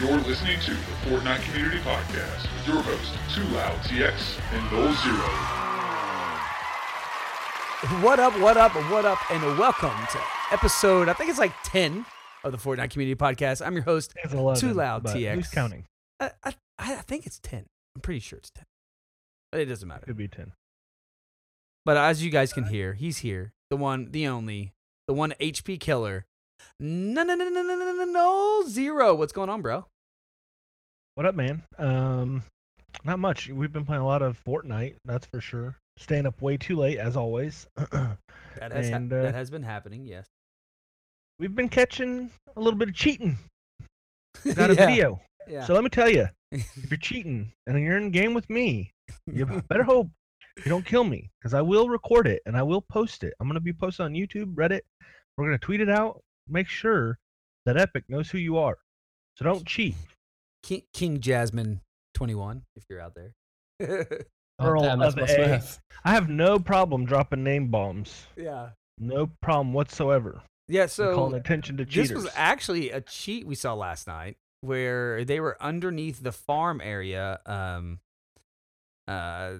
You're 0.00 0.18
listening 0.18 0.60
to 0.60 0.72
the 0.72 0.76
Fortnite 1.08 1.42
Community 1.44 1.78
Podcast 1.78 2.42
with 2.42 2.68
your 2.68 2.82
host, 2.82 3.12
TwoLoudTX 3.30 4.38
and 4.52 4.62
Nolxero. 4.68 5.22
What 8.02 8.20
up, 8.20 8.38
what 8.38 8.58
up, 8.58 8.74
what 8.90 9.06
up, 9.06 9.18
and 9.30 9.42
welcome 9.58 9.94
to 10.12 10.20
episode, 10.52 11.08
I 11.08 11.14
think 11.14 11.30
it's 11.30 11.38
like 11.38 11.54
10 11.64 12.04
of 12.44 12.52
the 12.52 12.58
Fortnite 12.58 12.90
Community 12.90 13.14
Podcast. 13.14 13.64
I'm 13.66 13.72
your 13.72 13.84
host, 13.84 14.12
11, 14.30 14.68
TwoLoudTX. 14.68 15.34
Who's 15.34 15.48
counting? 15.48 15.86
I, 16.20 16.30
I, 16.44 16.54
I 16.78 16.94
think 16.96 17.26
it's 17.26 17.38
10. 17.38 17.64
I'm 17.94 18.00
pretty 18.02 18.20
sure 18.20 18.38
it's 18.38 18.50
10. 18.50 18.64
But 19.50 19.62
it 19.62 19.64
doesn't 19.66 19.88
matter. 19.88 20.02
It 20.02 20.06
Could 20.08 20.16
be 20.18 20.28
10. 20.28 20.52
But 21.86 21.96
as 21.96 22.22
you 22.22 22.30
guys 22.30 22.52
can 22.52 22.64
hear, 22.64 22.92
he's 22.92 23.18
here. 23.18 23.54
The 23.70 23.76
one, 23.76 24.10
the 24.10 24.26
only, 24.26 24.74
the 25.08 25.14
one 25.14 25.32
HP 25.40 25.80
killer. 25.80 26.26
No, 26.80 27.22
no, 27.22 27.34
no, 27.34 27.48
no, 27.48 27.62
no, 27.62 27.74
no, 27.74 27.92
no, 27.92 28.04
no, 28.04 28.64
zero. 28.68 29.14
What's 29.14 29.32
going 29.32 29.48
on, 29.48 29.62
bro? 29.62 29.86
What 31.14 31.26
up, 31.26 31.34
man? 31.34 31.62
Um, 31.78 32.42
not 33.04 33.18
much. 33.18 33.48
We've 33.48 33.72
been 33.72 33.84
playing 33.84 34.02
a 34.02 34.06
lot 34.06 34.22
of 34.22 34.42
Fortnite, 34.44 34.96
that's 35.04 35.26
for 35.26 35.40
sure. 35.40 35.76
Staying 35.98 36.26
up 36.26 36.42
way 36.42 36.56
too 36.56 36.76
late, 36.76 36.98
as 36.98 37.16
always. 37.16 37.66
That 38.58 38.72
has, 38.72 38.88
ha- 38.88 38.96
uh, 38.96 39.22
that 39.22 39.34
has 39.34 39.50
been 39.50 39.62
happening, 39.62 40.06
yes. 40.06 40.26
We've 41.38 41.54
been 41.54 41.68
catching 41.68 42.30
a 42.56 42.60
little 42.60 42.78
bit 42.78 42.88
of 42.88 42.94
cheating. 42.94 43.36
Got 44.54 44.70
a 44.70 44.74
Yeah, 44.74 44.86
video. 44.86 45.20
Yeah. 45.46 45.64
So 45.66 45.74
let 45.74 45.84
me 45.84 45.90
tell 45.90 46.08
you, 46.08 46.26
if 46.52 46.90
you're 46.90 46.96
cheating 46.96 47.52
and 47.66 47.78
you're 47.78 47.98
in 47.98 48.10
game 48.10 48.32
with 48.32 48.48
me, 48.48 48.92
you 49.26 49.44
better 49.68 49.82
hope 49.82 50.08
you 50.56 50.70
don't 50.70 50.86
kill 50.86 51.04
me 51.04 51.28
because 51.38 51.52
I 51.52 51.60
will 51.60 51.90
record 51.90 52.26
it 52.26 52.40
and 52.46 52.56
I 52.56 52.62
will 52.62 52.80
post 52.80 53.24
it. 53.24 53.34
I'm 53.40 53.46
going 53.46 53.56
to 53.56 53.60
be 53.60 53.74
posted 53.74 54.06
on 54.06 54.14
YouTube, 54.14 54.54
Reddit. 54.54 54.80
We're 55.36 55.46
going 55.46 55.58
to 55.58 55.64
tweet 55.64 55.82
it 55.82 55.90
out. 55.90 56.22
Make 56.48 56.68
sure 56.68 57.18
that 57.64 57.76
Epic 57.76 58.04
knows 58.08 58.30
who 58.30 58.38
you 58.38 58.58
are. 58.58 58.76
So 59.36 59.44
don't 59.44 59.66
cheat. 59.66 59.94
King, 60.62 60.82
King 60.92 61.20
Jasmine 61.20 61.80
21, 62.14 62.62
if 62.76 62.84
you're 62.88 63.00
out 63.00 63.14
there. 63.14 63.32
Oh, 64.58 64.64
Earl 64.64 64.82
damn, 64.82 64.98
that's 64.98 65.14
of 65.14 65.20
my 65.20 65.26
A. 65.26 65.28
Smith. 65.60 65.80
I 66.04 66.12
have 66.12 66.28
no 66.28 66.58
problem 66.58 67.04
dropping 67.04 67.42
name 67.44 67.68
bombs. 67.68 68.26
yeah. 68.36 68.70
No 68.98 69.28
problem 69.42 69.74
whatsoever. 69.74 70.40
Yeah, 70.68 70.86
So, 70.86 71.14
calling 71.14 71.34
attention 71.34 71.76
to 71.76 71.84
cheaters. 71.84 71.94
this 71.94 72.08
cheaters. 72.08 72.24
was 72.24 72.32
actually 72.34 72.90
a 72.90 73.00
cheat 73.02 73.46
we 73.46 73.54
saw 73.54 73.74
last 73.74 74.06
night 74.06 74.36
where 74.62 75.22
they 75.24 75.38
were 75.38 75.56
underneath 75.60 76.22
the 76.22 76.32
farm 76.32 76.80
area 76.80 77.38
um 77.44 78.00
uh 79.06 79.58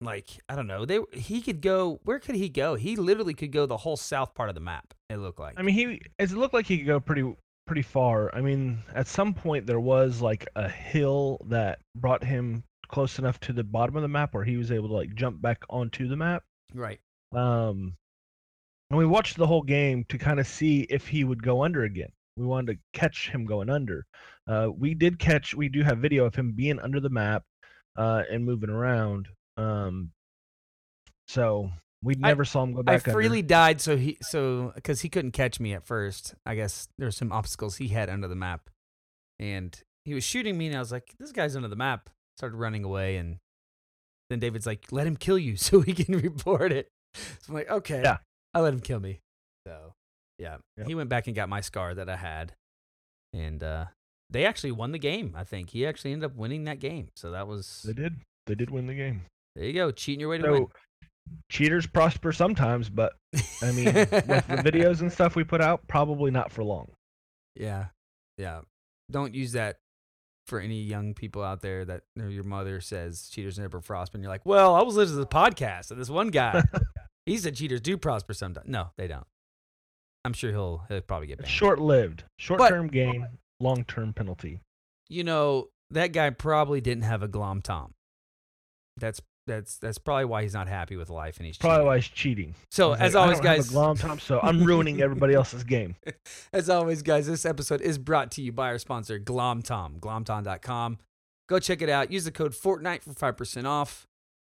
like 0.00 0.40
I 0.48 0.56
don't 0.56 0.66
know. 0.66 0.84
They 0.84 1.00
he 1.12 1.40
could 1.40 1.60
go 1.60 2.00
where 2.04 2.18
could 2.18 2.36
he 2.36 2.48
go? 2.48 2.74
He 2.74 2.96
literally 2.96 3.34
could 3.34 3.52
go 3.52 3.66
the 3.66 3.76
whole 3.76 3.96
south 3.96 4.34
part 4.34 4.48
of 4.48 4.54
the 4.54 4.60
map. 4.60 4.94
It 5.10 5.16
looked 5.16 5.40
like. 5.40 5.54
I 5.56 5.62
mean, 5.62 5.74
he 5.74 6.00
it 6.18 6.30
looked 6.32 6.54
like 6.54 6.66
he 6.66 6.78
could 6.78 6.86
go 6.86 7.00
pretty 7.00 7.34
pretty 7.66 7.82
far. 7.82 8.34
I 8.34 8.40
mean, 8.40 8.78
at 8.94 9.06
some 9.06 9.34
point 9.34 9.66
there 9.66 9.80
was 9.80 10.20
like 10.20 10.46
a 10.56 10.68
hill 10.68 11.40
that 11.48 11.80
brought 11.96 12.24
him 12.24 12.64
close 12.88 13.18
enough 13.18 13.38
to 13.40 13.52
the 13.52 13.64
bottom 13.64 13.96
of 13.96 14.02
the 14.02 14.08
map 14.08 14.34
where 14.34 14.44
he 14.44 14.56
was 14.56 14.72
able 14.72 14.88
to 14.88 14.94
like 14.94 15.14
jump 15.14 15.40
back 15.42 15.62
onto 15.68 16.08
the 16.08 16.16
map. 16.16 16.42
right. 16.74 17.00
Um, 17.34 17.94
and 18.90 18.96
we 18.96 19.04
watched 19.04 19.36
the 19.36 19.46
whole 19.46 19.62
game 19.62 20.04
to 20.08 20.16
kind 20.16 20.40
of 20.40 20.46
see 20.46 20.86
if 20.88 21.06
he 21.06 21.24
would 21.24 21.42
go 21.42 21.62
under 21.62 21.84
again. 21.84 22.08
We 22.38 22.46
wanted 22.46 22.74
to 22.74 22.98
catch 22.98 23.28
him 23.28 23.44
going 23.44 23.68
under. 23.68 24.06
Uh, 24.46 24.70
we 24.74 24.94
did 24.94 25.18
catch. 25.18 25.54
We 25.54 25.68
do 25.68 25.82
have 25.82 25.98
video 25.98 26.24
of 26.24 26.34
him 26.34 26.52
being 26.52 26.78
under 26.80 27.00
the 27.00 27.10
map, 27.10 27.42
uh, 27.96 28.22
and 28.30 28.46
moving 28.46 28.70
around. 28.70 29.28
Um, 29.58 30.12
so 31.26 31.70
we 32.02 32.14
I- 32.22 32.28
never 32.28 32.44
saw 32.44 32.62
him 32.62 32.72
go 32.74 32.80
I 32.80 32.82
back. 32.82 32.94
under. 33.08 33.12
freely 33.12 33.42
died 33.42 33.80
so 33.80 33.96
he 33.96 34.18
so 34.22 34.72
cuz 34.84 35.00
he 35.00 35.08
couldn't 35.08 35.32
catch 35.32 35.58
me 35.60 35.74
at 35.74 35.84
first. 35.84 36.34
I 36.46 36.54
guess 36.54 36.88
there 36.96 37.06
were 37.06 37.12
some 37.12 37.32
obstacles 37.32 37.76
he 37.76 37.88
had 37.88 38.08
under 38.08 38.28
the 38.28 38.36
map. 38.36 38.70
And 39.40 39.80
he 40.04 40.14
was 40.14 40.24
shooting 40.24 40.56
me 40.56 40.66
and 40.68 40.76
I 40.76 40.78
was 40.80 40.90
like, 40.92 41.14
this 41.18 41.32
guy's 41.32 41.54
under 41.56 41.68
the 41.68 41.76
map. 41.76 42.08
Started 42.36 42.56
running 42.56 42.84
away 42.84 43.16
and 43.16 43.38
then 44.30 44.38
David's 44.38 44.66
like, 44.66 44.86
let 44.92 45.06
him 45.06 45.16
kill 45.16 45.38
you 45.38 45.56
so 45.66 45.80
he 45.80 45.92
can 45.92 46.16
report 46.18 46.72
it. 46.72 46.88
So 47.14 47.48
I'm 47.48 47.54
like, 47.54 47.70
okay. 47.70 48.02
Yeah. 48.02 48.18
I 48.54 48.60
let 48.60 48.72
him 48.72 48.80
kill 48.80 49.00
me. 49.00 49.20
So 49.66 49.94
yeah. 50.38 50.58
Yep. 50.76 50.86
He 50.86 50.94
went 50.94 51.08
back 51.10 51.26
and 51.26 51.34
got 51.36 51.48
my 51.48 51.60
scar 51.60 51.94
that 51.94 52.08
I 52.08 52.16
had. 52.16 52.52
And 53.32 53.62
uh 53.62 53.86
they 54.30 54.44
actually 54.44 54.72
won 54.72 54.92
the 54.92 54.98
game, 54.98 55.34
I 55.36 55.42
think. 55.44 55.70
He 55.70 55.86
actually 55.86 56.12
ended 56.12 56.30
up 56.30 56.36
winning 56.36 56.64
that 56.64 56.78
game. 56.80 57.08
So 57.16 57.30
that 57.32 57.46
was 57.48 57.82
They 57.82 57.92
did. 57.94 58.16
They 58.46 58.54
did 58.54 58.70
win 58.70 58.86
the 58.86 58.94
game. 58.94 59.22
There 59.58 59.66
you 59.66 59.72
go, 59.72 59.90
cheating 59.90 60.20
your 60.20 60.28
way 60.28 60.38
to 60.38 60.52
win. 60.52 60.66
Cheaters 61.50 61.84
prosper 61.84 62.32
sometimes, 62.32 62.88
but 62.88 63.14
I 63.60 63.72
mean, 63.72 63.86
with 63.86 64.10
the 64.10 64.62
videos 64.64 65.00
and 65.00 65.12
stuff 65.12 65.34
we 65.34 65.42
put 65.42 65.60
out, 65.60 65.86
probably 65.88 66.30
not 66.30 66.52
for 66.52 66.62
long. 66.62 66.92
Yeah. 67.56 67.86
Yeah. 68.36 68.60
Don't 69.10 69.34
use 69.34 69.52
that 69.52 69.78
for 70.46 70.60
any 70.60 70.80
young 70.80 71.12
people 71.12 71.42
out 71.42 71.60
there 71.60 71.84
that 71.84 72.02
you 72.14 72.22
know, 72.22 72.28
your 72.28 72.44
mother 72.44 72.80
says 72.80 73.28
cheaters 73.30 73.58
never 73.58 73.80
prosper. 73.80 74.16
And 74.16 74.22
you're 74.22 74.32
like, 74.32 74.46
well, 74.46 74.76
I 74.76 74.82
was 74.82 74.94
listening 74.94 75.18
to 75.18 75.24
the 75.24 75.26
podcast 75.26 75.90
and 75.90 76.00
this 76.00 76.08
one 76.08 76.28
guy, 76.28 76.62
he 77.26 77.36
said 77.36 77.56
cheaters 77.56 77.80
do 77.80 77.98
prosper 77.98 78.34
sometimes. 78.34 78.68
No, 78.68 78.90
they 78.96 79.08
don't. 79.08 79.26
I'm 80.24 80.34
sure 80.34 80.52
he'll, 80.52 80.84
he'll 80.88 81.00
probably 81.00 81.26
get 81.26 81.38
banned. 81.38 81.50
Short 81.50 81.80
lived, 81.80 82.22
short 82.38 82.60
term 82.68 82.86
gain, 82.86 83.26
long 83.58 83.84
term 83.84 84.12
penalty. 84.12 84.60
You 85.08 85.24
know, 85.24 85.66
that 85.90 86.12
guy 86.12 86.30
probably 86.30 86.80
didn't 86.80 87.04
have 87.04 87.24
a 87.24 87.28
GlomTom. 87.28 87.90
That's 88.96 89.20
that's 89.48 89.76
that's 89.78 89.98
probably 89.98 90.26
why 90.26 90.42
he's 90.42 90.54
not 90.54 90.68
happy 90.68 90.96
with 90.96 91.10
life 91.10 91.38
and 91.38 91.46
he's 91.46 91.58
Probably 91.58 91.78
cheating. 91.78 91.86
why 91.86 91.96
he's 91.96 92.08
cheating. 92.08 92.54
So 92.70 92.92
He's 92.92 93.00
as 93.00 93.14
like, 93.14 93.20
I 93.20 93.24
always, 93.24 93.38
don't 93.40 93.46
have 93.46 93.54
a 93.54 93.58
guys, 93.58 93.70
GlomTom, 93.72 94.20
so 94.20 94.40
I'm 94.42 94.62
ruining 94.62 95.00
everybody 95.02 95.34
else's 95.40 95.64
game. 95.64 95.96
As 96.52 96.70
always, 96.70 97.02
guys, 97.02 97.26
this 97.26 97.44
episode 97.44 97.80
is 97.80 97.98
brought 97.98 98.30
to 98.32 98.42
you 98.42 98.52
by 98.52 98.68
our 98.68 98.78
sponsor, 98.78 99.18
GlomTom, 99.18 99.98
glomtom.com. 100.00 100.98
Go 101.48 101.58
check 101.58 101.82
it 101.82 101.88
out. 101.88 102.12
Use 102.12 102.24
the 102.24 102.30
code 102.30 102.52
Fortnite 102.52 103.02
for 103.02 103.12
5% 103.12 103.64
off. 103.64 104.06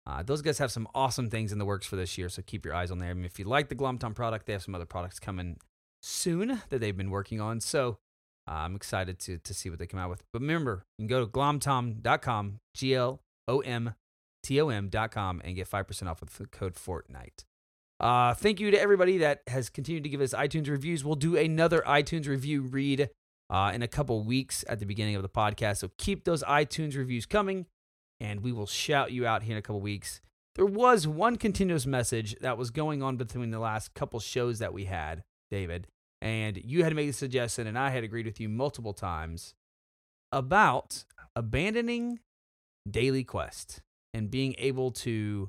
Uh, 0.06 0.22
those 0.22 0.41
guys 0.41 0.59
have 0.59 0.72
some 0.72 0.88
awesome 0.94 1.28
things 1.28 1.53
in 1.53 1.59
the 1.59 1.66
works 1.66 1.87
for 1.87 1.97
this 1.97 2.16
year, 2.16 2.31
so 2.31 2.41
keep 2.41 2.65
your 2.65 2.75
eyes 2.75 2.91
on 2.91 2.99
there. 2.99 3.10
them. 3.10 3.25
If 3.26 3.38
you 3.38 3.44
like 3.44 3.69
the 3.69 3.75
GlomTom 3.76 4.15
product, 4.15 4.47
they 4.47 4.55
have 4.55 4.62
some 4.62 4.75
other 4.75 4.87
products 4.87 5.20
coming 5.20 5.59
soon 6.03 6.62
that 6.70 6.81
they've 6.81 6.97
been 6.97 7.10
working 7.10 7.41
on. 7.43 7.60
So 7.60 7.99
uh, 8.49 8.53
I'm 8.53 8.75
excited 8.75 9.19
to, 9.20 9.37
to 9.37 9.53
see 9.53 9.69
what 9.69 9.78
they 9.78 9.87
come 9.87 10.00
out 10.00 10.09
with. 10.09 10.22
But 10.32 10.41
remember, 10.41 10.87
you 10.99 11.03
can 11.03 11.09
go 11.09 11.20
to 11.25 11.31
glomtom.com, 11.31 12.60
G 12.75 12.94
L 12.94 13.20
O 13.47 13.60
M 13.60 13.94
T 14.49 14.59
O 14.63 14.71
M.com, 14.71 15.43
and 15.45 15.55
get 15.55 15.69
5% 15.69 16.07
off 16.09 16.21
with 16.21 16.39
the 16.39 16.47
code 16.47 16.75
Fortnite. 16.75 17.45
Uh, 18.01 18.33
thank 18.33 18.61
you 18.61 18.71
to 18.71 18.81
everybody 18.81 19.19
that 19.19 19.43
has 19.49 19.69
continued 19.69 20.05
to 20.05 20.09
give 20.09 20.23
us 20.23 20.33
iTunes 20.33 20.71
reviews. 20.71 21.05
We'll 21.05 21.17
do 21.17 21.37
another 21.37 21.83
iTunes 21.87 22.27
review 22.27 22.63
read 22.63 23.11
uh, 23.51 23.73
in 23.75 23.83
a 23.83 23.89
couple 23.89 24.23
weeks 24.23 24.65
at 24.67 24.79
the 24.79 24.87
beginning 24.87 25.17
of 25.17 25.23
the 25.23 25.29
podcast. 25.29 25.79
So 25.79 25.91
keep 25.99 26.25
those 26.25 26.43
iTunes 26.45 26.97
reviews 26.97 27.27
coming, 27.27 27.67
and 28.21 28.41
we 28.41 28.53
will 28.53 28.67
shout 28.67 29.13
you 29.13 29.27
out 29.27 29.43
here 29.43 29.53
in 29.53 29.59
a 29.59 29.63
couple 29.63 29.83
weeks. 29.83 30.23
There 30.55 30.65
was 30.65 31.07
one 31.07 31.37
continuous 31.37 31.85
message 31.85 32.35
that 32.41 32.57
was 32.57 32.71
going 32.71 33.03
on 33.03 33.19
between 33.19 33.51
the 33.51 33.59
last 33.59 33.93
couple 33.93 34.19
shows 34.19 34.61
that 34.61 34.73
we 34.73 34.87
had, 34.87 35.25
David, 35.51 35.89
and 36.23 36.57
you 36.57 36.85
had 36.85 36.97
made 36.97 37.11
a 37.11 37.13
suggestion, 37.13 37.67
and 37.67 37.79
I 37.79 37.91
had 37.91 38.03
agreed 38.03 38.25
with 38.25 38.41
you 38.41 38.49
multiple 38.49 38.95
times 38.95 39.55
about 40.33 41.05
abandoning 41.37 42.21
daily 42.91 43.25
quest 43.25 43.83
and 44.19 44.31
being 44.31 44.55
able 44.59 44.91
to 44.91 45.49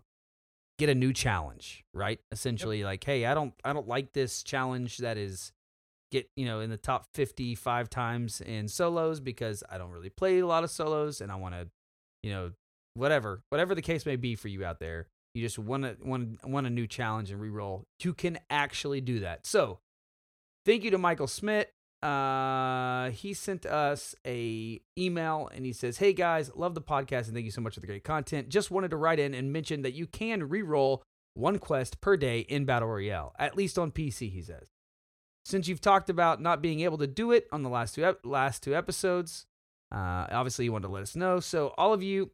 get 0.78 0.90
a 0.90 0.96
new 0.96 1.12
challenge, 1.12 1.84
right? 1.94 2.20
Essentially 2.32 2.84
like, 2.84 3.04
hey, 3.04 3.26
I 3.26 3.34
don't 3.34 3.54
I 3.66 3.74
don't 3.74 3.88
like 3.88 4.14
this 4.14 4.44
challenge 4.44 5.00
that 5.00 5.18
is 5.18 5.52
get, 6.12 6.30
you 6.36 6.46
know, 6.46 6.60
in 6.60 6.70
the 6.70 6.78
top 6.78 7.08
55 7.14 7.90
times 7.90 8.42
in 8.42 8.68
solos 8.68 9.20
because 9.20 9.64
I 9.70 9.78
don't 9.78 9.92
really 9.92 10.10
play 10.10 10.40
a 10.40 10.48
lot 10.48 10.64
of 10.64 10.72
solos 10.72 11.22
and 11.22 11.32
I 11.32 11.36
want 11.36 11.56
to, 11.56 11.68
you 12.24 12.32
know, 12.32 12.52
whatever, 12.94 13.44
whatever 13.50 13.76
the 13.76 13.82
case 13.82 14.06
may 14.06 14.16
be 14.16 14.36
for 14.36 14.48
you 14.48 14.64
out 14.64 14.80
there. 14.80 15.08
You 15.34 15.44
just 15.44 15.60
want 15.60 15.84
to 15.84 15.96
want 16.02 16.48
want 16.48 16.66
a 16.66 16.72
new 16.72 16.88
challenge 16.88 17.30
and 17.30 17.40
reroll. 17.40 17.84
You 18.02 18.14
can 18.14 18.40
actually 18.50 19.00
do 19.00 19.20
that. 19.20 19.46
So, 19.46 19.80
thank 20.66 20.84
you 20.84 20.90
to 20.92 20.98
Michael 20.98 21.28
Smith. 21.28 21.68
Uh, 22.02 23.10
he 23.12 23.34
sent 23.34 23.66
us 23.66 24.16
a 24.26 24.80
email 24.98 25.50
and 25.54 25.66
he 25.66 25.74
says, 25.74 25.98
"Hey 25.98 26.14
guys, 26.14 26.52
love 26.56 26.74
the 26.74 26.82
podcast 26.82 27.26
and 27.26 27.34
thank 27.34 27.46
you 27.46 27.52
so 27.52 27.62
much 27.62 27.74
for 27.74 27.82
the 27.82 27.88
great 27.88 28.04
content. 28.04 28.50
Just 28.50 28.72
wanted 28.72 28.92
to 28.92 28.98
write 28.98 29.20
in 29.20 29.34
and 29.34 29.52
mention 29.52 29.82
that 29.82 29.94
you 29.94 30.08
can 30.08 30.48
reroll 30.48 31.02
one 31.34 31.60
quest 31.60 32.00
per 32.02 32.16
day 32.16 32.40
in 32.40 32.66
Battle 32.66 32.88
Royale, 32.88 33.34
at 33.38 33.58
least 33.58 33.78
on 33.78 33.92
PC." 33.92 34.30
He 34.32 34.42
says. 34.42 34.70
Since 35.46 35.68
you've 35.68 35.82
talked 35.82 36.10
about 36.10 36.42
not 36.42 36.62
being 36.62 36.82
able 36.82 37.00
to 37.00 37.08
do 37.08 37.32
it 37.32 37.48
on 37.52 37.64
the 37.64 37.70
last 37.70 37.96
two 37.96 38.06
ep- 38.06 38.26
last 38.26 38.62
two 38.62 38.76
episodes, 38.76 39.46
uh, 39.92 40.28
obviously 40.32 40.66
you 40.66 40.72
wanted 40.72 40.88
to 40.88 40.94
let 40.94 41.02
us 41.02 41.16
know. 41.16 41.40
So 41.40 41.74
all 41.78 41.94
of 41.94 42.04
you, 42.04 42.32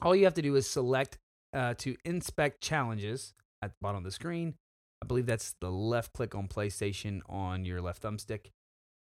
all 0.00 0.14
you 0.14 0.24
have 0.24 0.34
to 0.34 0.42
do 0.42 0.54
is 0.54 0.68
select 0.68 1.18
uh, 1.52 1.74
to 1.78 1.96
inspect 2.04 2.60
challenges 2.60 3.34
at 3.62 3.70
the 3.70 3.76
bottom 3.80 3.98
of 3.98 4.04
the 4.04 4.10
screen. 4.12 4.54
I 5.02 5.06
believe 5.06 5.26
that's 5.26 5.54
the 5.60 5.70
left 5.70 6.12
click 6.12 6.34
on 6.34 6.48
PlayStation 6.48 7.20
on 7.28 7.64
your 7.64 7.80
left 7.80 8.02
thumbstick. 8.02 8.50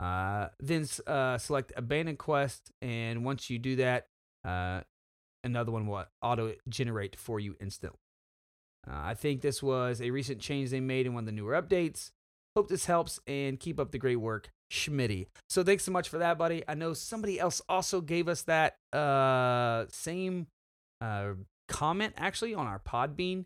Uh, 0.00 0.48
then 0.58 0.86
uh, 1.06 1.36
select 1.36 1.72
abandoned 1.76 2.18
quest, 2.18 2.72
and 2.80 3.24
once 3.24 3.50
you 3.50 3.58
do 3.58 3.76
that, 3.76 4.06
uh, 4.46 4.80
another 5.44 5.70
one 5.70 5.86
will 5.86 6.04
auto 6.22 6.54
generate 6.68 7.16
for 7.16 7.38
you 7.38 7.54
instantly. 7.60 7.98
Uh, 8.88 8.94
I 8.96 9.14
think 9.14 9.42
this 9.42 9.62
was 9.62 10.00
a 10.00 10.10
recent 10.10 10.40
change 10.40 10.70
they 10.70 10.80
made 10.80 11.06
in 11.06 11.12
one 11.12 11.22
of 11.22 11.26
the 11.26 11.32
newer 11.32 11.60
updates. 11.60 12.12
Hope 12.56 12.68
this 12.68 12.86
helps 12.86 13.20
and 13.26 13.60
keep 13.60 13.78
up 13.78 13.92
the 13.92 13.98
great 13.98 14.16
work. 14.16 14.50
Schmitty. 14.72 15.26
So 15.48 15.62
thanks 15.62 15.84
so 15.84 15.92
much 15.92 16.08
for 16.08 16.18
that, 16.18 16.38
buddy. 16.38 16.62
I 16.66 16.74
know 16.74 16.94
somebody 16.94 17.38
else 17.38 17.60
also 17.68 18.00
gave 18.00 18.28
us 18.28 18.42
that 18.42 18.76
uh, 18.92 19.84
same 19.90 20.46
uh, 21.00 21.32
comment 21.68 22.14
actually 22.16 22.54
on 22.54 22.66
our 22.66 22.78
Podbean. 22.78 23.44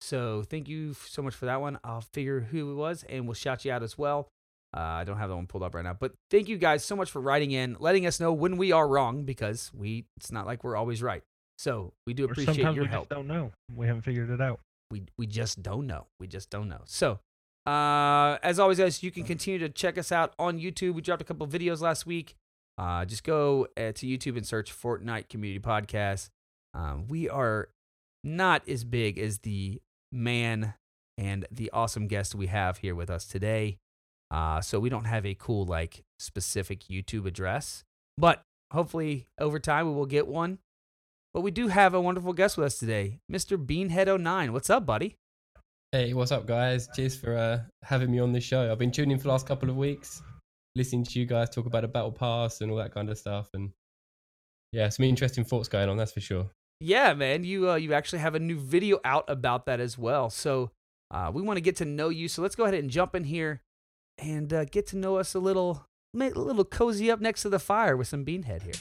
So 0.00 0.44
thank 0.48 0.68
you 0.68 0.94
so 0.94 1.22
much 1.22 1.34
for 1.34 1.46
that 1.46 1.60
one. 1.60 1.78
I'll 1.82 2.04
figure 2.12 2.40
who 2.40 2.70
it 2.70 2.74
was 2.74 3.04
and 3.08 3.26
we'll 3.26 3.34
shout 3.34 3.64
you 3.64 3.72
out 3.72 3.82
as 3.82 3.98
well. 3.98 4.28
Uh, 4.76 4.80
I 4.80 5.04
don't 5.04 5.16
have 5.16 5.30
that 5.30 5.36
one 5.36 5.46
pulled 5.46 5.62
up 5.62 5.74
right 5.74 5.84
now, 5.84 5.94
but 5.94 6.12
thank 6.30 6.48
you 6.48 6.58
guys 6.58 6.84
so 6.84 6.94
much 6.94 7.10
for 7.10 7.20
writing 7.20 7.52
in, 7.52 7.76
letting 7.80 8.06
us 8.06 8.20
know 8.20 8.32
when 8.32 8.56
we 8.56 8.70
are 8.70 8.86
wrong 8.86 9.24
because 9.24 9.70
we 9.74 10.04
it's 10.16 10.30
not 10.30 10.46
like 10.46 10.62
we're 10.62 10.76
always 10.76 11.02
right. 11.02 11.22
So 11.56 11.92
we 12.06 12.14
do 12.14 12.24
appreciate 12.24 12.56
sometimes 12.56 12.76
your 12.76 12.84
we 12.84 12.90
help. 12.90 13.04
just 13.04 13.10
don't 13.10 13.26
know. 13.26 13.52
We 13.74 13.86
haven't 13.86 14.02
figured 14.02 14.30
it 14.30 14.40
out. 14.40 14.60
We 14.90 15.04
we 15.18 15.26
just 15.26 15.62
don't 15.62 15.86
know. 15.86 16.06
We 16.20 16.26
just 16.26 16.50
don't 16.50 16.68
know. 16.68 16.82
So, 16.84 17.18
uh, 17.66 18.38
as 18.42 18.58
always, 18.58 18.78
guys, 18.78 19.02
you 19.02 19.10
can 19.10 19.24
continue 19.24 19.58
to 19.60 19.68
check 19.68 19.98
us 19.98 20.12
out 20.12 20.34
on 20.38 20.58
YouTube. 20.58 20.94
We 20.94 21.02
dropped 21.02 21.22
a 21.22 21.24
couple 21.24 21.46
videos 21.46 21.80
last 21.80 22.06
week. 22.06 22.34
Uh, 22.76 23.04
just 23.04 23.24
go 23.24 23.66
uh, 23.76 23.92
to 23.92 24.06
YouTube 24.06 24.36
and 24.36 24.46
search 24.46 24.72
Fortnite 24.72 25.28
Community 25.28 25.60
Podcast. 25.60 26.28
Um, 26.74 27.06
we 27.08 27.28
are 27.28 27.70
not 28.22 28.68
as 28.68 28.84
big 28.84 29.18
as 29.18 29.38
the 29.38 29.80
man 30.12 30.74
and 31.16 31.46
the 31.50 31.70
awesome 31.72 32.06
guest 32.06 32.34
we 32.34 32.46
have 32.46 32.78
here 32.78 32.94
with 32.94 33.10
us 33.10 33.24
today. 33.24 33.78
Uh, 34.30 34.60
so 34.60 34.78
we 34.78 34.88
don't 34.88 35.06
have 35.06 35.24
a 35.24 35.34
cool 35.34 35.64
like 35.64 36.04
specific 36.18 36.84
YouTube 36.90 37.26
address, 37.26 37.84
but 38.16 38.42
hopefully 38.72 39.26
over 39.40 39.58
time 39.58 39.86
we 39.86 39.94
will 39.94 40.06
get 40.06 40.26
one. 40.26 40.58
But 41.32 41.40
we 41.42 41.50
do 41.50 41.68
have 41.68 41.94
a 41.94 42.00
wonderful 42.00 42.32
guest 42.32 42.56
with 42.56 42.66
us 42.66 42.78
today, 42.78 43.20
Mr. 43.30 43.56
Beanhead09. 43.56 44.50
What's 44.50 44.70
up, 44.70 44.86
buddy? 44.86 45.16
Hey, 45.92 46.12
what's 46.12 46.32
up, 46.32 46.46
guys? 46.46 46.88
Cheers 46.94 47.16
for 47.16 47.36
uh, 47.36 47.60
having 47.82 48.10
me 48.10 48.18
on 48.18 48.32
the 48.32 48.40
show. 48.40 48.70
I've 48.70 48.78
been 48.78 48.90
tuning 48.90 49.12
in 49.12 49.18
for 49.18 49.24
the 49.24 49.30
last 49.30 49.46
couple 49.46 49.70
of 49.70 49.76
weeks, 49.76 50.22
listening 50.74 51.04
to 51.04 51.18
you 51.18 51.26
guys 51.26 51.48
talk 51.48 51.66
about 51.66 51.82
the 51.82 51.88
battle 51.88 52.12
pass 52.12 52.60
and 52.60 52.70
all 52.70 52.76
that 52.78 52.92
kind 52.92 53.08
of 53.08 53.18
stuff, 53.18 53.48
and 53.54 53.70
yeah, 54.72 54.88
some 54.90 55.04
interesting 55.04 55.44
thoughts 55.44 55.68
going 55.68 55.88
on. 55.88 55.96
That's 55.96 56.12
for 56.12 56.20
sure. 56.20 56.50
Yeah, 56.80 57.14
man, 57.14 57.44
you 57.44 57.70
uh, 57.70 57.76
you 57.76 57.94
actually 57.94 58.20
have 58.20 58.34
a 58.34 58.38
new 58.38 58.58
video 58.58 59.00
out 59.04 59.24
about 59.28 59.66
that 59.66 59.80
as 59.80 59.96
well. 59.96 60.30
So 60.30 60.70
uh, 61.10 61.30
we 61.32 61.42
want 61.42 61.56
to 61.56 61.62
get 61.62 61.76
to 61.76 61.84
know 61.84 62.08
you. 62.10 62.28
So 62.28 62.42
let's 62.42 62.54
go 62.54 62.64
ahead 62.64 62.74
and 62.74 62.90
jump 62.90 63.14
in 63.14 63.24
here 63.24 63.62
and 64.18 64.52
uh, 64.52 64.64
get 64.64 64.86
to 64.88 64.96
know 64.96 65.16
us 65.16 65.34
a 65.34 65.38
little, 65.38 65.86
a 66.14 66.28
little 66.30 66.64
cozy 66.64 67.10
up 67.10 67.20
next 67.20 67.42
to 67.42 67.48
the 67.48 67.58
fire 67.58 67.96
with 67.96 68.08
some 68.08 68.24
Beanhead 68.24 68.62
here. 68.62 68.74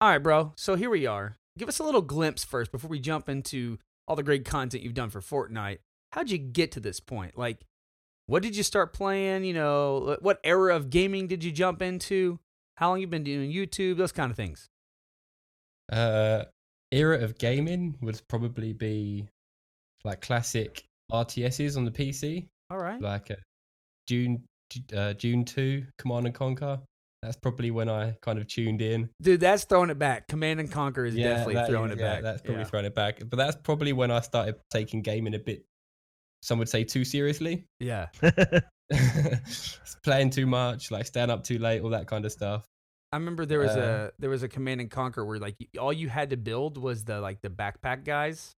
All 0.00 0.08
right, 0.08 0.18
bro. 0.18 0.52
So 0.56 0.74
here 0.74 0.90
we 0.90 1.06
are. 1.06 1.36
Give 1.56 1.68
us 1.68 1.78
a 1.78 1.84
little 1.84 2.02
glimpse 2.02 2.44
first 2.44 2.72
before 2.72 2.90
we 2.90 2.98
jump 2.98 3.28
into 3.28 3.78
all 4.08 4.16
the 4.16 4.24
great 4.24 4.44
content 4.44 4.82
you've 4.82 4.94
done 4.94 5.10
for 5.10 5.20
Fortnite. 5.20 5.78
How'd 6.10 6.28
you 6.28 6.38
get 6.38 6.72
to 6.72 6.80
this 6.80 6.98
point? 6.98 7.38
Like, 7.38 7.60
what 8.26 8.42
did 8.42 8.56
you 8.56 8.64
start 8.64 8.92
playing? 8.92 9.44
You 9.44 9.54
know, 9.54 10.16
what 10.20 10.40
era 10.42 10.74
of 10.74 10.90
gaming 10.90 11.28
did 11.28 11.44
you 11.44 11.52
jump 11.52 11.82
into? 11.82 12.40
How 12.76 12.88
long 12.88 13.00
you 13.00 13.06
been 13.06 13.22
doing 13.22 13.52
YouTube? 13.52 13.96
Those 13.96 14.10
kind 14.10 14.30
of 14.30 14.36
things. 14.36 14.68
Uh, 15.90 16.44
era 16.92 17.18
of 17.18 17.38
gaming 17.38 17.96
would 18.02 18.20
probably 18.28 18.72
be 18.72 19.26
like 20.04 20.20
classic 20.20 20.84
RTSs 21.10 21.76
on 21.76 21.84
the 21.84 21.90
PC, 21.90 22.46
All 22.70 22.78
right. 22.78 23.00
like 23.00 23.30
uh, 23.30 23.36
Dune 24.06 24.42
uh, 24.96 25.12
Dune 25.14 25.44
two 25.44 25.84
Command 25.98 26.26
and 26.26 26.34
Conquer. 26.34 26.80
That's 27.22 27.36
probably 27.36 27.70
when 27.70 27.88
I 27.88 28.16
kind 28.20 28.38
of 28.38 28.48
tuned 28.48 28.82
in. 28.82 29.08
Dude, 29.20 29.38
that's 29.40 29.62
throwing 29.64 29.90
it 29.90 29.98
back. 29.98 30.26
Command 30.26 30.58
and 30.58 30.70
Conquer 30.70 31.04
is 31.04 31.14
definitely 31.14 31.54
throwing 31.66 31.90
is- 31.92 31.98
it 31.98 32.00
yeah, 32.00 32.14
back. 32.14 32.22
That's 32.22 32.42
probably 32.42 32.62
Yeah. 32.62 32.68
throwing 32.68 32.86
it 32.86 32.94
back. 32.96 33.20
But 33.28 33.36
that's 33.36 33.56
probably 33.62 33.92
when 33.92 34.10
I 34.10 34.20
started 34.20 34.56
taking 34.70 35.02
gaming 35.02 35.34
a 35.34 35.38
bit. 35.38 35.64
Some 36.42 36.58
would 36.58 36.68
say 36.68 36.82
too 36.82 37.04
seriously. 37.04 37.64
yeah. 37.78 38.06
playing 40.02 40.30
too 40.30 40.46
much, 40.46 40.90
like 40.90 41.06
staying 41.06 41.30
up 41.30 41.44
too 41.44 41.58
late, 41.58 41.80
all 41.82 41.90
that 41.90 42.06
kind 42.08 42.24
of 42.24 42.32
stuff. 42.32 42.66
I 43.12 43.16
remember 43.16 43.44
there 43.44 43.58
was 43.58 43.76
Uh, 43.76 44.10
a 44.10 44.20
there 44.20 44.30
was 44.30 44.42
a 44.42 44.48
Command 44.48 44.80
and 44.80 44.90
Conquer 44.90 45.24
where 45.24 45.38
like 45.38 45.56
all 45.78 45.92
you 45.92 46.08
had 46.08 46.30
to 46.30 46.36
build 46.36 46.78
was 46.78 47.04
the 47.04 47.20
like 47.20 47.42
the 47.42 47.50
backpack 47.50 48.04
guys, 48.04 48.56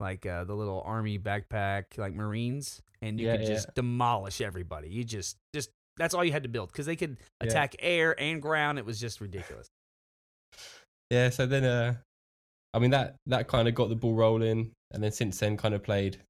like 0.00 0.24
uh, 0.26 0.44
the 0.44 0.54
little 0.54 0.80
army 0.86 1.18
backpack 1.18 1.98
like 1.98 2.14
Marines, 2.14 2.80
and 3.02 3.20
you 3.20 3.26
Yeah, 3.26 3.36
could 3.36 3.46
yeah. 3.48 3.54
just 3.54 3.74
demolish 3.74 4.40
everybody. 4.40 4.88
You 4.88 5.04
just 5.04 5.36
just 5.54 5.70
that's 5.96 6.14
all 6.14 6.24
you 6.24 6.32
had 6.32 6.42
to 6.44 6.48
build 6.48 6.72
because 6.72 6.86
they 6.86 6.96
could 6.96 7.18
Yeah. 7.42 7.48
attack 7.48 7.76
air 7.78 8.18
and 8.18 8.40
ground. 8.40 8.78
It 8.78 8.84
was 8.86 8.98
just 8.98 9.20
ridiculous. 9.20 9.68
Yeah, 11.10 11.28
so 11.30 11.46
then 11.46 11.64
uh 11.64 11.96
I 12.72 12.78
mean 12.78 12.90
that 12.90 13.16
that 13.26 13.48
kind 13.48 13.68
of 13.68 13.74
got 13.74 13.88
the 13.90 13.96
ball 13.96 14.14
rolling 14.14 14.72
and 14.92 15.02
then 15.02 15.12
since 15.12 15.38
then 15.38 15.56
kind 15.56 15.74
of 15.74 15.82
played 15.82 16.20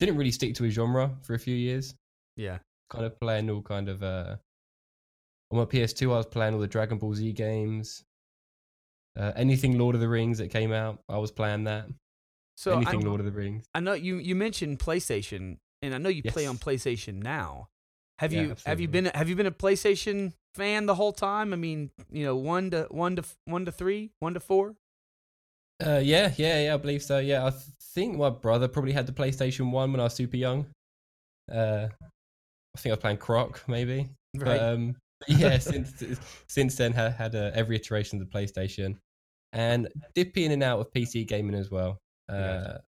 didn't 0.00 0.16
really 0.16 0.32
stick 0.32 0.54
to 0.56 0.64
a 0.64 0.70
genre 0.70 1.16
for 1.22 1.34
a 1.34 1.38
few 1.38 1.54
years. 1.54 1.94
Yeah. 2.36 2.58
Kind 2.90 3.04
of 3.04 3.18
playing 3.20 3.48
all 3.48 3.62
kind 3.62 3.88
of 3.88 4.02
uh 4.02 4.36
on 5.50 5.58
my 5.58 5.64
PS2 5.64 6.12
I 6.12 6.16
was 6.16 6.26
playing 6.26 6.54
all 6.54 6.60
the 6.60 6.66
Dragon 6.66 6.98
Ball 6.98 7.14
Z 7.14 7.32
games. 7.32 8.04
Uh, 9.16 9.32
anything 9.36 9.78
Lord 9.78 9.94
of 9.94 10.00
the 10.00 10.08
Rings 10.08 10.38
that 10.38 10.48
came 10.48 10.72
out, 10.72 10.98
I 11.08 11.18
was 11.18 11.30
playing 11.30 11.64
that. 11.64 11.86
So 12.56 12.72
I, 12.72 12.76
anything 12.76 13.00
Lord 13.02 13.20
of 13.20 13.26
the 13.26 13.32
Rings. 13.32 13.64
I 13.74 13.80
know 13.80 13.92
you 13.92 14.16
you 14.16 14.34
mentioned 14.34 14.78
PlayStation, 14.78 15.58
and 15.82 15.94
I 15.94 15.98
know 15.98 16.08
you 16.08 16.22
play 16.22 16.46
on 16.46 16.58
PlayStation 16.58 17.22
now. 17.22 17.68
Have 18.18 18.32
Yeah, 18.32 18.42
you 18.42 18.56
have 18.66 18.80
you 18.80 18.88
been 18.88 19.06
have 19.06 19.28
you 19.28 19.36
been 19.36 19.46
a 19.46 19.52
PlayStation 19.52 20.32
fan 20.54 20.86
the 20.86 20.94
whole 20.94 21.12
time? 21.12 21.52
I 21.52 21.56
mean, 21.56 21.90
you 22.10 22.24
know, 22.24 22.36
one 22.36 22.70
to 22.70 22.86
one 22.90 23.16
to 23.16 23.24
one 23.44 23.64
to 23.64 23.72
three, 23.72 24.10
one 24.20 24.34
to 24.34 24.40
four. 24.40 24.76
Uh, 25.84 26.00
yeah, 26.02 26.32
yeah, 26.36 26.64
yeah, 26.64 26.74
I 26.74 26.76
believe 26.76 27.02
so. 27.02 27.18
Yeah, 27.18 27.46
I 27.46 27.50
th- 27.50 27.62
think 27.94 28.16
my 28.16 28.30
brother 28.30 28.68
probably 28.68 28.92
had 28.92 29.06
the 29.06 29.12
PlayStation 29.12 29.70
One 29.72 29.90
when 29.90 30.00
I 30.00 30.04
was 30.04 30.14
super 30.14 30.36
young. 30.36 30.66
Uh, 31.52 31.88
I 31.90 32.78
think 32.78 32.90
I 32.90 32.94
was 32.94 33.00
playing 33.00 33.18
Croc, 33.18 33.62
maybe. 33.68 34.08
Right. 34.36 34.60
Um, 34.60 34.96
yeah, 35.38 35.58
since 35.58 36.02
since 36.48 36.76
then 36.76 36.92
had 36.92 37.12
had 37.12 37.34
uh, 37.34 37.50
every 37.54 37.76
iteration 37.76 38.20
of 38.20 38.28
the 38.30 38.38
PlayStation, 38.38 38.96
and 39.52 39.88
dip 40.14 40.36
in 40.36 40.52
and 40.52 40.62
out 40.62 40.80
of 40.80 40.92
PC 40.92 41.26
gaming 41.26 41.54
as 41.54 41.70
well. 41.70 42.00
Uh, 42.28 42.32
Gotcha. 42.34 42.82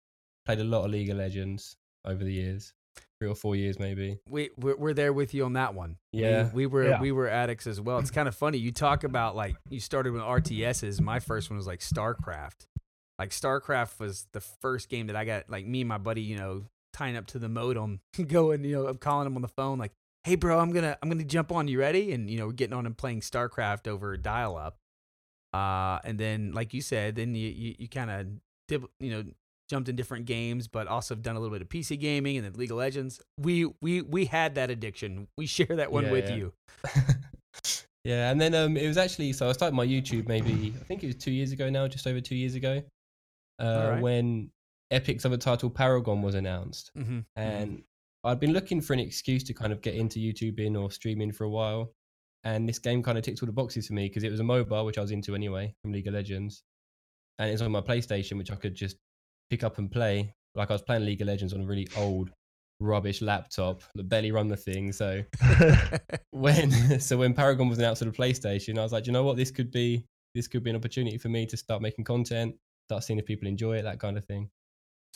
played 0.46 0.60
a 0.60 0.64
lot 0.64 0.84
of 0.84 0.90
League 0.90 1.10
of 1.10 1.16
Legends 1.18 1.76
over 2.04 2.24
the 2.24 2.32
years, 2.32 2.72
three 3.20 3.28
or 3.28 3.34
four 3.34 3.54
years 3.56 3.78
maybe. 3.78 4.18
we 4.28 4.50
we're, 4.56 4.76
we're 4.76 4.94
there 4.94 5.12
with 5.12 5.34
you 5.34 5.44
on 5.44 5.52
that 5.54 5.74
one. 5.74 5.96
We- 6.12 6.20
Yeah. 6.22 6.50
we, 6.52 6.66
were 6.66 6.88
Yeah. 6.88 7.00
we 7.00 7.12
were 7.12 7.28
addicts 7.28 7.66
as 7.66 7.80
well. 7.80 7.98
It's 7.98 8.10
kind 8.10 8.28
of 8.28 8.34
funny. 8.34 8.58
You 8.58 8.72
talk 8.72 9.04
about 9.04 9.36
like 9.36 9.56
you 9.68 9.80
started 9.80 10.12
with 10.12 10.22
RTSs. 10.22 11.00
My 11.00 11.18
first 11.20 11.50
one 11.50 11.56
was 11.56 11.66
like 11.66 11.80
StarCraft. 11.80 12.66
Like 13.18 13.30
StarCraft 13.30 13.98
was 13.98 14.26
the 14.32 14.40
first 14.40 14.88
game 14.88 15.06
that 15.08 15.16
I 15.16 15.24
got. 15.24 15.48
Like 15.50 15.66
me 15.66 15.80
and 15.82 15.88
my 15.88 15.98
buddy, 15.98 16.22
you 16.22 16.36
know, 16.36 16.64
tying 16.92 17.16
up 17.16 17.26
to 17.28 17.38
the 17.38 17.48
modem, 17.48 18.00
going, 18.26 18.64
you 18.64 18.76
know, 18.76 18.86
I'm 18.86 18.96
calling 18.98 19.26
him 19.26 19.36
on 19.36 19.42
the 19.42 19.48
phone, 19.48 19.78
like, 19.78 19.92
"Hey, 20.26 20.34
bro, 20.34 20.58
I'm 20.58 20.72
gonna 20.72 20.98
I'm 21.02 21.08
gonna 21.08 21.24
jump 21.24 21.50
on. 21.52 21.68
You 21.68 21.78
ready?" 21.80 22.12
And 22.12 22.28
you 22.28 22.38
know, 22.38 22.46
we're 22.46 22.52
getting 22.52 22.74
on 22.74 22.84
and 22.86 22.96
playing 22.96 23.20
StarCraft 23.20 23.88
over 23.88 24.16
dial 24.16 24.56
up. 24.56 24.76
Uh, 25.54 25.98
and 26.04 26.18
then, 26.18 26.52
like 26.52 26.74
you 26.74 26.82
said, 26.82 27.16
then 27.16 27.34
you 27.34 27.48
you, 27.48 27.74
you 27.78 27.88
kind 27.88 28.10
of 28.10 28.26
dib, 28.68 28.86
you 29.00 29.10
know 29.10 29.24
jumped 29.68 29.88
in 29.88 29.96
different 29.96 30.26
games, 30.26 30.68
but 30.68 30.86
also 30.86 31.12
have 31.12 31.22
done 31.22 31.34
a 31.34 31.40
little 31.40 31.52
bit 31.52 31.60
of 31.60 31.68
PC 31.68 31.98
gaming 31.98 32.36
and 32.36 32.44
then 32.46 32.52
League 32.52 32.70
of 32.70 32.76
Legends. 32.76 33.20
We 33.40 33.66
we 33.80 34.02
we 34.02 34.26
had 34.26 34.54
that 34.56 34.70
addiction. 34.70 35.28
We 35.38 35.46
share 35.46 35.66
that 35.76 35.90
one 35.90 36.04
Yeah, 36.04 36.10
with 36.12 36.28
yeah. 36.30 36.36
you. 36.36 36.52
yeah, 38.04 38.30
and 38.30 38.40
then 38.40 38.54
um, 38.54 38.76
it 38.76 38.86
was 38.86 38.96
actually 38.96 39.32
so 39.32 39.48
I 39.48 39.52
started 39.52 39.74
my 39.74 39.86
YouTube 39.86 40.28
maybe 40.28 40.74
I 40.80 40.84
think 40.84 41.02
it 41.02 41.06
was 41.06 41.16
two 41.16 41.32
years 41.32 41.52
ago 41.52 41.68
now, 41.70 41.88
just 41.88 42.06
over 42.06 42.20
two 42.20 42.36
years 42.36 42.54
ago, 42.54 42.82
uh, 43.60 43.64
Alright. 43.64 44.02
when 44.02 44.50
Epic's 44.92 45.24
other 45.24 45.36
title 45.36 45.70
Paragon 45.70 46.22
was 46.22 46.34
announced, 46.36 46.90
Mm-hmm. 46.96 47.20
and 47.34 47.82
I'd 48.26 48.40
been 48.40 48.52
looking 48.52 48.80
for 48.80 48.92
an 48.92 48.98
excuse 48.98 49.44
to 49.44 49.54
kind 49.54 49.72
of 49.72 49.80
get 49.80 49.94
into 49.94 50.18
YouTubing 50.18 50.80
or 50.80 50.90
streaming 50.90 51.32
for 51.32 51.44
a 51.44 51.50
while, 51.50 51.92
and 52.44 52.68
this 52.68 52.78
game 52.78 53.02
kind 53.02 53.16
of 53.16 53.24
ticked 53.24 53.42
all 53.42 53.46
the 53.46 53.52
boxes 53.52 53.86
for 53.86 53.94
me 53.94 54.08
because 54.08 54.24
it 54.24 54.30
was 54.30 54.40
a 54.40 54.44
MOBA, 54.44 54.84
which 54.84 54.98
I 54.98 55.00
was 55.00 55.12
into 55.12 55.34
anyway 55.34 55.74
from 55.82 55.92
League 55.92 56.08
of 56.08 56.14
Legends, 56.14 56.64
and 57.38 57.50
it's 57.50 57.62
on 57.62 57.70
my 57.70 57.80
PlayStation, 57.80 58.36
which 58.36 58.50
I 58.50 58.56
could 58.56 58.74
just 58.74 58.96
pick 59.48 59.62
up 59.62 59.78
and 59.78 59.90
play. 59.90 60.34
Like 60.54 60.70
I 60.70 60.74
was 60.74 60.82
playing 60.82 61.04
League 61.04 61.20
of 61.20 61.28
Legends 61.28 61.52
on 61.52 61.60
a 61.60 61.66
really 61.66 61.86
old, 61.96 62.30
rubbish 62.80 63.22
laptop 63.22 63.82
that 63.94 64.08
barely 64.08 64.32
run 64.32 64.48
the 64.48 64.56
thing, 64.56 64.92
so 64.92 65.22
when 66.30 67.00
so 67.00 67.18
when 67.18 67.32
Paragon 67.32 67.68
was 67.68 67.78
announced 67.78 68.00
to 68.00 68.06
the 68.06 68.10
PlayStation, 68.10 68.78
I 68.78 68.82
was 68.82 68.92
like, 68.92 69.06
you 69.06 69.12
know 69.12 69.24
what, 69.24 69.36
this 69.36 69.52
could 69.52 69.70
be 69.70 70.04
this 70.34 70.48
could 70.48 70.64
be 70.64 70.70
an 70.70 70.76
opportunity 70.76 71.16
for 71.16 71.28
me 71.28 71.46
to 71.46 71.56
start 71.56 71.80
making 71.80 72.04
content, 72.04 72.56
start 72.88 73.04
seeing 73.04 73.18
if 73.18 73.24
people 73.24 73.48
enjoy 73.48 73.76
it, 73.76 73.82
that 73.82 74.00
kind 74.00 74.18
of 74.18 74.24
thing. 74.24 74.50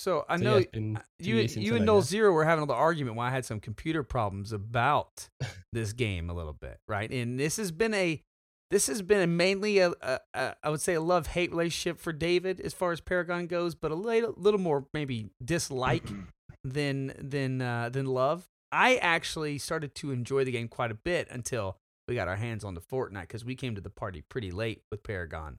So 0.00 0.24
I 0.30 0.38
So, 0.38 0.44
know 0.44 0.56
yeah, 0.58 1.02
you 1.18 1.36
you 1.36 1.76
and 1.76 1.84
Null 1.84 1.96
yeah. 1.96 2.02
Zero 2.02 2.32
were 2.32 2.46
having 2.46 2.62
a 2.62 2.66
little 2.66 2.80
argument 2.80 3.16
why 3.16 3.28
I 3.28 3.30
had 3.30 3.44
some 3.44 3.60
computer 3.60 4.02
problems 4.02 4.50
about 4.50 5.28
this 5.72 5.92
game 5.92 6.30
a 6.30 6.32
little 6.32 6.54
bit, 6.54 6.78
right? 6.88 7.10
And 7.10 7.38
this 7.38 7.58
has 7.58 7.70
been 7.70 7.92
a 7.92 8.22
this 8.70 8.86
has 8.86 9.02
been 9.02 9.20
a 9.20 9.26
mainly 9.26 9.78
a, 9.78 9.90
a, 10.00 10.20
a 10.32 10.56
I 10.62 10.70
would 10.70 10.80
say 10.80 10.94
a 10.94 11.02
love 11.02 11.26
hate 11.26 11.50
relationship 11.50 12.00
for 12.00 12.14
David 12.14 12.60
as 12.60 12.72
far 12.72 12.92
as 12.92 13.00
Paragon 13.02 13.46
goes, 13.46 13.74
but 13.74 13.90
a 13.90 13.94
little, 13.94 14.32
little 14.38 14.60
more 14.60 14.86
maybe 14.94 15.28
dislike 15.44 16.08
than 16.64 17.12
than 17.20 17.60
uh, 17.60 17.90
than 17.90 18.06
love. 18.06 18.48
I 18.72 18.96
actually 18.96 19.58
started 19.58 19.94
to 19.96 20.12
enjoy 20.12 20.44
the 20.44 20.52
game 20.52 20.68
quite 20.68 20.90
a 20.90 20.94
bit 20.94 21.28
until 21.30 21.76
we 22.08 22.14
got 22.14 22.26
our 22.26 22.36
hands 22.36 22.64
on 22.64 22.72
the 22.72 22.80
Fortnite 22.80 23.22
because 23.22 23.44
we 23.44 23.54
came 23.54 23.74
to 23.74 23.82
the 23.82 23.90
party 23.90 24.22
pretty 24.22 24.50
late 24.50 24.80
with 24.90 25.02
Paragon. 25.02 25.58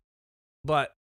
But 0.64 0.96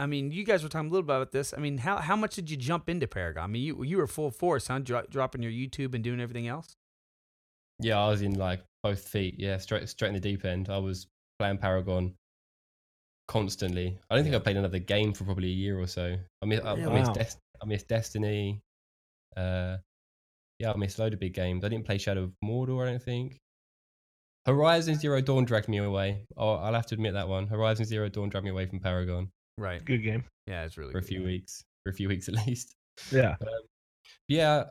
I 0.00 0.06
mean, 0.06 0.32
you 0.32 0.44
guys 0.44 0.62
were 0.62 0.68
talking 0.70 0.88
a 0.88 0.90
little 0.92 1.06
bit 1.06 1.14
about 1.14 1.30
this. 1.30 1.52
I 1.54 1.58
mean, 1.60 1.76
how 1.78 1.98
how 1.98 2.16
much 2.16 2.34
did 2.34 2.50
you 2.50 2.56
jump 2.56 2.88
into 2.88 3.06
Paragon? 3.06 3.44
I 3.44 3.46
mean, 3.46 3.62
you 3.62 3.82
you 3.84 3.98
were 3.98 4.06
full 4.06 4.30
force, 4.30 4.66
huh? 4.68 4.78
Dro- 4.78 5.06
dropping 5.10 5.42
your 5.42 5.52
YouTube 5.52 5.94
and 5.94 6.02
doing 6.02 6.20
everything 6.20 6.48
else. 6.48 6.74
Yeah, 7.78 7.98
I 7.98 8.08
was 8.08 8.22
in 8.22 8.34
like 8.34 8.62
both 8.82 9.06
feet. 9.06 9.34
Yeah, 9.38 9.58
straight 9.58 9.88
straight 9.88 10.08
in 10.08 10.14
the 10.14 10.20
deep 10.20 10.44
end. 10.44 10.70
I 10.70 10.78
was 10.78 11.06
playing 11.38 11.58
Paragon 11.58 12.14
constantly. 13.28 13.98
I 14.08 14.14
don't 14.14 14.24
think 14.24 14.34
I 14.34 14.38
played 14.38 14.56
another 14.56 14.78
game 14.78 15.12
for 15.12 15.24
probably 15.24 15.48
a 15.48 15.54
year 15.54 15.78
or 15.78 15.86
so. 15.86 16.16
I 16.42 16.46
miss 16.46 16.60
I, 16.60 16.70
I 16.72 16.74
Really? 16.74 16.94
miss 16.94 17.08
Wow. 17.08 17.14
Des- 17.14 17.36
I 17.62 17.66
miss 17.66 17.82
Destiny. 17.84 18.60
Uh, 19.36 19.76
yeah, 20.58 20.72
I 20.72 20.76
missed 20.76 20.98
a 20.98 21.02
load 21.02 21.12
of 21.14 21.20
big 21.20 21.34
games. 21.34 21.64
I 21.64 21.68
didn't 21.68 21.84
play 21.86 21.98
Shadow 21.98 22.24
of 22.24 22.32
Mordor. 22.44 22.86
I 22.86 22.90
don't 22.90 23.02
think. 23.02 23.38
Horizon 24.46 24.94
Zero 24.94 25.20
Dawn 25.20 25.44
dragged 25.44 25.68
me 25.68 25.76
away. 25.78 26.24
Oh, 26.36 26.54
I'll 26.54 26.72
have 26.74 26.86
to 26.86 26.94
admit 26.94 27.12
that 27.12 27.28
one. 27.28 27.46
Horizon 27.46 27.84
Zero 27.84 28.08
Dawn 28.08 28.30
dragged 28.30 28.44
me 28.44 28.50
away 28.50 28.64
from 28.66 28.80
Paragon 28.80 29.30
Right. 29.60 29.84
Good 29.84 30.02
game. 30.02 30.24
Yeah, 30.46 30.64
it's 30.64 30.78
really 30.78 30.92
for 30.92 30.98
a 30.98 31.02
few 31.02 31.20
yeah. 31.20 31.26
weeks. 31.26 31.62
For 31.84 31.90
a 31.90 31.94
few 31.94 32.08
weeks 32.08 32.28
at 32.28 32.34
least. 32.46 32.74
Yeah. 33.12 33.36
Yeah, 34.26 34.64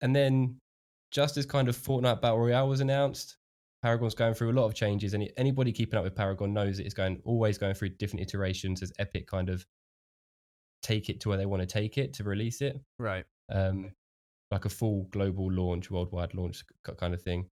and 0.00 0.14
then 0.14 0.58
just 1.12 1.36
as 1.36 1.46
kind 1.46 1.68
of 1.68 1.76
Fortnite 1.76 2.20
Battle 2.20 2.38
Royale 2.38 2.68
was 2.68 2.80
announced, 2.80 3.36
Paragon's 3.82 4.14
going 4.14 4.34
through 4.34 4.50
a 4.50 4.58
lot 4.58 4.64
of 4.66 4.74
changes, 4.74 5.14
and 5.14 5.28
anybody 5.36 5.70
keeping 5.72 5.96
up 5.96 6.04
with 6.04 6.14
Paragon 6.14 6.52
knows 6.52 6.78
that 6.78 6.86
it's 6.86 6.94
going 6.94 7.20
always 7.24 7.56
going 7.56 7.74
through 7.74 7.90
different 7.90 8.22
iterations 8.22 8.82
as 8.82 8.92
Epic 8.98 9.26
kind 9.28 9.48
of 9.48 9.64
take 10.82 11.08
it 11.08 11.20
to 11.20 11.28
where 11.28 11.38
they 11.38 11.46
want 11.46 11.60
to 11.60 11.66
take 11.66 11.98
it 11.98 12.12
to 12.14 12.24
release 12.24 12.60
it, 12.62 12.80
Right. 12.98 13.24
um, 13.50 13.92
like 14.50 14.64
a 14.64 14.68
full 14.68 15.04
global 15.10 15.50
launch, 15.52 15.90
worldwide 15.90 16.34
launch 16.34 16.64
kind 16.98 17.14
of 17.14 17.22
thing. 17.22 17.48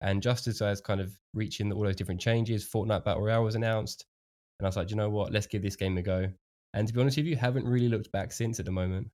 And 0.00 0.22
just 0.22 0.46
as 0.46 0.62
I 0.62 0.70
was 0.70 0.80
kind 0.80 1.00
of 1.00 1.16
reaching 1.34 1.72
all 1.72 1.82
those 1.82 1.96
different 1.96 2.20
changes, 2.20 2.68
Fortnite 2.68 3.04
Battle 3.04 3.22
Royale 3.22 3.44
was 3.44 3.54
announced, 3.54 4.04
and 4.58 4.66
I 4.66 4.68
was 4.68 4.76
like, 4.76 4.90
you 4.90 4.96
know 4.96 5.10
what? 5.10 5.32
Let's 5.32 5.46
give 5.46 5.62
this 5.62 5.76
game 5.76 5.96
a 5.98 6.02
go. 6.02 6.28
And 6.74 6.86
to 6.88 6.92
be 6.94 7.00
honest 7.00 7.16
with 7.16 7.26
you, 7.26 7.36
haven't 7.36 7.66
really 7.66 7.88
looked 7.88 8.12
back 8.12 8.32
since 8.32 8.58
at 8.58 8.66
the 8.66 8.72
moment. 8.72 9.08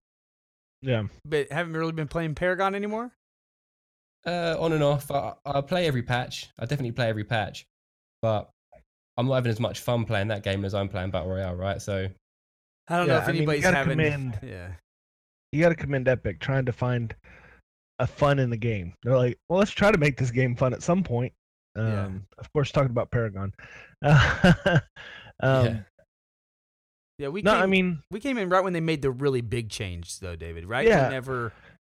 Yeah. 0.83 1.05
But 1.25 1.51
haven't 1.53 1.75
really 1.75 1.93
been 1.93 2.09
playing 2.09 2.35
Paragon 2.35 2.75
anymore. 2.75 3.13
Uh, 4.27 4.57
on 4.59 4.73
and 4.73 4.83
off. 4.83 5.11
I, 5.11 5.35
I 5.45 5.61
play 5.61 5.87
every 5.87 6.03
patch. 6.03 6.51
I 6.59 6.63
definitely 6.63 6.93
play 6.93 7.09
every 7.09 7.25
patch, 7.25 7.65
but 8.23 8.49
I'm 9.17 9.27
not 9.27 9.35
having 9.35 9.51
as 9.53 9.61
much 9.61 9.81
fun 9.81 10.05
playing 10.05 10.29
that 10.29 10.43
game 10.43 10.65
as 10.65 10.75
I'm 10.75 10.89
playing 10.89 11.11
Battle 11.11 11.31
Royale, 11.31 11.55
right? 11.55 11.81
So 11.81 12.09
I 12.89 12.97
don't 12.97 13.07
know 13.07 13.15
Yeah, 13.15 13.23
if 13.23 13.29
I 13.29 13.33
mean, 13.33 13.37
you 13.37 13.43
anybody's 13.51 13.65
having. 13.65 13.91
commend- 13.99 14.39
Yeah. 14.43 14.69
You 15.53 15.61
got 15.63 15.69
to 15.69 15.75
commend 15.77 16.09
Epic 16.09 16.41
trying 16.41 16.65
to 16.65 16.73
find 16.73 17.15
a 18.01 18.07
fun 18.09 18.41
in 18.41 18.51
the 18.51 18.57
game. 18.57 18.93
They're 19.05 19.17
like, 19.17 19.39
well, 19.49 19.61
let's 19.61 19.71
try 19.71 19.93
to 19.93 19.99
make 19.99 20.17
this 20.17 20.33
game 20.33 20.57
fun 20.57 20.73
at 20.75 20.83
some 20.83 21.05
point. 21.05 21.33
Um, 21.77 21.87
Yeah. 21.87 22.09
Of 22.39 22.53
course, 22.53 22.73
talking 22.73 22.91
about 22.91 23.11
Paragon. 23.13 23.53
um, 25.41 25.67
yeah, 25.67 25.81
Yeah. 27.19 27.29
We 27.29 27.43
No, 27.43 27.53
came, 27.53 27.63
I 27.63 27.67
mean, 27.67 28.03
we 28.11 28.21
came 28.21 28.39
in 28.39 28.49
right 28.49 28.63
when 28.63 28.73
they 28.73 28.81
made 28.81 29.03
the 29.03 29.11
really 29.11 29.41
big 29.41 29.71
change, 29.71 30.21
though, 30.21 30.37
David. 30.37 30.69
Right. 30.69 30.87
Yeah. 30.87 31.07
Whenever 31.07 31.53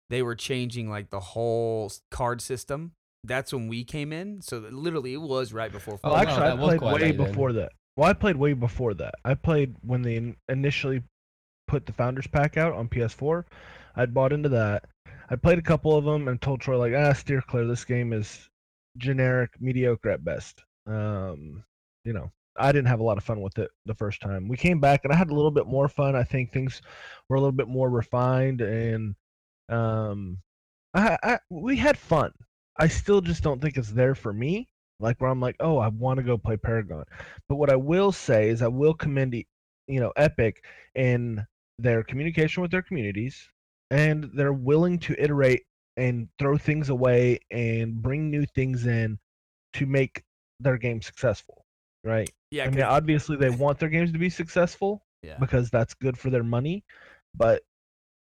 they 0.10 0.21
were 0.21 0.36
changing 0.36 0.89
like 0.89 1.10
the 1.10 1.19
whole 1.19 1.91
card 2.12 2.41
system, 2.41 2.93
that's 3.24 3.53
when 3.53 3.67
we 3.67 3.83
came 3.83 4.12
in. 4.12 4.41
So 4.41 4.60
literally, 4.60 5.13
it 5.13 5.21
was 5.21 5.53
right 5.53 5.71
before. 5.71 5.95
Oh, 6.03 6.10
well, 6.10 6.13
wow, 6.13 6.21
actually, 6.21 6.48
I 6.48 6.53
was 6.53 6.67
played 6.67 6.81
way 6.81 6.91
late 6.93 7.17
then. 7.17 7.27
before 7.27 7.53
that. 7.53 7.71
Well, 7.98 8.10
I 8.10 8.13
played 8.13 8.38
way 8.38 8.53
before 8.53 8.93
that. 8.95 9.15
I 9.25 9.33
played 9.33 9.75
when 9.81 10.01
they 10.01 10.36
initially 10.50 11.03
put 11.67 11.86
the 11.86 11.93
Founders 11.93 12.27
Pack 12.27 12.57
out 12.57 12.74
on 12.74 12.88
PS4. 12.88 13.43
I'd 13.95 14.13
bought 14.13 14.33
into 14.33 14.50
that. 14.50 14.86
I 15.29 15.36
played 15.36 15.60
a 15.60 15.62
couple 15.62 15.95
of 15.95 16.03
them 16.03 16.27
and 16.27 16.41
told 16.41 16.62
Troy 16.62 16.77
like, 16.77 16.93
ah, 16.95 17.13
steer 17.13 17.41
clear. 17.41 17.65
This 17.65 17.86
game 17.86 18.12
is 18.12 18.50
generic, 18.98 19.51
mediocre 19.60 20.10
at 20.10 20.24
best. 20.24 20.63
Um, 20.88 21.63
you 22.03 22.13
know, 22.13 22.31
I 22.58 22.72
didn't 22.72 22.88
have 22.88 23.00
a 23.00 23.03
lot 23.03 23.17
of 23.17 23.24
fun 23.24 23.41
with 23.41 23.58
it 23.58 23.70
the 23.86 23.96
first 23.96 24.22
time. 24.22 24.48
We 24.48 24.58
came 24.58 24.79
back 24.79 25.01
and 25.03 25.13
I 25.13 25.15
had 25.15 25.29
a 25.29 25.36
little 25.36 25.51
bit 25.51 25.67
more 25.67 25.88
fun. 25.88 26.15
I 26.15 26.24
think 26.24 26.51
things 26.51 26.81
were 27.29 27.38
a 27.38 27.39
little 27.39 27.51
bit 27.51 27.67
more 27.67 27.89
refined 27.89 28.62
and 28.62 29.15
um, 29.70 30.39
I, 30.93 31.17
I 31.24 31.39
we 31.50 31.77
had 31.77 31.98
fun. 31.98 32.31
I 32.77 32.88
still 32.88 33.22
just 33.22 33.43
don't 33.43 33.62
think 33.62 33.77
it's 33.77 33.91
there 33.91 34.15
for 34.15 34.34
me. 34.34 34.67
Like 35.00 35.20
where 35.20 35.29
I'm 35.31 35.39
like, 35.39 35.55
oh, 35.60 35.77
I 35.77 35.88
want 35.88 36.17
to 36.17 36.24
go 36.24 36.38
play 36.38 36.58
Paragon. 36.58 37.05
But 37.50 37.55
what 37.55 37.72
I 37.72 37.75
will 37.75 38.12
say 38.12 38.50
is 38.50 38.62
I 38.62 38.67
will 38.67 38.93
commend, 38.93 39.34
you 39.34 40.00
know, 40.00 40.12
Epic 40.15 40.63
in 40.96 41.46
their 41.79 42.03
communication 42.03 42.62
with 42.62 42.72
their 42.72 42.84
communities, 42.84 43.50
and 43.89 44.29
they're 44.36 44.53
willing 44.53 45.00
to 45.00 45.15
iterate 45.17 45.63
and 45.98 46.29
throw 46.38 46.58
things 46.58 46.89
away 46.89 47.39
and 47.50 48.01
bring 48.01 48.29
new 48.29 48.46
things 48.46 48.86
in 48.86 49.17
to 49.74 49.86
make 49.86 50.24
their 50.60 50.77
game 50.77 51.01
successful. 51.01 51.65
Right. 52.03 52.29
Yeah. 52.51 52.65
I 52.65 52.70
mean, 52.70 52.84
obviously 52.84 53.38
they 53.38 53.50
want 53.50 53.79
their 53.79 53.89
games 53.89 54.12
to 54.12 54.20
be 54.20 54.29
successful 54.29 55.01
yeah. 55.24 55.38
because 55.39 55.70
that's 55.70 55.93
good 55.93 56.17
for 56.17 56.29
their 56.29 56.43
money. 56.43 56.84
But 57.36 57.63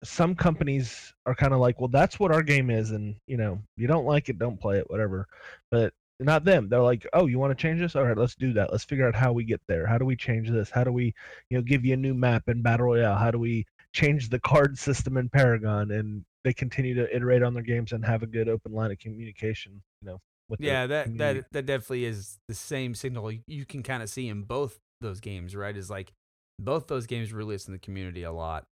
some 0.05 0.35
companies 0.35 1.15
are 1.27 1.35
kind 1.35 1.53
of 1.53 1.61
like, 1.61 1.81
well, 1.81 1.89
that's 1.89 2.21
what 2.21 2.33
our 2.33 2.43
game 2.43 2.71
is, 2.71 2.91
and 2.91 3.15
you 3.27 3.37
know, 3.37 3.61
you 3.77 3.87
don't 3.87 4.05
like 4.05 4.29
it, 4.29 4.39
don't 4.39 4.61
play 4.61 4.79
it, 4.79 4.91
whatever. 4.91 5.27
But 5.71 5.95
not 6.21 6.45
them. 6.45 6.69
They're 6.69 6.81
like, 6.81 7.07
oh, 7.13 7.27
you 7.27 7.39
want 7.39 7.57
to 7.57 7.61
change 7.61 7.81
this? 7.81 7.97
All 7.97 8.05
right, 8.05 8.17
let's 8.17 8.35
do 8.35 8.53
that. 8.55 8.71
Let's 8.71 8.85
figure 8.85 9.07
out 9.07 9.15
how 9.15 9.33
we 9.33 9.45
get 9.45 9.61
there. 9.69 9.87
How 9.87 9.99
do 9.99 10.05
we 10.05 10.17
change 10.17 10.51
this? 10.51 10.71
How 10.71 10.85
do 10.85 10.93
we, 10.93 11.15
you 11.51 11.59
know, 11.59 11.63
give 11.63 11.85
you 11.85 11.95
a 11.95 11.97
new 11.97 12.15
map 12.15 12.49
in 12.49 12.63
Battle 12.63 12.87
Royale? 12.87 13.17
How 13.17 13.31
do 13.31 13.39
we 13.39 13.67
change 13.93 14.29
the 14.29 14.41
card 14.41 14.79
system 14.79 15.17
in 15.17 15.29
Paragon? 15.29 15.91
And 15.91 16.25
they 16.45 16.53
continue 16.53 16.95
to 16.95 17.15
iterate 17.15 17.43
on 17.43 17.55
their 17.55 17.63
games 17.63 17.93
and 17.93 18.05
have 18.05 18.23
a 18.23 18.27
good 18.27 18.49
open 18.49 18.73
line 18.73 18.91
of 18.91 18.99
communication. 18.99 19.83
You 20.01 20.09
know, 20.09 20.21
Yeah, 20.59 20.87
that 20.87 21.05
community. 21.07 21.41
that 21.41 21.53
that 21.53 21.67
definitely 21.67 22.05
is 22.05 22.39
the 22.49 22.55
same 22.55 22.95
signal 22.95 23.33
you- 23.47 23.67
can 23.67 23.83
kind 23.83 24.03
of 24.03 24.09
see 24.11 24.29
in 24.29 24.43
both 24.43 24.79
those 25.01 25.21
games, 25.21 25.55
right? 25.57 25.77
Is 25.77 25.91
like 25.91 26.13
both 26.59 26.87
those 26.87 27.07
games 27.07 27.33
released 27.33 27.67
in 27.69 27.73
the 27.73 27.79
community 27.81 28.23
a 28.23 28.33
lot, 28.33 28.67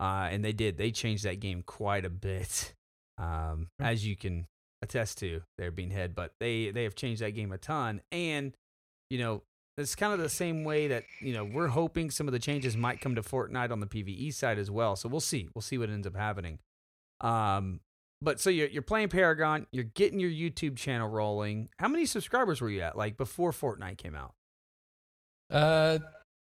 uh, 0.00 0.28
and 0.30 0.44
they 0.44 0.52
did 0.52 0.76
they 0.76 0.90
changed 0.90 1.24
that 1.24 1.40
game 1.40 1.62
quite 1.62 2.04
a 2.04 2.10
bit, 2.10 2.74
um, 3.18 3.68
Yeah. 3.80 3.88
as 3.88 4.06
you 4.06 4.16
can 4.16 4.46
attest 4.82 5.18
to 5.18 5.42
there 5.58 5.72
Beanhead. 5.72 6.14
But 6.14 6.34
they 6.40 6.70
they 6.70 6.84
have 6.84 6.94
changed 6.94 7.22
that 7.22 7.30
game 7.32 7.52
a 7.52 7.58
ton, 7.58 8.00
and 8.12 8.54
you 9.10 9.18
know 9.18 9.42
it's 9.78 9.94
kind 9.94 10.12
of 10.12 10.18
the 10.18 10.28
same 10.28 10.64
way 10.64 10.86
that 10.88 11.04
you 11.20 11.32
know 11.32 11.44
we're 11.44 11.68
hoping 11.68 12.10
some 12.10 12.28
of 12.28 12.32
the 12.32 12.38
changes 12.38 12.76
might 12.76 13.00
come 13.00 13.14
to 13.14 13.22
Fortnite 13.22 13.70
on 13.70 13.80
the 13.80 13.86
PVE 13.86 14.30
side 14.32 14.58
as 14.58 14.70
well. 14.70 14.96
So 14.96 15.08
we'll 15.08 15.20
see, 15.20 15.48
we'll 15.54 15.62
see 15.62 15.78
what 15.78 15.88
ends 15.88 16.06
up 16.06 16.14
happening. 16.14 16.58
Um, 17.20 17.80
but 18.22 18.40
so 18.40 18.50
you're 18.50 18.68
you're 18.68 18.82
playing 18.82 19.08
Paragon, 19.08 19.66
you're 19.72 19.84
getting 19.84 20.20
your 20.20 20.30
YouTube 20.30 20.76
channel 20.76 21.08
rolling. 21.08 21.68
How 21.78 21.88
many 21.88 22.06
subscribers 22.06 22.60
were 22.60 22.70
you 22.70 22.80
at 22.82 22.96
like 22.96 23.16
before 23.16 23.52
Fortnite 23.52 23.98
came 23.98 24.14
out? 24.14 24.34
uh, 25.50 25.98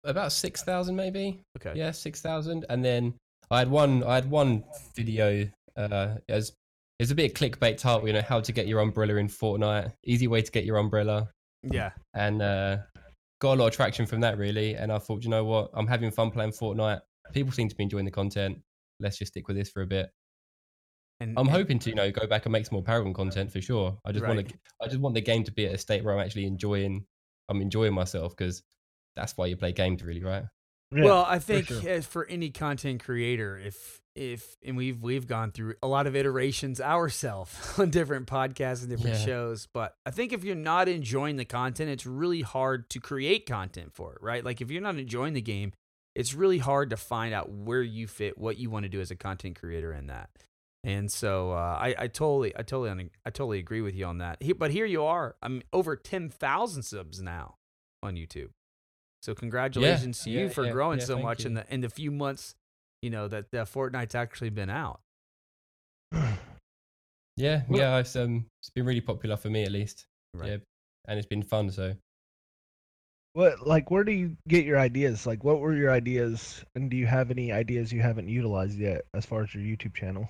about 0.04 0.32
six 0.32 0.64
thousand 0.64 0.96
maybe. 0.96 1.42
Okay. 1.58 1.74
Yeah, 1.78 1.92
six 1.92 2.22
thousand. 2.22 2.66
And 2.70 2.84
then 2.84 3.14
I 3.50 3.60
had 3.60 3.70
one. 3.70 4.04
I 4.04 4.16
had 4.16 4.30
one 4.30 4.64
video. 4.96 5.50
Uh, 5.76 6.16
as 6.30 6.54
it's 7.00 7.12
a 7.12 7.16
bit 7.16 7.32
of 7.32 7.38
clickbait 7.38 7.78
title, 7.78 8.06
you 8.08 8.14
know, 8.14 8.22
how 8.22 8.40
to 8.40 8.52
get 8.52 8.68
your 8.68 8.80
umbrella 8.80 9.16
in 9.16 9.28
Fortnite. 9.28 9.92
Easy 10.06 10.28
way 10.28 10.42
to 10.42 10.52
get 10.52 10.66
your 10.66 10.78
umbrella. 10.78 11.30
Yeah. 11.64 11.92
and 12.16 12.42
uh, 12.42 12.78
got 13.40 13.54
a 13.54 13.60
lot 13.60 13.68
of 13.68 13.74
traction 13.74 14.06
from 14.06 14.22
that 14.22 14.38
really. 14.38 14.76
And 14.76 14.92
I 14.92 14.98
thought, 14.98 15.24
you 15.24 15.30
know 15.30 15.44
what, 15.46 15.70
I'm 15.74 15.88
having 15.88 16.12
fun 16.12 16.32
playing 16.32 16.52
Fortnite. 16.52 17.02
People 17.34 17.52
seem 17.52 17.70
to 17.70 17.76
be 17.76 17.84
enjoying 17.84 18.06
the 18.06 18.12
content. 18.12 18.60
Let's 19.00 19.18
just 19.18 19.32
stick 19.32 19.48
with 19.48 19.58
this 19.58 19.70
for 19.70 19.82
a 19.82 19.88
bit. 19.88 20.10
And 21.22 21.38
I'm 21.38 21.48
and- 21.48 21.56
hoping 21.56 21.80
to, 21.80 21.90
you 21.90 21.96
know, 21.96 22.12
go 22.12 22.28
back 22.28 22.46
and 22.46 22.52
make 22.52 22.66
some 22.66 22.76
more 22.76 22.84
Paragon 22.84 23.14
content 23.14 23.52
for 23.52 23.62
sure. 23.62 23.98
I 24.06 24.12
just 24.12 24.26
want 24.26 24.48
to, 24.48 24.56
I 24.82 24.88
just 24.88 25.00
want 25.00 25.16
the 25.16 25.22
game 25.22 25.44
to 25.46 25.52
be 25.52 25.68
at 25.68 25.74
a 25.76 25.78
state 25.78 26.04
where 26.04 26.14
I'm 26.18 26.26
actually 26.26 26.46
enjoying, 26.46 27.06
I'm 27.48 27.62
enjoying 27.62 27.94
myself 27.94 28.36
because 28.36 28.64
that's 29.16 29.38
why 29.38 29.46
you 29.46 29.56
play 29.56 29.72
games, 29.72 30.04
really, 30.04 30.24
right? 30.24 30.44
Yeah, 30.94 31.06
well, 31.06 31.26
I 31.26 31.40
think 31.40 31.68
sure. 31.68 31.82
Eh, 31.88 32.02
for 32.02 32.26
any 32.26 32.50
content 32.50 33.04
creator, 33.04 33.58
if 33.58 34.02
if 34.14 34.58
and 34.66 34.76
we've 34.76 35.02
we've 35.02 35.26
gone 35.26 35.52
through 35.54 35.76
a 35.82 35.88
lot 35.88 36.06
of 36.06 36.18
iterations 36.18 36.82
ourselves 36.82 37.56
on 37.80 37.90
different 37.92 38.28
podcasts 38.28 38.82
and 38.82 38.90
different 38.90 39.18
Yeah. 39.18 39.26
shows, 39.26 39.70
but 39.74 39.96
I 40.06 40.12
think 40.12 40.34
if 40.34 40.44
you're 40.44 40.54
not 40.56 40.90
enjoying 40.90 41.38
the 41.38 41.46
content, 41.46 41.90
it's 41.90 42.06
really 42.06 42.42
hard 42.42 42.90
to 42.90 43.00
create 43.00 43.46
content 43.46 43.94
for 43.94 44.12
it, 44.14 44.22
right? 44.22 44.44
Like 44.44 44.60
if 44.60 44.70
you're 44.70 44.82
not 44.82 44.98
enjoying 44.98 45.34
the 45.34 45.42
game, 45.42 45.72
it's 46.14 46.34
really 46.34 46.58
hard 46.58 46.90
to 46.90 46.98
find 46.98 47.34
out 47.34 47.50
where 47.50 47.82
you 47.82 48.06
fit, 48.06 48.38
what 48.38 48.58
you 48.58 48.70
want 48.70 48.84
to 48.84 48.90
do 48.90 49.00
as 49.00 49.12
a 49.12 49.16
content 49.16 49.58
creator 49.58 49.94
in 49.94 50.08
that. 50.08 50.30
And 50.84 51.12
so 51.12 51.52
uh, 51.52 51.78
I, 51.80 51.96
I 51.98 52.08
totally, 52.08 52.54
I 52.56 52.64
totally, 52.64 53.10
I 53.26 53.30
totally 53.30 53.60
agree 53.60 53.82
with 53.82 53.96
you 53.96 54.06
on 54.06 54.18
that. 54.18 54.42
He, 54.42 54.54
but 54.54 54.72
here 54.72 54.86
you 54.86 55.04
are, 55.04 55.36
I'm 55.42 55.62
over 55.72 55.96
ten 55.96 56.30
thousand 56.30 56.84
subs 56.84 57.22
now 57.22 57.56
on 58.02 58.16
YouTube. 58.16 58.50
So 59.22 59.36
congratulations 59.36 60.22
to 60.24 60.32
you 60.32 60.46
yeah, 60.46 60.50
for 60.50 60.66
yeah, 60.66 60.72
growing 60.72 61.00
yeah, 61.00 61.06
so 61.06 61.14
thank 61.16 61.26
much 61.26 61.46
in 61.46 61.54
the 61.54 61.72
in 61.72 61.82
the 61.82 61.90
few 61.90 62.10
months, 62.12 62.56
you 63.04 63.12
know 63.12 63.28
that 63.28 63.52
that 63.52 63.68
Fortnite's 63.68 64.16
actually 64.16 64.50
been 64.50 64.70
out. 64.70 65.02
Yeah, 67.38 67.62
Well- 67.70 67.80
yeah, 67.80 67.98
it's 67.98 68.16
um, 68.18 68.46
it's 68.62 68.70
been 68.70 68.86
really 68.86 69.02
popular 69.02 69.38
for 69.38 69.50
me 69.50 69.64
at 69.64 69.72
least. 69.72 70.06
Right. 70.34 70.50
Yeah, 70.50 70.58
and 71.08 71.18
it's 71.18 71.28
been 71.28 71.42
fun. 71.42 71.72
So 71.72 71.96
What 73.34 73.66
like 73.66 73.90
where 73.90 74.04
do 74.04 74.12
you 74.12 74.36
get 74.48 74.66
your 74.66 74.78
ideas? 74.78 75.26
Like 75.26 75.44
what 75.44 75.60
were 75.60 75.74
your 75.74 75.92
ideas 75.92 76.64
and 76.76 76.92
do 76.92 76.98
you 76.98 77.08
have 77.08 77.32
any 77.32 77.52
ideas 77.52 77.92
you 77.92 78.02
haven't 78.02 78.28
utilized 78.28 78.78
yet 78.78 79.06
as 79.14 79.26
far 79.26 79.44
as 79.44 79.56
your 79.56 79.64
YouTube 79.64 79.96
channel? 79.96 80.30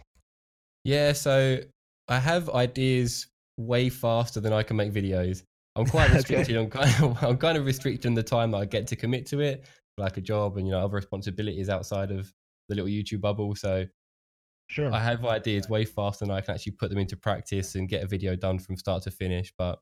Yeah, 0.83 1.13
so 1.13 1.59
I 2.07 2.19
have 2.19 2.49
ideas 2.49 3.27
way 3.57 3.89
faster 3.89 4.39
than 4.39 4.53
I 4.53 4.63
can 4.63 4.75
make 4.77 4.91
videos. 4.93 5.43
I'm 5.75 5.85
quite 5.85 6.05
Okay. 6.09 6.17
restricted. 6.17 6.57
I'm 6.57 6.69
kind 6.69 7.03
of 7.03 7.23
I'm 7.23 7.37
kind 7.37 7.57
of 7.57 7.65
restricted 7.65 8.05
in 8.05 8.13
the 8.13 8.23
time 8.23 8.51
that 8.51 8.57
I 8.57 8.65
get 8.65 8.87
to 8.87 8.95
commit 8.95 9.25
to 9.27 9.39
it. 9.39 9.65
like 9.97 10.17
a 10.17 10.21
job 10.21 10.57
and 10.57 10.65
you 10.65 10.71
know 10.73 10.79
other 10.83 10.95
responsibilities 10.95 11.69
outside 11.69 12.11
of 12.11 12.33
the 12.69 12.75
little 12.75 12.89
YouTube 12.89 13.21
bubble. 13.21 13.55
So 13.55 13.85
Sure. 14.69 14.93
I 14.93 14.99
have 15.03 15.25
ideas 15.25 15.67
way 15.67 15.83
faster 15.83 16.23
than 16.25 16.33
I 16.33 16.39
can 16.39 16.55
actually 16.55 16.71
put 16.73 16.89
them 16.89 16.97
into 16.99 17.17
practice 17.17 17.75
and 17.75 17.89
get 17.89 18.03
a 18.03 18.07
video 18.07 18.37
done 18.37 18.57
from 18.57 18.77
start 18.77 19.03
to 19.03 19.11
finish. 19.11 19.53
But 19.57 19.79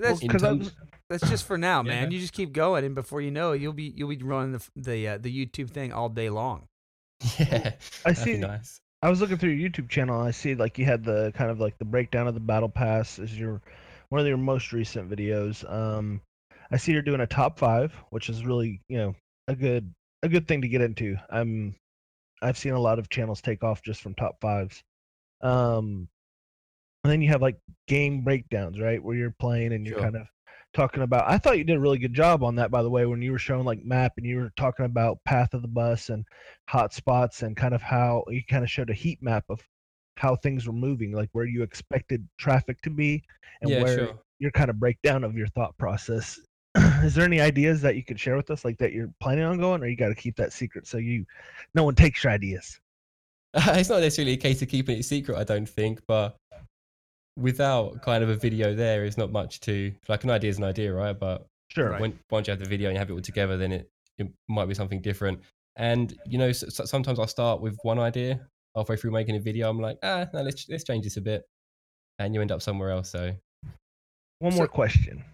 That's, 0.00 0.18
Because 0.20 0.42
terms- 0.42 0.72
that's 1.08 1.28
just 1.30 1.44
for 1.46 1.56
now, 1.56 1.82
Yeah. 1.84 2.02
man. 2.02 2.10
You 2.10 2.18
just 2.18 2.32
keep 2.32 2.52
going, 2.52 2.84
and 2.84 2.94
before 2.96 3.20
you 3.20 3.30
know 3.30 3.52
you'll 3.52 3.72
be 3.72 3.92
you'll 3.96 4.08
be 4.08 4.16
running 4.22 4.52
the 4.52 4.62
the 4.76 5.08
uh, 5.08 5.18
the 5.18 5.30
YouTube 5.46 5.70
thing 5.70 5.92
all 5.92 6.08
day 6.08 6.28
long. 6.28 6.66
yeah, 7.38 7.72
I 8.04 8.12
that'd 8.12 8.24
be 8.24 8.32
see. 8.34 8.38
nice. 8.38 8.80
I 9.02 9.08
was 9.08 9.20
looking 9.20 9.38
through 9.38 9.50
your 9.50 9.70
YouTube 9.70 9.88
channel. 9.88 10.18
And 10.18 10.28
I 10.28 10.32
see 10.32 10.54
like 10.54 10.78
you 10.78 10.84
had 10.84 11.04
the 11.04 11.32
kind 11.34 11.50
of 11.50 11.60
like 11.60 11.78
the 11.78 11.84
breakdown 11.84 12.26
of 12.26 12.34
the 12.34 12.40
battle 12.40 12.68
pass 12.68 13.18
is 13.18 13.38
your 13.38 13.60
one 14.08 14.20
of 14.20 14.26
your 14.26 14.36
most 14.36 14.72
recent 14.72 15.10
videos. 15.10 15.70
Um, 15.70 16.20
I 16.70 16.76
see 16.76 16.92
you're 16.92 17.02
doing 17.02 17.20
a 17.20 17.26
top 17.26 17.58
five, 17.58 17.92
which 18.10 18.28
is 18.28 18.44
really 18.44 18.80
you 18.88 18.98
know 18.98 19.14
a 19.46 19.54
good 19.54 19.92
a 20.22 20.28
good 20.28 20.48
thing 20.48 20.62
to 20.62 20.68
get 20.68 20.80
into. 20.80 21.16
I'm 21.30 21.76
I've 22.42 22.58
seen 22.58 22.72
a 22.72 22.80
lot 22.80 22.98
of 22.98 23.08
channels 23.08 23.40
take 23.40 23.62
off 23.64 23.82
just 23.82 24.02
from 24.02 24.14
top 24.14 24.40
fives. 24.40 24.82
Um, 25.42 26.08
and 27.04 27.12
then 27.12 27.22
you 27.22 27.28
have 27.30 27.42
like 27.42 27.58
game 27.86 28.22
breakdowns, 28.22 28.80
right, 28.80 29.02
where 29.02 29.16
you're 29.16 29.34
playing 29.38 29.72
and 29.72 29.86
you're 29.86 29.96
Sure. 29.96 30.02
kind 30.02 30.16
of 30.16 30.26
talking 30.74 31.02
about. 31.02 31.30
I 31.30 31.38
thought 31.38 31.58
you 31.58 31.64
did 31.64 31.76
a 31.76 31.80
really 31.80 31.98
good 31.98 32.14
job 32.14 32.42
on 32.42 32.56
that, 32.56 32.70
by 32.70 32.82
the 32.82 32.90
way, 32.90 33.06
when 33.06 33.22
you 33.22 33.32
were 33.32 33.38
showing 33.38 33.64
like 33.64 33.84
map 33.84 34.12
and 34.16 34.26
you 34.26 34.36
were 34.36 34.52
talking 34.56 34.84
about 34.84 35.22
path 35.24 35.54
of 35.54 35.62
the 35.62 35.68
bus 35.68 36.08
and 36.08 36.24
hot 36.68 36.92
spots 36.92 37.42
and 37.42 37.56
kind 37.56 37.74
of 37.74 37.82
how 37.82 38.24
you 38.28 38.42
kind 38.48 38.64
of 38.64 38.70
showed 38.70 38.90
a 38.90 38.94
heat 38.94 39.22
map 39.22 39.44
of 39.48 39.60
how 40.16 40.36
things 40.36 40.66
were 40.66 40.72
moving, 40.72 41.12
like 41.12 41.28
where 41.32 41.46
you 41.46 41.62
expected 41.62 42.26
traffic 42.38 42.80
to 42.82 42.90
be 42.90 43.22
and 43.62 43.70
Yeah, 43.70 43.82
where 43.82 43.96
sure. 43.96 44.18
your 44.38 44.50
kind 44.50 44.70
of 44.70 44.78
breakdown 44.80 45.24
of 45.24 45.36
your 45.36 45.48
thought 45.48 45.76
process. 45.78 46.38
Is 47.02 47.14
there 47.14 47.24
any 47.24 47.40
ideas 47.40 47.80
that 47.82 47.96
you 47.96 48.04
could 48.04 48.20
share 48.20 48.36
with 48.36 48.50
us, 48.50 48.64
like 48.64 48.78
that 48.78 48.92
you're 48.92 49.12
planning 49.20 49.44
on 49.44 49.58
going, 49.58 49.82
or 49.82 49.86
you 49.86 49.96
got 49.96 50.08
to 50.08 50.14
keep 50.14 50.36
that 50.36 50.52
secret 50.52 50.86
so 50.86 50.98
you 50.98 51.24
no 51.74 51.84
one 51.84 51.94
takes 51.94 52.24
your 52.24 52.32
ideas? 52.32 52.80
it's 53.54 53.88
not 53.88 54.00
necessarily 54.00 54.34
a 54.34 54.36
case 54.36 54.60
of 54.60 54.68
keeping 54.68 54.98
it 54.98 55.04
secret, 55.04 55.38
I 55.38 55.44
don't 55.44 55.68
think, 55.68 56.00
but 56.06 56.36
without 57.38 58.02
kind 58.02 58.22
of 58.24 58.28
a 58.30 58.34
video 58.36 58.74
there 58.74 59.04
is 59.04 59.16
not 59.16 59.30
much 59.32 59.60
to 59.60 59.92
like 60.08 60.24
an 60.24 60.30
idea 60.30 60.50
is 60.50 60.58
an 60.58 60.64
idea, 60.64 60.92
right? 60.92 61.18
But 61.18 61.46
Sure. 61.70 61.90
Right. 61.90 62.00
when 62.00 62.18
once 62.30 62.46
you 62.46 62.52
have 62.52 62.60
the 62.60 62.68
video 62.68 62.88
and 62.88 62.96
you 62.96 62.98
have 62.98 63.10
it 63.10 63.12
all 63.12 63.20
together, 63.20 63.56
then 63.56 63.72
it, 63.72 63.90
it 64.16 64.26
might 64.48 64.66
be 64.66 64.74
something 64.74 65.00
different. 65.02 65.40
And 65.76 66.14
you 66.26 66.38
know, 66.38 66.48
s- 66.48 66.62
s- 66.80 66.90
sometimes 66.90 67.18
I'll 67.18 67.26
start 67.26 67.60
with 67.60 67.76
one 67.82 67.98
idea 67.98 68.40
halfway 68.74 68.96
through 68.96 69.10
making 69.12 69.36
a 69.36 69.40
video. 69.40 69.68
I'm 69.70 69.78
like, 69.80 69.98
ah, 70.02 70.26
no, 70.32 70.42
let's 70.42 70.68
let's 70.68 70.84
change 70.84 71.04
this 71.04 71.16
a 71.18 71.20
bit, 71.20 71.42
and 72.18 72.34
you 72.34 72.40
end 72.40 72.50
up 72.52 72.62
somewhere 72.62 72.90
else. 72.90 73.10
So 73.10 73.34
One 74.40 74.52
So- 74.52 74.58
more 74.58 74.68
question. 74.68 75.24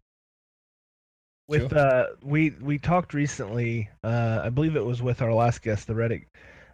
With 1.46 1.70
Sure. 1.70 1.78
uh, 1.78 2.06
we 2.22 2.50
we 2.60 2.78
talked 2.78 3.12
recently. 3.14 3.88
Uh, 4.02 4.40
I 4.44 4.48
believe 4.50 4.76
it 4.76 4.84
was 4.84 5.02
with 5.02 5.20
our 5.22 5.32
last 5.32 5.62
guest, 5.62 5.86
the 5.86 5.92
Reddit, 5.94 6.24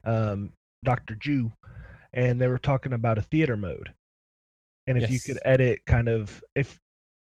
um, 0.04 0.52
Doctor 0.84 1.16
Jew, 1.16 1.52
and 2.12 2.40
they 2.40 2.46
were 2.46 2.58
talking 2.58 2.92
about 2.92 3.18
a 3.18 3.22
theater 3.22 3.56
mode. 3.56 3.92
And 4.90 5.02
if 5.02 5.10
you 5.10 5.20
could 5.20 5.38
edit, 5.44 5.80
kind 5.86 6.08
of, 6.08 6.42
if 6.54 6.78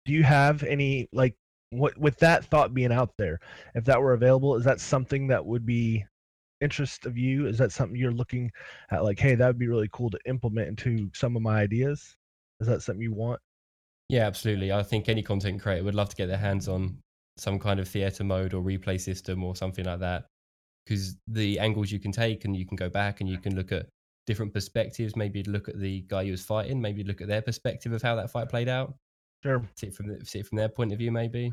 do 0.05 0.13
you 0.13 0.24
have 0.24 0.63
any 0.63 1.08
like 1.13 1.36
what 1.70 1.98
with 1.98 2.17
that 2.20 2.46
thought 2.46 2.74
being 2.74 2.91
out 2.91 3.12
there, 3.17 3.39
if 3.75 3.86
that 3.86 4.01
were 4.01 4.13
available, 4.13 4.55
is 4.55 4.63
that 4.65 4.79
something 4.79 5.27
that 5.27 5.46
would 5.46 5.65
be 5.65 6.05
interest 6.62 7.05
of 7.05 7.17
you? 7.17 7.48
Is 7.48 7.58
that 7.58 7.72
something 7.72 7.98
you're 7.98 8.12
looking 8.12 8.51
at? 8.91 9.03
Like, 9.03 9.20
hey, 9.20 9.36
that 9.36 9.48
would 9.48 9.60
be 9.60 9.67
really 9.67 9.89
cool 9.93 10.10
to 10.12 10.20
implement 10.25 10.67
into 10.70 11.10
some 11.13 11.36
of 11.36 11.41
my 11.41 11.60
ideas. 11.62 12.15
Is 12.60 12.67
that 12.67 12.82
something 12.82 13.01
you 13.01 13.13
want? 13.13 13.39
yeah, 14.10 14.27
absolutely. 14.27 14.72
I 14.72 14.84
think 14.84 15.10
any 15.10 15.24
content 15.24 15.62
creator 15.62 15.84
would 15.84 15.96
love 15.96 16.10
to 16.10 16.15
get 16.15 16.27
their 16.27 16.38
hands 16.38 16.67
on 16.67 16.98
some 17.38 17.58
kind 17.58 17.79
of 17.79 17.88
theater 17.88 18.24
mode 18.24 18.53
or 18.53 18.62
replay 18.62 19.00
system 19.00 19.43
or 19.43 19.55
something 19.55 19.86
like 19.86 20.00
that, 20.01 20.25
because 20.86 21.15
the 21.27 21.60
angles 21.60 21.91
you 21.91 22.00
can 22.00 22.12
take 22.12 22.46
and 22.46 22.55
you 22.55 22.65
can 22.65 22.75
go 22.75 22.89
back 22.89 23.22
and 23.22 23.29
you 23.29 23.39
can 23.39 23.55
look 23.55 23.72
at 23.72 23.88
different 24.25 24.53
perspectives. 24.53 25.15
Maybe 25.15 25.39
you 25.46 25.51
look 25.51 25.68
at 25.70 25.80
the 25.80 26.01
guy 26.08 26.22
you 26.24 26.32
was 26.32 26.44
fighting. 26.44 26.80
Maybe 26.82 27.01
you 27.01 27.08
look 27.08 27.22
at 27.22 27.27
their 27.27 27.42
perspective 27.42 27.92
of 27.92 28.01
how 28.01 28.15
that 28.15 28.32
fight 28.32 28.50
played 28.50 28.70
out. 28.70 28.96
Sure. 29.44 29.68
See 29.75 29.88
it 29.88 29.96
from 29.96 30.08
the, 30.08 30.25
see 30.25 30.40
it 30.40 30.48
from 30.48 30.57
their 30.57 30.70
point 30.70 30.92
of 30.94 30.98
view, 31.00 31.12
maybe. 31.12 31.51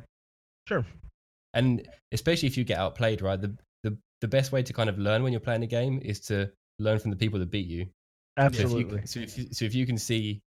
Sure. 0.69 0.85
and 1.55 1.87
especially 2.13 2.47
if 2.47 2.57
you 2.57 2.63
get 2.65 2.79
outplayed, 2.79 3.23
right? 3.23 3.41
The, 3.41 3.57
the 3.83 3.97
the 4.21 4.29
best 4.29 4.53
way 4.53 4.63
to 4.63 4.73
kind 4.73 4.89
of 4.89 4.99
learn 4.99 5.23
when 5.23 5.33
you're 5.33 5.41
playing 5.41 5.65
a 5.65 5.67
game 5.67 6.01
is 6.05 6.21
to 6.21 6.51
learn 6.79 6.99
from 7.01 7.11
the 7.11 7.17
people 7.17 7.39
that 7.41 7.51
beat 7.51 7.67
you. 7.67 7.87
So 8.39 8.47
if 8.47 8.55
you- 8.59 8.65
Absolutely. 8.65 9.07
So 9.07 9.21
if 9.21 9.37
you, 9.39 9.47
so 9.51 9.65
if 9.65 9.75
you 9.75 9.87
can 9.87 9.99
see 9.99 10.41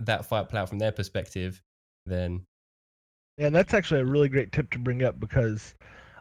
that 0.00 0.26
fight 0.26 0.48
play 0.48 0.60
out 0.60 0.68
from 0.68 0.78
their 0.78 0.92
perspective, 0.92 1.62
then 2.06 2.44
Yeah, 3.38 3.46
and 3.46 3.54
that's 3.54 3.72
actually 3.72 4.00
a 4.00 4.04
really 4.04 4.28
great 4.28 4.52
tip 4.52 4.70
to 4.72 4.78
bring 4.78 5.02
up 5.02 5.18
because 5.18 5.74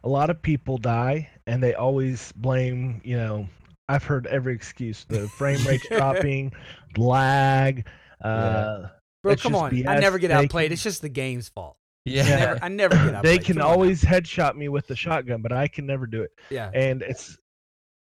a 0.05 0.09
lot 0.09 0.29
of 0.29 0.41
people 0.41 0.77
die 0.77 1.29
and 1.47 1.61
they 1.61 1.73
always 1.73 2.31
blame, 2.37 3.01
you 3.03 3.17
know, 3.17 3.49
I've 3.89 4.03
heard 4.03 4.27
every 4.27 4.53
excuse 4.53 5.03
the 5.09 5.27
frame 5.27 5.61
rate's 5.65 5.87
dropping, 5.91 6.53
lag. 6.95 7.85
Uh, 8.23 8.87
Bro, 9.23 9.35
come 9.37 9.51
just 9.53 9.63
on. 9.63 9.87
I 9.87 9.99
never 9.99 10.17
get 10.17 10.31
outplayed. 10.31 10.67
can- 10.67 10.73
It's 10.73 10.83
just 10.83 11.01
the 11.01 11.09
game's 11.09 11.49
fault. 11.49 11.75
yeah, 12.05 12.23
Yeah. 12.23 12.35
Never, 12.37 12.59
I 12.63 12.67
never 12.69 12.95
get 12.95 13.03
outplayed. 13.15 13.23
they 13.23 13.43
can 13.43 13.55
Come 13.57 13.65
on 13.65 13.71
always 13.71 14.01
headshot 14.03 14.55
me 14.55 14.69
with 14.69 14.87
the 14.87 14.95
shotgun, 14.95 15.41
but 15.41 15.51
I 15.51 15.67
can 15.67 15.85
never 15.85 16.07
do 16.07 16.21
it. 16.21 16.31
Yeah. 16.49 16.69
And 16.73 17.01
it's 17.01 17.37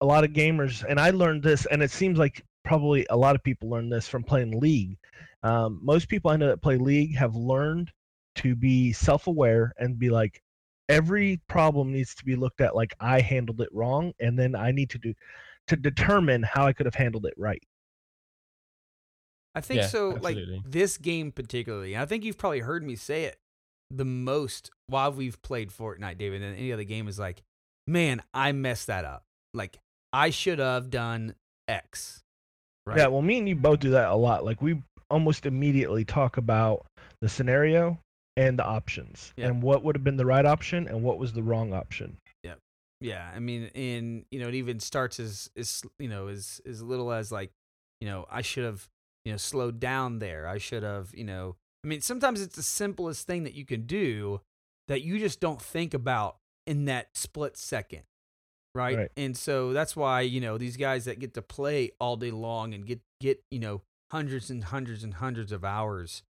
a 0.01 0.05
lot 0.05 0.23
of 0.25 0.31
gamers, 0.31 0.83
and 0.87 0.99
I 0.99 1.11
learned 1.11 1.43
this, 1.43 1.65
and 1.67 1.81
it 1.81 1.91
seems 1.91 2.17
like 2.19 2.43
probably 2.65 3.05
a 3.09 3.15
lot 3.15 3.35
of 3.35 3.43
people 3.43 3.69
learn 3.69 3.89
this 3.89 4.07
from 4.07 4.23
playing 4.23 4.59
League. 4.59 4.97
Um, 5.43 5.79
most 5.83 6.09
people 6.09 6.31
I 6.31 6.35
know 6.37 6.47
that 6.47 6.61
play 6.61 6.77
League 6.77 7.15
have 7.15 7.35
learned 7.35 7.91
to 8.37 8.55
be 8.55 8.91
self 8.91 9.27
aware 9.27 9.71
and 9.77 9.97
be 9.97 10.09
like, 10.09 10.41
every 10.89 11.39
problem 11.47 11.91
needs 11.93 12.13
to 12.15 12.25
be 12.25 12.35
looked 12.35 12.59
at 12.61 12.75
like 12.75 12.93
I 12.99 13.21
handled 13.21 13.61
it 13.61 13.69
wrong, 13.71 14.11
and 14.19 14.37
then 14.37 14.55
I 14.55 14.71
need 14.71 14.89
to 14.89 14.97
do 14.97 15.13
to 15.67 15.75
determine 15.75 16.43
how 16.43 16.65
I 16.65 16.73
could 16.73 16.85
have 16.85 16.95
handled 16.95 17.25
it 17.25 17.33
right. 17.37 17.61
I 19.53 19.61
think 19.61 19.81
Yeah, 19.81 19.87
so. 19.87 20.11
absolutely. 20.15 20.45
Like 20.57 20.63
this 20.71 20.97
game 20.97 21.31
particularly, 21.31 21.93
and 21.93 22.01
I 22.01 22.05
think 22.05 22.23
you've 22.23 22.37
probably 22.37 22.59
heard 22.59 22.83
me 22.83 22.95
say 22.95 23.23
it 23.23 23.37
the 23.89 24.05
most 24.05 24.69
while 24.87 25.11
we've 25.11 25.41
played 25.41 25.69
Fortnite, 25.69 26.17
David, 26.17 26.41
and 26.41 26.57
any 26.57 26.73
other 26.73 26.83
game 26.83 27.07
is 27.07 27.17
like, 27.19 27.41
man, 27.87 28.21
I 28.33 28.51
messed 28.51 28.87
that 28.87 29.05
up. 29.05 29.23
Like 29.53 29.79
I 30.11 30.29
should 30.29 30.59
have 30.59 30.89
done 30.89 31.35
X. 31.67 32.21
Right. 32.85 32.97
Yeah, 32.97 33.07
well, 33.07 33.21
me 33.21 33.37
and 33.39 33.47
you 33.49 33.55
both 33.55 33.79
do 33.79 33.91
that 33.91 34.09
a 34.09 34.15
lot. 34.15 34.43
Like 34.45 34.61
we 34.61 34.81
almost 35.09 35.45
immediately 35.45 36.03
talk 36.05 36.37
about 36.37 36.85
the 37.21 37.29
scenario 37.29 37.97
and 38.37 38.59
the 38.59 38.65
options 38.65 39.33
Yeah. 39.37 39.47
and 39.47 39.63
what 39.63 39.83
would 39.83 39.95
have 39.95 40.03
been 40.03 40.17
the 40.17 40.25
right 40.25 40.45
option 40.45 40.87
and 40.87 41.01
what 41.01 41.17
was 41.17 41.31
the 41.33 41.41
wrong 41.43 41.73
option. 41.73 42.17
Yeah, 43.05 43.29
I 43.33 43.39
mean, 43.39 43.65
in 43.75 44.25
you 44.31 44.39
know, 44.39 44.47
it 44.47 44.55
even 44.55 44.79
starts 44.79 45.19
as 45.19 45.49
as 45.55 45.83
you 45.99 46.07
know, 46.07 46.27
as 46.27 46.59
as 46.65 46.81
little 46.81 47.11
as 47.11 47.31
like, 47.31 47.51
you 48.01 48.07
know, 48.07 48.25
I 48.31 48.41
should 48.41 48.63
have 48.65 48.89
you 49.23 49.31
know 49.31 49.37
slowed 49.37 49.79
down 49.79 50.19
there. 50.19 50.47
I 50.47 50.57
should 50.57 50.83
have 50.83 51.13
you 51.13 51.23
know. 51.23 51.55
I 51.83 51.87
mean, 51.87 52.01
sometimes 52.01 52.41
it's 52.41 52.55
the 52.55 52.63
simplest 52.63 53.27
thing 53.27 53.43
that 53.43 53.53
you 53.53 53.63
can 53.63 53.85
do 53.85 54.41
that 54.87 55.03
you 55.03 55.19
just 55.19 55.39
don't 55.39 55.61
think 55.61 55.93
about 55.93 56.37
in 56.65 56.85
that 56.85 57.09
split 57.15 57.57
second, 57.57 58.03
right? 58.73 58.97
Right. 58.97 59.11
And 59.15 59.37
so 59.37 59.71
that's 59.71 59.95
why 59.95 60.21
you 60.21 60.41
know 60.41 60.57
these 60.57 60.77
guys 60.77 61.05
that 61.05 61.19
get 61.19 61.35
to 61.35 61.43
play 61.43 61.91
all 61.99 62.17
day 62.17 62.31
long 62.31 62.73
and 62.73 62.87
get 62.87 63.01
get 63.21 63.43
you 63.51 63.59
know 63.59 63.83
hundreds 64.11 64.49
and 64.49 64.63
hundreds 64.63 65.03
and 65.03 65.15
hundreds 65.15 65.51
of 65.51 65.63
hours 65.63 66.23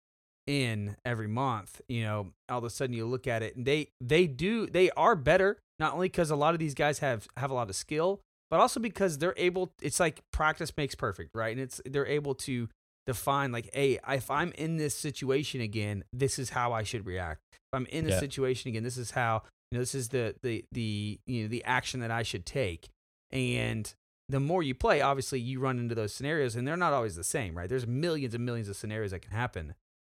in 0.47 0.95
every 1.03 1.27
month 1.27 1.81
you 1.88 2.03
know 2.03 2.31
all 2.49 2.60
of 2.60 2.63
a 2.63 2.69
sudden 2.69 2.95
you 2.95 3.05
look 3.05 3.25
at 3.27 3.41
it 3.41 3.55
and 3.55 3.65
they 3.65 3.88
they 3.99 4.27
do 4.27 4.67
they 4.67 4.91
are 4.91 5.15
better 5.15 5.58
not 5.79 5.93
only 5.93 6.08
because 6.08 6.29
a 6.29 6.36
lot 6.36 6.53
of 6.53 6.60
these 6.60 6.75
guys 6.75 6.99
have 6.99 7.27
have 7.38 7.49
a 7.49 7.53
lot 7.53 7.69
of 7.69 7.75
skill 7.75 8.21
but 8.51 8.60
also 8.60 8.79
because 8.79 9.17
they're 9.17 9.34
able 9.38 9.71
it's 9.81 9.99
like 9.99 10.21
practice 10.31 10.71
makes 10.77 10.93
perfect 10.93 11.31
right? 11.34 11.51
And 11.51 11.60
it's 11.60 11.81
they're 11.86 12.05
able 12.05 12.36
to 12.36 12.69
define 13.08 13.51
like 13.51 13.69
hey 13.73 13.99
if 14.10 14.29
i'm 14.29 14.51
in 14.53 14.77
this 14.77 14.95
situation 14.95 15.62
again 15.62 16.03
this 16.13 16.38
is 16.39 16.51
how 16.51 16.73
i 16.73 16.84
should 16.84 17.05
react. 17.08 17.41
If 17.53 17.58
i'm 17.73 17.86
in 17.88 18.05
this 18.05 18.13
Yeah. 18.13 18.19
situation 18.19 18.69
again 18.69 18.84
this 18.84 18.97
is 18.97 19.12
how 19.12 19.41
you 19.71 19.77
know 19.77 19.81
this 19.81 19.95
is 19.95 20.10
the 20.10 20.36
the 20.43 20.63
the 20.71 21.19
you 21.25 21.41
know 21.43 21.47
the 21.47 21.63
action 21.63 21.99
that 22.01 22.12
i 22.12 22.21
should 22.23 22.45
take. 22.45 22.89
And 23.31 23.91
the 24.29 24.39
more 24.39 24.62
you 24.63 24.75
play 24.75 25.01
obviously 25.01 25.39
you 25.39 25.60
run 25.60 25.79
into 25.79 25.95
those 25.95 26.13
scenarios 26.13 26.55
and 26.55 26.67
they're 26.67 26.77
not 26.77 26.93
always 26.93 27.15
the 27.15 27.23
same 27.23 27.58
right? 27.58 27.67
There's 27.67 27.88
millions 27.88 28.36
and 28.36 28.45
millions 28.45 28.69
of 28.69 28.75
scenarios 28.75 29.10
that 29.12 29.21
can 29.23 29.31
happen 29.31 29.73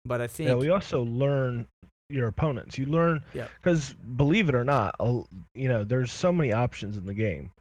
but 0.06 0.22
i 0.22 0.28
think 0.28 0.50
Yeah, 0.50 0.56
we 0.56 0.70
also 0.70 1.04
learn 1.04 1.68
your 2.10 2.28
opponents. 2.28 2.78
You 2.78 2.86
learn 2.86 3.24
Yeah. 3.34 3.48
because 3.62 3.94
believe 4.16 4.48
it 4.48 4.54
or 4.54 4.64
not, 4.64 4.96
you 5.56 5.68
know, 5.68 5.84
there's 5.84 6.12
so 6.12 6.32
many 6.32 6.54
options 6.54 6.98
in 6.98 7.06
the 7.06 7.16
game, 7.16 7.52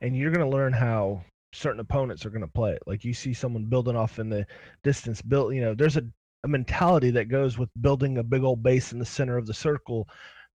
and 0.00 0.16
you're 0.16 0.32
gonna 0.32 0.48
learn 0.50 0.72
how 0.72 1.22
certain 1.52 1.78
opponents 1.78 2.26
are 2.26 2.30
gonna 2.30 2.48
play 2.48 2.72
it. 2.72 2.82
Like 2.88 3.04
you 3.04 3.14
see 3.14 3.32
someone 3.32 3.66
building 3.66 3.94
off 3.94 4.18
in 4.18 4.28
the 4.28 4.44
distance, 4.82 5.22
build. 5.22 5.54
You 5.54 5.60
know, 5.60 5.74
there's 5.74 5.96
a 5.96 6.04
a 6.42 6.48
mentality 6.48 7.10
that 7.12 7.28
goes 7.28 7.56
with 7.56 7.70
building 7.80 8.18
a 8.18 8.22
big 8.24 8.42
old 8.42 8.62
base 8.64 8.92
in 8.92 8.98
the 8.98 9.04
center 9.06 9.36
of 9.38 9.46
the 9.46 9.54
circle 9.54 10.08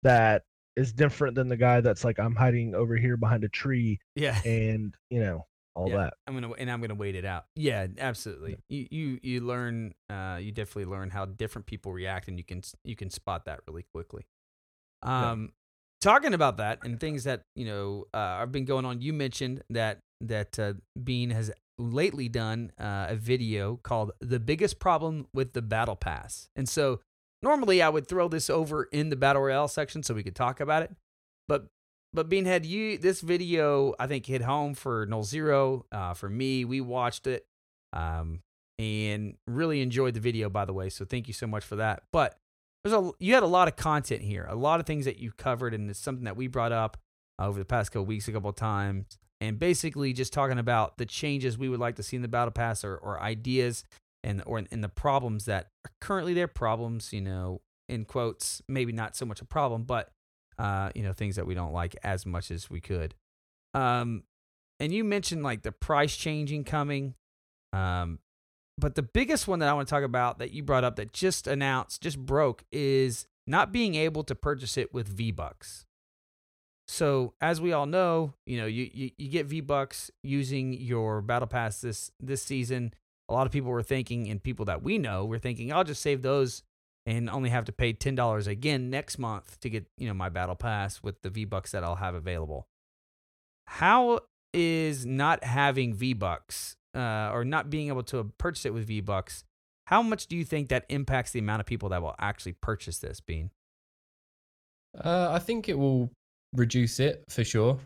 that 0.02 0.42
is 0.76 0.92
different 0.92 1.34
than 1.36 1.48
the 1.48 1.56
guy 1.56 1.80
that's 1.80 2.04
like 2.04 2.18
I'm 2.18 2.34
hiding 2.34 2.74
over 2.74 2.96
here 2.96 3.16
behind 3.16 3.42
a 3.44 3.48
tree 3.48 3.98
yeah 4.16 4.38
and 4.44 4.94
you 5.10 5.20
know 5.20 5.46
all 5.74 5.88
Yeah. 5.90 5.96
that. 5.96 6.14
I'm 6.26 6.34
gonna 6.34 6.52
and 6.52 6.70
I'm 6.70 6.80
gonna 6.80 6.94
wait 6.94 7.14
it 7.14 7.24
out. 7.24 7.46
Yeah, 7.56 7.86
absolutely. 7.98 8.56
You 8.68 8.86
you 8.90 9.20
you 9.22 9.40
learn. 9.40 9.94
Uh, 10.10 10.38
you 10.40 10.52
definitely 10.52 10.86
learn 10.86 11.10
how 11.10 11.24
different 11.26 11.66
people 11.66 11.92
react, 11.92 12.28
and 12.28 12.38
you 12.38 12.44
can 12.44 12.62
you 12.84 12.96
can 12.96 13.10
spot 13.10 13.44
that 13.46 13.60
really 13.68 13.84
quickly. 13.94 14.26
Yeah. 15.04 15.30
Um, 15.30 15.52
talking 16.00 16.34
about 16.34 16.56
that 16.58 16.80
and 16.84 16.98
things 16.98 17.24
that 17.24 17.42
you 17.54 17.64
know 17.64 18.04
uh, 18.12 18.38
have 18.40 18.52
been 18.52 18.64
going 18.64 18.84
on. 18.84 19.00
You 19.00 19.12
mentioned 19.12 19.62
that 19.70 20.00
that 20.20 20.58
uh, 20.58 20.74
Bean 21.02 21.30
has 21.30 21.50
lately 21.78 22.28
done 22.28 22.72
uh, 22.78 23.06
a 23.10 23.14
video 23.16 23.76
called 23.76 24.12
"The 24.20 24.40
Biggest 24.40 24.80
Problem 24.80 25.28
with 25.32 25.52
the 25.52 25.62
Battle 25.62 25.96
Pass," 25.96 26.48
and 26.56 26.68
so 26.68 27.00
normally 27.42 27.80
I 27.80 27.88
would 27.88 28.08
throw 28.08 28.26
this 28.28 28.50
over 28.50 28.84
in 28.90 29.10
the 29.10 29.16
battle 29.16 29.42
royale 29.42 29.68
section 29.68 30.02
so 30.02 30.12
we 30.14 30.24
could 30.24 30.34
talk 30.34 30.58
about 30.58 30.82
it, 30.82 30.90
but 31.46 31.66
but 32.12 32.28
Beanhead, 32.28 32.64
you 32.64 32.98
this 32.98 33.20
video 33.20 33.94
I 33.98 34.06
think 34.06 34.26
hit 34.26 34.42
home 34.42 34.74
for 34.74 35.06
Nolxero. 35.06 35.82
Uh, 35.92 36.14
for 36.14 36.28
me, 36.28 36.64
we 36.64 36.80
watched 36.80 37.26
it 37.26 37.46
um, 37.92 38.40
and 38.78 39.36
really 39.46 39.80
enjoyed 39.80 40.14
the 40.14 40.20
video. 40.20 40.48
By 40.48 40.64
the 40.64 40.72
way, 40.72 40.88
so 40.88 41.04
thank 41.04 41.28
you 41.28 41.34
so 41.34 41.46
much 41.46 41.64
for 41.64 41.76
that. 41.76 42.02
But 42.12 42.38
there's 42.82 42.94
a 42.94 43.10
you 43.18 43.34
had 43.34 43.42
a 43.42 43.46
lot 43.48 43.68
of 43.68 43.76
content 43.76 44.22
here, 44.22 44.46
a 44.48 44.56
lot 44.56 44.80
of 44.80 44.86
things 44.86 45.04
that 45.04 45.18
you 45.18 45.32
covered, 45.32 45.74
and 45.74 45.90
it's 45.90 45.98
something 45.98 46.24
that 46.24 46.36
we 46.36 46.46
brought 46.46 46.72
up 46.72 46.96
uh, 47.38 47.46
over 47.46 47.58
the 47.58 47.64
past 47.64 47.92
couple 47.92 48.06
weeks 48.06 48.28
a 48.28 48.32
couple 48.32 48.52
times, 48.52 49.18
and 49.40 49.58
basically 49.58 50.12
just 50.12 50.32
talking 50.32 50.58
about 50.58 50.98
the 50.98 51.06
changes 51.06 51.58
we 51.58 51.68
would 51.68 51.80
like 51.80 51.96
to 51.96 52.02
see 52.02 52.16
in 52.16 52.22
the 52.22 52.28
battle 52.28 52.52
pass 52.52 52.84
or, 52.84 52.96
or 52.96 53.20
ideas 53.20 53.84
and 54.24 54.42
or 54.46 54.58
in 54.58 54.80
the 54.80 54.88
problems 54.88 55.44
that 55.44 55.68
are 55.84 55.92
currently 56.00 56.34
there 56.34 56.48
problems, 56.48 57.12
you 57.12 57.20
know, 57.20 57.60
in 57.88 58.04
quotes, 58.04 58.62
maybe 58.68 58.92
not 58.92 59.16
so 59.16 59.24
much 59.24 59.40
a 59.40 59.44
problem, 59.44 59.84
but 59.84 60.10
uh, 60.58 60.90
you 60.94 61.02
know, 61.02 61.12
things 61.12 61.36
that 61.36 61.46
we 61.46 61.54
don't 61.54 61.72
like 61.72 61.96
as 62.02 62.26
much 62.26 62.50
as 62.50 62.68
we 62.68 62.80
could. 62.80 63.14
Um, 63.74 64.24
and 64.80 64.92
you 64.92 65.04
mentioned 65.04 65.42
like 65.42 65.62
the 65.62 65.72
price 65.72 66.16
changing 66.16 66.64
coming. 66.64 67.14
Um, 67.72 68.18
but 68.78 68.94
the 68.94 69.02
biggest 69.02 69.48
one 69.48 69.58
that 69.58 69.68
I 69.68 69.72
want 69.72 69.88
to 69.88 69.90
talk 69.94 70.04
about 70.04 70.38
that 70.38 70.52
you 70.52 70.62
brought 70.62 70.84
up 70.84 70.96
that 70.96 71.12
just 71.12 71.46
announced, 71.46 72.02
just 72.02 72.18
broke, 72.18 72.64
is 72.70 73.26
not 73.46 73.72
being 73.72 73.94
able 73.94 74.22
to 74.24 74.34
purchase 74.34 74.76
it 74.76 74.94
with 74.94 75.08
V 75.08 75.32
Bucks. 75.32 75.86
So 76.86 77.34
as 77.40 77.60
we 77.60 77.72
all 77.72 77.86
know, 77.86 78.34
you 78.46 78.56
know, 78.58 78.66
you, 78.66 78.88
you, 78.92 79.10
you 79.18 79.28
get 79.28 79.46
V 79.46 79.60
Bucks 79.60 80.10
using 80.22 80.72
your 80.72 81.20
battle 81.20 81.48
pass 81.48 81.80
this 81.80 82.12
this 82.20 82.42
season. 82.42 82.94
A 83.28 83.34
lot 83.34 83.46
of 83.46 83.52
people 83.52 83.70
were 83.70 83.82
thinking, 83.82 84.28
and 84.28 84.42
people 84.42 84.64
that 84.66 84.82
we 84.82 84.96
know 84.96 85.26
were 85.26 85.38
thinking, 85.38 85.70
I'll 85.72 85.84
just 85.84 86.00
save 86.00 86.22
those 86.22 86.62
and 87.08 87.30
only 87.30 87.48
have 87.48 87.64
to 87.64 87.72
pay 87.72 87.94
ten 87.94 88.14
dollars 88.14 88.46
again 88.46 88.90
next 88.90 89.18
month 89.18 89.58
to 89.60 89.70
get 89.70 89.86
you 89.96 90.06
know 90.06 90.14
my 90.14 90.28
battle 90.28 90.54
pass 90.54 91.02
with 91.02 91.22
the 91.22 91.30
V 91.30 91.46
Bucks 91.46 91.72
that 91.72 91.82
I'll 91.82 91.96
have 91.96 92.14
available. 92.14 92.68
How 93.66 94.20
is 94.52 95.06
not 95.06 95.42
having 95.42 95.94
V 95.94 96.12
Bucks 96.12 96.76
uh, 96.94 97.30
or 97.32 97.44
not 97.44 97.70
being 97.70 97.88
able 97.88 98.02
to 98.04 98.30
purchase 98.36 98.66
it 98.66 98.74
with 98.74 98.86
V 98.86 99.00
Bucks? 99.00 99.44
How 99.86 100.02
much 100.02 100.26
do 100.26 100.36
you 100.36 100.44
think 100.44 100.68
that 100.68 100.84
impacts 100.90 101.30
the 101.30 101.38
amount 101.38 101.60
of 101.60 101.66
people 101.66 101.88
that 101.88 102.02
will 102.02 102.14
actually 102.18 102.52
purchase 102.52 102.98
this? 102.98 103.20
Bean. 103.20 103.50
Uh, 105.02 105.30
I 105.32 105.38
think 105.38 105.70
it 105.70 105.78
will 105.78 106.10
reduce 106.52 107.00
it 107.00 107.24
for 107.30 107.42
sure, 107.42 107.78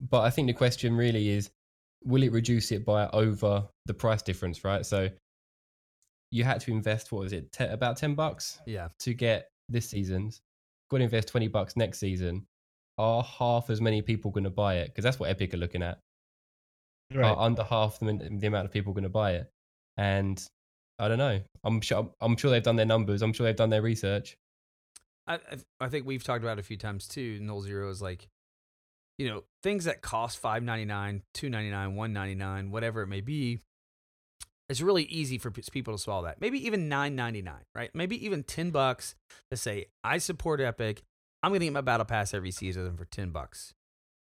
but 0.00 0.22
I 0.22 0.30
think 0.30 0.46
the 0.46 0.54
question 0.54 0.96
really 0.96 1.28
is, 1.28 1.50
will 2.04 2.22
it 2.22 2.32
reduce 2.32 2.72
it 2.72 2.86
by 2.86 3.08
over 3.08 3.68
the 3.84 3.92
price 3.92 4.22
difference? 4.22 4.64
Right. 4.64 4.86
So 4.86 5.10
you 6.32 6.42
had 6.42 6.60
to 6.62 6.72
invest 6.72 7.12
what 7.12 7.20
was 7.22 7.32
it 7.32 7.54
about 7.60 7.96
10 7.96 8.14
bucks 8.16 8.58
Yeah. 8.66 8.88
to 9.00 9.14
get 9.14 9.48
this 9.68 9.88
season's 9.88 10.40
got 10.90 10.98
to 10.98 11.04
invest 11.04 11.28
20 11.28 11.46
bucks 11.48 11.76
next 11.76 11.98
season 11.98 12.46
are 12.98 13.22
half 13.22 13.70
as 13.70 13.80
many 13.80 14.02
people 14.02 14.30
going 14.30 14.44
to 14.44 14.50
buy 14.50 14.76
it 14.76 14.88
because 14.88 15.04
that's 15.04 15.18
what 15.20 15.30
epic 15.30 15.54
are 15.54 15.58
looking 15.58 15.82
at 15.82 15.98
Right. 17.14 17.26
are 17.30 17.38
under 17.38 17.62
half 17.62 17.98
the, 18.00 18.28
the 18.38 18.46
amount 18.46 18.64
of 18.64 18.72
people 18.72 18.92
going 18.94 19.02
to 19.04 19.10
buy 19.10 19.32
it 19.32 19.50
and 19.98 20.42
i 20.98 21.08
don't 21.08 21.18
know 21.18 21.40
i'm 21.64 21.80
sure 21.82 22.10
i'm 22.22 22.36
sure 22.36 22.50
they've 22.50 22.62
done 22.62 22.76
their 22.76 22.86
numbers 22.86 23.20
i'm 23.22 23.32
sure 23.34 23.44
they've 23.46 23.54
done 23.56 23.70
their 23.70 23.82
research 23.82 24.36
I, 25.26 25.38
I 25.80 25.88
think 25.88 26.04
we've 26.06 26.24
talked 26.24 26.42
about 26.42 26.58
it 26.58 26.60
a 26.62 26.64
few 26.64 26.76
times 26.76 27.06
too. 27.06 27.38
Nolxero 27.40 27.88
is 27.90 28.02
like, 28.02 28.26
you 29.18 29.28
know, 29.28 29.44
things 29.62 29.84
that 29.84 30.02
cost 30.02 30.38
five 30.38 30.64
ninety 30.64 30.84
nine, 30.84 31.22
two 31.32 31.48
ninety 31.48 31.70
nine, 31.70 31.94
one 31.94 32.12
ninety 32.12 32.34
nine, 32.34 32.72
whatever 32.72 33.02
it 33.02 33.06
may 33.06 33.20
be. 33.20 33.60
It's 34.72 34.80
really 34.80 35.04
easy 35.04 35.38
for 35.38 35.50
people 35.50 35.94
to 35.94 35.98
swallow 35.98 36.24
that. 36.24 36.40
Maybe 36.40 36.64
even 36.66 36.88
nine 36.88 37.14
ninety 37.14 37.42
nine, 37.42 37.64
right? 37.74 37.90
Maybe 37.94 38.24
even 38.24 38.42
ten 38.42 38.70
bucks 38.70 39.14
to 39.50 39.56
say 39.56 39.86
I 40.02 40.18
support 40.18 40.60
Epic. 40.60 41.02
I'm 41.42 41.52
gonna 41.52 41.64
get 41.64 41.72
my 41.72 41.80
battle 41.80 42.06
pass 42.06 42.34
every 42.34 42.50
season 42.50 42.96
for 42.96 43.04
ten 43.04 43.30
bucks. 43.30 43.74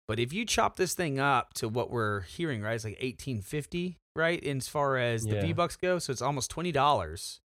But 0.08 0.20
if 0.20 0.34
you 0.34 0.46
chop 0.46 0.76
this 0.76 0.94
thing 0.94 1.20
up 1.20 1.54
to 1.56 1.70
what 1.70 1.90
we're 1.90 2.22
hearing, 2.22 2.62
right, 2.62 2.76
it's 2.76 2.84
like 2.84 2.98
eighteen 3.00 3.42
fifty, 3.42 3.98
right? 4.16 4.44
As 4.46 4.68
far 4.68 4.98
as 4.98 5.24
the 5.24 5.36
Yeah. 5.36 5.42
V 5.42 5.54
bucks 5.54 5.76
go, 5.78 6.00
so 6.00 6.12
it's 6.12 6.22
almost 6.22 6.52
twenty 6.52 6.72
dollars 6.72 7.42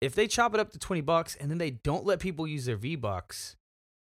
if 0.00 0.14
they 0.14 0.26
chop 0.26 0.54
it 0.54 0.60
up 0.60 0.70
to 0.72 0.78
20 0.78 1.02
bucks 1.02 1.36
and 1.36 1.50
then 1.50 1.58
they 1.58 1.70
don't 1.70 2.06
let 2.06 2.20
people 2.20 2.46
use 2.46 2.64
their 2.64 2.76
V 2.76 2.96
bucks, 2.96 3.56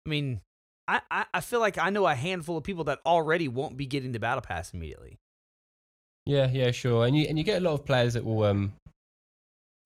I 0.06 0.10
mean, 0.10 0.40
I, 0.86 1.00
I, 1.10 1.26
I 1.34 1.40
feel 1.40 1.60
like 1.60 1.76
I 1.76 1.90
know 1.90 2.06
a 2.06 2.14
handful 2.14 2.56
of 2.56 2.64
people 2.64 2.84
that 2.84 3.00
already 3.04 3.48
won't 3.48 3.76
be 3.76 3.86
getting 3.86 4.12
the 4.12 4.20
battle 4.20 4.40
pass 4.40 4.72
immediately. 4.72 5.18
Yeah 6.28 6.48
yeah 6.52 6.70
sure 6.70 7.06
and 7.06 7.16
you 7.16 7.26
and 7.28 7.36
you 7.38 7.42
get 7.44 7.60
a 7.60 7.64
lot 7.64 7.72
of 7.72 7.84
players 7.84 8.14
that 8.14 8.24
will 8.24 8.44
um 8.44 8.72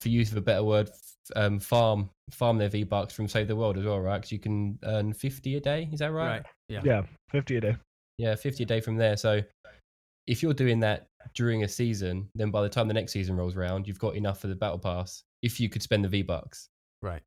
for 0.00 0.08
use 0.08 0.30
of 0.32 0.36
a 0.36 0.40
better 0.40 0.64
word 0.64 0.90
um 1.36 1.58
farm 1.60 2.10
farm 2.30 2.58
their 2.58 2.68
v 2.68 2.82
bucks 2.82 3.14
from 3.14 3.28
save 3.28 3.46
the 3.48 3.54
world 3.56 3.78
as 3.78 3.84
well 3.84 4.00
right 4.00 4.18
because 4.18 4.32
you 4.32 4.38
can 4.38 4.78
earn 4.84 5.12
50 5.12 5.56
a 5.56 5.60
day 5.60 5.88
is 5.92 6.00
that 6.00 6.12
right 6.12 6.42
Yeah. 6.68 6.80
yeah, 6.84 7.02
fifty 7.30 7.56
a 7.56 7.60
day. 7.60 7.76
Yeah, 8.18 8.34
50 8.34 8.62
a 8.64 8.66
day 8.66 8.80
from 8.80 8.96
there. 8.96 9.16
So 9.16 9.40
if 10.26 10.42
you're 10.42 10.54
doing 10.54 10.80
that 10.80 11.06
during 11.34 11.64
a 11.64 11.68
season, 11.68 12.28
then 12.34 12.50
by 12.50 12.62
the 12.62 12.68
time 12.68 12.86
the 12.88 12.94
next 12.94 13.12
season 13.12 13.36
rolls 13.36 13.56
around, 13.56 13.86
you've 13.88 13.98
got 13.98 14.14
enough 14.16 14.38
for 14.40 14.46
the 14.48 14.54
battle 14.54 14.78
pass 14.78 15.22
if 15.42 15.58
you 15.60 15.68
could 15.68 15.82
spend 15.82 16.04
the 16.04 16.08
V 16.08 16.22
bucks. 16.22 16.68
Right. 17.02 17.22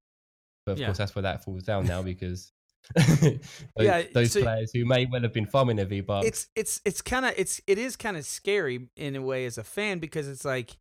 But 0.66 0.74
of 0.74 0.80
Yeah. 0.80 0.88
course, 0.88 0.98
that's 0.98 1.14
where 1.16 1.24
that 1.24 1.44
falls 1.44 1.64
down 1.64 1.86
now 1.86 2.02
because 2.02 2.52
those, 2.96 3.40
Yeah, 3.80 4.04
those 4.14 4.32
so- 4.34 4.42
players 4.42 4.72
who 4.74 4.86
may 4.86 5.06
well 5.06 5.22
have 5.22 5.34
been 5.34 5.46
farming 5.46 5.78
their 5.78 5.86
V 5.86 6.02
bucks. 6.02 6.28
It's 6.28 6.48
it's 6.56 6.82
it's 6.86 7.02
kind 7.02 7.26
of 7.26 7.34
it's 7.38 7.62
it 7.68 7.78
is 7.78 7.96
kind 7.96 8.18
of 8.18 8.26
scary 8.26 8.88
in 8.96 9.16
a 9.16 9.22
way 9.22 9.46
as 9.46 9.58
a 9.58 9.64
fan 9.64 10.00
because 10.00 10.28
it's 10.28 10.46
like, 10.46 10.78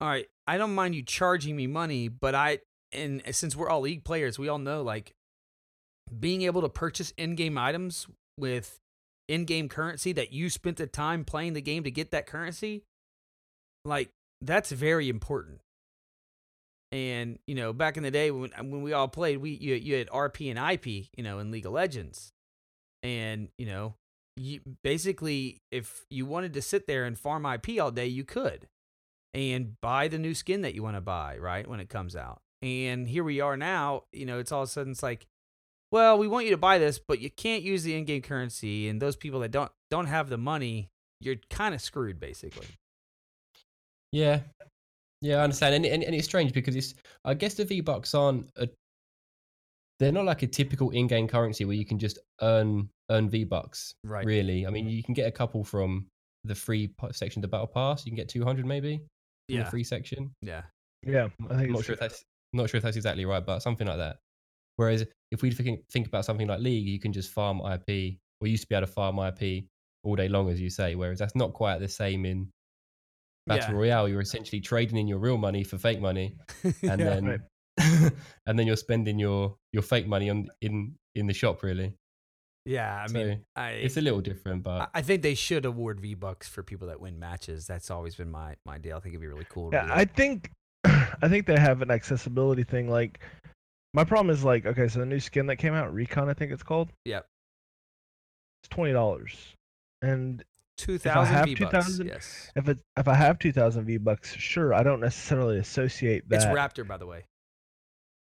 all 0.00 0.08
right, 0.08 0.26
I 0.46 0.58
don't 0.58 0.74
mind 0.74 0.94
you 0.94 1.02
charging 1.02 1.56
me 1.56 1.66
money, 1.66 2.08
but 2.08 2.34
I 2.34 2.60
and 2.92 3.22
since 3.32 3.56
we're 3.56 3.68
all 3.68 3.80
league 3.80 4.04
players, 4.04 4.38
we 4.38 4.48
all 4.48 4.58
know 4.58 4.82
like 4.82 5.12
being 6.18 6.42
able 6.42 6.62
to 6.62 6.68
purchase 6.68 7.12
in-game 7.18 7.58
items 7.58 8.06
with 8.38 8.78
in-game 9.28 9.68
currency 9.68 10.12
that 10.12 10.32
you 10.32 10.48
spent 10.48 10.78
the 10.78 10.86
time 10.86 11.24
playing 11.24 11.52
the 11.52 11.60
game 11.60 11.84
to 11.84 11.90
get 11.90 12.10
that 12.12 12.26
currency, 12.26 12.82
like 13.84 14.10
that's 14.40 14.70
very 14.70 15.08
important. 15.08 15.60
And 16.90 17.38
you 17.46 17.54
know, 17.54 17.72
back 17.72 17.96
in 17.96 18.02
the 18.02 18.10
day 18.10 18.30
when 18.30 18.50
uh, 18.54 18.62
when 18.64 18.82
we 18.82 18.92
all 18.92 19.08
played, 19.08 19.38
we 19.38 19.50
you, 19.50 19.74
you 19.74 19.96
had 19.96 20.08
RP 20.08 20.50
and 20.50 20.72
IP, 20.72 21.08
you 21.16 21.22
know, 21.22 21.38
in 21.38 21.50
League 21.50 21.66
of 21.66 21.72
Legends, 21.72 22.32
and 23.02 23.48
you 23.58 23.66
know, 23.66 23.94
you 24.36 24.60
basically 24.82 25.60
if 25.70 26.06
you 26.08 26.24
wanted 26.24 26.54
to 26.54 26.62
sit 26.62 26.86
there 26.86 27.04
and 27.04 27.18
farm 27.18 27.44
IP 27.44 27.80
all 27.80 27.90
day, 27.90 28.06
you 28.06 28.24
could, 28.24 28.68
and 29.34 29.78
buy 29.82 30.08
the 30.08 30.18
new 30.18 30.34
skin 30.34 30.62
that 30.62 30.74
you 30.74 30.82
want 30.82 30.96
to 30.96 31.02
buy, 31.02 31.36
right 31.36 31.68
when 31.68 31.80
it 31.80 31.90
comes 31.90 32.16
out. 32.16 32.40
And 32.62 33.06
here 33.06 33.22
we 33.22 33.40
are 33.40 33.56
now. 33.56 34.04
You 34.12 34.24
know, 34.24 34.38
it's 34.38 34.50
all 34.50 34.62
of 34.62 34.68
a 34.68 34.72
sudden 34.72 34.92
it's 34.92 35.02
like, 35.02 35.26
well, 35.90 36.18
we 36.18 36.26
want 36.26 36.46
you 36.46 36.50
to 36.52 36.56
buy 36.56 36.78
this, 36.78 36.98
but 36.98 37.20
you 37.20 37.30
can't 37.30 37.62
use 37.62 37.82
the 37.82 37.94
in-game 37.94 38.22
currency, 38.22 38.88
and 38.88 39.00
those 39.00 39.16
people 39.16 39.40
that 39.40 39.50
don't 39.50 39.72
don't 39.90 40.06
have 40.06 40.30
the 40.30 40.38
money, 40.38 40.88
you're 41.20 41.36
kind 41.50 41.74
of 41.74 41.82
screwed, 41.82 42.18
basically. 42.18 42.68
yeah. 44.10 44.40
Yeah, 45.20 45.38
I 45.38 45.44
understand. 45.44 45.74
And, 45.74 45.86
and, 45.86 46.04
and 46.04 46.14
it's 46.14 46.26
strange 46.26 46.52
because 46.52 46.76
it's, 46.76 46.94
I 47.24 47.34
guess 47.34 47.54
the 47.54 47.64
V 47.64 47.80
bucks 47.80 48.14
aren't, 48.14 48.50
a, 48.56 48.68
they're 49.98 50.12
not 50.12 50.24
like 50.24 50.42
a 50.42 50.46
typical 50.46 50.90
in 50.90 51.06
game 51.06 51.26
currency 51.26 51.64
where 51.64 51.74
you 51.74 51.84
can 51.84 51.98
just 51.98 52.18
earn 52.40 52.88
earn 53.10 53.28
V 53.28 53.44
bucks. 53.44 53.94
Right. 54.04 54.24
Really. 54.24 54.66
I 54.66 54.70
mean, 54.70 54.84
mm-hmm. 54.84 54.94
you 54.94 55.02
can 55.02 55.14
get 55.14 55.26
a 55.26 55.32
couple 55.32 55.64
from 55.64 56.06
the 56.44 56.54
free 56.54 56.94
section 57.12 57.40
of 57.40 57.42
the 57.42 57.48
battle 57.48 57.66
pass. 57.66 58.06
You 58.06 58.12
can 58.12 58.16
get 58.16 58.28
200 58.28 58.64
maybe 58.64 58.94
in 59.48 59.56
Yeah. 59.56 59.64
the 59.64 59.70
free 59.70 59.84
section. 59.84 60.30
Yeah. 60.40 60.62
Yeah, 61.06 61.28
I 61.44 61.54
think 61.54 61.68
I'm 61.68 61.72
not 61.72 61.84
sure 61.84 61.94
if 61.94 62.00
that's 62.00 62.24
not 62.52 62.68
sure 62.68 62.78
if 62.78 62.84
that's 62.84 62.96
exactly 62.96 63.24
right, 63.24 63.44
but 63.44 63.60
something 63.60 63.86
like 63.86 63.98
that. 63.98 64.16
Whereas 64.76 65.04
if 65.30 65.42
we 65.42 65.50
think 65.50 65.80
think 65.90 66.06
about 66.06 66.24
something 66.24 66.46
like 66.46 66.60
League, 66.60 66.86
you 66.86 66.98
can 66.98 67.12
just 67.12 67.30
farm 67.30 67.60
IP. 67.60 68.18
or 68.40 68.46
used 68.46 68.62
to 68.62 68.68
be 68.68 68.74
able 68.74 68.86
to 68.86 68.92
farm 68.92 69.18
IP 69.18 69.64
all 70.02 70.16
day 70.16 70.28
long, 70.28 70.50
as 70.50 70.60
you 70.60 70.70
say. 70.70 70.94
Whereas 70.94 71.18
that's 71.18 71.36
not 71.36 71.52
quite 71.52 71.78
the 71.78 71.88
same 71.88 72.24
in 72.24 72.48
Battle 73.48 73.74
Yeah. 73.74 73.78
Royale. 73.80 74.08
You're 74.08 74.20
essentially 74.20 74.60
trading 74.60 74.96
in 74.98 75.08
your 75.08 75.18
real 75.18 75.38
money 75.38 75.64
for 75.64 75.78
fake 75.78 76.00
money, 76.00 76.36
and 76.64 76.74
Yeah. 76.82 76.96
then 76.96 77.24
right. 77.26 77.40
and 78.46 78.58
then 78.58 78.66
you're 78.66 78.76
spending 78.76 79.18
your 79.18 79.56
your 79.72 79.82
fake 79.82 80.06
money 80.06 80.30
on 80.30 80.48
in 80.60 80.94
in 81.14 81.26
the 81.26 81.34
shop. 81.34 81.62
Really, 81.62 81.94
yeah, 82.66 83.02
I 83.04 83.06
So, 83.06 83.14
mean, 83.14 83.44
I 83.56 83.70
it's 83.70 83.96
a 83.96 84.00
little 84.00 84.20
different, 84.20 84.62
but 84.64 84.82
I- 84.82 84.98
I 84.98 85.02
think 85.02 85.22
they 85.22 85.34
should 85.34 85.64
award 85.64 86.00
V 86.00 86.14
Bucks 86.14 86.48
for 86.48 86.62
people 86.62 86.88
that 86.88 87.00
win 87.00 87.18
matches. 87.18 87.66
That's 87.66 87.90
always 87.90 88.14
been 88.16 88.30
my 88.30 88.56
my 88.66 88.78
deal. 88.78 88.96
I 88.96 89.00
think 89.00 89.14
it'd 89.14 89.20
be 89.20 89.28
really 89.28 89.46
cool. 89.48 89.70
To 89.70 89.76
Yeah, 89.76 89.86
do 89.86 89.92
I 89.92 90.04
think 90.04 90.50
I 90.84 91.28
think 91.28 91.46
they 91.46 91.58
have 91.58 91.82
an 91.82 91.90
accessibility 91.90 92.64
thing. 92.64 92.88
Like, 92.90 93.20
my 93.94 94.04
problem 94.04 94.30
is 94.34 94.42
like, 94.44 94.66
okay, 94.66 94.88
so 94.88 94.98
the 95.00 95.06
new 95.06 95.20
skin 95.20 95.46
that 95.46 95.56
came 95.56 95.74
out, 95.74 95.92
Recon, 95.94 96.28
I 96.28 96.34
think 96.34 96.52
it's 96.52 96.62
called. 96.62 96.90
Yep. 97.04 97.26
It's 98.62 98.68
twenty 98.68 98.92
dollars, 98.92 99.34
and 100.02 100.42
two 100.78 100.96
thousand 100.96 101.44
V 101.44 101.54
Bucks. 101.56 101.72
2,000 101.72 102.06
Yes, 102.06 102.50
if 102.56 102.68
it 102.68 102.78
if 102.96 103.06
I 103.06 103.14
have 103.14 103.38
two 103.38 103.52
thousand 103.52 103.84
V 103.84 103.98
bucks, 103.98 104.34
sure, 104.34 104.72
I 104.72 104.82
don't 104.82 105.00
necessarily 105.00 105.58
associate 105.58 106.26
that 106.30 106.36
it's 106.36 106.44
Raptor, 106.46 106.86
by 106.86 106.96
the 106.96 107.06
way. 107.06 107.24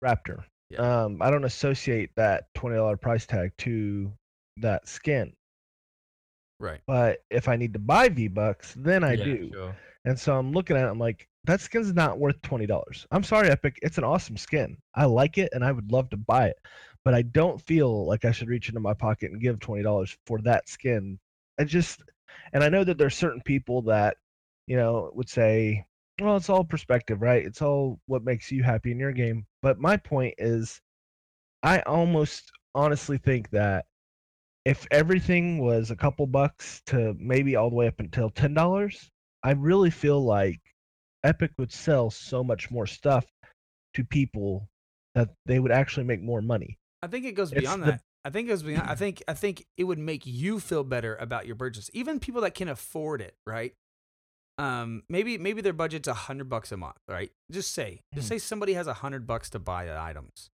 Raptor. 0.04 0.44
Yeah. 0.70 1.04
Um, 1.04 1.22
I 1.22 1.30
don't 1.30 1.44
associate 1.44 2.10
that 2.16 2.46
twenty 2.54 2.76
dollar 2.76 2.96
price 2.96 3.26
tag 3.26 3.52
to 3.58 4.12
that 4.56 4.88
skin. 4.88 5.32
Right. 6.58 6.80
But 6.86 7.18
if 7.30 7.48
I 7.48 7.56
need 7.56 7.74
to 7.74 7.78
buy 7.78 8.08
V 8.08 8.28
Bucks, 8.28 8.74
then 8.76 9.04
I 9.04 9.12
Yeah, 9.12 9.24
do. 9.24 9.50
Sure. 9.52 9.76
And 10.06 10.18
so 10.18 10.36
I'm 10.36 10.52
looking 10.52 10.76
at 10.76 10.84
it, 10.84 10.88
I'm 10.88 10.98
like, 10.98 11.28
that 11.44 11.60
skin's 11.60 11.92
not 11.92 12.18
worth 12.18 12.40
twenty 12.42 12.66
dollars. 12.66 13.06
I'm 13.10 13.22
sorry, 13.22 13.48
Epic. 13.50 13.78
It's 13.82 13.98
an 13.98 14.04
awesome 14.04 14.36
skin. 14.36 14.76
I 14.94 15.04
like 15.04 15.38
it 15.38 15.50
and 15.52 15.64
I 15.64 15.72
would 15.72 15.92
love 15.92 16.10
to 16.10 16.16
buy 16.16 16.46
it. 16.48 16.56
But 17.04 17.14
I 17.14 17.22
don't 17.22 17.60
feel 17.62 18.04
like 18.06 18.24
I 18.24 18.32
should 18.32 18.48
reach 18.48 18.68
into 18.68 18.80
my 18.80 18.94
pocket 18.94 19.30
and 19.30 19.40
give 19.40 19.60
twenty 19.60 19.82
dollars 19.82 20.16
for 20.26 20.40
that 20.42 20.68
skin. 20.68 21.18
I 21.60 21.64
just 21.64 22.02
and 22.52 22.62
I 22.64 22.68
know 22.68 22.84
that 22.84 22.98
there's 22.98 23.14
certain 23.16 23.42
people 23.42 23.82
that, 23.82 24.16
you 24.66 24.76
know, 24.76 25.10
would 25.14 25.28
say, 25.28 25.86
Well, 26.20 26.36
it's 26.36 26.48
all 26.50 26.64
perspective, 26.64 27.20
right? 27.22 27.44
It's 27.44 27.62
all 27.62 28.00
what 28.06 28.24
makes 28.24 28.50
you 28.50 28.62
happy 28.62 28.90
in 28.92 28.98
your 28.98 29.12
game. 29.12 29.46
But 29.62 29.78
my 29.78 29.96
point 29.96 30.34
is 30.38 30.80
I 31.62 31.80
almost 31.80 32.50
honestly 32.74 33.18
think 33.18 33.50
that 33.50 33.86
if 34.64 34.86
everything 34.90 35.58
was 35.58 35.90
a 35.90 35.96
couple 35.96 36.26
bucks 36.26 36.82
to 36.86 37.14
maybe 37.18 37.54
all 37.56 37.70
the 37.70 37.76
way 37.76 37.86
up 37.86 38.00
until 38.00 38.30
ten 38.30 38.54
dollars, 38.54 39.10
I 39.42 39.52
really 39.52 39.90
feel 39.90 40.24
like 40.24 40.60
Epic 41.24 41.52
would 41.58 41.72
sell 41.72 42.10
so 42.10 42.42
much 42.42 42.70
more 42.70 42.86
stuff 42.86 43.24
to 43.94 44.04
people 44.04 44.68
that 45.14 45.30
they 45.46 45.58
would 45.60 45.72
actually 45.72 46.04
make 46.04 46.20
more 46.22 46.42
money. 46.42 46.78
I 47.02 47.06
think 47.06 47.24
it 47.26 47.32
goes 47.32 47.52
It's 47.52 47.60
beyond 47.60 47.82
the- 47.82 47.92
that. 47.92 48.02
I 48.26 48.30
think 48.30 48.48
it 48.50 48.64
beyond. 48.64 48.90
I 48.90 48.96
think 48.96 49.22
I 49.28 49.34
think 49.34 49.64
it 49.76 49.84
would 49.84 49.98
make 50.00 50.26
you 50.26 50.58
feel 50.58 50.82
better 50.82 51.14
about 51.16 51.46
your 51.46 51.54
purchase. 51.54 51.88
Even 51.94 52.18
people 52.18 52.40
that 52.42 52.54
can 52.54 52.68
afford 52.68 53.20
it, 53.20 53.34
right? 53.46 53.72
Um, 54.58 55.02
maybe 55.08 55.38
maybe 55.38 55.60
their 55.60 55.72
budget's 55.72 56.08
a 56.08 56.14
hundred 56.14 56.48
bucks 56.48 56.72
a 56.72 56.76
month, 56.76 56.96
right? 57.08 57.30
Just 57.52 57.72
say, 57.72 58.00
just 58.14 58.26
Mhm. 58.26 58.28
say 58.30 58.38
somebody 58.38 58.72
has 58.74 58.86
a 58.86 58.94
hundred 58.94 59.26
bucks 59.26 59.48
to 59.50 59.58
buy 59.58 59.84
the 59.84 59.96
items. 59.98 60.50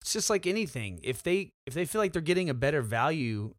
It's 0.00 0.12
just 0.14 0.30
like 0.30 0.46
anything. 0.46 1.00
If 1.02 1.22
they 1.22 1.52
if 1.66 1.74
they 1.74 1.84
feel 1.84 2.00
like 2.00 2.12
they're 2.12 2.22
getting 2.22 2.48
a 2.48 2.54
better 2.54 2.80
value 2.80 3.54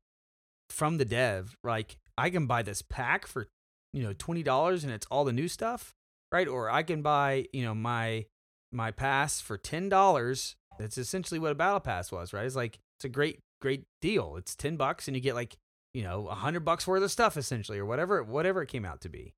from 0.69 0.97
the 0.97 1.05
dev, 1.05 1.55
like 1.63 1.97
I 2.17 2.29
can 2.29 2.47
buy 2.47 2.63
this 2.63 2.81
pack 2.81 3.27
for 3.27 3.47
you 3.93 4.01
know 4.01 4.13
twenty 4.13 4.41
dollars 4.43 4.83
and 4.83 4.91
it's 4.91 5.05
all 5.11 5.23
the 5.25 5.33
new 5.33 5.47
stuff, 5.47 5.93
right? 6.31 6.47
Or 6.47 6.69
I 6.69 6.81
can 6.83 7.01
buy 7.03 7.47
you 7.53 7.63
know 7.63 7.75
my 7.75 8.25
my 8.71 8.89
pass 8.91 9.39
for 9.41 9.57
ten 9.57 9.87
dollars. 9.89 10.55
That's 10.79 10.97
essentially 10.97 11.39
what 11.39 11.51
a 11.51 11.55
battle 11.55 11.79
pass 11.81 12.11
was, 12.11 12.33
right? 12.33 12.45
It's 12.45 12.55
like 12.55 12.79
it's 12.97 13.05
a 13.05 13.09
great 13.09 13.39
great 13.61 13.83
deal. 14.01 14.35
It's 14.37 14.55
ten 14.55 14.75
bucks 14.77 15.07
and 15.07 15.15
you 15.15 15.21
get 15.21 15.35
like 15.35 15.57
you 15.93 16.03
know 16.03 16.27
a 16.27 16.35
hundred 16.35 16.65
bucks 16.65 16.87
worth 16.87 17.03
of 17.03 17.11
stuff 17.11 17.37
essentially, 17.37 17.77
or 17.79 17.85
whatever 17.85 18.23
whatever 18.23 18.61
it 18.61 18.67
came 18.67 18.85
out 18.85 19.01
to 19.01 19.09
be. 19.09 19.33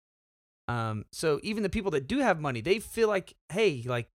Um, 0.68 1.06
so 1.12 1.40
even 1.44 1.64
the 1.64 1.70
people 1.70 1.92
that 1.92 2.08
do 2.08 2.20
have 2.20 2.40
money, 2.40 2.62
they 2.62 2.80
feel 2.80 3.10
like, 3.10 3.36
hey, 3.52 3.84
like 3.86 4.08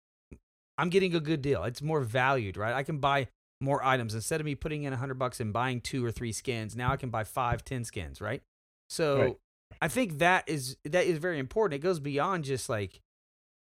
I'm 0.79 0.89
getting 0.89 1.15
a 1.15 1.21
good 1.21 1.43
deal. 1.43 1.65
It's 1.65 1.83
more 1.83 2.01
valued, 2.01 2.57
right? 2.57 2.75
I 2.75 2.83
can 2.83 2.99
buy 2.99 3.29
more 3.61 3.85
items 3.85 4.15
instead 4.15 4.41
of 4.41 4.45
me 4.47 4.55
putting 4.55 4.85
in 4.85 4.93
a 4.93 4.97
hundred 4.97 5.19
bucks 5.19 5.41
and 5.41 5.53
buying 5.53 5.81
two 5.81 6.05
or 6.05 6.13
three 6.13 6.33
skins. 6.33 6.77
Now 6.77 6.93
I 6.93 6.97
can 6.97 7.11
buy 7.11 7.25
five, 7.25 7.65
ten 7.65 7.85
skins, 7.85 8.21
right? 8.21 8.43
So 8.89 9.21
Right. 9.21 9.37
I 9.83 9.89
think 9.89 10.19
that 10.19 10.49
is 10.49 10.77
that 10.85 11.05
is 11.05 11.19
very 11.19 11.39
important. 11.39 11.79
It 11.79 11.83
goes 11.83 12.01
beyond 12.01 12.45
just 12.45 12.69
like, 12.69 13.01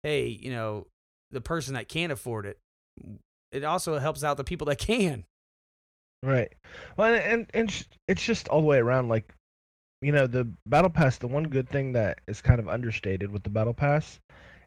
hey, 0.02 0.26
you 0.26 0.50
know, 0.50 0.88
the 1.30 1.40
person 1.40 1.74
that 1.74 1.88
can't 1.88 2.12
afford 2.12 2.46
it. 2.46 2.58
It 3.52 3.64
also 3.64 3.98
helps 3.98 4.24
out 4.24 4.36
the 4.36 4.44
people 4.44 4.66
that 4.66 4.78
can. 4.78 5.24
Right. 6.22 6.52
Well, 6.96 7.14
and 7.14 7.46
and 7.54 7.86
it's 8.08 8.22
just 8.22 8.48
all 8.48 8.60
the 8.60 8.66
way 8.66 8.78
around. 8.78 9.08
Like, 9.08 9.34
you 10.02 10.12
know, 10.12 10.26
the 10.26 10.52
battle 10.66 10.90
pass. 10.90 11.18
The 11.18 11.28
one 11.28 11.44
good 11.44 11.68
thing 11.68 11.92
that 11.94 12.20
is 12.28 12.42
kind 12.42 12.60
of 12.60 12.68
understated 12.68 13.30
with 13.32 13.44
the 13.44 13.50
battle 13.50 13.74
pass 13.74 14.20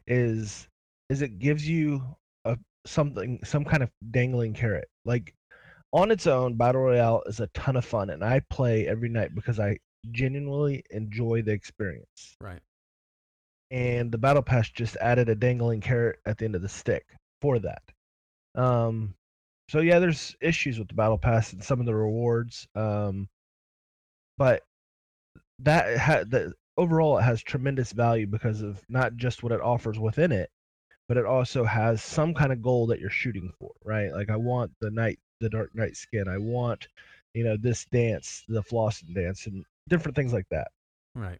is 0.06 0.68
is 1.10 1.22
it 1.22 1.38
gives 1.38 1.68
you 1.68 2.02
a 2.44 2.58
something 2.86 3.40
some 3.44 3.64
kind 3.64 3.82
of 3.82 3.90
dangling 4.10 4.54
carrot. 4.54 4.88
Like 5.06 5.34
on 5.92 6.10
its 6.12 6.26
own, 6.26 6.56
battle 6.56 6.82
royale 6.82 7.22
is 7.26 7.40
a 7.40 7.48
ton 7.48 7.76
of 7.76 7.84
fun, 7.86 8.10
and 8.10 8.24
I 8.24 8.40
play 8.50 8.88
every 8.88 9.08
night 9.10 9.34
because 9.34 9.60
I 9.60 9.78
genuinely 10.12 10.84
enjoy 10.90 11.42
the 11.42 11.52
experience. 11.52 12.36
Right. 12.40 12.62
and 13.70 14.12
the 14.12 14.18
battle 14.18 14.42
pass 14.42 14.68
just 14.70 14.96
added 14.96 15.28
a 15.28 15.34
dangling 15.34 15.80
carrot 15.80 16.20
at 16.26 16.38
the 16.38 16.44
end 16.44 16.54
of 16.54 16.62
the 16.62 16.68
stick 16.68 17.04
for 17.42 17.58
that. 17.60 17.82
Um, 18.56 19.15
so 19.68 19.80
yeah, 19.80 19.98
there's 19.98 20.36
issues 20.40 20.78
with 20.78 20.88
the 20.88 20.94
battle 20.94 21.18
pass 21.18 21.52
and 21.52 21.62
some 21.62 21.80
of 21.80 21.86
the 21.86 21.94
rewards, 21.94 22.66
um, 22.74 23.28
but 24.38 24.62
that 25.60 25.98
ha- 25.98 26.24
the 26.26 26.52
overall 26.76 27.18
it 27.18 27.22
has 27.22 27.42
tremendous 27.42 27.92
value 27.92 28.26
because 28.26 28.60
of 28.62 28.82
not 28.88 29.16
just 29.16 29.42
what 29.42 29.52
it 29.52 29.60
offers 29.60 29.98
within 29.98 30.30
it, 30.32 30.50
but 31.08 31.16
it 31.16 31.24
also 31.24 31.64
has 31.64 32.02
some 32.02 32.34
kind 32.34 32.52
of 32.52 32.62
goal 32.62 32.86
that 32.86 33.00
you're 33.00 33.10
shooting 33.10 33.52
for, 33.58 33.70
right? 33.84 34.12
Like 34.12 34.30
I 34.30 34.36
want 34.36 34.72
the 34.80 34.90
night, 34.90 35.18
the 35.40 35.48
Dark 35.48 35.74
Knight 35.74 35.96
skin. 35.96 36.28
I 36.28 36.38
want, 36.38 36.88
you 37.34 37.44
know, 37.44 37.56
this 37.56 37.84
dance, 37.86 38.44
the 38.48 38.62
flossing 38.62 39.14
dance, 39.14 39.46
and 39.46 39.64
different 39.88 40.14
things 40.16 40.32
like 40.32 40.46
that. 40.50 40.68
Right. 41.14 41.38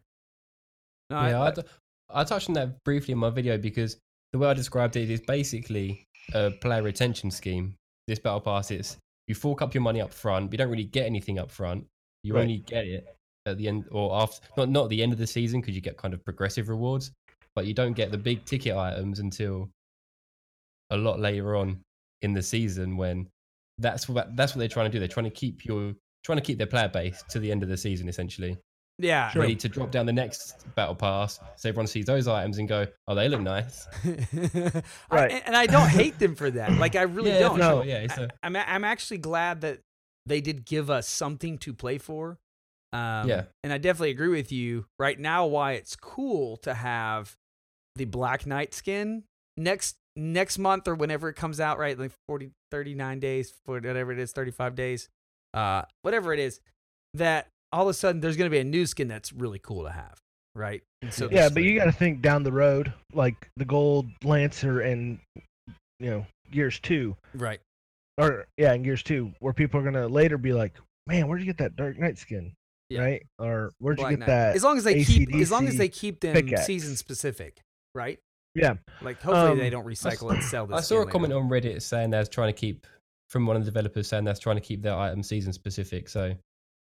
No, 1.09 1.17
I- 1.17 1.29
yeah, 1.29 1.43
I, 1.43 1.51
t- 1.51 1.61
I 2.09 2.23
touched 2.23 2.49
on 2.49 2.53
that 2.55 2.83
briefly 2.83 3.11
in 3.11 3.19
my 3.19 3.29
video 3.29 3.57
because 3.57 3.97
the 4.33 4.39
way 4.39 4.47
I 4.49 4.53
described 4.53 4.95
it 4.95 5.09
is 5.09 5.21
basically 5.21 6.07
a 6.33 6.51
player 6.51 6.81
retention 6.83 7.31
scheme. 7.31 7.75
This 8.07 8.19
battle 8.19 8.41
pass 8.41 8.71
is 8.71 8.97
you 9.27 9.35
fork 9.35 9.61
up 9.61 9.73
your 9.73 9.81
money 9.81 10.01
up 10.01 10.13
front, 10.13 10.47
but 10.49 10.53
you 10.53 10.57
don't 10.57 10.69
really 10.71 10.85
get 10.85 11.05
anything 11.05 11.39
up 11.39 11.51
front. 11.51 11.85
You 12.23 12.35
Right. 12.35 12.41
only 12.41 12.57
get 12.59 12.85
it 12.85 13.05
at 13.45 13.57
the 13.57 13.67
end 13.67 13.87
or 13.91 14.15
after, 14.15 14.47
not 14.57 14.69
not 14.69 14.89
the 14.89 15.03
end 15.03 15.13
of 15.13 15.19
the 15.19 15.27
season 15.27 15.61
because 15.61 15.75
you 15.75 15.81
get 15.81 15.97
kind 15.97 16.13
of 16.13 16.23
progressive 16.23 16.69
rewards, 16.69 17.11
but 17.55 17.65
you 17.65 17.73
don't 17.73 17.93
get 17.93 18.11
the 18.11 18.17
big 18.17 18.45
ticket 18.45 18.75
items 18.75 19.19
until 19.19 19.69
a 20.89 20.97
lot 20.97 21.19
later 21.19 21.55
on 21.55 21.81
in 22.21 22.33
the 22.33 22.41
season 22.41 22.95
when 22.97 23.27
that's 23.77 24.07
what 24.09 24.35
that's 24.35 24.55
what 24.55 24.59
they're 24.59 24.67
trying 24.69 24.89
to 24.89 24.91
do. 24.91 24.99
They're 24.99 25.07
trying 25.07 25.25
to 25.25 25.29
keep 25.29 25.65
your 25.65 25.93
trying 26.23 26.37
to 26.37 26.41
keep 26.41 26.57
their 26.57 26.67
player 26.67 26.87
base 26.89 27.23
to 27.29 27.39
the 27.39 27.51
end 27.51 27.63
of 27.63 27.69
the 27.69 27.77
season 27.77 28.09
essentially 28.09 28.57
yeah. 28.99 29.31
ready 29.35 29.55
to 29.55 29.69
drop 29.69 29.91
down 29.91 30.05
the 30.05 30.13
next 30.13 30.65
battle 30.75 30.95
pass 30.95 31.39
so 31.55 31.69
everyone 31.69 31.87
sees 31.87 32.05
those 32.05 32.27
items 32.27 32.57
and 32.57 32.67
go 32.67 32.85
oh 33.07 33.15
they 33.15 33.29
look 33.29 33.41
nice 33.41 33.87
I- 34.05 34.83
Right. 35.11 35.43
and 35.45 35.55
I 35.55 35.65
don't 35.67 35.89
hate 35.89 36.17
them 36.19 36.35
for 36.35 36.49
that. 36.51 36.73
Like 36.73 36.95
I 36.95 37.03
really 37.03 37.31
yeah, 37.31 37.39
don't. 37.39 37.51
for 37.53 37.57
No. 37.59 37.69
sure, 37.81 37.85
yeah 37.85 37.97
it's 37.99 38.17
a, 38.17 38.29
I'm 38.43 38.55
a- 38.55 38.65
I'm 38.67 38.83
actually 38.83 39.19
glad 39.19 39.61
that 39.61 39.79
they 40.25 40.41
did 40.41 40.65
give 40.65 40.89
us 40.89 41.07
something 41.07 41.57
to 41.59 41.73
play 41.73 41.97
for. 41.97 42.37
Um, 42.93 43.27
Yeah. 43.29 43.43
and 43.63 43.71
I 43.73 43.77
definitely 43.77 44.11
agree 44.11 44.29
with 44.29 44.51
you. 44.51 44.85
Right 44.99 45.19
now, 45.19 45.45
why 45.45 45.73
it's 45.73 45.95
cool 45.95 46.57
to 46.57 46.73
have 46.73 47.35
the 47.95 48.05
Black 48.05 48.45
Knight 48.45 48.73
skin 48.73 49.23
next 49.57 49.95
next 50.15 50.57
month 50.57 50.87
or 50.87 50.95
whenever 50.95 51.29
it 51.29 51.35
comes 51.35 51.59
out, 51.59 51.77
right? 51.77 51.97
Like 51.97 52.11
40, 52.27 52.51
39 52.71 53.19
days, 53.19 53.53
whatever 53.65 54.11
it 54.11 54.19
is, 54.19 54.31
35 54.31 54.73
days, 54.75 55.09
uh, 55.53 55.83
whatever 56.01 56.33
it 56.33 56.39
is, 56.39 56.59
that 57.13 57.47
all 57.71 57.83
of 57.83 57.89
a 57.89 57.93
sudden 57.93 58.21
there's 58.21 58.37
going 58.37 58.49
to 58.49 58.53
be 58.55 58.59
a 58.59 58.63
new 58.63 58.85
skin 58.85 59.07
that's 59.07 59.31
really 59.33 59.59
cool 59.59 59.83
to 59.83 59.91
have, 59.91 60.17
right? 60.55 60.81
And 61.01 61.13
so 61.13 61.29
yeah, 61.31 61.49
but 61.49 61.63
you 61.63 61.77
got 61.77 61.85
to 61.85 61.91
think 61.91 62.21
down 62.21 62.43
the 62.43 62.51
road, 62.51 62.93
like 63.13 63.49
the 63.57 63.65
gold 63.65 64.07
lancer 64.23 64.81
and 64.81 65.19
you 65.99 66.09
know 66.09 66.25
Gears 66.51 66.79
Two, 66.79 67.15
right. 67.35 67.59
or 68.17 68.45
yeah, 68.57 68.73
in 68.73 68.83
Gears 68.83 69.03
Two, 69.03 69.31
where 69.39 69.53
people 69.53 69.79
are 69.79 69.83
gonna 69.83 70.07
later 70.07 70.37
be 70.37 70.53
like, 70.53 70.73
"Man, 71.07 71.27
where'd 71.27 71.41
you 71.41 71.45
get 71.47 71.57
that 71.57 71.75
Dark 71.75 71.97
Knight 71.99 72.17
skin?" 72.17 72.53
Yeah. 72.89 73.01
Right? 73.01 73.25
Or 73.37 73.73
where'd 73.79 73.97
Black 73.97 74.11
you 74.11 74.17
get 74.17 74.19
Knight. 74.21 74.27
that? 74.27 74.55
As 74.55 74.63
long 74.63 74.77
as 74.77 74.85
they 74.85 75.03
keep, 75.03 75.35
as 75.35 75.51
long 75.51 75.67
as 75.67 75.75
they 75.77 75.89
keep 75.89 76.21
them 76.21 76.33
pickaxe? 76.33 76.65
season 76.65 76.95
specific, 76.95 77.59
right? 77.93 78.17
Yeah, 78.55 78.75
Like 79.03 79.21
hopefully 79.21 79.59
they 79.59 79.65
Um, 79.67 79.71
don't 79.71 79.85
recycle 79.85 80.33
and 80.33 80.41
sell 80.43 80.65
this. 80.67 80.77
i 80.77 80.81
saw 80.81 80.95
a 80.95 80.99
later. 80.99 81.11
comment 81.11 81.33
on 81.33 81.47
reddit 81.49 81.81
saying 81.83 82.09
they're 82.09 82.25
trying 82.25 82.47
to 82.51 82.57
keep 82.59 82.87
from 83.29 83.45
one 83.45 83.55
of 83.57 83.63
the 83.65 83.69
developers 83.69 84.07
saying 84.07 84.23
they're 84.23 84.33
trying 84.33 84.55
to 84.55 84.61
keep 84.61 84.81
their 84.81 84.95
item 84.95 85.21
season 85.21 85.51
specific 85.53 86.09
so 86.09 86.33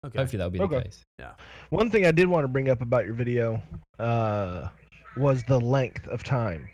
Okay. 0.05 0.19
hopefully 0.19 0.37
that'll 0.37 0.51
be 0.51 0.59
Okay. 0.59 0.77
the 0.77 0.83
case 0.83 1.03
Yeah. 1.19 1.33
one 1.69 1.89
thing 1.89 2.05
I 2.05 2.11
did 2.11 2.27
want 2.27 2.43
to 2.43 2.47
bring 2.47 2.69
up 2.69 2.81
about 2.81 3.05
your 3.05 3.15
video 3.15 3.61
uh, 3.99 4.69
was 5.17 5.43
the 5.43 5.59
length 5.59 6.07
of 6.07 6.23
time, 6.23 6.69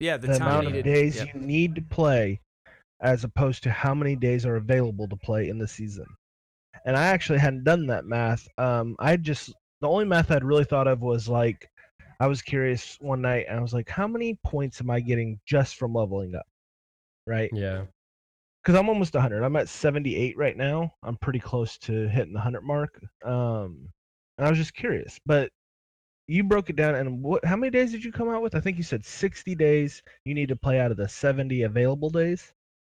Yeah, 0.00 0.16
the, 0.16 0.28
the, 0.28 0.38
time 0.38 0.48
amount 0.48 0.66
needed. 0.66 0.78
of 0.80 0.84
days 0.84 1.16
Yep. 1.16 1.34
you 1.34 1.40
need 1.40 1.74
to 1.74 1.82
play, 1.82 2.40
as 3.00 3.24
opposed 3.24 3.62
to 3.64 3.70
how 3.70 3.94
many 3.94 4.16
days 4.16 4.46
are 4.46 4.56
available 4.56 5.08
to 5.08 5.16
play 5.16 5.48
in 5.48 5.58
the 5.58 5.68
season. 5.68 6.06
And 6.84 6.96
I 6.96 7.06
actually 7.06 7.40
hadn't 7.40 7.64
done 7.64 7.86
that 7.88 8.04
math. 8.06 8.46
Um, 8.56 8.96
I 8.98 9.16
just 9.16 9.52
the 9.80 9.88
only 9.88 10.04
math 10.04 10.30
I'd 10.30 10.44
really 10.44 10.64
thought 10.64 10.88
of 10.88 11.02
was 11.02 11.28
like, 11.28 11.68
I 12.20 12.26
was 12.26 12.40
curious 12.42 12.96
one 13.00 13.20
night, 13.20 13.46
and 13.48 13.58
I 13.58 13.62
was 13.62 13.74
like, 13.74 13.88
how 13.88 14.06
many 14.08 14.38
points 14.44 14.80
am 14.80 14.90
I 14.90 15.00
getting 15.00 15.38
just 15.46 15.76
from 15.76 15.94
leveling 15.94 16.34
up? 16.34 16.46
Right? 17.26 17.50
yeah 17.52 17.84
because 18.68 18.78
I'm 18.78 18.90
almost 18.90 19.14
100. 19.14 19.42
I'm 19.42 19.56
at 19.56 19.66
78 19.66 20.36
right 20.36 20.54
now. 20.54 20.92
I'm 21.02 21.16
pretty 21.16 21.38
close 21.38 21.78
to 21.78 22.06
hitting 22.06 22.34
the 22.34 22.38
100 22.38 22.60
mark. 22.60 23.00
Um, 23.24 23.88
and 24.36 24.46
I 24.46 24.50
was 24.50 24.58
just 24.58 24.74
curious, 24.74 25.18
but 25.24 25.48
you 26.26 26.44
broke 26.44 26.68
it 26.68 26.76
down. 26.76 26.94
And 26.94 27.22
what? 27.22 27.42
How 27.46 27.56
many 27.56 27.70
days 27.70 27.92
did 27.92 28.04
you 28.04 28.12
come 28.12 28.28
out 28.28 28.42
with? 28.42 28.54
I 28.54 28.60
think 28.60 28.76
you 28.76 28.82
said 28.82 29.06
60 29.06 29.54
days. 29.54 30.02
You 30.26 30.34
need 30.34 30.50
to 30.50 30.56
play 30.56 30.80
out 30.80 30.90
of 30.90 30.98
the 30.98 31.08
70 31.08 31.62
available 31.62 32.10
days. 32.10 32.52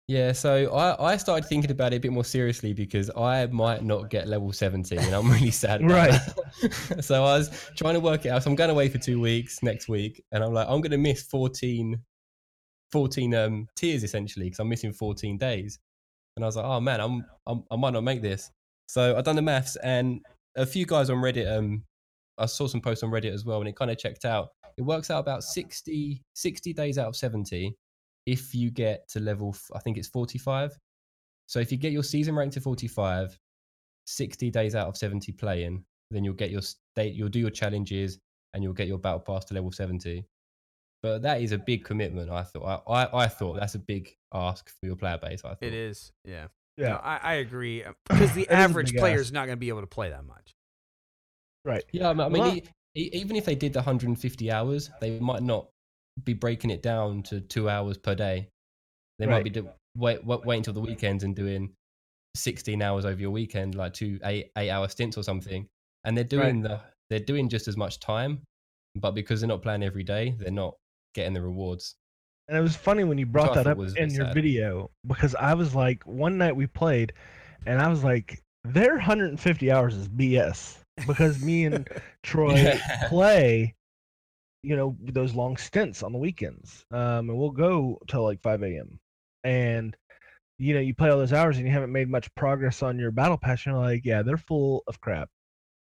yeah 0.09 0.33
so 0.33 0.73
I, 0.75 1.13
I 1.13 1.15
started 1.17 1.47
thinking 1.47 1.71
about 1.71 1.93
it 1.93 1.97
a 1.97 1.99
bit 1.99 2.11
more 2.11 2.25
seriously 2.25 2.73
because 2.73 3.09
i 3.15 3.45
might 3.45 3.81
not 3.85 4.09
get 4.09 4.27
level 4.27 4.51
70 4.51 4.97
and 4.97 5.13
i'm 5.15 5.29
really 5.31 5.51
sad 5.51 5.79
about 5.81 5.93
Right. 5.93 6.19
that. 6.61 7.03
so 7.07 7.23
i 7.23 7.37
was 7.37 7.49
trying 7.77 7.93
to 7.93 7.99
work 8.01 8.25
it 8.25 8.29
out 8.29 8.43
so 8.43 8.49
i'm 8.49 8.55
going 8.57 8.71
away 8.71 8.89
for 8.89 8.97
two 8.97 9.21
weeks 9.21 9.63
next 9.63 9.87
week 9.87 10.21
and 10.33 10.43
i'm 10.43 10.53
like 10.53 10.67
i'm 10.67 10.81
going 10.81 10.91
to 10.91 10.97
miss 10.97 11.21
14 11.21 11.97
14 12.91 13.35
um, 13.35 13.67
tiers 13.75 14.03
essentially 14.03 14.45
because 14.47 14.59
I'm 14.59 14.69
missing 14.69 14.93
14 14.93 15.37
days. 15.37 15.79
And 16.35 16.45
I 16.45 16.47
was 16.47 16.55
like, 16.55 16.65
oh 16.65 16.79
man, 16.79 16.99
I'm, 17.01 17.25
I'm 17.45 17.63
I 17.71 17.75
might 17.75 17.93
not 17.93 18.03
make 18.03 18.21
this. 18.21 18.51
So 18.87 19.17
I 19.17 19.21
done 19.21 19.35
the 19.35 19.41
maths, 19.41 19.77
and 19.77 20.21
a 20.57 20.65
few 20.65 20.85
guys 20.85 21.09
on 21.09 21.17
Reddit. 21.17 21.49
Um, 21.49 21.83
I 22.37 22.45
saw 22.45 22.67
some 22.67 22.81
posts 22.81 23.03
on 23.03 23.11
Reddit 23.11 23.33
as 23.33 23.45
well, 23.45 23.59
and 23.59 23.67
it 23.67 23.75
kind 23.75 23.91
of 23.91 23.97
checked 23.97 24.25
out. 24.25 24.49
It 24.77 24.81
works 24.81 25.09
out 25.11 25.19
about 25.19 25.43
60, 25.43 26.21
60 26.33 26.73
days 26.73 26.97
out 26.97 27.07
of 27.07 27.15
70 27.15 27.75
if 28.25 28.55
you 28.55 28.71
get 28.71 29.07
to 29.09 29.19
level. 29.19 29.55
I 29.75 29.79
think 29.79 29.97
it's 29.97 30.07
45. 30.07 30.77
So 31.47 31.59
if 31.59 31.71
you 31.71 31.77
get 31.77 31.91
your 31.91 32.03
season 32.03 32.35
rank 32.35 32.53
to 32.53 32.61
45, 32.61 33.37
60 34.05 34.49
days 34.49 34.75
out 34.75 34.87
of 34.87 34.97
70 34.97 35.31
playing, 35.33 35.83
then 36.09 36.23
you'll 36.23 36.33
get 36.33 36.51
your 36.51 36.61
state. 36.61 37.13
You'll 37.13 37.29
do 37.29 37.39
your 37.39 37.49
challenges, 37.49 38.19
and 38.53 38.63
you'll 38.63 38.73
get 38.73 38.87
your 38.87 38.97
battle 38.97 39.19
pass 39.19 39.45
to 39.45 39.53
level 39.53 39.71
70. 39.71 40.25
But 41.03 41.23
that 41.23 41.41
is 41.41 41.51
a 41.51 41.57
big 41.57 41.83
commitment. 41.83 42.29
I 42.29 42.43
thought. 42.43 42.83
I, 42.87 42.93
I, 42.93 43.23
I 43.23 43.27
thought 43.27 43.59
that's 43.59 43.75
a 43.75 43.79
big 43.79 44.13
ask 44.33 44.69
for 44.69 44.85
your 44.85 44.95
player 44.95 45.17
base. 45.21 45.41
I 45.43 45.49
thought 45.49 45.63
It 45.63 45.73
is. 45.73 46.11
Yeah. 46.25 46.47
Yeah. 46.77 46.89
No, 46.89 46.95
I, 47.03 47.19
I 47.21 47.33
agree 47.35 47.83
uh, 47.83 47.91
because 48.09 48.33
the 48.33 48.41
It 48.43 48.51
is 48.51 48.51
a 48.51 48.53
average 48.53 48.93
player 48.95 49.19
is 49.19 49.31
not 49.31 49.45
going 49.45 49.55
to 49.57 49.59
be 49.59 49.69
able 49.69 49.81
to 49.81 49.87
play 49.87 50.09
that 50.09 50.25
much. 50.25 50.53
Right. 51.65 51.83
Yeah, 51.91 52.09
I 52.09 52.13
mean, 52.13 52.31
Well- 52.31 52.55
e- 52.55 52.63
e- 52.95 53.09
even 53.13 53.35
if 53.35 53.45
they 53.45 53.55
did 53.55 53.73
the 53.73 53.79
150 53.79 54.51
hours, 54.51 54.89
they 54.99 55.19
might 55.19 55.43
not 55.43 55.67
be 56.23 56.33
breaking 56.33 56.69
it 56.71 56.81
down 56.81 57.23
to 57.23 57.39
two 57.41 57.69
hours 57.69 57.97
per 57.97 58.15
day. 58.15 58.47
They 59.19 59.25
might 59.27 59.43
be 59.43 59.49
do- 59.49 59.69
wait, 59.97 60.23
wait 60.25 60.45
wait 60.45 60.57
until 60.57 60.73
the 60.73 60.81
weekends 60.81 61.23
and 61.23 61.35
doing 61.35 61.73
16 62.35 62.81
hours 62.81 63.05
over 63.05 63.19
your 63.19 63.31
weekend, 63.31 63.75
like 63.75 63.93
two 63.93 64.19
eight 64.23 64.51
eight 64.57 64.69
hour 64.69 64.87
stints 64.87 65.17
or 65.17 65.23
something. 65.23 65.67
And 66.03 66.17
they're 66.17 66.23
doing 66.23 66.61
the 66.61 66.79
they're 67.09 67.19
doing 67.19 67.49
just 67.49 67.67
as 67.67 67.75
much 67.77 67.99
time, 67.99 68.41
but 68.95 69.11
because 69.11 69.41
they're 69.41 69.47
not 69.47 69.61
playing 69.61 69.83
every 69.83 70.03
day, 70.03 70.35
they're 70.39 70.49
not 70.51 70.75
getting 71.13 71.33
the 71.33 71.41
rewards. 71.41 71.95
And 72.47 72.57
it 72.57 72.61
was 72.61 72.75
funny 72.75 73.03
when 73.03 73.17
you 73.17 73.25
brought 73.25 73.53
that 73.55 73.67
up 73.67 73.77
in 73.77 74.09
your 74.13 74.25
sad. 74.25 74.33
video 74.33 74.91
because 75.07 75.35
I 75.35 75.53
was 75.53 75.73
like, 75.73 76.03
one 76.05 76.37
night 76.37 76.55
we 76.55 76.67
played, 76.67 77.13
and 77.65 77.81
I 77.81 77.87
was 77.87 78.03
like, 78.03 78.43
their 78.63 78.93
150 78.93 79.71
hours 79.71 79.95
is 79.95 80.07
BS 80.09 80.79
because 81.07 81.43
me 81.43 81.65
and 81.65 81.87
Troy 82.23 82.63
Yeah. 82.63 83.07
play, 83.07 83.75
you 84.63 84.75
know, 84.75 84.95
those 85.01 85.33
long 85.33 85.57
stints 85.57 86.03
on 86.03 86.11
the 86.11 86.19
weekends, 86.19 86.85
um, 86.91 87.29
and 87.29 87.37
we'll 87.37 87.51
go 87.51 87.97
till 88.07 88.23
like 88.23 88.41
5 88.41 88.61
a.m. 88.63 88.99
And 89.43 89.95
you 90.59 90.75
know, 90.75 90.79
you 90.79 90.93
play 90.93 91.09
all 91.09 91.17
those 91.17 91.33
hours 91.33 91.57
and 91.57 91.65
you 91.65 91.71
haven't 91.73 91.91
made 91.91 92.07
much 92.09 92.33
progress 92.35 92.83
on 92.83 92.99
your 92.99 93.11
battle 93.11 93.37
pass. 93.37 93.65
You're 93.65 93.75
like, 93.75 94.05
yeah, 94.05 94.21
they're 94.21 94.37
full 94.37 94.83
of 94.87 95.01
crap. 95.01 95.29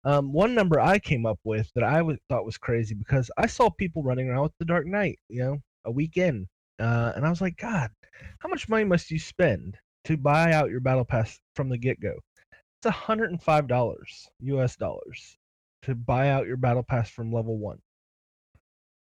Um, 0.07 0.33
one 0.33 0.55
number 0.55 0.79
I 0.79 1.01
came 1.01 1.27
up 1.27 1.41
with 1.43 1.69
that 1.75 1.83
I 1.83 2.01
thought 2.29 2.47
was 2.47 2.57
crazy 2.57 2.95
because 2.95 3.29
I 3.37 3.49
saw 3.49 3.69
people 3.69 4.05
running 4.05 4.29
around 4.29 4.45
with 4.45 4.59
the 4.61 4.65
Dark 4.65 4.87
Knight, 4.87 5.19
you 5.29 5.41
know, 5.41 5.59
a 5.85 5.91
weekend, 5.91 6.47
uh, 6.79 7.13
and 7.17 7.27
I 7.27 7.29
was 7.29 7.41
like, 7.41 7.57
God, 7.57 7.91
how 8.39 8.49
much 8.49 8.69
money 8.69 8.85
must 8.85 9.11
you 9.11 9.19
spend 9.19 9.77
to 10.05 10.17
buy 10.17 10.53
out 10.53 10.71
your 10.71 10.79
battle 10.79 11.05
pass 11.05 11.41
from 11.57 11.69
the 11.69 11.77
get 11.77 11.99
go? 11.99 12.15
It's 12.53 12.95
hundred 12.95 13.33
and 13.33 13.43
five 13.43 13.67
dollars 13.67 14.29
U.S. 14.43 14.77
dollars 14.77 15.37
to 15.83 15.97
buy 15.97 16.29
out 16.31 16.47
your 16.47 16.57
battle 16.57 16.85
pass 16.85 17.11
from 17.11 17.33
level 17.33 17.59
one. 17.59 17.81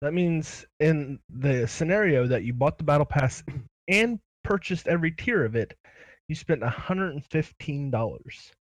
That 0.01 0.15
means 0.15 0.65
in 0.79 1.19
the 1.29 1.67
scenario 1.67 2.25
that 2.25 2.43
you 2.43 2.53
bought 2.55 2.79
the 2.79 2.83
battle 2.83 3.05
pass 3.05 3.43
and 3.87 4.19
purchased 4.43 4.87
every 4.87 5.11
tier 5.11 5.45
of 5.45 5.55
it, 5.55 5.77
you 6.27 6.33
spent 6.33 6.63
hundred 6.63 7.13
and 7.13 7.23
fifteen 7.25 7.91
dollars, 7.91 8.51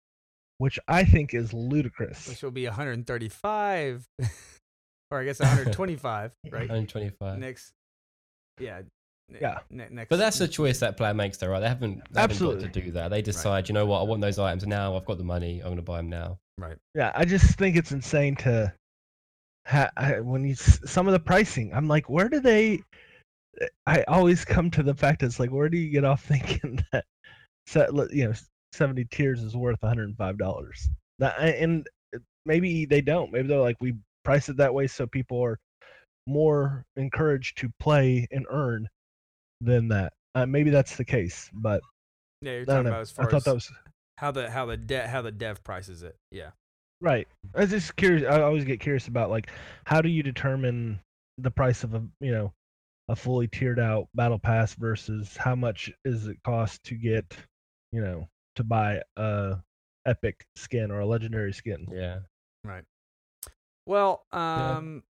which 0.59 0.79
I 0.89 1.05
think 1.05 1.35
is 1.35 1.53
ludicrous. 1.53 2.29
which 2.29 2.43
will 2.43 2.51
be 2.51 2.65
135 2.67 4.07
or 5.11 5.21
I 5.21 5.25
guess 5.25 5.39
125, 5.41 6.33
right? 6.51 6.61
125. 6.61 7.39
Next, 7.39 7.73
yeah, 8.59 8.83
Yeah. 9.41 9.59
ne- 9.71 9.89
next, 9.91 10.09
But 10.09 10.17
that's 10.17 10.41
a 10.41 10.49
choice 10.49 10.79
that 10.81 10.97
player 10.97 11.15
makes, 11.15 11.37
though, 11.39 11.49
right? 11.49 11.61
They 11.61 11.69
haven't, 11.69 12.03
they 12.11 12.21
haven't 12.21 12.39
got 12.39 12.55
Absolutely. 12.55 12.69
to 12.69 12.81
do 12.81 12.91
that. 12.93 13.11
They 13.11 13.23
decide, 13.23 13.69
you 13.69 13.75
know 13.75 13.87
what, 13.87 14.01
I 14.01 14.05
want 14.05 14.21
those 14.23 14.39
items 14.39 14.67
now. 14.67 14.97
I've 14.97 15.05
got 15.05 15.19
the 15.19 15.25
money. 15.25 15.59
I'm 15.61 15.67
going 15.67 15.77
to 15.77 15.83
buy 15.83 15.99
them 15.99 16.09
now. 16.11 16.39
right. 16.59 16.77
Yeah, 16.95 17.13
I 17.15 17.25
just 17.25 17.59
think 17.59 17.77
it's 17.77 17.93
insane 17.93 18.37
to 18.37 18.73
ha- 19.67 19.91
I, 19.97 20.21
when 20.21 20.45
you 20.45 20.55
some 20.55 21.07
of 21.07 21.13
the 21.13 21.21
pricing. 21.21 21.73
I'm 21.75 21.87
like, 21.89 22.09
where 22.09 22.29
do 22.29 22.41
they? 22.41 22.81
I 23.87 24.03
always 24.05 24.45
come 24.45 24.71
to 24.73 24.83
the 24.83 24.95
fact 24.95 25.23
it's 25.23 25.41
like, 25.41 25.51
where 25.51 25.69
do 25.69 25.77
you 25.79 25.91
get 25.91 26.05
off 26.05 26.23
thinking 26.27 26.85
that 26.93 27.05
set, 27.67 27.91
you 28.13 28.27
know, 28.29 28.35
70 28.73 29.07
tiers 29.11 29.43
is 29.43 29.57
worth 29.57 29.83
105 29.83 30.39
dollars? 30.39 30.89
That 31.19 31.39
and 31.39 31.87
maybe 32.45 32.85
they 32.85 33.01
don't. 33.01 33.33
Maybe 33.33 33.49
they're 33.49 33.61
like, 33.61 33.77
we 33.81 33.95
price 34.25 34.49
it 34.49 34.57
that 34.59 34.75
way 34.75 34.87
so 34.87 35.07
people 35.07 35.43
are 35.43 35.59
more 36.27 36.85
encouraged 36.97 37.59
to 37.59 37.71
play 37.81 38.27
and 38.31 38.47
earn 38.51 38.89
than 39.61 39.89
that. 39.89 40.13
Uh, 40.35 40.47
maybe 40.47 40.71
that's 40.71 40.97
the 40.97 41.05
case, 41.05 41.49
but 41.55 41.81
Yeah, 42.43 42.53
you're 42.53 42.63
I 42.63 42.65
talking 42.65 42.87
about 42.89 43.01
as 43.01 43.13
I 43.13 43.23
far 43.23 43.31
thought 43.31 43.37
as 43.39 43.45
that 43.45 43.55
was 43.55 43.73
how 44.19 44.31
the 44.31 44.51
how 44.51 44.67
the 44.67 44.77
de- 44.77 45.07
how 45.07 45.23
the 45.23 45.33
dev 45.33 45.63
prices 45.63 46.03
it. 46.03 46.17
Yeah. 46.31 46.51
Right. 47.01 47.29
I 47.55 47.61
was 47.61 47.71
just 47.71 47.97
curious. 47.97 48.25
I 48.31 48.43
always 48.43 48.65
get 48.65 48.81
curious 48.81 49.09
about 49.09 49.31
like 49.31 49.51
how 49.85 50.01
do 50.01 50.09
you 50.09 50.23
determine 50.23 51.01
the 51.39 51.51
price 51.51 51.85
of 51.85 51.95
a 51.95 52.03
you 52.21 52.33
know 52.33 52.53
a 53.09 53.17
fully 53.17 53.47
tiered 53.47 53.79
out 53.79 54.09
battle 54.15 54.39
pass 54.39 54.75
versus 54.75 55.37
how 55.37 55.55
much 55.55 55.93
is 56.05 56.27
it 56.27 56.39
cost 56.45 56.83
to 56.85 56.95
get 56.95 57.25
you 57.93 58.01
know 58.01 58.27
to 58.57 58.65
buy 58.65 59.03
a 59.17 59.59
epic 60.07 60.47
skin 60.57 60.91
or 60.91 61.01
a 61.01 61.07
legendary 61.07 61.53
skin. 61.53 61.87
Yeah. 61.91 62.21
Right. 62.65 62.85
Well, 63.87 64.25
um, 64.33 65.05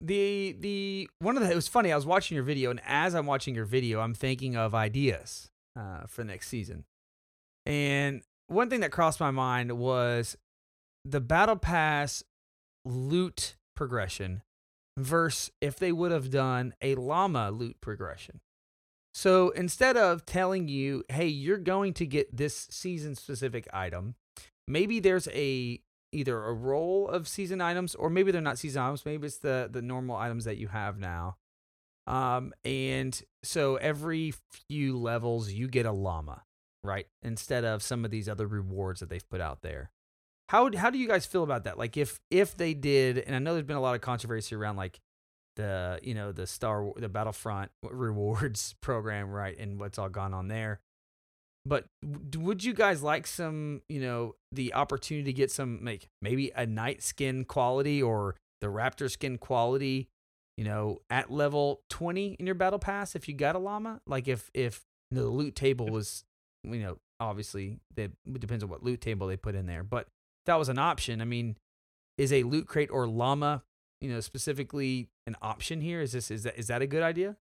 the 0.00 0.56
the 0.58 1.08
one 1.18 1.36
of 1.36 1.42
the 1.42 1.50
it 1.50 1.54
was 1.54 1.68
funny. 1.68 1.92
I 1.92 1.96
was 1.96 2.06
watching 2.06 2.34
your 2.34 2.44
video, 2.44 2.70
and 2.70 2.80
as 2.86 3.14
I'm 3.14 3.26
watching 3.26 3.54
your 3.54 3.64
video, 3.64 4.00
I'm 4.00 4.14
thinking 4.14 4.56
of 4.56 4.74
ideas 4.74 5.50
uh, 5.78 6.06
for 6.06 6.24
next 6.24 6.48
season. 6.48 6.84
And 7.66 8.22
one 8.48 8.70
thing 8.70 8.80
that 8.80 8.90
crossed 8.90 9.20
my 9.20 9.30
mind 9.30 9.78
was 9.78 10.36
the 11.04 11.20
battle 11.20 11.56
pass 11.56 12.22
loot 12.84 13.56
progression 13.76 14.42
versus 14.98 15.50
if 15.60 15.76
they 15.76 15.92
would 15.92 16.10
have 16.10 16.30
done 16.30 16.74
a 16.82 16.94
llama 16.94 17.50
loot 17.50 17.80
progression. 17.80 18.40
So 19.14 19.50
instead 19.50 19.96
of 19.96 20.24
telling 20.24 20.68
you, 20.68 21.04
hey, 21.08 21.26
you're 21.26 21.58
going 21.58 21.92
to 21.94 22.06
get 22.06 22.34
this 22.34 22.66
season 22.70 23.14
specific 23.14 23.68
item, 23.72 24.14
maybe 24.66 25.00
there's 25.00 25.28
a 25.28 25.80
either 26.12 26.44
a 26.44 26.52
roll 26.52 27.08
of 27.08 27.26
season 27.26 27.60
items 27.60 27.94
or 27.94 28.10
maybe 28.10 28.30
they're 28.30 28.40
not 28.40 28.58
season 28.58 28.82
items, 28.82 29.04
maybe 29.04 29.26
it's 29.26 29.38
the 29.38 29.68
the 29.70 29.82
normal 29.82 30.16
items 30.16 30.44
that 30.44 30.56
you 30.56 30.68
have 30.68 30.98
now. 30.98 31.36
Um 32.06 32.52
and 32.64 33.20
so 33.42 33.76
every 33.76 34.34
few 34.68 34.98
levels 34.98 35.52
you 35.52 35.68
get 35.68 35.86
a 35.86 35.92
llama, 35.92 36.42
right? 36.82 37.06
Instead 37.22 37.64
of 37.64 37.82
some 37.82 38.04
of 38.04 38.10
these 38.10 38.28
other 38.28 38.46
rewards 38.46 39.00
that 39.00 39.08
they've 39.08 39.28
put 39.28 39.40
out 39.40 39.62
there. 39.62 39.90
How 40.48 40.70
how 40.76 40.90
do 40.90 40.98
you 40.98 41.08
guys 41.08 41.24
feel 41.24 41.42
about 41.42 41.64
that? 41.64 41.78
Like 41.78 41.96
if 41.96 42.18
if 42.30 42.56
they 42.56 42.74
did 42.74 43.18
and 43.18 43.34
I 43.34 43.38
know 43.38 43.54
there's 43.54 43.66
been 43.66 43.76
a 43.76 43.80
lot 43.80 43.94
of 43.94 44.00
controversy 44.00 44.54
around 44.54 44.76
like 44.76 45.00
the 45.56 45.98
you 46.02 46.14
know 46.14 46.32
the 46.32 46.46
Star 46.46 46.86
the 46.96 47.08
Battlefront 47.08 47.70
rewards 47.82 48.74
program, 48.80 49.30
right? 49.30 49.58
And 49.58 49.80
what's 49.80 49.98
all 49.98 50.08
gone 50.08 50.34
on 50.34 50.48
there. 50.48 50.80
But 51.64 51.86
would 52.36 52.64
you 52.64 52.74
guys 52.74 53.04
like 53.04 53.24
some, 53.24 53.82
you 53.88 54.00
know, 54.00 54.34
the 54.50 54.74
opportunity 54.74 55.26
to 55.26 55.32
get 55.32 55.48
some, 55.48 55.78
like 55.84 56.08
maybe 56.20 56.50
a 56.56 56.66
Knight 56.66 57.04
skin 57.04 57.44
quality 57.44 58.02
or 58.02 58.34
the 58.60 58.66
Raptor 58.66 59.08
skin 59.08 59.38
quality, 59.38 60.08
you 60.56 60.64
know, 60.64 61.02
at 61.08 61.30
level 61.30 61.82
twenty 61.88 62.36
in 62.40 62.46
your 62.46 62.56
battle 62.56 62.80
pass 62.80 63.14
if 63.14 63.28
you 63.28 63.34
got 63.34 63.54
a 63.54 63.60
llama? 63.60 64.00
Like 64.08 64.26
if 64.26 64.50
if 64.54 64.82
the 65.12 65.24
loot 65.24 65.54
table 65.54 65.86
was, 65.86 66.24
you 66.64 66.80
know, 66.80 66.98
obviously 67.20 67.78
that 67.94 68.10
it 68.26 68.40
depends 68.40 68.64
on 68.64 68.70
what 68.70 68.82
loot 68.82 69.00
table 69.00 69.28
they 69.28 69.36
put 69.36 69.54
in 69.54 69.66
there, 69.66 69.84
but 69.84 70.08
if 70.42 70.46
that 70.46 70.58
was 70.58 70.68
an 70.68 70.78
option. 70.78 71.20
I 71.20 71.24
mean, 71.24 71.56
is 72.18 72.32
a 72.32 72.42
loot 72.42 72.66
crate 72.66 72.90
or 72.90 73.06
llama, 73.06 73.62
you 74.00 74.10
know, 74.10 74.20
specifically 74.20 75.08
an 75.26 75.36
option 75.42 75.80
here? 75.80 76.00
Is 76.00 76.12
this 76.12 76.30
is 76.30 76.42
that 76.44 76.58
is 76.58 76.66
that 76.68 76.82
a 76.82 76.86
good 76.86 77.02
idea? 77.02 77.36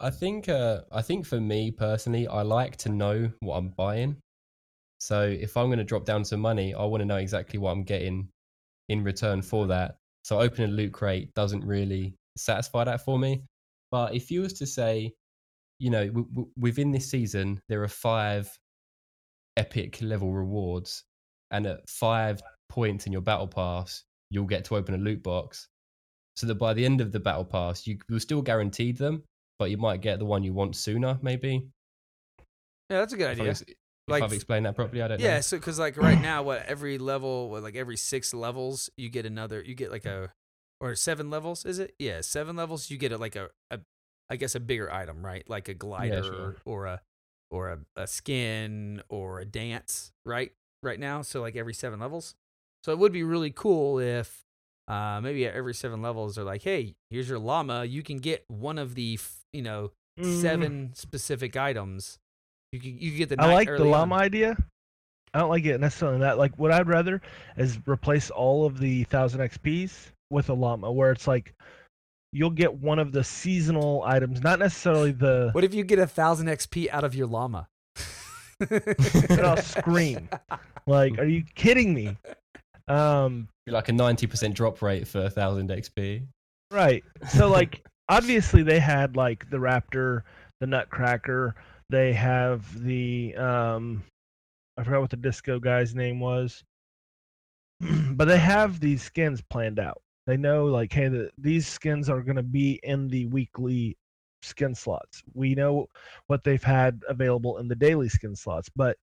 I 0.00 0.10
think 0.10 0.48
uh, 0.48 0.82
I 0.92 1.02
think 1.02 1.26
for 1.26 1.40
me 1.40 1.70
personally, 1.70 2.26
I 2.26 2.42
like 2.42 2.76
to 2.78 2.88
know 2.88 3.30
what 3.40 3.56
I'm 3.56 3.68
buying. 3.68 4.16
So 4.98 5.22
if 5.22 5.56
I'm 5.56 5.66
going 5.66 5.78
to 5.78 5.84
drop 5.84 6.04
down 6.04 6.24
some 6.24 6.40
money, 6.40 6.74
I 6.74 6.84
want 6.84 7.00
to 7.00 7.06
know 7.06 7.16
exactly 7.16 7.58
what 7.58 7.72
I'm 7.72 7.84
getting 7.84 8.28
in 8.88 9.04
return 9.04 9.42
for 9.42 9.66
that. 9.68 9.96
So 10.24 10.40
opening 10.40 10.70
a 10.70 10.72
loot 10.72 10.92
crate 10.92 11.34
doesn't 11.34 11.64
really 11.64 12.14
satisfy 12.36 12.84
that 12.84 13.04
for 13.04 13.18
me. 13.18 13.44
But 13.90 14.14
if 14.14 14.30
you 14.30 14.40
was 14.40 14.54
to 14.54 14.66
say, 14.66 15.12
you 15.78 15.90
know, 15.90 16.06
w- 16.06 16.28
w- 16.28 16.50
within 16.58 16.90
this 16.90 17.10
season 17.10 17.60
there 17.68 17.82
are 17.82 17.88
five 17.88 18.50
epic 19.56 19.98
level 20.00 20.32
rewards, 20.32 21.04
and 21.50 21.66
at 21.66 21.88
five 21.88 22.42
points 22.68 23.06
in 23.06 23.12
your 23.12 23.22
battle 23.22 23.46
pass, 23.46 24.02
you'll 24.30 24.46
get 24.46 24.64
to 24.64 24.76
open 24.76 24.94
a 24.94 24.98
loot 24.98 25.22
box. 25.22 25.68
So 26.36 26.46
that 26.48 26.56
by 26.56 26.74
the 26.74 26.84
end 26.84 27.00
of 27.00 27.12
the 27.12 27.20
battle 27.20 27.44
pass, 27.44 27.86
you 27.86 27.98
will 28.08 28.18
still 28.20 28.42
guaranteed 28.42 28.98
them, 28.98 29.22
but 29.58 29.70
you 29.70 29.76
might 29.76 30.00
get 30.00 30.18
the 30.18 30.24
one 30.24 30.42
you 30.42 30.52
want 30.52 30.74
sooner, 30.74 31.18
maybe. 31.22 31.68
Yeah, 32.90 32.98
that's 32.98 33.12
a 33.12 33.16
good 33.16 33.30
If, 33.30 33.40
idea. 33.40 33.50
if 33.52 33.74
Like- 34.08 34.22
I've 34.22 34.32
explained 34.32 34.66
that 34.66 34.74
properly, 34.76 35.00
I 35.00 35.08
don't 35.08 35.20
Yeah, 35.20 35.36
know. 35.36 35.40
so 35.40 35.56
because 35.58 35.78
like 35.78 35.96
right 35.96 36.20
now, 36.20 36.42
what 36.42 36.66
every 36.66 36.98
level, 36.98 37.50
what, 37.50 37.62
like 37.62 37.76
every 37.76 37.96
six 37.96 38.34
levels, 38.34 38.90
you 38.96 39.08
get 39.08 39.24
another, 39.26 39.62
you 39.62 39.74
get 39.74 39.90
like 39.90 40.04
a, 40.06 40.32
or 40.80 40.94
seven 40.94 41.30
levels, 41.30 41.64
is 41.64 41.78
it? 41.78 41.94
Yeah, 41.98 42.20
seven 42.20 42.56
levels, 42.56 42.90
you 42.90 42.98
get 42.98 43.12
a, 43.12 43.16
like 43.16 43.36
a, 43.36 43.48
a 43.70 43.80
I 44.28 44.36
guess 44.36 44.54
a 44.54 44.60
bigger 44.60 44.92
item, 44.92 45.24
right? 45.24 45.48
Like 45.48 45.68
a 45.68 45.74
glider 45.74 46.22
sure. 46.22 46.56
or 46.64 46.86
a 46.86 47.00
or 47.50 47.68
a, 47.70 47.78
a 47.96 48.06
skin 48.06 49.02
or 49.08 49.38
a 49.40 49.44
dance, 49.44 50.12
right? 50.26 50.52
Right 50.82 50.98
now, 50.98 51.22
so 51.22 51.40
like 51.40 51.56
every 51.56 51.74
seven 51.74 52.00
levels. 52.00 52.34
So 52.82 52.92
it 52.92 52.98
would 52.98 53.12
be 53.12 53.22
really 53.22 53.50
cool 53.50 53.98
if 53.98 54.43
uh, 54.88 55.20
maybe 55.22 55.46
at 55.46 55.54
every 55.54 55.74
seven 55.74 56.02
levels 56.02 56.34
they're 56.34 56.44
like, 56.44 56.62
hey, 56.62 56.94
here's 57.10 57.28
your 57.28 57.38
llama. 57.38 57.84
You 57.84 58.02
can 58.02 58.18
get 58.18 58.44
one 58.48 58.78
of 58.78 58.94
the 58.94 59.14
f- 59.14 59.40
you 59.52 59.62
know 59.62 59.92
Mm, 60.20 60.40
seven 60.40 60.90
specific 60.94 61.56
items. 61.56 62.18
You 62.70 62.78
can 62.78 62.98
you 63.00 63.10
can 63.10 63.18
get 63.18 63.28
the. 63.30 63.36
I 63.40 63.52
like 63.52 63.66
the 63.66 63.84
llama 63.84 64.14
on. 64.14 64.20
idea. 64.20 64.56
I 65.32 65.40
don't 65.40 65.48
like 65.50 65.64
it 65.64 65.80
necessarily 65.80 66.20
that. 66.20 66.38
Like, 66.38 66.56
what 66.56 66.70
I'd 66.70 66.86
rather 66.86 67.20
is 67.56 67.80
replace 67.88 68.30
all 68.30 68.64
of 68.64 68.78
the 68.78 69.02
thousand 69.04 69.40
XPs 69.40 70.12
with 70.30 70.50
a 70.50 70.54
llama, 70.54 70.92
where 70.92 71.10
it's 71.10 71.26
like 71.26 71.52
you'll 72.32 72.50
get 72.50 72.72
one 72.72 73.00
of 73.00 73.10
the 73.10 73.24
seasonal 73.24 74.04
items, 74.04 74.40
not 74.40 74.60
necessarily 74.60 75.10
the. 75.10 75.48
What 75.50 75.64
if 75.64 75.74
you 75.74 75.82
get 75.82 75.98
a 75.98 76.06
thousand 76.06 76.46
XP 76.46 76.88
out 76.90 77.02
of 77.02 77.16
your 77.16 77.26
llama? 77.26 77.66
And 78.70 79.40
I'll 79.40 79.56
scream. 79.56 80.28
Like, 80.86 81.18
are 81.18 81.24
you 81.24 81.42
kidding 81.54 81.94
me? 81.94 82.16
Um, 82.88 83.48
Like 83.66 83.88
a 83.88 83.92
ninety 83.92 84.26
percent 84.26 84.54
drop 84.54 84.82
rate 84.82 85.08
for 85.08 85.28
thousand 85.28 85.70
XP. 85.70 86.26
right. 86.70 87.02
So, 87.30 87.48
like, 87.48 87.84
obviously 88.08 88.62
they 88.62 88.78
had 88.78 89.16
like 89.16 89.48
the 89.50 89.56
Raptor, 89.56 90.22
the 90.60 90.66
Nutcracker. 90.66 91.54
They 91.90 92.12
have 92.12 92.82
the 92.82 93.34
um, 93.36 94.02
I 94.76 94.84
forgot 94.84 95.00
what 95.02 95.10
the 95.10 95.16
disco 95.16 95.58
guy's 95.58 95.94
name 95.94 96.20
was, 96.20 96.62
but 97.80 98.26
they 98.26 98.38
have 98.38 98.80
these 98.80 99.02
skins 99.02 99.42
planned 99.50 99.78
out. 99.78 100.00
They 100.26 100.36
know 100.36 100.66
like, 100.66 100.92
hey, 100.92 101.08
the, 101.08 101.30
these 101.38 101.66
skins 101.66 102.08
are 102.08 102.22
going 102.22 102.36
to 102.36 102.42
be 102.42 102.80
in 102.82 103.08
the 103.08 103.26
weekly 103.26 103.96
skin 104.42 104.74
slots. 104.74 105.22
We 105.34 105.54
know 105.54 105.88
what 106.26 106.44
they've 106.44 106.62
had 106.62 107.02
available 107.08 107.58
in 107.58 107.68
the 107.68 107.74
daily 107.74 108.08
skin 108.08 108.34
slots, 108.34 108.70
but 108.74 108.96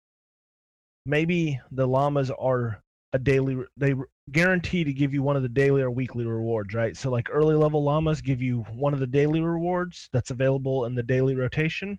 maybe 1.07 1.61
the 1.73 1.87
llamas 1.87 2.31
are 2.31 2.81
a 3.13 3.19
daily. 3.19 3.65
They 3.77 3.95
re- 4.29 4.33
guarantee 4.33 4.85
to 4.85 4.93
give 4.93 5.13
you 5.13 5.23
one 5.23 5.37
of 5.37 5.43
the 5.43 5.49
daily 5.49 5.83
or 5.83 5.91
weekly 5.91 6.25
rewards, 6.25 6.75
right? 6.75 6.97
So 6.97 7.11
like 7.11 7.29
early 7.31 7.55
level 7.55 7.83
llamas 7.83 8.21
give 8.21 8.41
you 8.43 8.61
one 8.75 8.95
of 8.95 9.01
the 9.01 9.07
daily 9.07 9.41
rewards 9.41 10.09
that's 10.13 10.31
available 10.31 10.85
in 10.87 10.95
the 10.95 11.03
daily 11.03 11.35
rotation, 11.35 11.99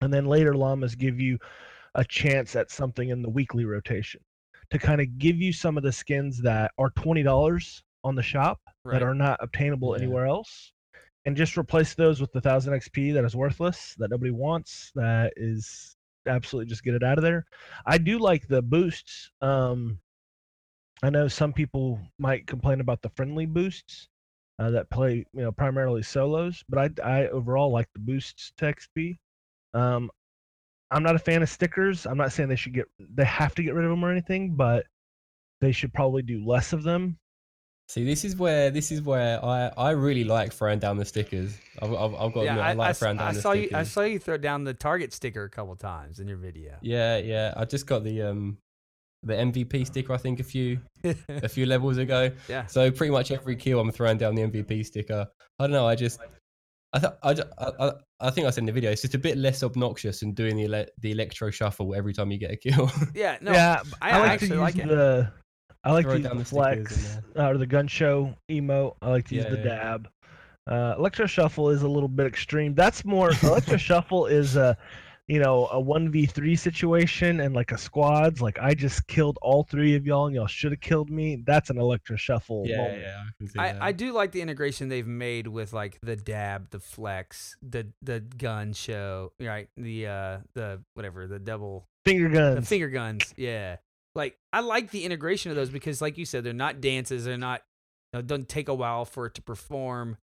and 0.00 0.12
then 0.12 0.26
later 0.26 0.54
llamas 0.54 0.94
give 0.94 1.20
you 1.20 1.38
a 1.94 2.04
chance 2.04 2.56
at 2.56 2.70
something 2.70 3.10
in 3.10 3.22
the 3.22 3.28
weekly 3.30 3.64
rotation 3.64 4.20
to 4.70 4.78
kind 4.78 5.00
of 5.00 5.18
give 5.18 5.36
you 5.36 5.52
some 5.52 5.76
of 5.76 5.82
the 5.82 5.92
skins 5.92 6.40
that 6.42 6.70
are 6.78 6.90
twenty 6.96 7.22
dollars 7.22 7.82
on 8.04 8.14
the 8.14 8.22
shop 8.22 8.58
Right. 8.84 8.98
that 8.98 9.02
are 9.04 9.14
not 9.14 9.38
obtainable 9.40 9.90
Yeah. 9.92 10.02
anywhere 10.02 10.26
else, 10.26 10.72
and 11.24 11.36
just 11.36 11.56
replace 11.56 11.94
those 11.94 12.20
with 12.20 12.32
the 12.32 12.40
thousand 12.40 12.72
XP 12.74 13.12
that 13.14 13.24
is 13.24 13.36
worthless, 13.36 13.94
that 13.98 14.10
nobody 14.10 14.32
wants, 14.32 14.90
that 14.96 15.32
is 15.36 15.96
absolutely 16.26 16.68
just 16.68 16.82
get 16.82 16.94
it 16.94 17.04
out 17.04 17.16
of 17.18 17.22
there. 17.22 17.44
I 17.86 17.98
do 17.98 18.18
like 18.18 18.48
the 18.48 18.60
boosts. 18.62 19.30
Um, 19.40 20.00
I 21.02 21.10
know 21.10 21.28
some 21.28 21.52
people 21.52 21.98
might 22.18 22.46
complain 22.46 22.80
about 22.80 23.02
the 23.02 23.08
friendly 23.10 23.46
boosts 23.46 24.08
uh, 24.58 24.70
that 24.70 24.90
play, 24.90 25.26
you 25.32 25.42
know, 25.42 25.50
primarily 25.50 26.02
solos, 26.02 26.62
but 26.68 27.00
I, 27.00 27.02
I 27.04 27.28
overall 27.28 27.72
like 27.72 27.88
the 27.92 28.00
boosts 28.00 28.52
to 28.58 28.66
XP. 28.72 29.18
Um, 29.74 30.10
I'm 30.90 31.02
not 31.02 31.16
a 31.16 31.18
fan 31.18 31.42
of 31.42 31.48
stickers. 31.48 32.06
I'm 32.06 32.18
not 32.18 32.32
saying 32.32 32.48
they 32.48 32.56
should 32.56 32.74
get, 32.74 32.86
they 32.98 33.24
have 33.24 33.54
to 33.56 33.62
get 33.62 33.74
rid 33.74 33.84
of 33.84 33.90
them 33.90 34.04
or 34.04 34.12
anything, 34.12 34.54
but 34.54 34.86
they 35.60 35.72
should 35.72 35.92
probably 35.92 36.22
do 36.22 36.44
less 36.46 36.72
of 36.72 36.82
them. 36.82 37.18
See, 37.88 38.04
this 38.04 38.24
is 38.24 38.36
where 38.36 38.70
this 38.70 38.90
is 38.90 39.02
where 39.02 39.44
I, 39.44 39.70
I 39.76 39.90
really 39.90 40.24
like 40.24 40.52
throwing 40.52 40.78
down 40.78 40.96
the 40.96 41.04
stickers. 41.04 41.58
I've, 41.80 41.92
I've, 41.92 42.14
I've 42.14 42.32
got 42.32 42.40
to 42.40 42.44
yeah, 42.44 42.52
admit, 42.52 42.64
I, 42.64 42.70
I, 42.70 42.72
like 42.74 42.88
I, 42.90 42.92
throwing 42.92 43.16
down 43.16 43.28
I 43.28 43.32
the 43.32 43.40
saw 43.40 43.52
stickers. 43.52 43.70
you. 43.70 43.76
I 43.76 43.82
saw 43.82 44.00
you 44.02 44.18
throw 44.18 44.36
down 44.38 44.64
the 44.64 44.72
target 44.72 45.12
sticker 45.12 45.44
a 45.44 45.50
couple 45.50 45.74
times 45.76 46.20
in 46.20 46.28
your 46.28 46.38
video. 46.38 46.76
Yeah, 46.80 47.18
yeah. 47.18 47.52
I 47.56 47.64
just 47.64 47.86
got 47.86 48.04
the 48.04 48.22
um 48.22 48.58
the 49.22 49.34
MVP 49.34 49.86
sticker 49.86 50.12
I 50.12 50.16
think 50.16 50.40
a 50.40 50.44
few 50.44 50.80
a 51.28 51.48
few 51.48 51.66
levels 51.66 51.96
ago. 51.98 52.30
yeah. 52.48 52.66
So 52.66 52.90
pretty 52.90 53.12
much 53.12 53.30
every 53.30 53.56
kill 53.56 53.78
I'm 53.80 53.90
throwing 53.92 54.18
down 54.18 54.34
the 54.34 54.42
MVP 54.42 54.84
sticker. 54.86 55.26
I 55.58 55.64
don't 55.64 55.72
know. 55.72 55.86
I 55.86 55.94
just 55.94 56.20
I 56.94 56.98
th- 56.98 57.12
I, 57.22 57.32
ju- 57.34 57.42
I, 57.58 57.70
I, 57.80 57.92
I 58.20 58.30
think 58.30 58.46
I 58.46 58.50
said 58.50 58.62
in 58.62 58.66
the 58.66 58.72
video 58.72 58.90
it's 58.90 59.00
just 59.02 59.14
a 59.14 59.18
bit 59.18 59.38
less 59.38 59.62
obnoxious 59.62 60.20
than 60.20 60.32
doing 60.32 60.56
the 60.56 60.64
ele- 60.64 60.86
the 60.98 61.12
electro 61.12 61.50
shuffle 61.50 61.94
every 61.94 62.12
time 62.12 62.30
you 62.30 62.38
get 62.38 62.50
a 62.50 62.56
kill. 62.56 62.90
Yeah. 63.14 63.38
No. 63.40 63.52
yeah, 63.52 63.82
I, 64.02 64.10
I, 64.10 64.18
like 64.18 64.26
to 64.26 64.32
actually 64.32 64.48
use 64.48 64.58
like 64.58 64.76
it. 64.78 64.88
the, 64.88 65.32
I 65.84 65.92
like 65.92 66.04
Throw 66.04 66.12
to 66.12 66.18
use 66.18 66.26
down 66.28 66.36
the 66.38 66.44
the 66.44 66.48
flex 66.50 67.16
in 67.34 67.40
uh, 67.40 67.48
or 67.48 67.58
the 67.58 67.66
gun 67.66 67.86
show 67.88 68.34
emote. 68.50 68.96
I 69.00 69.08
like 69.10 69.28
to 69.28 69.34
use 69.36 69.44
Yeah, 69.44 69.50
the 69.50 69.56
yeah. 69.58 69.62
dab. 69.64 70.08
Uh, 70.70 70.94
electro 70.98 71.26
shuffle 71.26 71.70
is 71.70 71.82
a 71.82 71.88
little 71.88 72.08
bit 72.08 72.26
extreme. 72.26 72.74
That's 72.74 73.04
more 73.04 73.32
electro 73.42 73.76
shuffle 73.78 74.26
is 74.26 74.56
a, 74.56 74.76
you 75.32 75.38
know, 75.38 75.66
a 75.72 75.80
one 75.80 76.10
v 76.10 76.26
three 76.26 76.54
situation 76.54 77.40
and 77.40 77.54
like 77.54 77.72
a 77.72 77.78
squads. 77.78 78.42
Like 78.42 78.58
I 78.60 78.74
just 78.74 79.06
killed 79.06 79.38
all 79.40 79.62
three 79.62 79.96
of 79.96 80.04
y'all 80.04 80.26
and 80.26 80.34
y'all 80.36 80.46
should 80.46 80.72
have 80.72 80.82
killed 80.82 81.08
me. 81.08 81.42
That's 81.46 81.70
an 81.70 81.78
electro 81.78 82.16
shuffle. 82.16 82.64
yeah, 82.66 82.76
moment. 82.76 83.02
yeah. 83.02 83.62
I, 83.62 83.68
I. 83.70 83.86
I 83.86 83.92
do 83.92 84.12
like 84.12 84.32
the 84.32 84.42
integration 84.42 84.90
they've 84.90 85.06
made 85.06 85.46
with 85.46 85.72
like 85.72 85.98
the 86.02 86.16
dab, 86.16 86.68
the 86.68 86.80
flex, 86.80 87.56
the 87.62 87.86
the 88.02 88.20
gun 88.20 88.74
show, 88.74 89.32
right? 89.40 89.70
The 89.78 90.06
uh 90.06 90.38
the 90.52 90.82
whatever, 90.92 91.26
the 91.26 91.38
double 91.38 91.88
Finger 92.04 92.28
guns. 92.28 92.34
the 92.34 92.54
guns. 92.56 92.68
finger 92.68 92.88
guns. 92.90 93.34
Yeah. 93.38 93.76
Like 94.14 94.36
I 94.52 94.60
like 94.60 94.90
the 94.90 95.06
integration 95.06 95.50
of 95.50 95.56
those 95.56 95.70
because 95.70 96.02
like 96.02 96.18
you 96.18 96.26
said, 96.26 96.44
they're 96.44 96.52
not 96.52 96.82
dances, 96.82 97.24
they're 97.24 97.38
not 97.38 97.62
you 98.12 98.18
know, 98.18 98.20
it 98.20 98.26
doesn't 98.26 98.50
take 98.50 98.68
a 98.68 98.74
while 98.74 99.06
for 99.06 99.24
it 99.24 99.34
to 99.36 99.42
perform. 99.42 100.18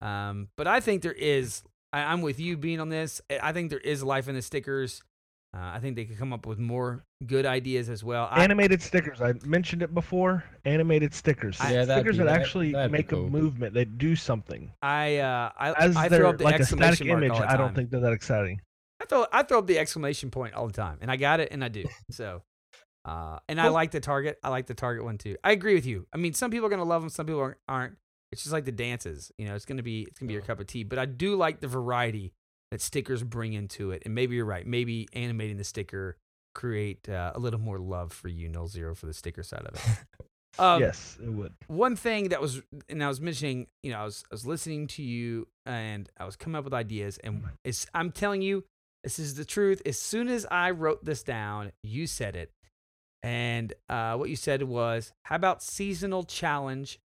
Um, 0.00 0.50
but 0.56 0.68
I 0.68 0.78
think 0.78 1.02
there 1.02 1.10
is 1.12 1.64
I, 1.92 2.02
I'm 2.04 2.22
with 2.22 2.40
you 2.40 2.56
Bean 2.56 2.80
on 2.80 2.88
this. 2.88 3.20
I- 3.30 3.40
I 3.50 3.52
think 3.52 3.70
there 3.70 3.78
is 3.78 4.02
life 4.02 4.28
in 4.28 4.34
the 4.34 4.42
stickers. 4.42 5.02
Uh, 5.54 5.60
I 5.74 5.80
think 5.80 5.96
they 5.96 6.06
could 6.06 6.16
come 6.18 6.32
up 6.32 6.46
with 6.46 6.58
more 6.58 7.04
good 7.26 7.44
ideas 7.44 7.90
as 7.90 8.02
well. 8.02 8.26
I, 8.30 8.42
Animated 8.42 8.80
stickers. 8.80 9.20
I 9.20 9.34
mentioned 9.44 9.82
it 9.82 9.92
before. 9.92 10.44
Animated 10.64 11.12
stickers. 11.12 11.58
Yeah, 11.62 11.84
stickers 11.84 12.16
be- 12.16 12.24
that 12.24 12.30
that- 12.32 12.40
actually 12.40 12.72
that'd 12.72 12.90
make 12.90 13.08
cool. 13.08 13.26
a 13.26 13.30
movement. 13.30 13.74
They 13.74 13.84
do 13.84 14.16
something. 14.16 14.72
I 14.80 15.18
uh 15.18 15.50
I, 15.58 15.72
As 15.72 15.94
I 15.94 16.08
they're 16.08 16.20
throw 16.20 16.30
up 16.30 16.38
the 16.38 16.44
like 16.44 16.60
a 16.60 16.64
static 16.64 16.82
exclamation 16.82 17.06
mark 17.08 17.18
image, 17.18 17.32
all 17.32 17.40
the 17.40 17.50
I 17.52 17.56
don't 17.58 17.74
think 17.74 17.90
they're 17.90 18.00
that 18.00 18.12
exciting. 18.14 18.62
I 19.00 19.04
throw 19.04 19.26
I 19.30 19.42
throw 19.42 19.58
up 19.58 19.66
the 19.66 19.78
exclamation 19.78 20.30
point 20.30 20.54
all 20.54 20.66
the 20.66 20.72
time, 20.72 20.98
and 21.02 21.10
I 21.10 21.16
got 21.16 21.40
it, 21.40 21.48
and 21.52 21.62
I 21.62 21.68
do. 21.68 21.84
So, 22.10 22.40
uh, 23.04 23.38
and 23.46 23.60
I 23.60 23.68
like 23.68 23.90
the 23.90 24.00
target. 24.00 24.38
I 24.42 24.48
like 24.48 24.66
the 24.66 24.74
target 24.74 25.04
one 25.04 25.18
too. 25.18 25.36
I 25.44 25.50
agree 25.52 25.74
with 25.74 25.84
you. 25.84 26.06
I 26.14 26.16
mean, 26.16 26.32
some 26.32 26.50
people 26.50 26.66
are 26.66 26.70
gonna 26.70 26.84
love 26.84 27.02
them, 27.02 27.10
some 27.10 27.26
people 27.26 27.40
aren't- 27.42 27.58
aren't. 27.68 27.96
It's 28.32 28.42
just 28.42 28.52
like 28.52 28.64
the 28.64 28.72
dances, 28.72 29.30
you 29.38 29.46
know. 29.46 29.54
It's 29.54 29.64
gonna 29.64 29.82
be 29.82 30.02
it's 30.02 30.18
gonna 30.18 30.28
be 30.28 30.34
your 30.34 30.42
cup 30.42 30.58
of 30.58 30.66
tea. 30.66 30.82
But 30.84 30.98
I 30.98 31.04
do 31.06 31.36
like 31.36 31.60
the 31.60 31.68
variety 31.68 32.32
that 32.70 32.80
stickers 32.80 33.22
bring 33.22 33.52
into 33.52 33.90
it. 33.90 34.02
And 34.04 34.14
maybe 34.14 34.34
you're 34.34 34.46
right. 34.46 34.66
Maybe 34.66 35.06
animating 35.12 35.58
the 35.58 35.64
sticker 35.64 36.16
create 36.54 37.08
uh, 37.08 37.32
a 37.34 37.38
little 37.38 37.60
more 37.60 37.78
love 37.78 38.12
for 38.12 38.28
you, 38.28 38.48
Nolxero, 38.48 38.96
for 38.96 39.06
the 39.06 39.12
sticker 39.12 39.42
side 39.42 39.66
of 39.66 39.74
it. 39.74 39.98
Um, 40.58 40.82
yes, 40.82 41.16
it 41.22 41.30
would. 41.30 41.54
one 41.68 41.96
thing 41.96 42.28
that 42.28 42.40
was 42.42 42.60
and 42.90 43.02
I 43.02 43.08
was 43.08 43.22
mentioning, 43.22 43.68
you 43.82 43.90
know, 43.90 44.00
I 44.00 44.04
was 44.04 44.22
I 44.30 44.34
was 44.34 44.44
listening 44.44 44.86
to 44.88 45.02
you 45.02 45.48
and 45.64 46.10
I 46.20 46.26
was 46.26 46.36
coming 46.36 46.58
up 46.58 46.64
with 46.64 46.74
ideas 46.74 47.16
and 47.24 47.42
it's 47.64 47.86
I'm 47.94 48.12
telling 48.12 48.42
you, 48.42 48.62
this 49.02 49.18
is 49.18 49.34
the 49.34 49.46
truth. 49.46 49.80
As 49.86 49.98
soon 49.98 50.28
as 50.28 50.46
I 50.50 50.72
wrote 50.72 51.06
this 51.06 51.22
down, 51.22 51.72
you 51.82 52.06
said 52.06 52.36
it. 52.36 52.50
And 53.22 53.72
uh, 53.88 54.16
what 54.16 54.28
you 54.28 54.36
said 54.36 54.62
was, 54.64 55.14
how 55.24 55.36
about 55.36 55.62
seasonal 55.62 56.24
challenge 56.24 56.98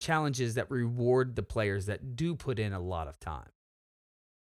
challenges 0.00 0.54
that 0.54 0.70
reward 0.70 1.36
the 1.36 1.42
players 1.42 1.86
that 1.86 2.16
do 2.16 2.34
put 2.34 2.58
in 2.58 2.72
a 2.72 2.80
lot 2.80 3.08
of 3.08 3.18
time? 3.20 3.50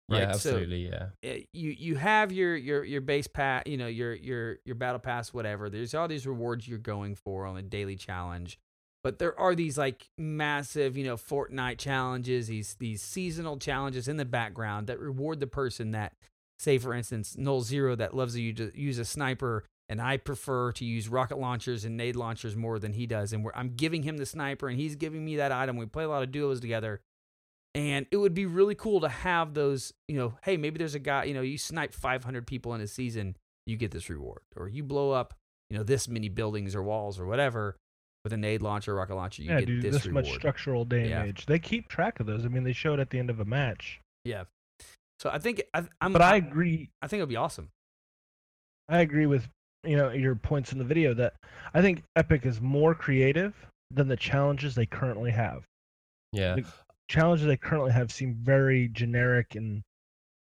yeah, 0.08 0.18
right, 0.26 0.36
so- 0.36 0.50
absolutely. 0.50 0.88
yeah. 0.88 1.06
uh, 1.24 1.38
you 1.52 1.70
you 1.70 1.96
have 1.96 2.32
your 2.32 2.56
your 2.56 2.84
your 2.84 3.00
base 3.00 3.26
pass, 3.26 3.62
you 3.66 3.76
know, 3.76 3.86
your 3.86 4.14
your 4.14 4.58
your 4.64 4.74
battle 4.74 4.98
pass, 4.98 5.32
whatever. 5.32 5.70
There's 5.70 5.94
all 5.94 6.08
these 6.08 6.26
rewards 6.26 6.66
you're 6.68 6.78
going 6.78 7.14
for 7.14 7.46
on 7.46 7.56
a 7.56 7.62
daily 7.62 7.96
challenge, 7.96 8.58
but 9.02 9.18
there 9.18 9.38
are 9.38 9.54
these 9.54 9.78
like 9.78 10.10
massive, 10.18 10.96
you 10.96 11.04
know, 11.04 11.16
Fortnite 11.16 11.78
challenges, 11.78 12.48
these 12.48 12.74
these 12.78 13.02
seasonal 13.02 13.58
challenges 13.58 14.08
in 14.08 14.16
the 14.16 14.24
background 14.24 14.86
that 14.88 14.98
reward 15.00 15.40
the 15.40 15.46
person 15.46 15.92
that, 15.92 16.14
say, 16.58 16.78
for 16.78 16.94
instance, 16.94 17.36
Nolxero 17.38 17.96
that 17.96 18.14
loves 18.14 18.36
you 18.36 18.52
to 18.54 18.72
use 18.74 18.98
a 18.98 19.04
sniper. 19.04 19.64
And 19.88 20.00
I 20.00 20.16
prefer 20.16 20.72
to 20.72 20.84
use 20.84 21.08
rocket 21.08 21.38
launchers 21.38 21.84
and 21.84 21.96
nade 21.96 22.16
launchers 22.16 22.56
more 22.56 22.78
than 22.78 22.92
he 22.94 23.06
does. 23.06 23.32
And 23.32 23.44
we're, 23.44 23.52
I'm 23.54 23.74
giving 23.74 24.02
him 24.04 24.16
the 24.16 24.24
sniper, 24.24 24.68
and 24.68 24.78
he's 24.78 24.96
giving 24.96 25.24
me 25.24 25.36
that 25.36 25.52
item. 25.52 25.76
We 25.76 25.86
play 25.86 26.04
a 26.04 26.08
lot 26.08 26.22
of 26.22 26.32
duos 26.32 26.60
together 26.60 27.00
and 27.74 28.06
it 28.10 28.18
would 28.18 28.34
be 28.34 28.44
really 28.46 28.74
cool 28.74 29.00
to 29.00 29.08
have 29.08 29.54
those 29.54 29.94
you 30.08 30.16
know 30.16 30.34
hey 30.42 30.56
maybe 30.56 30.76
there's 30.78 30.94
a 30.94 30.98
guy 30.98 31.24
you 31.24 31.34
know 31.34 31.40
you 31.40 31.56
snipe 31.56 31.94
500 31.94 32.46
people 32.46 32.74
in 32.74 32.80
a 32.80 32.86
season 32.86 33.36
you 33.66 33.76
get 33.76 33.90
this 33.92 34.10
reward 34.10 34.40
or 34.56 34.68
you 34.68 34.82
blow 34.82 35.10
up 35.12 35.34
you 35.70 35.76
know 35.76 35.82
this 35.82 36.08
many 36.08 36.28
buildings 36.28 36.74
or 36.74 36.82
walls 36.82 37.18
or 37.18 37.26
whatever 37.26 37.76
with 38.24 38.32
a 38.34 38.36
nade 38.36 38.60
launcher 38.62 38.94
rocket 38.94 39.14
launcher 39.14 39.42
you 39.42 39.50
yeah, 39.50 39.60
get 39.60 39.66
do 39.66 39.80
this, 39.80 39.94
this 39.94 40.06
reward 40.06 40.26
much 40.26 40.34
structural 40.34 40.84
damage. 40.84 41.46
They 41.46 41.58
keep 41.58 41.88
track 41.88 42.20
of 42.20 42.26
those. 42.26 42.44
I 42.44 42.48
mean, 42.48 42.62
they 42.62 42.72
show 42.72 42.92
it 42.94 43.00
at 43.00 43.10
the 43.10 43.18
end 43.18 43.30
of 43.30 43.40
a 43.40 43.44
match. 43.44 44.00
yeah 44.24 44.44
so 45.18 45.30
i 45.30 45.38
think 45.38 45.62
I, 45.72 45.84
i'm 46.00 46.12
But 46.12 46.20
I 46.22 46.36
agree. 46.36 46.90
i 47.00 47.06
think 47.06 47.20
it'd 47.20 47.28
be 47.30 47.36
awesome 47.36 47.70
I 48.88 49.00
agree 49.00 49.26
with 49.26 49.48
you 49.84 49.96
know 49.96 50.10
your 50.10 50.34
points 50.34 50.72
in 50.72 50.78
the 50.78 50.84
video 50.84 51.14
that 51.14 51.34
I 51.74 51.82
think 51.82 52.02
Epic 52.16 52.46
is 52.46 52.60
more 52.60 52.94
creative 52.94 53.54
than 53.90 54.08
the 54.08 54.16
challenges 54.16 54.74
they 54.74 54.86
currently 54.86 55.30
have. 55.30 55.64
Yeah. 56.32 56.56
The 56.56 56.64
challenges 57.08 57.46
they 57.46 57.56
currently 57.56 57.92
have 57.92 58.12
seem 58.12 58.34
very 58.42 58.88
generic, 58.88 59.54
and 59.54 59.82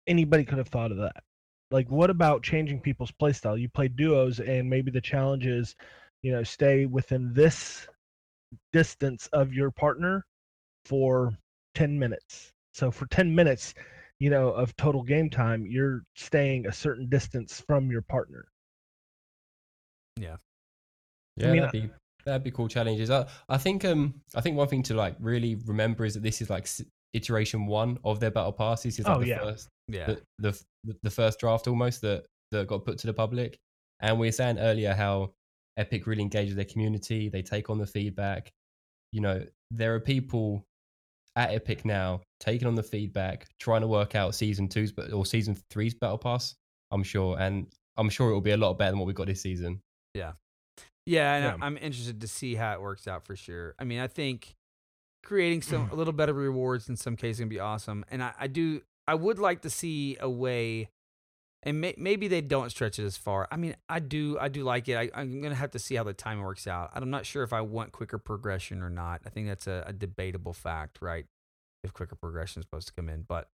anybody 0.06 0.44
could 0.44 0.58
have 0.58 0.68
thought 0.68 0.92
of 0.92 0.98
that. 0.98 1.22
Like, 1.70 1.90
what 1.90 2.10
about 2.10 2.42
changing 2.42 2.80
people's 2.80 3.12
playstyle? 3.12 3.60
You 3.60 3.68
play 3.68 3.88
duos, 3.88 4.40
and 4.40 4.70
maybe 4.70 4.90
the 4.90 5.00
challenge 5.00 5.46
is, 5.46 5.74
you 6.22 6.32
know, 6.32 6.42
stay 6.42 6.86
within 6.86 7.34
this 7.34 7.88
distance 8.72 9.28
of 9.32 9.52
your 9.52 9.70
partner 9.70 10.24
for 10.84 11.36
10 11.74 11.98
minutes. 11.98 12.52
So 12.72 12.90
for 12.90 13.06
10 13.06 13.34
minutes, 13.34 13.74
you 14.20 14.30
know, 14.30 14.48
of 14.48 14.76
total 14.76 15.02
game 15.02 15.28
time, 15.28 15.66
you're 15.66 16.04
staying 16.14 16.66
a 16.66 16.72
certain 16.72 17.08
distance 17.08 17.60
from 17.66 17.90
your 17.90 18.02
partner. 18.02 18.46
Yeah. 20.20 20.36
Yeah, 21.36 21.48
I 21.48 21.52
mean, 21.52 21.60
that'd 21.62 21.82
be 21.82 21.90
that'd 22.24 22.42
be 22.44 22.50
cool 22.50 22.68
challenges. 22.68 23.10
I, 23.10 23.26
I 23.48 23.58
think 23.58 23.84
um 23.84 24.14
I 24.34 24.40
think 24.40 24.56
one 24.56 24.68
thing 24.68 24.82
to 24.84 24.94
like 24.94 25.16
really 25.20 25.56
remember 25.66 26.04
is 26.04 26.14
that 26.14 26.22
this 26.22 26.40
is 26.40 26.48
like 26.50 26.66
iteration 27.12 27.66
one 27.66 27.98
of 28.04 28.20
their 28.20 28.30
battle 28.30 28.52
pass. 28.52 28.82
This 28.82 28.98
is 28.98 29.06
like 29.06 29.16
Oh, 29.16 29.20
the 29.20 29.26
yeah. 29.28 29.38
first 29.40 29.68
Yeah. 29.88 30.06
the, 30.06 30.22
the 30.38 30.96
the 31.02 31.10
first 31.10 31.38
draft 31.38 31.68
almost 31.68 32.00
that 32.02 32.24
that 32.52 32.66
got 32.66 32.84
put 32.84 32.98
to 32.98 33.06
the 33.06 33.12
public. 33.14 33.56
And 34.00 34.18
we 34.18 34.28
were 34.28 34.32
saying 34.32 34.58
earlier 34.58 34.92
how 34.94 35.32
Epic 35.76 36.06
really 36.06 36.22
engages 36.22 36.54
their 36.54 36.64
community. 36.64 37.28
They 37.28 37.42
take 37.42 37.70
on 37.70 37.78
the 37.78 37.86
feedback. 37.86 38.50
You 39.12 39.20
know, 39.20 39.44
there 39.70 39.94
are 39.94 40.00
people 40.00 40.64
at 41.36 41.52
Epic 41.52 41.84
now 41.84 42.22
taking 42.40 42.66
on 42.66 42.74
the 42.74 42.82
feedback, 42.82 43.46
trying 43.60 43.82
to 43.82 43.86
work 43.86 44.14
out 44.14 44.34
season 44.34 44.68
two's 44.68 44.92
but 44.92 45.12
or 45.12 45.26
season 45.26 45.56
three's 45.70 45.94
battle 45.94 46.18
pass. 46.18 46.54
I'm 46.90 47.02
sure, 47.02 47.38
and 47.38 47.66
I'm 47.96 48.08
sure 48.08 48.30
it 48.30 48.32
will 48.34 48.40
be 48.40 48.52
a 48.52 48.56
lot 48.56 48.74
better 48.78 48.92
than 48.92 48.98
what 49.00 49.06
we 49.06 49.12
got 49.12 49.26
this 49.26 49.42
season. 49.42 49.80
Yeah, 51.04 51.34
and 51.34 51.44
Yeah. 51.44 51.56
I- 51.60 51.66
I'm 51.66 51.76
interested 51.76 52.20
to 52.20 52.28
see 52.28 52.54
how 52.56 52.72
it 52.72 52.80
works 52.80 53.06
out 53.06 53.24
for 53.24 53.36
sure. 53.36 53.74
I 53.78 53.84
mean, 53.84 54.00
I 54.00 54.08
think 54.08 54.56
creating 55.22 55.62
some 55.62 55.88
a 55.90 55.94
little 55.94 56.12
better 56.12 56.32
rewards 56.32 56.88
in 56.88 56.96
some 56.96 57.16
cases 57.16 57.40
can 57.40 57.48
be 57.48 57.60
awesome, 57.60 58.04
and 58.10 58.22
I, 58.22 58.32
I 58.38 58.46
do 58.48 58.82
I 59.08 59.14
would 59.14 59.38
like 59.38 59.62
to 59.62 59.70
see 59.70 60.16
a 60.20 60.28
way, 60.28 60.88
and 61.62 61.80
may, 61.80 61.94
maybe 61.96 62.26
they 62.26 62.40
don't 62.40 62.70
stretch 62.70 62.98
it 62.98 63.04
as 63.04 63.16
far. 63.16 63.46
I 63.52 63.56
mean, 63.56 63.76
I 63.88 64.00
do 64.00 64.36
I 64.40 64.48
do 64.48 64.64
like 64.64 64.88
it. 64.88 64.96
I, 64.96 65.10
I'm 65.14 65.40
gonna 65.40 65.54
have 65.54 65.70
to 65.72 65.78
see 65.78 65.94
how 65.94 66.02
the 66.04 66.12
time 66.14 66.40
works 66.40 66.66
out. 66.66 66.90
I'm 66.92 67.10
not 67.10 67.24
sure 67.24 67.42
if 67.44 67.52
I 67.52 67.60
want 67.60 67.92
quicker 67.92 68.18
progression 68.18 68.82
or 68.82 68.90
not. 68.90 69.20
I 69.24 69.30
think 69.30 69.46
that's 69.46 69.66
a, 69.68 69.84
a 69.86 69.92
debatable 69.92 70.52
fact, 70.52 70.98
right? 71.00 71.26
If 71.84 71.92
quicker 71.92 72.16
progression 72.16 72.60
is 72.60 72.66
supposed 72.66 72.88
to 72.88 72.94
come 72.94 73.08
in, 73.08 73.22
but 73.28 73.48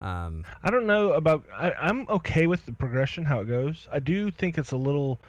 um, 0.00 0.46
I 0.62 0.70
don't 0.70 0.86
know 0.86 1.12
about. 1.12 1.44
I, 1.54 1.72
I'm 1.72 2.06
okay 2.08 2.46
with 2.46 2.64
the 2.64 2.72
progression 2.72 3.26
how 3.26 3.40
it 3.40 3.48
goes. 3.48 3.86
I 3.92 3.98
do 3.98 4.30
think 4.30 4.56
it's 4.56 4.72
a 4.72 4.76
little, 4.78 5.20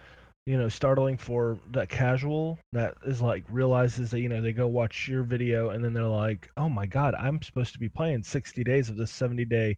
you 0.45 0.57
know, 0.57 0.69
startling 0.69 1.17
for 1.17 1.59
that 1.71 1.89
casual 1.89 2.57
that 2.73 2.95
is 3.05 3.21
like 3.21 3.43
realizes 3.49 4.09
that 4.11 4.21
you 4.21 4.29
know 4.29 4.41
they 4.41 4.53
go 4.53 4.67
watch 4.67 5.07
your 5.07 5.23
video 5.23 5.69
and 5.69 5.83
then 5.83 5.93
they're 5.93 6.03
like, 6.03 6.49
oh 6.57 6.67
my 6.67 6.85
god, 6.85 7.13
I'm 7.15 7.41
supposed 7.41 7.73
to 7.73 7.79
be 7.79 7.89
playing 7.89 8.23
60 8.23 8.63
days 8.63 8.89
of 8.89 8.97
this 8.97 9.11
70 9.11 9.45
day, 9.45 9.77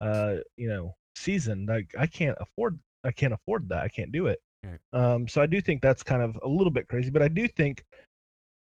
uh, 0.00 0.36
you 0.56 0.68
know, 0.68 0.94
season. 1.16 1.66
Like 1.66 1.92
I 1.98 2.06
can't 2.06 2.36
afford. 2.40 2.78
I 3.04 3.10
can't 3.10 3.32
afford 3.32 3.68
that. 3.68 3.82
I 3.82 3.88
can't 3.88 4.12
do 4.12 4.26
it. 4.28 4.40
Right. 4.64 4.78
Um, 4.92 5.28
so 5.28 5.42
I 5.42 5.46
do 5.46 5.60
think 5.60 5.82
that's 5.82 6.02
kind 6.02 6.22
of 6.22 6.38
a 6.42 6.48
little 6.48 6.72
bit 6.72 6.88
crazy, 6.88 7.10
but 7.10 7.22
I 7.22 7.28
do 7.28 7.48
think, 7.48 7.84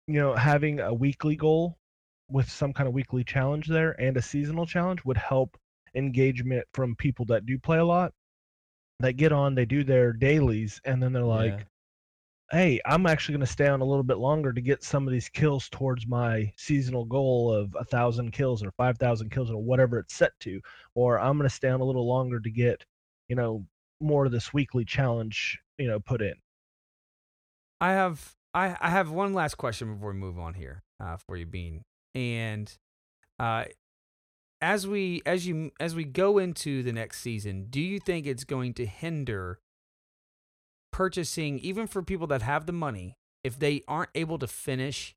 you 0.08 0.20
know, 0.20 0.36
having 0.36 0.80
a 0.80 0.94
weekly 0.94 1.36
goal 1.36 1.78
with 2.30 2.50
some 2.50 2.74
kind 2.74 2.88
of 2.88 2.94
weekly 2.94 3.24
challenge 3.24 3.68
there 3.68 4.00
and 4.00 4.18
a 4.18 4.22
seasonal 4.22 4.66
challenge 4.66 5.04
would 5.06 5.18
help 5.18 5.58
engagement 5.96 6.66
from 6.74 6.96
people 6.96 7.26
that 7.26 7.46
do 7.46 7.58
play 7.58 7.80
a 7.80 7.86
lot 7.86 8.14
that 9.00 9.14
get 9.14 9.32
on 9.32 9.56
they 9.56 9.66
do 9.66 9.84
their 9.84 10.12
dailies 10.14 10.82
and 10.86 11.02
then 11.02 11.14
they're 11.14 11.24
like 11.24 11.52
Yeah. 11.52 11.64
hey 12.52 12.82
i'm 12.86 13.06
actually 13.06 13.34
going 13.34 13.46
to 13.46 13.52
stay 13.52 13.68
on 13.68 13.82
a 13.82 13.86
little 13.86 14.04
bit 14.04 14.18
longer 14.18 14.52
to 14.54 14.62
get 14.62 14.84
some 14.84 15.08
of 15.08 15.14
these 15.14 15.30
kills 15.30 15.70
towards 15.70 16.06
my 16.08 16.52
seasonal 16.58 17.06
goal 17.06 17.54
of 17.54 17.76
a 17.80 17.86
thousand 17.86 18.32
kills 18.32 18.64
or 18.64 18.72
five 18.72 18.98
thousand 18.98 19.30
kills 19.32 19.50
or 19.52 19.62
whatever 19.62 20.00
it's 20.00 20.14
set 20.16 20.32
to 20.40 20.60
or 20.96 21.20
i'm 21.20 21.38
going 21.38 21.48
to 21.50 21.56
stay 21.56 21.70
on 21.70 21.80
a 21.82 21.84
little 21.84 22.08
longer 22.08 22.40
to 22.40 22.50
get 22.50 22.84
you 23.30 23.36
know 23.36 23.66
more 24.02 24.26
of 24.26 24.32
this 24.32 24.54
weekly 24.54 24.84
challenge 24.86 25.60
you 25.78 25.88
know 25.88 26.00
put 26.00 26.22
in 26.22 26.34
I 27.82 27.92
have 27.92 28.36
I, 28.54 28.76
I 28.82 28.90
have 28.90 29.10
one 29.12 29.34
last 29.34 29.56
question 29.56 29.94
before 29.94 30.12
we 30.12 30.18
move 30.20 30.38
on 30.38 30.54
here 30.54 30.84
uh, 31.00 31.16
for 31.16 31.38
you, 31.38 31.46
Bean. 31.46 31.84
And 32.14 32.70
uh, 33.40 33.66
as 34.62 34.88
we 34.88 35.22
as 35.26 35.48
you 35.48 35.72
as 35.80 35.96
we 35.96 36.04
go 36.04 36.38
into 36.38 36.84
the 36.84 36.92
next 36.92 37.22
season, 37.22 37.68
do 37.70 37.80
you 37.80 38.00
think 38.00 38.26
it's 38.26 38.44
going 38.44 38.74
to 38.76 38.86
hinder 38.86 39.60
purchasing 40.92 41.60
even 41.60 41.88
for 41.88 42.02
people 42.02 42.28
that 42.28 42.42
have 42.42 42.66
the 42.66 42.74
money 42.74 43.16
if 43.44 43.58
they 43.58 43.82
aren't 43.88 44.10
able 44.16 44.38
to 44.40 44.48
finish 44.48 45.16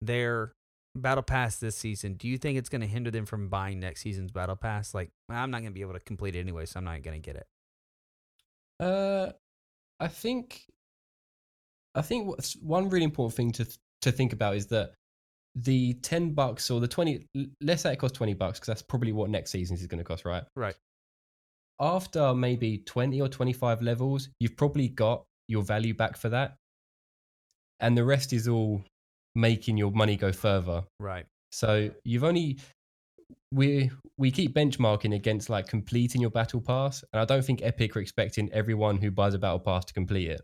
their 0.00 0.52
battle 0.94 1.22
pass 1.22 1.56
this 1.56 1.76
season? 1.76 2.14
Do 2.14 2.28
you 2.28 2.36
think 2.36 2.58
it's 2.58 2.68
going 2.68 2.82
to 2.82 2.86
hinder 2.86 3.10
them 3.10 3.26
from 3.26 3.48
buying 3.48 3.80
next 3.80 4.02
season's 4.02 4.30
battle 4.30 4.56
pass? 4.56 4.94
Like 4.94 5.10
I'm 5.28 5.50
not 5.50 5.58
going 5.58 5.70
to 5.70 5.74
be 5.74 5.80
able 5.80 5.94
to 5.94 6.00
complete 6.00 6.36
it 6.36 6.40
anyway, 6.40 6.66
so 6.66 6.78
I'm 6.78 6.84
not 6.84 7.02
going 7.02 7.20
to 7.20 7.24
get 7.24 7.36
it. 7.36 7.46
Uh, 8.80 9.32
I 10.00 10.08
think, 10.08 10.66
I 11.94 12.02
think 12.02 12.26
what's 12.26 12.54
one 12.54 12.90
really 12.90 13.04
important 13.04 13.36
thing 13.36 13.52
to 13.52 13.64
th- 13.64 13.78
to 14.02 14.12
think 14.12 14.34
about 14.34 14.56
is 14.56 14.66
that 14.66 14.92
the 15.54 15.94
ten 15.94 16.32
bucks 16.34 16.70
or 16.70 16.80
the 16.80 16.88
twenty, 16.88 17.26
l- 17.36 17.46
let's 17.60 17.82
say 17.82 17.92
it 17.92 17.96
costs 17.96 18.16
twenty 18.16 18.34
bucks 18.34 18.58
because 18.58 18.66
that's 18.68 18.82
probably 18.82 19.12
what 19.12 19.30
next 19.30 19.50
season 19.50 19.76
is 19.76 19.86
going 19.86 19.98
to 19.98 20.04
cost, 20.04 20.24
right? 20.24 20.44
Right. 20.56 20.74
After 21.80 22.34
maybe 22.34 22.78
twenty 22.78 23.20
or 23.20 23.28
twenty 23.28 23.52
five 23.52 23.82
levels, 23.82 24.28
you've 24.40 24.56
probably 24.56 24.88
got 24.88 25.24
your 25.48 25.62
value 25.62 25.94
back 25.94 26.16
for 26.16 26.28
that, 26.30 26.56
and 27.80 27.96
the 27.96 28.04
rest 28.04 28.32
is 28.32 28.48
all 28.48 28.82
making 29.34 29.76
your 29.76 29.90
money 29.90 30.16
go 30.16 30.32
further. 30.32 30.84
Right. 31.00 31.26
So 31.52 31.90
you've 32.04 32.24
only 32.24 32.58
we 33.52 33.90
we 34.18 34.30
keep 34.30 34.54
benchmarking 34.54 35.14
against 35.14 35.50
like 35.50 35.66
completing 35.66 36.20
your 36.20 36.30
battle 36.30 36.60
pass, 36.60 37.04
and 37.12 37.20
I 37.20 37.24
don't 37.24 37.44
think 37.44 37.60
Epic 37.62 37.96
are 37.96 38.00
expecting 38.00 38.52
everyone 38.52 38.98
who 38.98 39.10
buys 39.10 39.34
a 39.34 39.38
battle 39.38 39.60
pass 39.60 39.84
to 39.86 39.94
complete 39.94 40.30
it. 40.30 40.40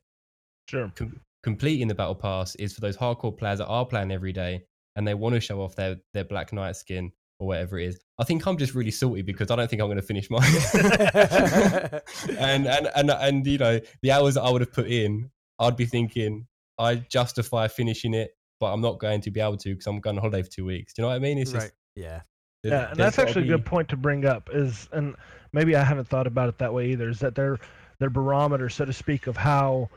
sure 0.68 0.90
Com- 0.94 1.20
completing 1.42 1.88
the 1.88 1.94
battle 1.94 2.14
pass 2.14 2.54
is 2.56 2.72
for 2.74 2.80
those 2.80 2.96
hardcore 2.96 3.36
players 3.36 3.58
that 3.58 3.66
are 3.66 3.86
playing 3.86 4.10
every 4.12 4.32
day 4.32 4.64
and 4.96 5.06
they 5.06 5.14
want 5.14 5.34
to 5.34 5.40
show 5.40 5.60
off 5.62 5.76
their 5.76 5.96
their 6.14 6.24
Black 6.24 6.52
Knight 6.52 6.76
skin 6.76 7.12
or 7.38 7.48
whatever 7.48 7.78
it 7.78 7.86
is. 7.88 8.00
I 8.18 8.24
think 8.24 8.46
I'm 8.46 8.58
just 8.58 8.74
really 8.74 8.90
salty 8.90 9.22
because 9.22 9.50
I 9.50 9.56
don't 9.56 9.68
think 9.68 9.80
I'm 9.80 9.88
going 9.88 9.96
to 9.96 10.02
finish 10.02 10.28
mine. 10.30 10.42
and 12.38 12.66
and 12.66 12.88
and 12.94 13.10
and 13.10 13.46
you 13.46 13.58
know 13.58 13.80
the 14.02 14.12
hours 14.12 14.34
that 14.34 14.42
I 14.42 14.50
would 14.50 14.60
have 14.60 14.72
put 14.72 14.86
in, 14.88 15.30
I'd 15.58 15.76
be 15.76 15.86
thinking 15.86 16.46
I 16.78 16.96
justify 16.96 17.68
finishing 17.68 18.14
it, 18.14 18.32
but 18.58 18.72
I'm 18.72 18.80
not 18.80 18.98
going 18.98 19.20
to 19.22 19.30
be 19.30 19.40
able 19.40 19.56
to 19.58 19.70
because 19.70 19.86
I'm 19.86 20.00
going 20.00 20.16
on 20.16 20.22
holiday 20.22 20.42
for 20.42 20.50
two 20.50 20.64
weeks. 20.64 20.92
Do 20.94 21.02
you 21.02 21.04
know 21.04 21.08
what 21.10 21.16
I 21.16 21.20
mean? 21.20 21.38
It's 21.38 21.52
right. 21.52 21.62
just 21.62 21.72
Yeah. 21.96 22.20
there's- 22.62 22.72
yeah 22.72 22.90
and 22.90 22.96
there's 22.96 22.96
that's 22.96 23.16
gotta 23.16 23.28
actually 23.28 23.44
a 23.48 23.56
good 23.56 23.64
point 23.64 23.88
to 23.88 23.96
bring 23.96 24.26
up 24.26 24.50
is 24.52 24.86
and 24.92 25.16
maybe 25.54 25.74
i 25.74 25.82
haven't 25.82 26.06
thought 26.06 26.26
about 26.26 26.46
it 26.50 26.58
that 26.58 26.72
way 26.74 26.90
either 26.90 27.08
is 27.08 27.18
that 27.18 27.34
their 27.34 27.58
their 28.00 28.10
barometer 28.10 28.68
so 28.68 28.84
to 28.84 28.92
speak 28.92 29.26
of 29.26 29.34
how 29.36 29.88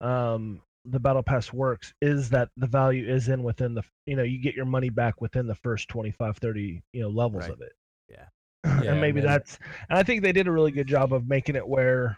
um 0.00 0.60
the 0.84 0.98
battle 1.00 1.22
pass 1.22 1.52
works 1.52 1.92
is 2.02 2.28
that 2.30 2.48
the 2.56 2.66
value 2.66 3.08
is 3.08 3.28
in 3.28 3.42
within 3.42 3.74
the 3.74 3.82
you 4.06 4.16
know 4.16 4.22
you 4.22 4.40
get 4.40 4.54
your 4.54 4.64
money 4.64 4.90
back 4.90 5.20
within 5.20 5.46
the 5.46 5.54
first 5.54 5.88
25 5.88 6.36
30 6.38 6.82
you 6.92 7.00
know 7.02 7.08
levels 7.08 7.42
Right. 7.44 7.52
of 7.52 7.60
it 7.60 7.72
Yeah. 8.08 8.24
Yeah, 8.84 8.92
and 8.92 9.00
maybe 9.00 9.20
and 9.20 9.28
then- 9.28 9.34
that's 9.34 9.58
and 9.88 9.98
i 9.98 10.02
think 10.02 10.22
they 10.22 10.32
did 10.32 10.48
a 10.48 10.52
really 10.52 10.72
good 10.72 10.86
job 10.88 11.12
of 11.12 11.28
making 11.28 11.54
it 11.56 11.66
where 11.66 12.16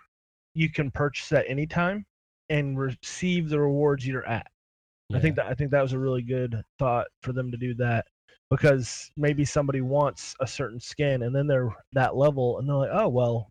you 0.55 0.71
can 0.71 0.91
purchase 0.91 1.31
at 1.33 1.45
any 1.49 1.67
time 1.67 2.07
and 2.49 2.79
receive 2.79 3.49
the 3.49 3.59
rewards 3.61 4.07
you're 4.07 4.27
at 4.27 4.47
I 5.15 5.21
think 5.21 5.37
that 5.37 5.47
I 5.47 5.55
think 5.55 5.71
that 5.71 5.83
was 5.83 5.93
a 5.93 5.99
really 5.99 6.23
good 6.23 6.61
thought 6.79 7.07
for 7.23 7.33
them 7.35 7.51
to 7.53 7.57
do 7.59 7.75
that 7.75 8.07
because 8.51 9.11
maybe 9.17 9.45
somebody 9.45 9.81
wants 9.83 10.35
a 10.41 10.47
certain 10.47 10.81
skin 10.81 11.23
and 11.25 11.37
then 11.37 11.47
they're 11.47 11.69
that 11.93 12.17
level 12.17 12.59
and 12.59 12.67
they're 12.69 12.75
like, 12.77 12.91
oh 12.93 13.09
well, 13.09 13.51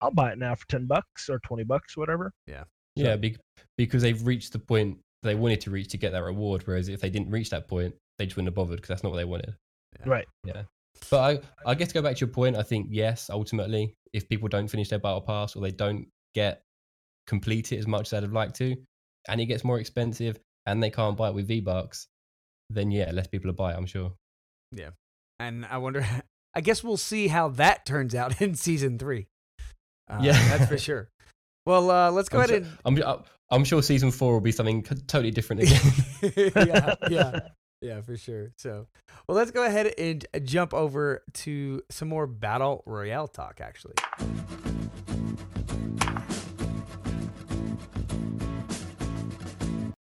I'll 0.00 0.12
buy 0.12 0.30
it 0.30 0.38
now 0.38 0.54
for 0.54 0.66
ten 0.68 0.86
bucks 0.86 1.28
or 1.28 1.40
twenty 1.40 1.64
bucks, 1.64 1.96
whatever. 1.96 2.32
Yeah, 2.46 2.64
be- 2.96 3.36
because 3.78 4.02
they've 4.02 4.24
reached 4.26 4.52
the 4.52 4.58
point 4.58 4.98
they 5.22 5.34
wanted 5.34 5.60
to 5.62 5.70
reach 5.70 5.88
to 5.88 5.96
get 5.98 6.12
that 6.12 6.22
reward. 6.24 6.62
Whereas 6.66 6.88
if 6.88 7.00
they 7.00 7.10
didn't 7.10 7.30
reach 7.30 7.50
that 7.50 7.68
point, 7.68 7.94
they 8.18 8.26
just 8.26 8.36
wouldn't 8.36 8.48
have 8.48 8.54
bothered 8.54 8.76
because 8.76 8.88
that's 8.88 9.02
not 9.02 9.10
what 9.12 9.18
they 9.18 9.24
wanted. 9.24 9.54
Yeah. 10.00 10.08
Right. 10.08 10.26
Yeah. 10.44 10.62
But 11.10 11.42
I, 11.66 11.70
I 11.70 11.74
guess 11.74 11.88
to 11.88 11.94
go 11.94 12.02
back 12.02 12.16
to 12.16 12.20
your 12.20 12.32
point, 12.32 12.56
I 12.56 12.62
think 12.62 12.88
yes, 12.90 13.30
ultimately, 13.30 13.94
if 14.12 14.28
people 14.28 14.48
don't 14.48 14.68
finish 14.68 14.88
their 14.88 14.98
battle 14.98 15.20
pass 15.20 15.56
or 15.56 15.62
they 15.62 15.70
don't 15.70 16.06
get 16.34 16.62
complete 17.26 17.72
it 17.72 17.78
as 17.78 17.86
much 17.86 18.02
as 18.06 18.10
they'd 18.10 18.22
have 18.22 18.32
liked 18.32 18.56
to, 18.56 18.76
and 19.28 19.40
it 19.40 19.46
gets 19.46 19.64
more 19.64 19.78
expensive, 19.78 20.38
and 20.66 20.82
they 20.82 20.90
can't 20.90 21.16
buy 21.16 21.28
it 21.28 21.34
with 21.34 21.48
V 21.48 21.60
Bucks, 21.60 22.06
then 22.70 22.90
yeah, 22.90 23.10
less 23.12 23.26
people 23.26 23.48
will 23.48 23.54
buy 23.56 23.72
it. 23.72 23.76
I'm 23.76 23.86
sure. 23.86 24.12
Yeah. 24.72 24.90
And 25.38 25.64
I 25.66 25.78
wonder, 25.78 26.06
I 26.54 26.60
guess 26.60 26.82
we'll 26.84 26.96
see 26.96 27.28
how 27.28 27.48
that 27.50 27.86
turns 27.86 28.14
out 28.14 28.40
in 28.40 28.54
season 28.54 28.98
three. 28.98 29.26
Uh, 30.10 30.20
Yeah. 30.22 30.32
That's 30.56 30.68
for 30.68 30.78
sure. 30.90 31.08
Well, 31.66 31.90
uh, 31.90 32.10
let's 32.10 32.28
go 32.28 32.38
I'm 32.40 32.44
ahead 32.50 32.64
sure- 32.64 32.72
I'm, 32.84 33.02
I'm- 33.02 33.22
I'm 33.50 33.64
sure 33.64 33.82
season 33.82 34.10
four 34.10 34.32
will 34.32 34.40
be 34.40 34.50
something 34.50 34.82
totally 34.82 35.30
different 35.30 35.62
again. 35.62 35.80
yeah, 36.66 36.94
yeah, 37.10 37.40
yeah, 37.82 38.00
for 38.00 38.16
sure. 38.16 38.52
So, 38.56 38.86
well, 39.28 39.36
let's 39.36 39.50
go 39.50 39.62
ahead 39.62 39.92
and 39.98 40.24
jump 40.44 40.72
over 40.72 41.22
to 41.34 41.82
some 41.90 42.08
more 42.08 42.26
Battle 42.26 42.82
Royale 42.86 43.28
talk, 43.28 43.60
actually. 43.60 43.92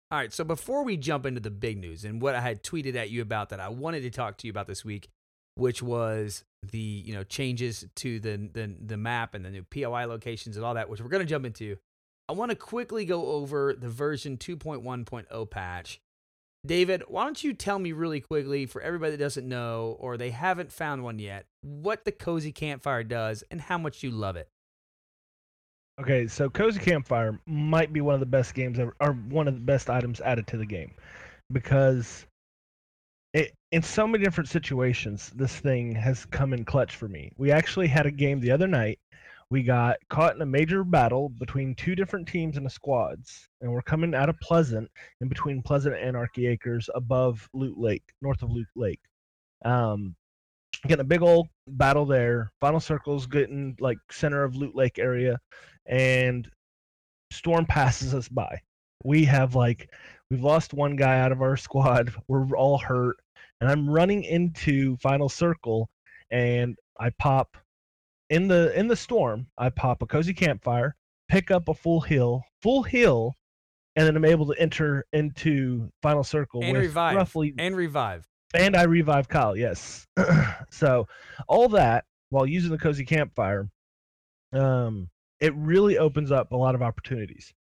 All 0.10 0.18
right, 0.18 0.32
so 0.32 0.46
before 0.46 0.84
we 0.86 0.96
jump 0.96 1.26
into 1.26 1.42
the 1.42 1.50
big 1.52 1.78
news 1.78 2.06
and 2.06 2.22
what 2.22 2.34
I 2.34 2.40
had 2.40 2.64
tweeted 2.64 2.96
at 2.96 3.10
you 3.10 3.22
about 3.22 3.50
that 3.50 3.60
I 3.60 3.68
wanted 3.68 4.02
to 4.04 4.10
talk 4.10 4.38
to 4.38 4.48
you 4.48 4.52
about 4.52 4.66
this 4.66 4.86
week, 4.86 5.10
which 5.58 5.82
was 5.82 6.44
the 6.72 6.78
you 6.78 7.14
know 7.14 7.24
changes 7.24 7.86
to 7.96 8.20
the 8.20 8.50
the, 8.52 8.74
the 8.86 8.98
map 8.98 9.34
and 9.34 9.44
the 9.46 9.50
new 9.50 9.64
POI 9.64 10.06
locations 10.06 10.58
and 10.58 10.66
all 10.66 10.74
that, 10.76 10.90
which 10.90 11.02
we're 11.02 11.10
going 11.10 11.26
to 11.26 11.30
jump 11.30 11.46
into. 11.46 11.78
I 12.30 12.34
want 12.34 12.52
to 12.52 12.56
quickly 12.58 13.06
go 13.06 13.26
over 13.28 13.74
the 13.74 13.88
version 13.88 14.38
2.1.0 14.38 15.50
patch. 15.50 16.02
David, 16.66 17.04
why 17.08 17.24
don't 17.24 17.42
you 17.42 17.54
tell 17.54 17.80
me 17.80 17.94
really 17.94 18.20
quickly 18.20 18.66
for 18.66 18.82
everybody 18.82 19.12
that 19.12 19.18
doesn't 19.18 19.48
know 19.48 19.96
or 20.00 20.18
they 20.18 20.32
haven't 20.32 20.72
found 20.72 21.04
one 21.04 21.20
yet, 21.20 21.46
what 21.62 22.04
the 22.04 22.12
Cozy 22.12 22.52
Campfire 22.52 23.04
does 23.04 23.44
and 23.50 23.62
how 23.62 23.78
much 23.78 24.04
you 24.04 24.12
love 24.12 24.36
it? 24.36 24.50
Okay, 26.02 26.28
so 26.28 26.50
Cozy 26.50 26.80
Campfire 26.80 27.40
might 27.48 27.94
be 27.94 28.02
one 28.02 28.14
of 28.14 28.20
the 28.20 28.26
best 28.26 28.54
games 28.54 28.78
ever, 28.78 28.96
or 29.00 29.14
one 29.14 29.48
of 29.48 29.54
the 29.54 29.62
best 29.62 29.90
items 29.90 30.20
added 30.22 30.46
to 30.48 30.58
the 30.58 30.66
game, 30.66 30.94
because 31.52 32.28
in 33.72 33.82
so 33.82 34.08
many 34.08 34.24
different 34.24 34.50
situations, 34.50 35.32
this 35.36 35.60
thing 35.60 35.94
has 35.94 36.26
come 36.26 36.54
in 36.54 36.64
clutch 36.64 36.96
for 36.96 37.08
me. 37.08 37.32
We 37.38 37.52
actually 37.52 37.88
had 37.88 38.06
a 38.06 38.12
game 38.12 38.40
the 38.40 38.52
other 38.52 38.68
night. 38.68 39.00
We 39.50 39.64
got 39.64 39.98
caught 40.10 40.36
in 40.36 40.42
a 40.42 40.46
major 40.46 40.84
battle 40.84 41.30
between 41.30 41.76
two 41.76 41.96
different 41.96 42.28
teams 42.28 42.58
and 42.58 42.66
the 42.66 42.70
squads, 42.70 43.48
and 43.62 43.72
we're 43.72 43.82
coming 43.82 44.14
out 44.14 44.30
of 44.30 44.40
Pleasant, 44.42 44.90
in 45.22 45.30
between 45.30 45.62
Pleasant 45.62 45.96
Anarchy 45.96 46.48
Acres, 46.48 46.90
above 46.96 47.48
Loot 47.54 47.78
Lake, 47.78 48.04
north 48.22 48.44
of 48.44 48.52
Loot 48.52 48.68
Lake. 48.76 49.00
Um, 49.64 50.16
getting 50.86 51.02
a 51.02 51.06
big 51.06 51.22
old 51.22 51.48
battle 51.68 52.06
there. 52.06 52.52
Final 52.60 52.82
circles 52.82 53.26
getting 53.26 53.76
like 53.80 53.98
center 54.12 54.44
of 54.44 54.56
Loot 54.56 54.76
Lake 54.76 55.00
area, 55.00 55.40
and 55.86 56.50
Storm 57.32 57.66
passes 57.66 58.14
us 58.14 58.28
by. 58.28 58.60
We 59.04 59.24
have 59.26 59.56
like 59.56 59.90
we've 60.30 60.44
lost 60.44 60.74
one 60.74 60.96
guy 60.96 61.20
out 61.20 61.32
of 61.32 61.42
our 61.42 61.58
squad. 61.58 62.14
We're 62.28 62.50
all 62.58 62.78
hurt, 62.78 63.18
and 63.62 63.70
I'm 63.70 63.90
running 63.90 64.24
into 64.24 64.98
Final 64.98 65.30
Circle, 65.30 65.90
and 66.32 66.76
I 67.00 67.10
pop 67.20 67.58
in 68.30 68.48
the 68.48 68.78
in 68.78 68.88
the 68.88 68.96
storm. 68.96 69.48
I 69.58 69.70
pop 69.70 70.02
a 70.02 70.06
cozy 70.06 70.34
campfire, 70.34 70.96
pick 71.30 71.52
up 71.52 71.68
a 71.70 71.74
full 71.74 72.02
heal, 72.02 72.44
full 72.62 72.84
heal, 72.84 73.34
and 73.96 74.06
then 74.06 74.16
I'm 74.16 74.26
able 74.26 74.46
to 74.48 74.60
enter 74.60 75.06
into 75.14 75.90
Final 76.02 76.24
Circle 76.24 76.64
And 76.64 76.74
with 76.74 76.82
revive. 76.84 77.16
roughly 77.16 77.54
And 77.58 77.76
revive. 77.76 78.28
and 78.54 78.76
I 78.76 78.84
revive 78.84 79.28
Kyle, 79.28 79.56
yes. 79.58 80.06
so 80.70 81.08
all 81.48 81.70
that 81.70 82.06
while 82.30 82.46
using 82.46 82.72
the 82.72 82.78
cozy 82.78 83.06
campfire, 83.06 83.70
um, 84.54 85.10
it 85.40 85.54
really 85.56 85.98
opens 85.98 86.32
up 86.32 86.52
a 86.52 86.56
lot 86.58 86.76
of 86.76 86.82
opportunities. 86.82 87.54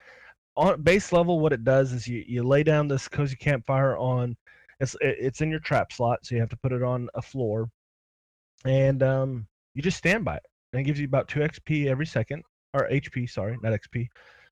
On 0.57 0.81
base 0.83 1.13
level, 1.13 1.39
what 1.41 1.53
it 1.53 1.65
does 1.65 1.93
is 1.93 2.09
you, 2.09 2.25
you 2.27 2.43
lay 2.43 2.63
down 2.63 2.89
this 2.89 3.09
cozy 3.09 3.37
campfire 3.37 3.97
on 3.97 4.37
it's 4.81 4.97
it's 5.01 5.41
in 5.41 5.51
your 5.51 5.61
trap 5.61 5.93
slot, 5.93 6.21
so 6.25 6.35
you 6.35 6.41
have 6.41 6.51
to 6.51 6.57
put 6.59 6.73
it 6.73 6.83
on 6.83 7.09
a 7.15 7.23
floor, 7.23 7.69
and 8.65 9.03
um, 9.03 9.47
you 9.75 9.83
just 9.83 9.97
stand 9.99 10.25
by 10.25 10.37
it, 10.37 10.43
and 10.73 10.81
it 10.81 10.85
gives 10.85 10.99
you 11.01 11.07
about 11.07 11.29
two 11.29 11.41
XP 11.41 11.87
every 11.87 12.07
second, 12.07 12.43
or 12.75 12.89
HP, 12.91 13.29
sorry, 13.31 13.57
not 13.63 13.73
XP, 13.73 14.09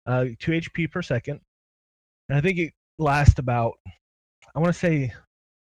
uh, 0.06 0.26
two 0.38 0.52
HP 0.52 0.90
per 0.90 1.02
second, 1.02 1.40
and 2.28 2.38
I 2.38 2.40
think 2.40 2.58
it 2.58 2.72
lasts 2.98 3.38
about 3.38 3.74
I 4.54 4.60
want 4.60 4.72
to 4.72 4.78
say 4.78 5.12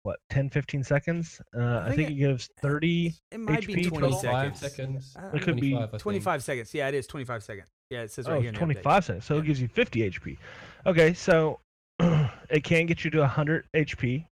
what 0.03 0.21
10 0.31 0.51
15 0.51 0.85
seconds 0.85 1.41
uh, 1.57 1.79
I, 1.79 1.87
think 1.87 1.97
think 1.97 2.11
it- 2.11 2.13
it, 2.13 2.17
gives 2.19 2.49
30 2.61 3.15
It 3.33 3.41
might 3.41 3.67
be 3.67 3.73
20 3.75 3.85
total. 3.91 4.11
25 4.21 4.57
seconds. 4.57 5.13
seconds. 5.13 5.17
Uh, 5.17 5.37
It 5.37 5.43
could 5.43 5.57
be 5.57 5.71
25, 5.71 5.83
I 5.83 5.91
think. 5.91 6.03
25 6.03 6.43
seconds. 6.45 6.75
Yeah, 6.75 6.89
it 6.89 6.95
is 6.95 7.07
25 7.09 7.43
seconds. 7.43 7.69
Yeah, 7.91 8.03
it 8.03 8.13
says 8.13 8.29
right 8.29 8.37
oh 8.37 8.41
here. 8.41 8.51
in 8.51 8.55
the 8.55 8.59
update. 8.61 8.83
25 8.83 9.05
seconds 9.05 9.25
so 9.25 9.35
Yeah. 9.35 9.41
it 9.41 9.47
gives 9.47 9.61
you 9.61 9.69
50 9.69 10.11
hp 10.11 10.39
okay 10.87 11.13
so 11.15 11.59
it 12.01 12.63
can 12.63 12.87
get 12.87 13.05
you 13.05 13.11
to 13.13 13.19
100 13.21 13.67
hp 13.75 14.27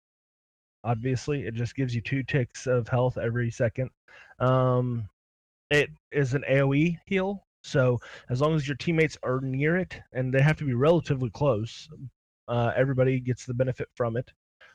obviously 0.84 1.46
it 1.46 1.54
just 1.54 1.74
gives 1.74 1.94
you 1.94 2.00
two 2.00 2.22
ticks 2.22 2.66
of 2.66 2.88
health 2.88 3.18
every 3.18 3.50
second 3.50 3.90
um 4.38 5.08
it 5.70 5.90
is 6.12 6.34
an 6.34 6.44
aoe 6.50 6.96
heal 7.06 7.44
so 7.62 7.98
as 8.30 8.40
long 8.40 8.54
as 8.54 8.66
your 8.66 8.76
teammates 8.76 9.18
are 9.22 9.40
near 9.40 9.76
it 9.76 10.00
and 10.12 10.32
they 10.32 10.40
have 10.40 10.56
to 10.56 10.64
be 10.64 10.74
relatively 10.74 11.30
close 11.30 11.88
uh, 12.48 12.72
everybody 12.74 13.20
gets 13.20 13.44
the 13.44 13.54
benefit 13.54 13.88
from 13.94 14.16
it 14.16 14.32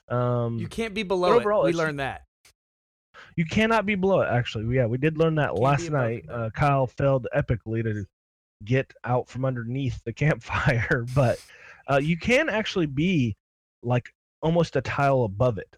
um 0.10 0.58
You 0.60 0.68
can't 0.68 0.94
be 0.94 1.04
below 1.04 1.34
overall, 1.34 1.64
it. 1.66 1.68
We 1.68 1.74
learned 1.74 2.00
that. 2.00 2.22
You 3.36 3.46
cannot 3.46 3.86
be 3.86 3.96
below 3.96 4.22
it. 4.22 4.28
Actually, 4.28 4.74
yeah, 4.76 4.86
we 4.86 4.98
did 4.98 5.18
learn 5.18 5.36
that 5.36 5.58
last 5.58 5.90
night. 5.90 6.26
Uh, 6.30 6.50
Kyle 6.54 6.88
failed 6.88 7.28
epically 7.36 7.84
to 7.84 8.06
get 8.64 8.94
out 9.04 9.28
from 9.28 9.46
underneath 9.46 10.04
the 10.04 10.14
campfire, 10.24 11.06
but 11.16 11.40
uh, 11.90 11.98
you 11.98 12.18
can 12.18 12.50
actually 12.50 12.86
be 12.86 13.36
like 13.84 14.14
almost 14.42 14.76
a 14.76 14.82
tile 14.82 15.24
above 15.24 15.58
it. 15.58 15.76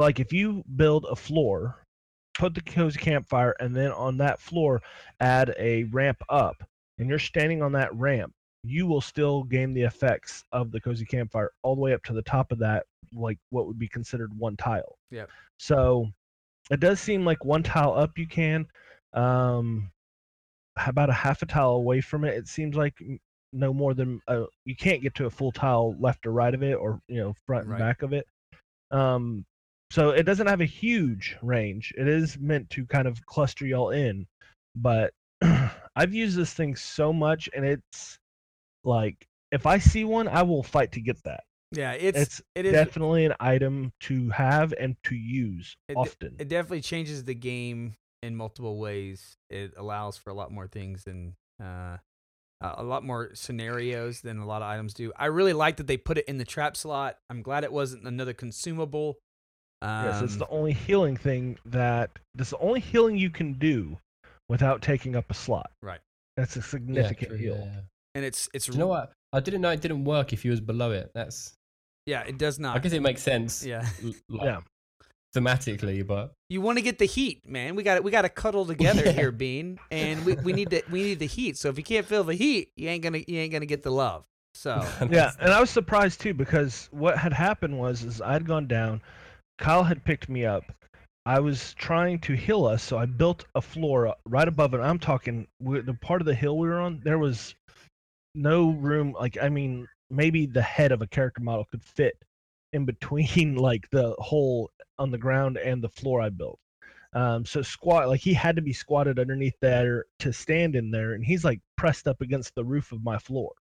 So, 0.00 0.04
like 0.04 0.18
if 0.18 0.32
you 0.32 0.64
build 0.76 1.04
a 1.10 1.14
floor, 1.14 1.84
put 2.38 2.54
the 2.54 2.62
cozy 2.62 2.98
campfire, 2.98 3.54
and 3.60 3.76
then 3.76 3.92
on 3.92 4.16
that 4.16 4.40
floor 4.40 4.80
add 5.20 5.54
a 5.58 5.84
ramp 5.84 6.22
up, 6.30 6.56
and 6.98 7.06
you're 7.06 7.18
standing 7.18 7.62
on 7.62 7.72
that 7.72 7.94
ramp, 7.94 8.32
you 8.64 8.86
will 8.86 9.02
still 9.02 9.42
gain 9.42 9.74
the 9.74 9.82
effects 9.82 10.42
of 10.52 10.72
the 10.72 10.80
cozy 10.80 11.04
campfire 11.04 11.50
all 11.62 11.74
the 11.74 11.82
way 11.82 11.92
up 11.92 12.02
to 12.04 12.14
the 12.14 12.22
top 12.22 12.50
of 12.50 12.58
that, 12.60 12.86
like 13.12 13.36
what 13.50 13.66
would 13.66 13.78
be 13.78 13.88
considered 13.88 14.30
one 14.38 14.56
tile. 14.56 14.96
Yeah. 15.10 15.26
So 15.58 16.08
it 16.70 16.80
does 16.80 16.98
seem 16.98 17.26
like 17.26 17.44
one 17.44 17.62
tile 17.62 17.92
up 17.92 18.16
you 18.16 18.26
can. 18.26 18.66
Um, 19.12 19.90
about 20.86 21.10
a 21.10 21.14
half 21.14 21.42
a 21.42 21.46
tile 21.46 21.72
away 21.72 22.00
from 22.00 22.24
it, 22.24 22.38
it 22.38 22.48
seems 22.48 22.74
like 22.74 22.94
no 23.52 23.74
more 23.74 23.92
than 23.92 24.22
uh, 24.28 24.44
you 24.64 24.76
can't 24.76 25.02
get 25.02 25.14
to 25.16 25.26
a 25.26 25.30
full 25.30 25.52
tile 25.52 25.94
left 26.00 26.24
or 26.24 26.32
right 26.32 26.54
of 26.54 26.62
it, 26.62 26.74
or 26.74 27.02
you 27.06 27.18
know 27.18 27.34
front 27.46 27.64
and 27.64 27.72
Right. 27.72 27.78
back 27.80 28.00
of 28.00 28.14
it. 28.14 28.24
Um, 28.90 29.44
so 29.90 30.10
it 30.10 30.24
doesn't 30.24 30.46
have 30.46 30.60
a 30.60 30.66
huge 30.66 31.36
range. 31.42 31.92
It 31.96 32.08
is 32.08 32.38
meant 32.38 32.70
to 32.70 32.86
kind 32.86 33.08
of 33.08 33.24
cluster 33.26 33.66
y'all 33.66 33.90
in, 33.90 34.26
but 34.76 35.12
I've 35.96 36.14
used 36.14 36.36
this 36.36 36.52
thing 36.54 36.76
so 36.76 37.12
much, 37.12 37.48
and 37.54 37.64
it's 37.64 38.18
like 38.84 39.26
if 39.52 39.66
I 39.66 39.78
see 39.78 40.04
one, 40.04 40.28
I 40.28 40.42
will 40.42 40.62
fight 40.62 40.92
to 40.92 41.00
get 41.00 41.22
that. 41.24 41.44
Yeah, 41.72 41.92
it's, 41.92 42.18
It's 42.18 42.42
it 42.54 42.66
is 42.66 42.72
definitely 42.72 43.24
an 43.26 43.34
item 43.38 43.92
to 44.00 44.28
have 44.30 44.74
and 44.78 44.96
to 45.04 45.14
use 45.14 45.76
It 45.88 45.96
often. 45.96 46.36
it 46.38 46.48
definitely 46.48 46.80
changes 46.80 47.24
the 47.24 47.34
game 47.34 47.94
in 48.22 48.34
multiple 48.36 48.78
ways. 48.78 49.36
It 49.48 49.74
allows 49.76 50.16
for 50.16 50.30
a 50.30 50.34
lot 50.34 50.50
more 50.50 50.66
things 50.66 51.04
and 51.06 51.34
uh, 51.62 51.98
a 52.60 52.82
lot 52.82 53.04
more 53.04 53.30
scenarios 53.34 54.20
than 54.20 54.38
a 54.38 54.46
lot 54.46 54.62
of 54.62 54.68
items 54.68 54.94
do. 54.94 55.12
I 55.16 55.26
really 55.26 55.52
like 55.52 55.76
that 55.76 55.86
they 55.86 55.96
put 55.96 56.18
it 56.18 56.24
in 56.26 56.38
the 56.38 56.44
trap 56.44 56.76
slot. 56.76 57.18
I'm 57.28 57.42
glad 57.42 57.64
it 57.64 57.72
wasn't 57.72 58.04
another 58.04 58.32
consumable. 58.32 59.18
Um, 59.82 60.04
yes, 60.06 60.22
it's 60.22 60.36
the 60.36 60.48
only 60.48 60.72
healing 60.72 61.16
thing 61.16 61.58
that 61.66 62.10
that's 62.34 62.50
the 62.50 62.58
only 62.58 62.80
healing 62.80 63.16
you 63.16 63.30
can 63.30 63.54
do 63.54 63.98
without 64.48 64.82
taking 64.82 65.16
up 65.16 65.30
a 65.30 65.34
slot. 65.34 65.70
Right. 65.82 66.00
That's 66.36 66.56
a 66.56 66.60
Yeah, 66.60 66.64
significant 66.64 67.28
true, 67.30 67.38
heal. 67.38 67.56
yeah, 67.56 67.64
yeah. 67.64 67.80
and 68.14 68.24
it's 68.24 68.48
it's 68.52 68.66
Do 68.66 68.72
you 68.72 68.78
know 68.78 68.88
what? 68.88 69.12
I 69.32 69.40
didn't 69.40 69.60
know 69.60 69.70
it 69.70 69.80
didn't 69.80 70.04
work 70.04 70.32
if 70.32 70.44
you 70.44 70.50
was 70.50 70.60
below 70.60 70.90
it. 70.92 71.10
That's. 71.14 71.54
Yeah, 72.06 72.22
it 72.22 72.38
does 72.38 72.58
not. 72.58 72.76
I 72.76 72.80
guess 72.80 72.92
it 72.92 73.00
makes 73.02 73.22
sense. 73.22 73.64
yeah, 73.64 73.86
Like, 74.28 74.44
Yeah. 74.44 74.60
Thematically, 75.36 76.04
but 76.04 76.32
you 76.48 76.60
want 76.60 76.78
to 76.78 76.82
get 76.82 76.98
the 76.98 77.04
heat, 77.04 77.48
man. 77.48 77.76
We 77.76 77.84
got 77.84 77.96
it. 77.96 78.02
we 78.02 78.10
got 78.10 78.22
to 78.22 78.28
cuddle 78.28 78.66
together 78.66 79.04
Yeah. 79.04 79.12
here, 79.12 79.30
Bean, 79.30 79.78
and 79.92 80.24
we, 80.26 80.34
we 80.34 80.52
need 80.52 80.70
to 80.70 80.82
we 80.90 81.04
need 81.04 81.20
the 81.20 81.26
heat. 81.26 81.56
So 81.56 81.68
if 81.68 81.78
you 81.78 81.84
can't 81.84 82.04
feel 82.04 82.24
the 82.24 82.34
heat, 82.34 82.72
you 82.76 82.88
ain't 82.88 83.04
gonna 83.04 83.18
you 83.28 83.38
ain't 83.38 83.52
gonna 83.52 83.64
get 83.66 83.84
the 83.84 83.92
love. 83.92 84.24
So 84.54 84.84
Yeah, 85.10 85.30
and 85.38 85.52
I 85.52 85.60
was 85.60 85.70
surprised 85.70 86.20
too 86.20 86.34
because 86.34 86.88
what 86.90 87.16
had 87.16 87.32
happened 87.32 87.78
was 87.78 88.02
is 88.02 88.20
I'd 88.20 88.44
gone 88.44 88.66
down, 88.66 89.02
Kyle 89.60 89.84
had 89.84 90.02
picked 90.04 90.28
me 90.28 90.46
up. 90.46 90.64
I 91.26 91.38
was 91.38 91.74
trying 91.74 92.18
to 92.20 92.32
heal 92.32 92.64
us, 92.64 92.82
so 92.82 92.96
I 92.96 93.04
built 93.04 93.44
a 93.54 93.60
floor 93.60 94.16
right 94.24 94.48
above 94.48 94.72
it. 94.72 94.78
I'm 94.78 94.98
talking 94.98 95.46
the 95.60 95.96
part 96.00 96.22
of 96.22 96.26
the 96.26 96.34
hill 96.34 96.56
we 96.58 96.66
were 96.66 96.80
on. 96.80 97.00
There 97.04 97.18
was 97.18 97.54
no 98.34 98.70
room. 98.70 99.12
Like 99.12 99.36
I 99.40 99.50
mean, 99.50 99.86
maybe 100.08 100.46
the 100.46 100.62
head 100.62 100.92
of 100.92 101.02
a 101.02 101.06
character 101.06 101.42
model 101.42 101.66
could 101.70 101.84
fit 101.84 102.16
in 102.72 102.86
between 102.86 103.56
like 103.56 103.88
the 103.90 104.14
hole 104.18 104.70
on 104.98 105.10
the 105.10 105.18
ground 105.18 105.58
and 105.58 105.84
the 105.84 105.90
floor 105.90 106.22
I 106.22 106.30
built. 106.30 106.58
Um, 107.12 107.44
so 107.44 107.60
squat 107.60 108.08
like 108.08 108.20
he 108.20 108.32
had 108.32 108.56
to 108.56 108.62
be 108.62 108.72
squatted 108.72 109.18
underneath 109.18 109.56
there 109.60 110.06
to 110.20 110.32
stand 110.32 110.74
in 110.74 110.90
there, 110.90 111.12
and 111.12 111.22
he's 111.22 111.44
like 111.44 111.60
pressed 111.76 112.08
up 112.08 112.22
against 112.22 112.54
the 112.54 112.64
roof 112.64 112.92
of 112.92 113.04
my 113.04 113.18
floor, 113.18 113.52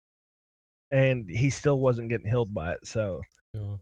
and 0.93 1.29
he 1.29 1.51
still 1.51 1.81
wasn't 1.81 2.09
getting 2.09 2.31
healed 2.31 2.55
by 2.55 2.73
it. 2.75 2.87
So 2.87 3.21
Sure. 3.55 3.81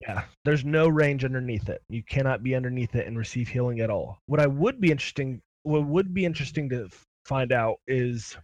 Yeah, 0.00 0.24
there's 0.44 0.64
no 0.64 0.88
range 0.88 1.24
underneath 1.24 1.68
it. 1.68 1.82
You 1.88 2.02
cannot 2.02 2.42
be 2.42 2.54
underneath 2.54 2.94
it 2.94 3.06
and 3.06 3.16
receive 3.16 3.48
healing 3.48 3.80
at 3.80 3.90
all. 3.90 4.18
What 4.26 4.40
I 4.40 4.46
would 4.46 4.80
be 4.80 4.90
interesting, 4.90 5.40
what 5.62 5.86
would 5.86 6.12
be 6.12 6.24
interesting 6.24 6.68
to 6.70 6.88
find 7.24 7.52
out 7.52 7.76
is, 7.86 8.36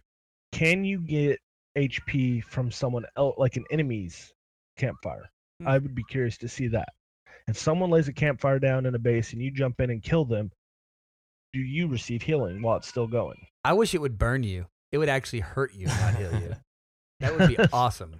can 0.51 0.83
you 0.83 0.99
get 0.99 1.39
HP 1.77 2.43
from 2.43 2.71
someone 2.71 3.05
else, 3.17 3.35
like 3.37 3.55
an 3.55 3.65
enemy's 3.71 4.33
campfire? 4.77 5.29
Hmm. 5.61 5.67
I 5.67 5.77
would 5.77 5.95
be 5.95 6.03
curious 6.03 6.37
to 6.39 6.47
see 6.47 6.67
that. 6.69 6.89
If 7.47 7.57
someone 7.57 7.89
lays 7.89 8.07
a 8.07 8.13
campfire 8.13 8.59
down 8.59 8.85
in 8.85 8.95
a 8.95 8.99
base 8.99 9.33
and 9.33 9.41
you 9.41 9.51
jump 9.51 9.79
in 9.79 9.89
and 9.89 10.01
kill 10.01 10.25
them, 10.25 10.51
do 11.51 11.59
you 11.59 11.87
receive 11.87 12.23
healing 12.23 12.61
while 12.61 12.77
it's 12.77 12.87
still 12.87 13.07
going? 13.07 13.45
I 13.63 13.73
wish 13.73 13.93
it 13.93 14.01
would 14.01 14.17
burn 14.17 14.43
you. 14.43 14.65
It 14.91 14.97
would 14.97 15.09
actually 15.09 15.41
hurt 15.41 15.73
you, 15.73 15.87
not 15.87 16.15
heal 16.15 16.33
you. 16.33 16.55
That 17.19 17.37
would 17.37 17.55
be 17.55 17.57
awesome. 17.71 18.19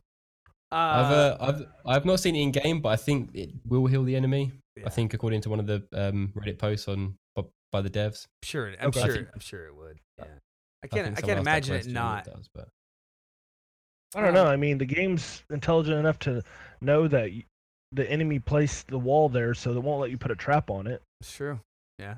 I've 0.73 1.11
Uh, 1.11 1.15
uh, 1.15 1.37
I've 1.39 1.67
I've 1.85 2.05
not 2.05 2.19
seen 2.19 2.35
it 2.35 2.41
in 2.41 2.51
game, 2.51 2.81
but 2.81 2.89
I 2.89 2.95
think 2.95 3.29
it 3.33 3.51
will 3.67 3.85
heal 3.85 4.03
the 4.03 4.15
enemy. 4.15 4.51
Yeah. 4.75 4.83
I 4.87 4.89
think 4.89 5.13
according 5.13 5.41
to 5.41 5.49
one 5.49 5.59
of 5.59 5.67
the 5.67 5.83
um, 5.93 6.33
Reddit 6.35 6.57
posts 6.57 6.87
on 6.87 7.15
by, 7.35 7.43
by 7.71 7.81
the 7.81 7.89
devs. 7.89 8.25
sure, 8.43 8.73
I'm 8.79 8.87
Okay. 8.89 9.01
Sure, 9.03 9.13
think- 9.15 9.27
I'm 9.33 9.39
sure 9.39 9.65
it 9.67 9.75
would. 9.75 9.99
Yeah, 10.17 10.25
I 10.25 10.27
I 10.83 10.87
can't, 10.87 11.05
think 11.15 11.17
I 11.19 11.21
can't 11.21 11.39
imagine 11.39 11.75
it 11.75 11.77
question 11.79 11.89
and 11.97 12.03
not. 12.05 12.25
Does, 12.25 12.49
but 12.53 12.67
I 14.15 14.21
don't 14.21 14.33
know. 14.33 14.45
I 14.47 14.55
mean, 14.57 14.77
the 14.77 14.85
game's 14.85 15.43
intelligent 15.49 15.97
enough 15.97 16.19
to 16.19 16.43
know 16.81 17.07
that 17.07 17.29
the 17.91 18.09
enemy 18.09 18.39
placed 18.39 18.87
the 18.87 18.97
wall 18.99 19.29
there, 19.29 19.53
so 19.53 19.73
they 19.73 19.79
won't 19.79 20.01
let 20.01 20.09
you 20.11 20.17
put 20.17 20.31
a 20.31 20.35
trap 20.35 20.69
on 20.71 20.87
it. 20.87 21.01
It's 21.21 21.35
true. 21.35 21.59
Yeah. 21.99 22.15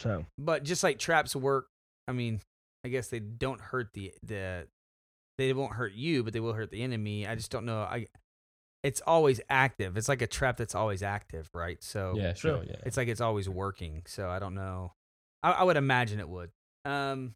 So 0.00 0.24
But 0.38 0.64
just 0.64 0.82
like 0.82 0.98
traps 0.98 1.36
work, 1.36 1.66
I 2.08 2.12
mean, 2.12 2.40
I 2.84 2.88
guess 2.88 3.06
they 3.08 3.20
don't 3.20 3.60
hurt 3.60 3.92
the 3.94 4.12
the 4.24 4.66
they 5.46 5.52
won't 5.52 5.72
hurt 5.74 5.92
you, 5.92 6.22
but 6.22 6.32
they 6.32 6.40
will 6.40 6.52
hurt 6.52 6.70
the 6.70 6.82
enemy. 6.82 7.26
I 7.26 7.34
just 7.34 7.50
don't 7.50 7.64
know. 7.66 7.80
I 7.80 8.06
it's 8.82 9.00
always 9.06 9.40
active. 9.48 9.96
It's 9.96 10.08
like 10.08 10.22
a 10.22 10.26
trap 10.26 10.56
that's 10.56 10.74
always 10.74 11.02
active, 11.02 11.48
right? 11.54 11.82
So 11.82 12.14
yeah, 12.16 12.34
Sure. 12.34 12.56
sure, 12.56 12.64
yeah. 12.64 12.76
it's 12.84 12.96
like 12.96 13.08
it's 13.08 13.20
always 13.20 13.48
working. 13.48 14.02
So 14.06 14.28
I 14.28 14.38
don't 14.40 14.54
know. 14.54 14.92
I, 15.42 15.52
I 15.52 15.62
would 15.62 15.76
imagine 15.76 16.18
it 16.18 16.28
would. 16.28 16.50
Um, 16.84 17.34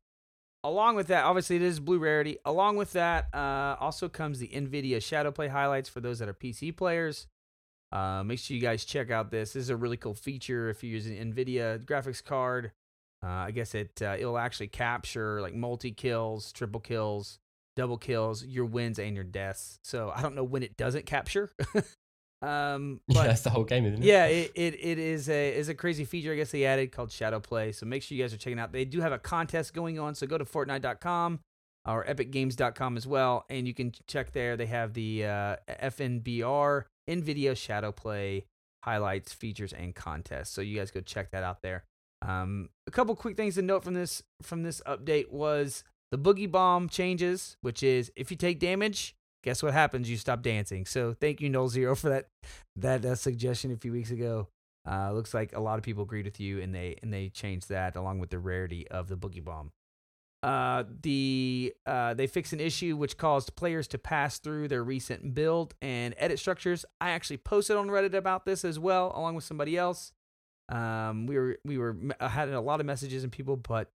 along 0.65 0.97
with 0.97 1.07
that, 1.07 1.25
obviously 1.25 1.57
it 1.57 1.63
is 1.63 1.79
blue 1.79 1.99
rarity. 1.99 2.39
Along 2.45 2.77
with 2.77 2.93
that, 2.95 3.29
uh, 3.33 3.77
also 3.79 4.09
comes 4.09 4.41
the 4.41 4.49
Nvidia 4.49 5.01
Shadow 5.01 5.31
Play 5.31 5.47
highlights 5.49 5.89
for 5.89 6.01
those 6.01 6.19
that 6.19 6.29
are 6.29 6.35
PC 6.35 6.77
players. 6.77 7.29
Uh, 7.93 8.25
make 8.25 8.41
sure 8.41 8.57
you 8.57 8.61
guys 8.61 8.85
check 8.85 9.13
out 9.13 9.31
this. 9.31 9.53
This 9.53 9.63
is 9.65 9.71
a 9.71 9.77
really 9.77 9.97
cool 9.97 10.15
feature 10.15 10.69
if 10.69 10.83
you're 10.83 10.93
using 10.93 11.17
Nvidia 11.33 11.85
graphics 11.85 12.23
card. 12.25 12.73
Uh, 13.23 13.29
I 13.29 13.51
guess 13.53 13.75
it 13.75 14.03
uh, 14.03 14.17
it'll 14.19 14.37
actually 14.39 14.69
capture 14.69 15.41
like 15.41 15.55
multi 15.55 15.93
kills, 15.93 16.53
triple 16.53 16.81
kills, 16.81 17.39
double 17.77 17.99
kills, 17.99 18.45
your 18.45 18.65
wins 18.65 18.99
and 18.99 19.15
your 19.15 19.25
deaths. 19.25 19.79
So 19.85 20.13
I 20.15 20.23
don't 20.23 20.35
know 20.35 20.45
when 20.45 20.63
it 20.63 20.77
doesn't 20.77 21.07
capture. 21.07 21.53
um, 22.43 23.01
yeah, 23.09 23.25
that's 23.25 23.43
the 23.43 23.51
whole 23.51 23.65
game, 23.65 23.87
isn't 23.87 24.03
it? 24.03 24.05
yeah, 24.05 24.25
it, 24.27 24.53
it, 24.57 24.75
it 24.75 24.99
is 24.99 25.29
a 25.29 25.55
is 25.55 25.69
a 25.69 25.75
crazy 25.75 26.05
feature 26.05 26.33
I 26.33 26.37
guess 26.37 26.51
they 26.51 26.65
added 26.65 26.91
called 26.91 27.13
Shadow 27.13 27.41
Play. 27.41 27.73
So 27.73 27.87
make 27.87 28.03
sure 28.03 28.17
you 28.17 28.25
guys 28.25 28.35
are 28.35 28.39
checking 28.39 28.59
out. 28.59 28.73
They 28.73 28.85
do 28.85 29.01
have 29.01 29.13
a 29.13 29.19
contest 29.19 29.75
going 29.75 29.99
on, 29.99 30.15
so 30.15 30.27
go 30.27 30.39
to 30.39 30.45
Fortnite.com 30.45 31.41
or 31.87 32.05
EpicGames.com 32.05 32.97
as 32.97 33.07
well, 33.07 33.45
and 33.49 33.69
you 33.69 33.73
can 33.73 33.93
check 34.09 34.33
there. 34.33 34.57
They 34.57 34.67
have 34.67 34.93
the 34.95 35.25
uh, 35.25 35.57
FNBR 35.69 36.85
NVIDIA 37.09 37.57
Shadow 37.57 37.93
Play 37.93 38.47
highlights, 38.83 39.33
features, 39.33 39.73
and 39.73 39.95
contests. 39.95 40.51
So 40.51 40.63
you 40.63 40.79
guys 40.79 40.91
go 40.91 41.01
check 41.01 41.31
that 41.31 41.45
out 41.45 41.63
there. 41.63 41.85
Um, 42.23 42.71
a 42.87 42.91
couple 42.91 43.15
quick 43.15 43.37
things 43.37 43.57
to 43.57 43.63
note 43.63 43.85
from 43.85 43.95
this 43.95 44.23
from 44.43 44.63
this 44.63 44.81
update 44.87 45.31
was 45.31 45.85
the 46.11 46.19
boogie 46.19 46.51
bomb 46.51 46.89
changes, 46.89 47.57
which 47.61 47.83
is 47.83 48.13
if 48.17 48.31
you 48.31 48.37
take 48.37 48.59
damage, 48.59 49.17
guess 49.43 49.63
what 49.63 49.73
happens? 49.73 50.11
You 50.11 50.17
stop 50.17 50.43
dancing. 50.43 50.87
So 50.87 51.15
thank 51.15 51.41
you, 51.41 51.51
Nolxero, 51.51 51.97
for 52.01 52.09
that 52.09 52.29
that 52.77 53.05
uh, 53.05 53.15
suggestion 53.15 53.73
a 53.73 53.77
few 53.77 53.93
weeks 53.93 54.11
ago. 54.11 54.49
Uh, 54.89 55.11
looks 55.13 55.35
like 55.35 55.53
a 55.57 55.61
lot 55.61 55.79
of 55.79 55.85
people 55.85 56.05
agreed 56.05 56.27
with 56.27 56.39
you, 56.39 56.61
and 56.61 56.75
they 56.75 56.97
and 57.03 57.13
they 57.13 57.29
changed 57.29 57.69
that 57.69 57.97
along 57.97 58.21
with 58.21 58.31
the 58.31 58.39
rarity 58.39 58.87
of 58.89 59.09
the 59.09 59.17
boogie 59.17 59.45
bomb. 59.45 59.73
Uh, 60.43 60.85
the 61.03 61.75
uh, 61.87 62.15
they 62.15 62.29
fixed 62.29 62.53
an 62.53 62.61
issue 62.61 62.97
which 62.97 63.17
caused 63.17 63.57
players 63.57 63.89
to 63.89 63.99
pass 63.99 64.39
through 64.39 64.69
their 64.69 64.85
recent 64.85 65.35
build 65.35 65.75
and 65.83 66.15
edit 66.19 66.39
structures. 66.39 66.85
I 67.01 67.11
actually 67.11 67.39
posted 67.39 67.77
on 67.77 67.89
Reddit 67.89 68.15
about 68.15 68.45
this 68.45 68.65
as 68.65 68.79
well, 68.79 69.13
along 69.17 69.35
with 69.35 69.45
somebody 69.45 69.77
else. 69.77 70.13
Um, 70.69 71.27
we 71.27 71.37
were 71.37 71.59
we 71.65 71.79
were 71.79 71.97
had 72.21 72.49
a 72.51 72.61
lot 72.61 72.79
of 72.79 72.87
messages 72.87 73.25
and 73.25 73.33
people, 73.33 73.57
but 73.57 73.91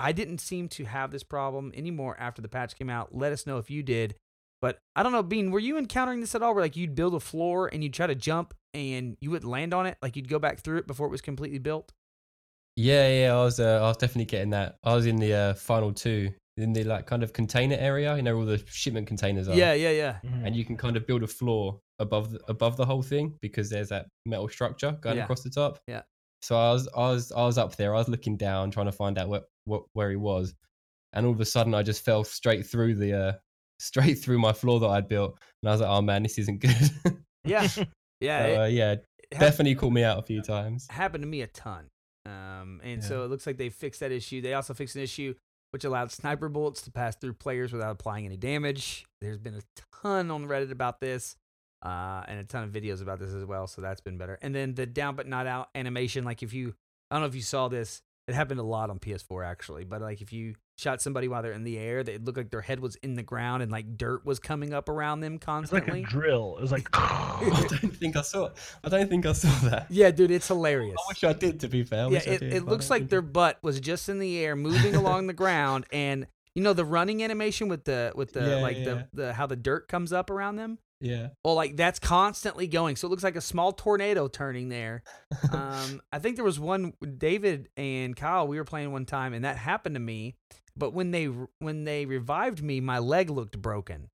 I 0.00 0.12
didn't 0.12 0.38
seem 0.38 0.68
to 0.70 0.84
have 0.84 1.10
this 1.10 1.22
problem 1.22 1.72
anymore 1.74 2.16
after 2.18 2.40
the 2.42 2.48
patch 2.48 2.76
came 2.76 2.90
out. 2.90 3.14
Let 3.14 3.32
us 3.32 3.46
know 3.46 3.58
if 3.58 3.70
you 3.70 3.82
did. 3.82 4.14
But 4.62 4.78
I 4.94 5.02
don't 5.02 5.12
know, 5.12 5.22
Bean, 5.22 5.50
were 5.50 5.58
you 5.58 5.78
encountering 5.78 6.20
this 6.20 6.34
at 6.34 6.42
all? 6.42 6.54
Where 6.54 6.62
like 6.64 6.76
you'd 6.76 6.94
build 6.94 7.14
a 7.14 7.20
floor 7.20 7.68
and 7.72 7.82
you'd 7.82 7.94
try 7.94 8.06
to 8.06 8.14
jump 8.14 8.52
and 8.74 9.16
you 9.20 9.30
would 9.30 9.44
land 9.44 9.72
on 9.72 9.86
it, 9.86 9.96
like 10.02 10.16
you'd 10.16 10.28
go 10.28 10.38
back 10.38 10.60
through 10.60 10.78
it 10.78 10.86
before 10.86 11.06
it 11.06 11.10
was 11.10 11.20
completely 11.22 11.58
built? 11.58 11.92
Yeah, 12.76 13.08
yeah, 13.08 13.32
I 13.34 13.42
was, 13.44 13.60
uh, 13.60 13.78
I 13.78 13.88
was 13.88 13.96
definitely 13.96 14.26
getting 14.26 14.50
that. 14.50 14.76
I 14.84 14.94
was 14.94 15.06
in 15.06 15.16
the 15.16 15.34
uh, 15.34 15.54
final 15.54 15.92
two, 15.92 16.30
in 16.56 16.72
the 16.72 16.84
like 16.84 17.06
kind 17.06 17.22
of 17.22 17.32
container 17.32 17.76
area. 17.78 18.14
You 18.16 18.22
know, 18.22 18.32
where 18.36 18.40
all 18.40 18.46
the 18.46 18.62
shipment 18.66 19.06
containers 19.06 19.48
are. 19.48 19.54
Yeah, 19.54 19.72
yeah, 19.74 19.90
yeah. 19.90 20.16
mhm. 20.24 20.46
and 20.46 20.54
you 20.56 20.64
can 20.64 20.76
kind 20.76 20.96
of 20.96 21.06
build 21.06 21.22
a 21.22 21.26
floor 21.26 21.80
above 21.98 22.30
the, 22.32 22.40
above 22.48 22.76
the 22.76 22.86
whole 22.86 23.02
thing 23.02 23.34
because 23.40 23.68
there's 23.70 23.88
that 23.88 24.06
metal 24.24 24.48
structure 24.48 24.92
going 25.00 25.16
Yeah. 25.16 25.24
across 25.24 25.42
the 25.42 25.50
top. 25.50 25.78
Yeah. 25.86 26.02
So 26.42 26.56
I 26.56 26.72
was 26.72 26.88
I 26.96 27.10
was 27.10 27.32
I 27.32 27.44
was 27.44 27.58
up 27.58 27.76
there. 27.76 27.94
I 27.94 27.98
was 27.98 28.08
looking 28.08 28.36
down, 28.36 28.70
trying 28.70 28.86
to 28.86 28.92
find 28.92 29.18
out 29.18 29.28
what, 29.28 29.48
what 29.70 29.84
where 29.94 30.10
he 30.10 30.16
was, 30.16 30.54
and 31.12 31.24
all 31.24 31.32
of 31.32 31.40
a 31.40 31.44
sudden 31.44 31.74
I 31.74 31.82
just 31.82 32.04
fell 32.04 32.24
straight 32.24 32.66
through 32.66 32.96
the 32.96 33.12
uh, 33.18 33.32
straight 33.78 34.14
through 34.18 34.38
my 34.38 34.52
floor 34.52 34.78
that 34.80 34.88
I'd 34.88 35.08
built, 35.08 35.38
and 35.62 35.70
I 35.70 35.72
was 35.72 35.80
like, 35.80 35.90
oh 35.90 36.02
man, 36.02 36.22
this 36.22 36.38
isn't 36.38 36.60
good. 36.60 36.90
Yeah. 37.44 37.66
Yeah. 38.20 38.44
so, 38.54 38.62
uh, 38.62 38.66
yeah, 38.66 38.96
definitely 39.30 39.74
caught 39.76 39.92
me 39.94 40.04
out 40.04 40.18
a 40.18 40.22
few 40.22 40.42
times. 40.42 40.86
happened 40.90 41.22
to 41.22 41.26
me 41.28 41.40
a 41.40 41.46
ton. 41.46 41.86
Um, 42.26 42.82
and 42.84 43.00
Yeah. 43.00 43.08
so 43.08 43.24
it 43.24 43.28
looks 43.30 43.46
like 43.46 43.56
they 43.56 43.70
fixed 43.70 44.00
that 44.00 44.12
issue. 44.12 44.42
They 44.42 44.52
also 44.52 44.74
fixed 44.74 44.94
an 44.94 45.00
issue 45.00 45.34
which 45.70 45.84
allowed 45.84 46.10
sniper 46.12 46.50
bullets 46.50 46.82
to 46.82 46.90
pass 46.90 47.16
through 47.16 47.32
players 47.32 47.72
without 47.72 47.92
applying 47.92 48.26
any 48.26 48.36
damage. 48.36 49.06
There's 49.22 49.38
been 49.38 49.54
a 49.54 49.62
ton 50.02 50.30
on 50.30 50.46
Reddit 50.48 50.70
about 50.70 51.00
this, 51.00 51.36
uh, 51.82 52.22
and 52.28 52.38
a 52.40 52.44
ton 52.44 52.64
of 52.64 52.70
videos 52.72 53.00
about 53.00 53.20
this 53.20 53.32
as 53.32 53.46
well. 53.46 53.66
So 53.66 53.80
that's 53.80 54.02
been 54.02 54.18
better. 54.18 54.38
And 54.42 54.54
then 54.54 54.74
the 54.74 54.84
down 54.84 55.14
but 55.16 55.26
not 55.26 55.46
out 55.46 55.68
animation, 55.74 56.24
like 56.24 56.42
if 56.42 56.52
you, 56.52 56.74
I 57.10 57.14
don't 57.14 57.22
know 57.22 57.28
if 57.28 57.34
you 57.34 57.40
saw 57.42 57.68
this, 57.68 58.02
it 58.30 58.34
happened 58.34 58.60
a 58.60 58.64
lot 58.64 58.90
on 58.90 58.98
PS4 58.98 59.44
actually, 59.44 59.84
but 59.84 60.00
like 60.00 60.22
if 60.22 60.32
you 60.32 60.54
shot 60.78 61.02
somebody 61.02 61.28
while 61.28 61.42
they're 61.42 61.52
in 61.52 61.64
the 61.64 61.78
air, 61.78 62.02
they 62.02 62.16
looked 62.16 62.38
like 62.38 62.50
their 62.50 62.60
head 62.60 62.80
was 62.80 62.96
in 62.96 63.14
the 63.14 63.22
ground 63.22 63.62
and 63.62 63.70
like 63.70 63.96
dirt 63.96 64.24
was 64.24 64.38
coming 64.38 64.72
up 64.72 64.88
around 64.88 65.20
them 65.20 65.38
constantly. 65.38 66.02
It's 66.02 66.12
like 66.12 66.12
constantly. 66.12 66.20
a 66.20 66.30
drill. 66.32 66.56
It 66.58 66.62
was 66.62 66.72
like. 66.72 66.88
I 66.94 67.66
don't 67.68 67.96
think 67.96 68.16
I 68.16 68.22
saw. 68.22 68.46
It. 68.46 68.52
I 68.84 68.88
don't 68.88 69.08
think 69.08 69.26
I 69.26 69.32
saw 69.32 69.68
that. 69.68 69.86
yeah, 69.90 70.10
dude, 70.10 70.30
it's 70.30 70.48
hilarious. 70.48 70.96
I 70.98 71.10
wish 71.10 71.24
I 71.24 71.32
did. 71.32 71.60
To 71.60 71.68
be 71.68 71.82
fair, 71.82 72.06
I 72.06 72.08
yeah, 72.08 72.20
it, 72.24 72.42
it 72.42 72.64
looks 72.66 72.88
like 72.88 73.08
their 73.08 73.22
butt 73.22 73.58
was 73.62 73.80
just 73.80 74.08
in 74.08 74.18
the 74.18 74.38
air, 74.38 74.54
moving 74.56 74.94
along 74.94 75.26
the 75.26 75.32
ground, 75.32 75.86
and 75.92 76.26
you 76.54 76.62
know 76.62 76.72
the 76.72 76.84
running 76.84 77.22
animation 77.22 77.68
with 77.68 77.84
the 77.84 78.12
with 78.14 78.32
the 78.32 78.40
Yeah, 78.40 78.56
like 78.56 78.78
yeah. 78.78 78.84
the 78.84 79.08
the 79.12 79.32
how 79.34 79.46
the 79.46 79.56
dirt 79.56 79.88
comes 79.88 80.12
up 80.12 80.30
around 80.30 80.56
them. 80.56 80.78
Yeah. 81.00 81.28
Well, 81.44 81.54
like 81.54 81.76
that's 81.76 81.98
constantly 81.98 82.66
going, 82.66 82.96
so 82.96 83.08
it 83.08 83.10
looks 83.10 83.24
like 83.24 83.36
a 83.36 83.40
small 83.40 83.72
tornado 83.72 84.28
turning 84.28 84.68
there. 84.68 85.02
Um, 85.52 86.02
I 86.12 86.18
think 86.18 86.36
there 86.36 86.44
was 86.44 86.60
one 86.60 86.92
David 87.18 87.68
and 87.76 88.14
Kyle. 88.14 88.46
We 88.46 88.58
were 88.58 88.64
playing 88.64 88.92
one 88.92 89.06
time, 89.06 89.32
and 89.32 89.44
that 89.44 89.56
happened 89.56 89.96
to 89.96 90.00
me. 90.00 90.34
But 90.76 90.92
when 90.92 91.10
they 91.10 91.26
when 91.58 91.84
they 91.84 92.06
revived 92.06 92.62
me, 92.62 92.80
my 92.80 92.98
leg 92.98 93.30
looked 93.30 93.60
broken. 93.60 94.08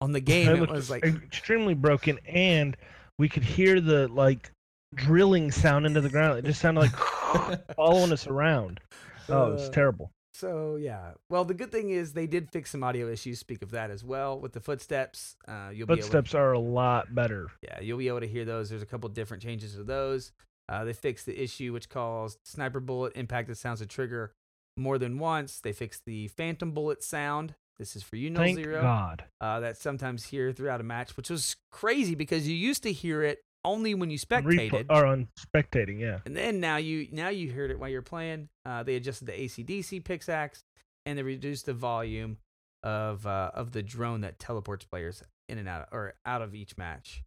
On 0.00 0.12
the 0.12 0.20
game, 0.34 0.48
It 0.48 0.62
it 0.62 0.70
was 0.70 0.90
like 0.90 1.04
extremely 1.04 1.74
broken, 1.74 2.18
and 2.26 2.76
we 3.18 3.28
could 3.28 3.44
hear 3.44 3.80
the 3.80 4.06
like 4.08 4.52
drilling 4.94 5.50
sound 5.50 5.86
into 5.86 6.00
the 6.00 6.08
ground. 6.08 6.38
It 6.38 6.44
just 6.44 6.60
sounded 6.60 6.80
like 6.82 7.66
following 7.76 8.12
us 8.12 8.26
around. 8.26 8.80
Oh, 9.28 9.50
it 9.50 9.54
was 9.54 9.70
terrible. 9.70 10.10
So 10.38 10.76
yeah. 10.76 11.12
Well, 11.28 11.44
the 11.44 11.54
good 11.54 11.72
thing 11.72 11.90
is 11.90 12.12
they 12.12 12.28
did 12.28 12.50
fix 12.52 12.70
some 12.70 12.84
audio 12.84 13.08
issues. 13.08 13.40
Speak 13.40 13.60
of 13.60 13.72
that 13.72 13.90
as 13.90 14.04
well 14.04 14.38
with 14.38 14.52
the 14.52 14.60
footsteps. 14.60 15.36
Uh, 15.48 15.70
you'll. 15.72 15.88
Footsteps 15.88 16.32
are 16.32 16.52
a 16.52 16.58
lot 16.60 17.12
better. 17.12 17.48
Yeah, 17.62 17.80
you'll 17.80 17.98
be 17.98 18.06
able 18.06 18.20
to 18.20 18.28
hear 18.28 18.44
those. 18.44 18.70
There's 18.70 18.82
a 18.82 18.86
couple 18.86 19.08
different 19.08 19.42
changes 19.42 19.74
to 19.74 19.82
those. 19.82 20.30
Uh, 20.68 20.84
they 20.84 20.92
fixed 20.92 21.26
the 21.26 21.42
issue 21.42 21.72
which 21.72 21.88
caused 21.88 22.38
sniper 22.44 22.78
bullet 22.78 23.14
impacted 23.16 23.56
sounds 23.56 23.80
to 23.80 23.86
trigger 23.86 24.32
more 24.76 24.96
than 24.98 25.18
once. 25.18 25.58
They 25.58 25.72
fixed 25.72 26.04
the 26.06 26.28
phantom 26.28 26.70
bullet 26.70 27.02
sound. 27.02 27.54
This 27.78 27.96
is 27.96 28.02
for 28.02 28.16
you, 28.16 28.30
No 28.30 28.40
Thank 28.40 28.58
Zero. 28.58 28.82
God. 28.82 29.24
Uh, 29.40 29.60
that 29.60 29.76
sometimes 29.76 30.26
hear 30.26 30.52
throughout 30.52 30.80
a 30.80 30.84
match, 30.84 31.16
which 31.16 31.30
was 31.30 31.56
crazy 31.72 32.14
because 32.14 32.46
you 32.46 32.54
used 32.54 32.82
to 32.84 32.92
hear 32.92 33.22
it 33.22 33.40
only 33.64 33.94
when 33.94 34.10
you 34.10 34.18
spectated. 34.18 34.86
or 34.88 35.06
on 35.06 35.28
spectating, 35.38 36.00
yeah. 36.00 36.18
And 36.24 36.36
then 36.36 36.60
now 36.60 36.76
you 36.76 37.08
now 37.12 37.28
you 37.28 37.52
heard 37.52 37.70
it 37.70 37.78
while 37.78 37.90
you're 37.90 38.02
playing. 38.02 38.48
Uh, 38.64 38.82
they 38.82 38.96
adjusted 38.96 39.26
the 39.26 39.32
ACDC 39.32 40.04
pickaxe 40.04 40.62
and 41.06 41.18
they 41.18 41.22
reduced 41.22 41.66
the 41.66 41.74
volume 41.74 42.38
of 42.82 43.26
uh, 43.26 43.50
of 43.54 43.72
the 43.72 43.82
drone 43.82 44.20
that 44.22 44.38
teleports 44.38 44.84
players 44.84 45.22
in 45.48 45.58
and 45.58 45.68
out 45.68 45.88
or 45.92 46.14
out 46.24 46.42
of 46.42 46.54
each 46.54 46.76
match. 46.76 47.22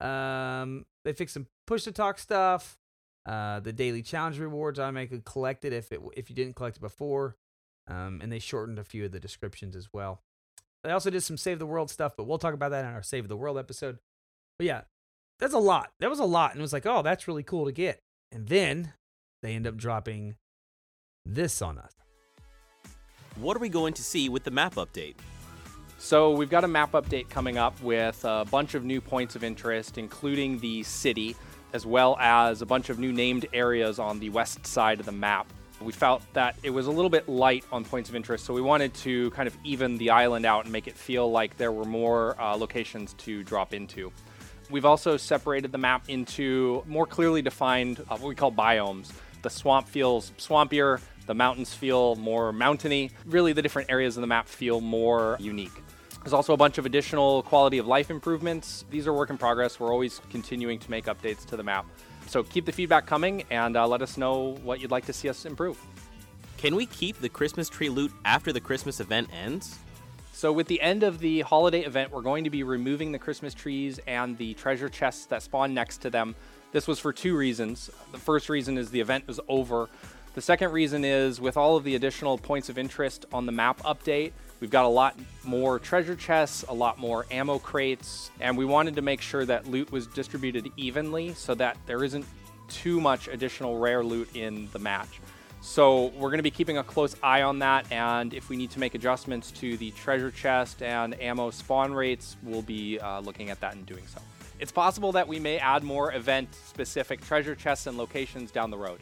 Um, 0.00 0.86
they 1.04 1.12
fixed 1.12 1.34
some 1.34 1.46
push 1.66 1.84
to 1.84 1.92
talk 1.92 2.18
stuff. 2.18 2.78
Uh, 3.26 3.60
the 3.60 3.72
daily 3.72 4.02
challenge 4.02 4.38
rewards 4.38 4.78
automatically 4.78 5.22
collected 5.24 5.72
if 5.72 5.92
it 5.92 6.00
if 6.16 6.30
you 6.30 6.36
didn't 6.36 6.56
collect 6.56 6.78
it 6.78 6.80
before. 6.80 7.36
Um, 7.86 8.20
and 8.22 8.30
they 8.30 8.38
shortened 8.38 8.78
a 8.78 8.84
few 8.84 9.06
of 9.06 9.12
the 9.12 9.20
descriptions 9.20 9.74
as 9.74 9.88
well. 9.92 10.22
They 10.84 10.90
also 10.90 11.10
did 11.10 11.22
some 11.22 11.36
save 11.36 11.58
the 11.58 11.66
world 11.66 11.90
stuff, 11.90 12.14
but 12.16 12.24
we'll 12.24 12.38
talk 12.38 12.54
about 12.54 12.70
that 12.70 12.84
in 12.84 12.90
our 12.90 13.02
save 13.02 13.28
the 13.28 13.36
world 13.36 13.58
episode. 13.58 13.98
But 14.58 14.66
yeah, 14.66 14.82
that's 15.38 15.54
a 15.54 15.58
lot. 15.58 15.90
That 16.00 16.10
was 16.10 16.18
a 16.18 16.24
lot, 16.24 16.52
and 16.52 16.60
it 16.60 16.62
was 16.62 16.72
like, 16.72 16.86
oh, 16.86 17.02
that's 17.02 17.28
really 17.28 17.42
cool 17.42 17.66
to 17.66 17.72
get. 17.72 18.00
And 18.32 18.48
then 18.48 18.92
they 19.42 19.54
end 19.54 19.66
up 19.66 19.76
dropping 19.76 20.36
this 21.24 21.62
on 21.62 21.78
us. 21.78 21.92
What 23.36 23.56
are 23.56 23.60
we 23.60 23.68
going 23.68 23.94
to 23.94 24.02
see 24.02 24.28
with 24.28 24.44
the 24.44 24.50
map 24.50 24.74
update? 24.74 25.14
So 25.98 26.30
we've 26.32 26.50
got 26.50 26.64
a 26.64 26.68
map 26.68 26.92
update 26.92 27.28
coming 27.28 27.58
up 27.58 27.80
with 27.82 28.24
a 28.24 28.44
bunch 28.50 28.74
of 28.74 28.84
new 28.84 29.00
points 29.00 29.36
of 29.36 29.44
interest, 29.44 29.98
including 29.98 30.58
the 30.58 30.82
city, 30.82 31.36
as 31.72 31.84
well 31.86 32.16
as 32.20 32.62
a 32.62 32.66
bunch 32.66 32.88
of 32.88 32.98
new 32.98 33.12
named 33.12 33.46
areas 33.52 33.98
on 33.98 34.18
the 34.18 34.30
west 34.30 34.66
side 34.66 35.00
of 35.00 35.06
the 35.06 35.12
map. 35.12 35.46
We 35.80 35.92
felt 35.92 36.22
that 36.32 36.56
it 36.64 36.70
was 36.70 36.86
a 36.86 36.90
little 36.90 37.10
bit 37.10 37.28
light 37.28 37.64
on 37.70 37.84
points 37.84 38.08
of 38.08 38.16
interest, 38.16 38.44
so 38.44 38.52
we 38.52 38.60
wanted 38.60 38.92
to 38.94 39.30
kind 39.30 39.46
of 39.46 39.56
even 39.62 39.96
the 39.98 40.10
island 40.10 40.44
out 40.44 40.64
and 40.64 40.72
make 40.72 40.88
it 40.88 40.96
feel 40.96 41.30
like 41.30 41.56
there 41.56 41.70
were 41.70 41.84
more 41.84 42.40
uh, 42.40 42.56
locations 42.56 43.14
to 43.14 43.44
drop 43.44 43.74
into. 43.74 44.12
We've 44.70 44.84
also 44.84 45.16
separated 45.16 45.72
the 45.72 45.78
map 45.78 46.08
into 46.08 46.84
more 46.86 47.06
clearly 47.06 47.42
defined 47.42 48.00
uh, 48.00 48.18
what 48.18 48.28
we 48.28 48.34
call 48.34 48.52
biomes. 48.52 49.10
The 49.42 49.50
swamp 49.50 49.88
feels 49.88 50.32
swampier, 50.38 51.00
the 51.26 51.34
mountains 51.34 51.72
feel 51.72 52.16
more 52.16 52.52
mountainy. 52.52 53.10
Really, 53.24 53.52
the 53.52 53.62
different 53.62 53.90
areas 53.90 54.16
of 54.16 54.22
the 54.22 54.26
map 54.26 54.48
feel 54.48 54.80
more 54.80 55.36
unique. 55.40 55.82
There's 56.22 56.32
also 56.32 56.52
a 56.52 56.56
bunch 56.56 56.78
of 56.78 56.84
additional 56.84 57.42
quality 57.44 57.78
of 57.78 57.86
life 57.86 58.10
improvements. 58.10 58.84
These 58.90 59.06
are 59.06 59.12
work 59.12 59.30
in 59.30 59.38
progress. 59.38 59.80
We're 59.80 59.92
always 59.92 60.20
continuing 60.30 60.78
to 60.80 60.90
make 60.90 61.06
updates 61.06 61.46
to 61.46 61.56
the 61.56 61.62
map. 61.62 61.86
So 62.26 62.42
keep 62.42 62.66
the 62.66 62.72
feedback 62.72 63.06
coming 63.06 63.44
and 63.50 63.76
uh, 63.76 63.86
let 63.86 64.02
us 64.02 64.18
know 64.18 64.58
what 64.62 64.80
you'd 64.80 64.90
like 64.90 65.06
to 65.06 65.12
see 65.12 65.28
us 65.28 65.46
improve. 65.46 65.78
Can 66.58 66.74
we 66.74 66.86
keep 66.86 67.20
the 67.20 67.28
Christmas 67.28 67.68
tree 67.68 67.88
loot 67.88 68.12
after 68.24 68.52
the 68.52 68.60
Christmas 68.60 69.00
event 69.00 69.28
ends? 69.32 69.78
So, 70.38 70.52
with 70.52 70.68
the 70.68 70.80
end 70.80 71.02
of 71.02 71.18
the 71.18 71.40
holiday 71.40 71.80
event, 71.80 72.12
we're 72.12 72.22
going 72.22 72.44
to 72.44 72.50
be 72.50 72.62
removing 72.62 73.10
the 73.10 73.18
Christmas 73.18 73.52
trees 73.54 73.98
and 74.06 74.38
the 74.38 74.54
treasure 74.54 74.88
chests 74.88 75.26
that 75.26 75.42
spawn 75.42 75.74
next 75.74 75.96
to 76.02 76.10
them. 76.10 76.36
This 76.70 76.86
was 76.86 77.00
for 77.00 77.12
two 77.12 77.36
reasons. 77.36 77.90
The 78.12 78.18
first 78.18 78.48
reason 78.48 78.78
is 78.78 78.88
the 78.88 79.00
event 79.00 79.24
is 79.26 79.40
over. 79.48 79.88
The 80.34 80.40
second 80.40 80.70
reason 80.70 81.04
is 81.04 81.40
with 81.40 81.56
all 81.56 81.76
of 81.76 81.82
the 81.82 81.96
additional 81.96 82.38
points 82.38 82.68
of 82.68 82.78
interest 82.78 83.26
on 83.32 83.46
the 83.46 83.50
map 83.50 83.80
update, 83.80 84.30
we've 84.60 84.70
got 84.70 84.84
a 84.84 84.88
lot 84.88 85.16
more 85.42 85.80
treasure 85.80 86.14
chests, 86.14 86.64
a 86.68 86.72
lot 86.72 86.98
more 86.98 87.26
ammo 87.32 87.58
crates, 87.58 88.30
and 88.38 88.56
we 88.56 88.64
wanted 88.64 88.94
to 88.94 89.02
make 89.02 89.20
sure 89.20 89.44
that 89.44 89.66
loot 89.66 89.90
was 89.90 90.06
distributed 90.06 90.70
evenly 90.76 91.34
so 91.34 91.52
that 91.56 91.76
there 91.86 92.04
isn't 92.04 92.24
too 92.68 93.00
much 93.00 93.26
additional 93.26 93.76
rare 93.76 94.04
loot 94.04 94.36
in 94.36 94.68
the 94.72 94.78
match. 94.78 95.18
So 95.60 96.06
we're 96.16 96.30
going 96.30 96.38
to 96.38 96.44
be 96.44 96.50
keeping 96.50 96.78
a 96.78 96.84
close 96.84 97.16
eye 97.22 97.42
on 97.42 97.58
that, 97.58 97.90
and 97.92 98.32
if 98.32 98.48
we 98.48 98.56
need 98.56 98.70
to 98.70 98.80
make 98.80 98.94
adjustments 98.94 99.50
to 99.52 99.76
the 99.76 99.90
treasure 99.90 100.30
chest 100.30 100.82
and 100.82 101.20
ammo 101.20 101.50
spawn 101.50 101.92
rates, 101.92 102.36
we'll 102.42 102.62
be 102.62 102.98
uh, 103.00 103.20
looking 103.20 103.50
at 103.50 103.60
that 103.60 103.74
and 103.74 103.84
doing 103.84 104.06
so. 104.06 104.20
It's 104.60 104.72
possible 104.72 105.12
that 105.12 105.26
we 105.26 105.38
may 105.38 105.58
add 105.58 105.82
more 105.82 106.12
event-specific 106.14 107.20
treasure 107.20 107.54
chests 107.54 107.86
and 107.86 107.98
locations 107.98 108.50
down 108.50 108.70
the 108.70 108.78
road. 108.78 109.00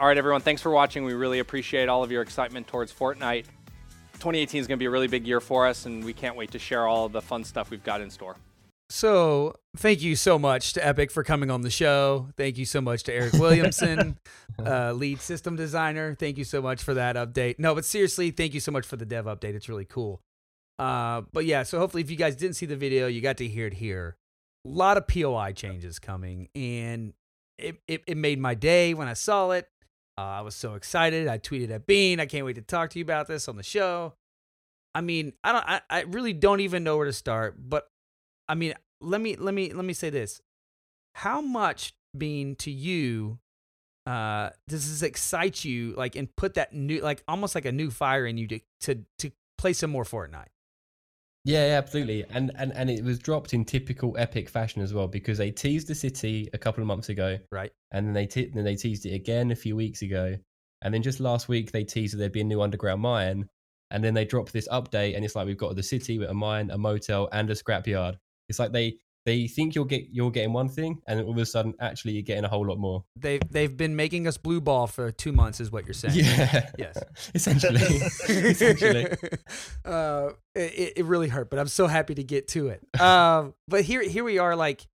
All 0.00 0.08
right, 0.08 0.18
everyone, 0.18 0.40
thanks 0.40 0.60
for 0.60 0.70
watching. 0.70 1.04
We 1.04 1.14
really 1.14 1.38
appreciate 1.38 1.88
all 1.88 2.02
of 2.02 2.10
your 2.10 2.22
excitement 2.22 2.66
towards 2.66 2.92
Fortnite. 2.92 3.46
2018 4.14 4.60
is 4.60 4.66
going 4.66 4.78
to 4.78 4.82
be 4.82 4.86
a 4.86 4.90
really 4.90 5.08
big 5.08 5.26
year 5.26 5.40
for 5.40 5.66
us, 5.66 5.86
and 5.86 6.04
we 6.04 6.12
can't 6.12 6.36
wait 6.36 6.50
to 6.52 6.58
share 6.58 6.86
all 6.86 7.08
the 7.08 7.22
fun 7.22 7.44
stuff 7.44 7.70
we've 7.70 7.84
got 7.84 8.00
in 8.00 8.10
store. 8.10 8.36
So, 8.90 9.54
thank 9.76 10.02
you 10.02 10.14
so 10.14 10.38
much 10.38 10.74
to 10.74 10.86
Epic 10.86 11.10
for 11.10 11.24
coming 11.24 11.50
on 11.50 11.62
the 11.62 11.70
show. 11.70 12.28
Thank 12.36 12.58
you 12.58 12.66
so 12.66 12.80
much 12.80 13.02
to 13.04 13.14
Eric 13.14 13.32
Williamson, 13.34 14.18
uh, 14.64 14.92
lead 14.92 15.20
system 15.20 15.56
designer. 15.56 16.14
Thank 16.14 16.36
you 16.36 16.44
so 16.44 16.60
much 16.60 16.82
for 16.82 16.94
that 16.94 17.16
update. 17.16 17.58
No, 17.58 17.74
but 17.74 17.84
seriously, 17.84 18.30
thank 18.30 18.52
you 18.52 18.60
so 18.60 18.70
much 18.72 18.86
for 18.86 18.96
the 18.96 19.06
dev 19.06 19.24
update. 19.24 19.54
It's 19.54 19.68
really 19.68 19.86
cool. 19.86 20.20
Uh, 20.78 21.22
but 21.32 21.46
yeah, 21.46 21.62
so 21.62 21.78
hopefully, 21.78 22.02
if 22.02 22.10
you 22.10 22.16
guys 22.16 22.36
didn't 22.36 22.56
see 22.56 22.66
the 22.66 22.76
video, 22.76 23.06
you 23.06 23.20
got 23.20 23.38
to 23.38 23.48
hear 23.48 23.66
it 23.66 23.74
here. 23.74 24.16
A 24.66 24.68
lot 24.68 24.96
of 24.96 25.06
POI 25.06 25.52
changes 25.52 25.98
coming, 25.98 26.48
and 26.54 27.14
it, 27.58 27.76
it, 27.88 28.02
it 28.06 28.16
made 28.16 28.38
my 28.38 28.54
day 28.54 28.92
when 28.92 29.08
I 29.08 29.14
saw 29.14 29.50
it. 29.50 29.68
Uh, 30.18 30.22
I 30.22 30.40
was 30.42 30.54
so 30.54 30.74
excited. 30.74 31.26
I 31.26 31.38
tweeted 31.38 31.70
at 31.70 31.86
Bean. 31.86 32.20
I 32.20 32.26
can't 32.26 32.44
wait 32.44 32.56
to 32.56 32.62
talk 32.62 32.90
to 32.90 32.98
you 32.98 33.04
about 33.04 33.28
this 33.28 33.48
on 33.48 33.56
the 33.56 33.62
show. 33.62 34.14
I 34.94 35.00
mean, 35.00 35.32
I 35.42 35.52
don't. 35.52 35.64
I, 35.66 35.80
I 35.90 36.00
really 36.02 36.32
don't 36.32 36.60
even 36.60 36.84
know 36.84 36.96
where 36.96 37.06
to 37.06 37.12
start. 37.12 37.56
But 37.58 37.88
I 38.48 38.54
mean, 38.54 38.74
let 39.00 39.20
me 39.20 39.36
let 39.36 39.54
me 39.54 39.72
let 39.72 39.84
me 39.84 39.92
say 39.92 40.10
this: 40.10 40.40
How 41.14 41.40
much 41.40 41.94
Bean 42.16 42.56
to 42.56 42.70
you 42.70 43.38
uh, 44.06 44.50
does 44.68 44.88
this 44.88 45.02
excite 45.02 45.64
you? 45.64 45.94
Like, 45.96 46.16
and 46.16 46.34
put 46.36 46.54
that 46.54 46.72
new, 46.74 47.00
like, 47.00 47.22
almost 47.26 47.54
like 47.54 47.64
a 47.64 47.72
new 47.72 47.90
fire 47.90 48.26
in 48.26 48.36
you 48.38 48.46
to 48.48 48.60
to 48.82 49.04
to 49.18 49.32
play 49.58 49.72
some 49.72 49.90
more 49.90 50.04
Fortnite. 50.04 50.48
Yeah, 51.46 51.66
yeah, 51.66 51.78
absolutely. 51.78 52.24
And 52.30 52.52
and 52.56 52.72
and 52.72 52.88
it 52.90 53.04
was 53.04 53.18
dropped 53.18 53.52
in 53.52 53.64
typical 53.64 54.14
epic 54.18 54.48
fashion 54.48 54.80
as 54.82 54.94
well 54.94 55.08
because 55.08 55.36
they 55.38 55.50
teased 55.50 55.88
the 55.88 55.94
city 55.94 56.48
a 56.54 56.58
couple 56.58 56.82
of 56.82 56.86
months 56.86 57.10
ago, 57.10 57.38
Right. 57.52 57.70
and 57.92 58.06
then 58.06 58.14
they 58.14 58.26
te- 58.26 58.50
then 58.54 58.64
they 58.64 58.76
teased 58.76 59.04
it 59.04 59.14
again 59.14 59.50
a 59.50 59.56
few 59.56 59.76
weeks 59.76 60.00
ago, 60.02 60.36
and 60.82 60.94
then 60.94 61.02
just 61.02 61.20
last 61.20 61.48
week 61.48 61.70
they 61.70 61.84
teased 61.84 62.14
that 62.14 62.18
there'd 62.18 62.32
be 62.32 62.40
a 62.40 62.44
new 62.44 62.62
underground 62.62 63.02
mine, 63.02 63.48
and 63.90 64.02
then 64.02 64.14
they 64.14 64.24
dropped 64.24 64.54
this 64.54 64.68
update, 64.68 65.16
and 65.16 65.24
it's 65.24 65.34
like 65.34 65.46
we've 65.46 65.58
got 65.58 65.76
the 65.76 65.82
city 65.82 66.18
with 66.18 66.30
a 66.30 66.34
mine, 66.34 66.70
a 66.70 66.78
motel, 66.78 67.28
and 67.32 67.50
a 67.50 67.54
scrapyard. 67.54 68.16
It's 68.48 68.58
like 68.58 68.72
they 68.72 68.98
they 69.26 69.46
think 69.46 69.74
you'll 69.74 69.86
get 69.86 70.08
you're 70.12 70.30
getting 70.30 70.52
one 70.52 70.68
thing, 70.68 71.00
and 71.06 71.20
all 71.20 71.30
of 71.30 71.38
a 71.38 71.46
sudden, 71.46 71.74
actually, 71.80 72.12
you're 72.12 72.22
getting 72.22 72.44
a 72.44 72.48
whole 72.48 72.66
lot 72.66 72.78
more. 72.78 73.04
They've 73.16 73.40
they've 73.50 73.74
been 73.74 73.96
making 73.96 74.26
us 74.26 74.36
blue 74.36 74.60
ball 74.60 74.86
for 74.86 75.10
two 75.10 75.32
months, 75.32 75.60
is 75.60 75.72
what 75.72 75.86
you're 75.86 75.94
saying. 75.94 76.14
Yeah. 76.16 76.70
Yes. 76.78 77.02
Essentially. 77.34 77.80
Essentially. 78.28 79.06
uh, 79.84 80.30
it, 80.54 80.92
it 80.96 81.04
really 81.06 81.28
hurt, 81.28 81.48
but 81.48 81.58
I'm 81.58 81.68
so 81.68 81.86
happy 81.86 82.14
to 82.16 82.24
get 82.24 82.48
to 82.48 82.68
it. 82.68 82.82
Um, 83.04 83.54
but 83.68 83.84
here 83.84 84.02
here 84.02 84.24
we 84.24 84.38
are, 84.38 84.56
like 84.56 84.86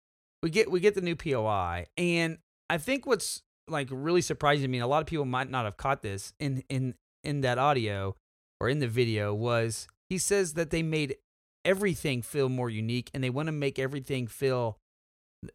we 0.42 0.50
get 0.50 0.70
we 0.70 0.80
get 0.80 0.94
the 0.94 1.00
new 1.00 1.16
POI, 1.16 1.86
and 1.96 2.38
I 2.68 2.78
think 2.78 3.06
what's 3.06 3.42
like 3.68 3.88
really 3.90 4.22
surprising 4.22 4.62
to 4.62 4.68
me, 4.68 4.78
and 4.78 4.84
a 4.84 4.88
lot 4.88 5.00
of 5.00 5.06
people 5.06 5.24
might 5.24 5.50
not 5.50 5.64
have 5.64 5.76
caught 5.76 6.02
this 6.02 6.32
in 6.38 6.62
in 6.68 6.94
in 7.24 7.40
that 7.42 7.58
audio 7.58 8.16
or 8.60 8.68
in 8.68 8.78
the 8.78 8.88
video, 8.88 9.32
was 9.34 9.88
he 10.08 10.18
says 10.18 10.54
that 10.54 10.70
they 10.70 10.82
made 10.82 11.16
everything 11.64 12.22
feel 12.22 12.48
more 12.48 12.70
unique, 12.70 13.10
and 13.14 13.22
they 13.22 13.30
want 13.30 13.46
to 13.46 13.52
make 13.52 13.78
everything 13.78 14.26
feel 14.26 14.78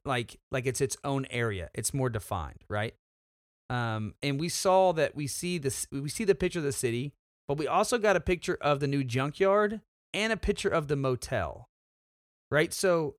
like 0.04 0.40
like 0.52 0.66
it's 0.66 0.82
its 0.82 0.98
own 1.04 1.26
area. 1.30 1.70
It's 1.74 1.94
more 1.94 2.10
defined, 2.10 2.64
right? 2.70 2.96
Um, 3.70 4.14
and 4.22 4.40
we 4.40 4.50
saw 4.50 4.92
that 4.94 5.16
we 5.16 5.28
see 5.28 5.58
this 5.58 5.88
we 5.92 6.10
see 6.10 6.24
the 6.24 6.36
picture 6.36 6.60
of 6.60 6.66
the 6.66 6.72
city, 6.72 7.14
but 7.48 7.58
we 7.58 7.68
also 7.68 7.98
got 7.98 8.16
a 8.16 8.20
picture 8.20 8.58
of 8.62 8.80
the 8.80 8.88
new 8.88 9.04
junkyard 9.04 9.82
and 10.14 10.32
a 10.32 10.38
picture 10.38 10.70
of 10.70 10.88
the 10.88 10.96
motel, 10.96 11.68
right? 12.52 12.74
So 12.74 13.16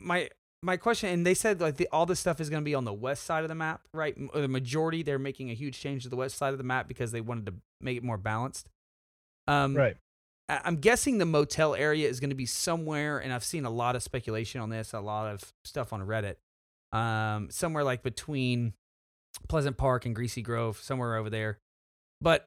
my 0.00 0.30
my 0.62 0.76
question, 0.76 1.10
and 1.10 1.24
they 1.26 1.34
said 1.34 1.60
like 1.60 1.76
the, 1.76 1.88
all 1.92 2.06
this 2.06 2.20
stuff 2.20 2.40
is 2.40 2.50
going 2.50 2.62
to 2.62 2.64
be 2.64 2.74
on 2.74 2.84
the 2.84 2.92
west 2.92 3.24
side 3.24 3.42
of 3.42 3.48
the 3.48 3.54
map, 3.54 3.82
right? 3.92 4.16
The 4.32 4.48
majority 4.48 5.02
they're 5.02 5.18
making 5.18 5.50
a 5.50 5.54
huge 5.54 5.78
change 5.78 6.02
to 6.04 6.08
the 6.08 6.16
west 6.16 6.36
side 6.36 6.52
of 6.52 6.58
the 6.58 6.64
map 6.64 6.88
because 6.88 7.12
they 7.12 7.20
wanted 7.20 7.46
to 7.46 7.54
make 7.80 7.96
it 7.96 8.02
more 8.02 8.18
balanced. 8.18 8.68
Um, 9.46 9.74
Right. 9.74 9.96
I'm 10.48 10.76
guessing 10.76 11.18
the 11.18 11.26
motel 11.26 11.74
area 11.74 12.08
is 12.08 12.20
going 12.20 12.30
to 12.30 12.36
be 12.36 12.46
somewhere, 12.46 13.18
and 13.18 13.32
I've 13.32 13.44
seen 13.44 13.64
a 13.64 13.70
lot 13.70 13.96
of 13.96 14.02
speculation 14.02 14.60
on 14.60 14.70
this, 14.70 14.94
a 14.94 15.00
lot 15.00 15.32
of 15.32 15.52
stuff 15.64 15.92
on 15.92 16.00
Reddit. 16.00 16.36
Um, 16.90 17.50
somewhere 17.50 17.84
like 17.84 18.02
between 18.02 18.72
Pleasant 19.48 19.76
Park 19.76 20.06
and 20.06 20.14
Greasy 20.14 20.40
Grove, 20.40 20.78
somewhere 20.78 21.16
over 21.16 21.28
there. 21.28 21.58
But 22.22 22.46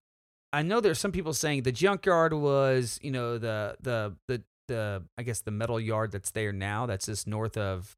I 0.52 0.64
know 0.64 0.82
there's 0.82 1.00
some 1.00 1.12
people 1.12 1.34
saying 1.34 1.62
the 1.62 1.72
junkyard 1.72 2.34
was, 2.34 3.00
you 3.04 3.12
know, 3.12 3.38
the 3.38 3.76
the 3.82 4.16
the 4.28 4.44
the 4.68 5.04
I 5.18 5.24
guess 5.24 5.42
the 5.42 5.52
metal 5.52 5.80
yard 5.80 6.12
that's 6.12 6.32
there 6.32 6.52
now. 6.52 6.88
That's 6.88 7.06
just 7.06 7.28
north 7.28 7.56
of, 7.56 7.96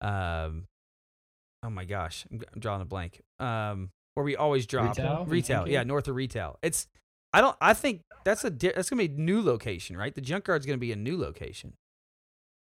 um, 0.00 0.66
oh 1.62 1.70
my 1.70 1.84
gosh, 1.84 2.24
I'm, 2.30 2.42
I'm 2.54 2.60
drawing 2.60 2.80
a 2.80 2.86
blank. 2.86 3.20
Um, 3.38 3.90
where 4.14 4.24
we 4.24 4.34
always 4.34 4.66
drop 4.66 4.96
Retail, 4.96 5.24
retail, 5.26 5.68
yeah, 5.68 5.82
north 5.82 6.08
of 6.08 6.16
retail. 6.16 6.58
It's 6.62 6.88
I 7.32 7.40
don't. 7.40 7.56
I 7.60 7.74
think 7.74 8.02
that's 8.24 8.44
a 8.44 8.50
that's 8.50 8.90
gonna 8.90 9.06
be 9.06 9.12
a 9.12 9.18
new 9.18 9.42
location, 9.42 9.96
right? 9.96 10.14
The 10.14 10.20
junkyard's 10.20 10.66
gonna 10.66 10.78
be 10.78 10.92
a 10.92 10.96
new 10.96 11.18
location. 11.18 11.74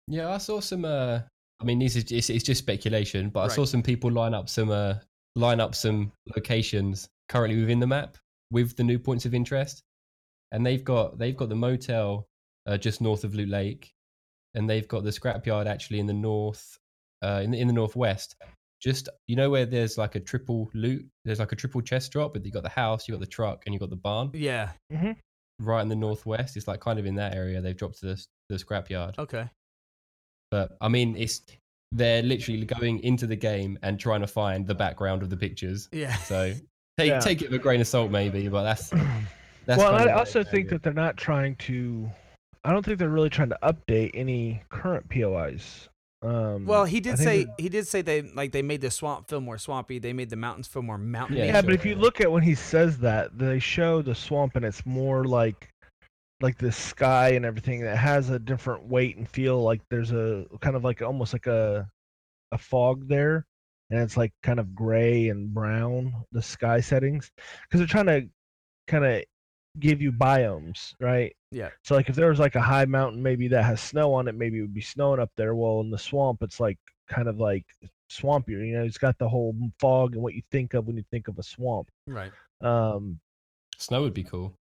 Yeah, 0.07 0.31
I 0.31 0.39
saw 0.39 0.61
some. 0.61 0.85
Uh, 0.85 1.21
I 1.61 1.65
mean, 1.65 1.79
this 1.79 1.97
is 1.97 2.11
it's, 2.11 2.31
it's 2.31 2.45
just 2.45 2.59
speculation, 2.59 3.31
but 3.31 3.51
I 3.51 3.55
saw 3.55 3.65
some 3.65 3.83
people 3.83 4.11
line 4.11 4.35
up 4.35 4.49
some 4.49 4.71
uh, 4.71 4.95
line 5.37 5.61
up 5.61 5.75
some 5.75 6.13
locations 6.35 7.09
currently 7.29 7.61
within 7.61 7.81
the 7.81 7.87
map 7.87 8.17
with 8.51 8.77
the 8.77 8.85
new 8.85 8.99
points 8.99 9.25
of 9.25 9.35
interest, 9.35 9.83
and 10.53 10.65
they've 10.65 10.85
got 10.85 11.19
they've 11.19 11.37
got 11.37 11.49
the 11.49 11.57
motel 11.57 12.27
uh, 12.67 12.77
just 12.77 13.01
north 13.01 13.25
of 13.25 13.35
Loot 13.35 13.49
Lake, 13.49 13.93
and 14.55 14.69
they've 14.69 14.89
got 14.89 15.05
the 15.05 15.11
scrapyard 15.11 15.67
actually 15.67 16.01
in 16.01 16.07
the 16.07 16.13
north, 16.13 16.79
uh, 17.23 17.41
in 17.43 17.51
the, 17.51 17.61
in 17.61 17.67
the 17.67 17.73
northwest. 17.73 18.37
Just 18.81 19.09
you 19.29 19.37
know 19.37 19.51
where 19.51 19.67
there's 19.67 19.99
like 19.99 20.15
a 20.15 20.21
triple 20.21 20.71
loot, 20.75 21.07
there's 21.25 21.39
like 21.39 21.53
a 21.53 21.57
triple 21.57 21.83
chest 21.83 22.13
drop, 22.13 22.33
but 22.33 22.45
you 22.45 22.51
got 22.51 22.63
the 22.63 22.69
house, 22.71 23.07
you 23.07 23.13
got 23.15 23.21
the 23.21 23.27
truck, 23.27 23.63
and 23.67 23.75
you 23.75 23.79
got 23.79 23.91
the 23.91 23.97
barn 23.97 24.31
Yeah. 24.33 24.71
Mm-hmm. 24.93 25.13
right 25.61 25.83
in 25.83 25.89
the 25.89 25.97
northwest. 25.97 26.57
It's 26.57 26.67
like 26.67 26.81
kind 26.81 26.99
of 26.99 27.05
in 27.07 27.15
that 27.17 27.35
area. 27.35 27.61
They've 27.61 27.77
dropped 27.77 28.01
to 28.01 28.07
the 28.07 28.25
the 28.49 28.57
scrapyard. 28.57 29.19
Okay. 29.19 29.49
But 30.51 30.77
I 30.81 30.89
mean, 30.89 31.15
it's 31.17 31.43
they're 31.93 32.23
literally 32.23 32.65
going 32.65 33.01
into 33.01 33.27
the 33.27 33.37
game 33.37 33.79
and 33.83 33.99
trying 34.01 34.21
to 34.23 34.27
find 34.27 34.67
the 34.67 34.75
background 34.75 35.23
of 35.23 35.29
the 35.31 35.37
pictures. 35.37 35.89
Yeah. 35.93 36.15
So 36.17 36.55
take 36.99 37.09
Yeah. 37.11 37.21
take 37.21 37.43
it 37.43 37.51
with 37.51 37.61
a 37.61 37.63
grain 37.63 37.81
of 37.83 37.87
salt, 37.87 38.11
maybe. 38.11 38.49
But 38.49 38.63
that's 38.63 38.89
that's. 39.67 39.79
well, 39.79 39.95
I 39.95 40.11
also 40.13 40.43
the 40.43 40.51
think 40.51 40.67
area. 40.69 40.71
that 40.79 40.83
they're 40.85 40.93
not 40.95 41.19
trying 41.19 41.57
to. 41.57 42.11
I 42.65 42.73
don't 42.73 42.83
think 42.85 42.99
they're 42.99 43.09
really 43.11 43.29
trying 43.31 43.51
to 43.51 43.59
update 43.63 44.13
any 44.15 44.63
current 44.71 45.07
POIs. 45.11 45.90
Um, 46.23 46.67
Well, 46.67 46.85
he 46.85 47.01
did 47.01 47.19
say 47.19 47.47
he 47.59 47.69
did 47.69 47.87
say 47.87 48.03
they 48.03 48.23
like 48.23 48.53
they 48.53 48.63
made 48.63 48.81
the 48.83 48.91
swamp 48.91 49.29
feel 49.29 49.41
more 49.41 49.59
swampy. 49.59 49.99
They 49.99 50.13
made 50.13 50.29
the 50.31 50.37
mountains 50.37 50.69
feel 50.69 50.83
more 50.83 50.99
mountainy. 50.99 51.41
Yeah, 51.41 51.47
Yeah, 51.47 51.63
but 51.63 51.73
if 51.73 51.87
you 51.87 51.95
look 51.95 52.21
at 52.21 52.31
when 52.31 52.43
he 52.43 52.55
says 52.55 52.99
that, 52.99 53.39
they 53.39 53.59
show 53.59 54.03
the 54.03 54.15
swamp 54.15 54.57
and 54.57 54.65
it's 54.65 54.85
more 54.85 55.25
like 55.25 55.69
like 56.43 56.59
the 56.59 56.73
sky 56.73 57.31
and 57.31 57.45
everything 57.45 57.81
that 57.83 57.97
has 57.97 58.31
a 58.31 58.39
different 58.39 58.85
weight 58.87 59.17
and 59.17 59.29
feel 59.29 59.63
like 59.63 59.81
there's 59.91 60.13
a 60.13 60.45
kind 60.61 60.77
of 60.77 60.85
like 60.85 61.03
almost 61.03 61.33
like 61.33 61.47
a 61.47 61.89
a 62.53 62.59
fog 62.59 63.09
there. 63.09 63.47
and 63.91 64.01
it's 64.01 64.17
like 64.17 64.33
kind 64.43 64.61
of 64.61 64.75
gray 64.75 65.29
and 65.31 65.53
brown 65.55 66.13
the 66.33 66.43
sky 66.43 66.81
settings 66.81 67.31
because 67.63 67.81
they're 67.81 67.87
trying 67.87 68.07
to 68.07 68.29
kind 68.87 69.05
of 69.05 69.25
give 69.79 70.01
you 70.03 70.13
biomes, 70.13 70.95
right? 71.01 71.35
Yeah. 71.51 71.71
So 71.85 71.95
like 71.95 72.09
if 72.09 72.17
there 72.17 72.29
was 72.29 72.39
like 72.39 72.55
a 72.55 72.61
high 72.61 72.85
mountain 72.85 73.23
maybe 73.23 73.49
that 73.49 73.65
has 73.65 73.81
snow 73.81 74.15
on 74.15 74.29
it, 74.29 74.35
maybe 74.35 74.59
it 74.59 74.63
would 74.63 74.75
be 74.75 74.81
snowing 74.81 75.21
up 75.21 75.31
there. 75.37 75.55
Well, 75.55 75.81
in 75.81 75.91
the 75.91 75.99
swamp, 75.99 76.43
it's 76.43 76.61
like 76.61 76.79
kind 77.09 77.29
of 77.29 77.39
like 77.39 77.65
swampier. 78.11 78.67
You 78.67 78.79
know, 78.79 78.85
it's 78.85 78.99
got 78.99 79.19
the 79.19 79.29
whole 79.29 79.55
fog 79.81 80.15
and 80.15 80.23
what 80.23 80.35
you 80.35 80.43
think 80.51 80.75
of 80.75 80.87
when 80.87 80.97
you 80.97 81.05
think 81.11 81.29
of 81.29 81.39
a 81.39 81.43
swamp. 81.43 81.91
Right. 82.07 82.33
Um, 82.61 83.19
Snow 83.79 84.03
would 84.03 84.15
be 84.15 84.25
cool. 84.25 84.53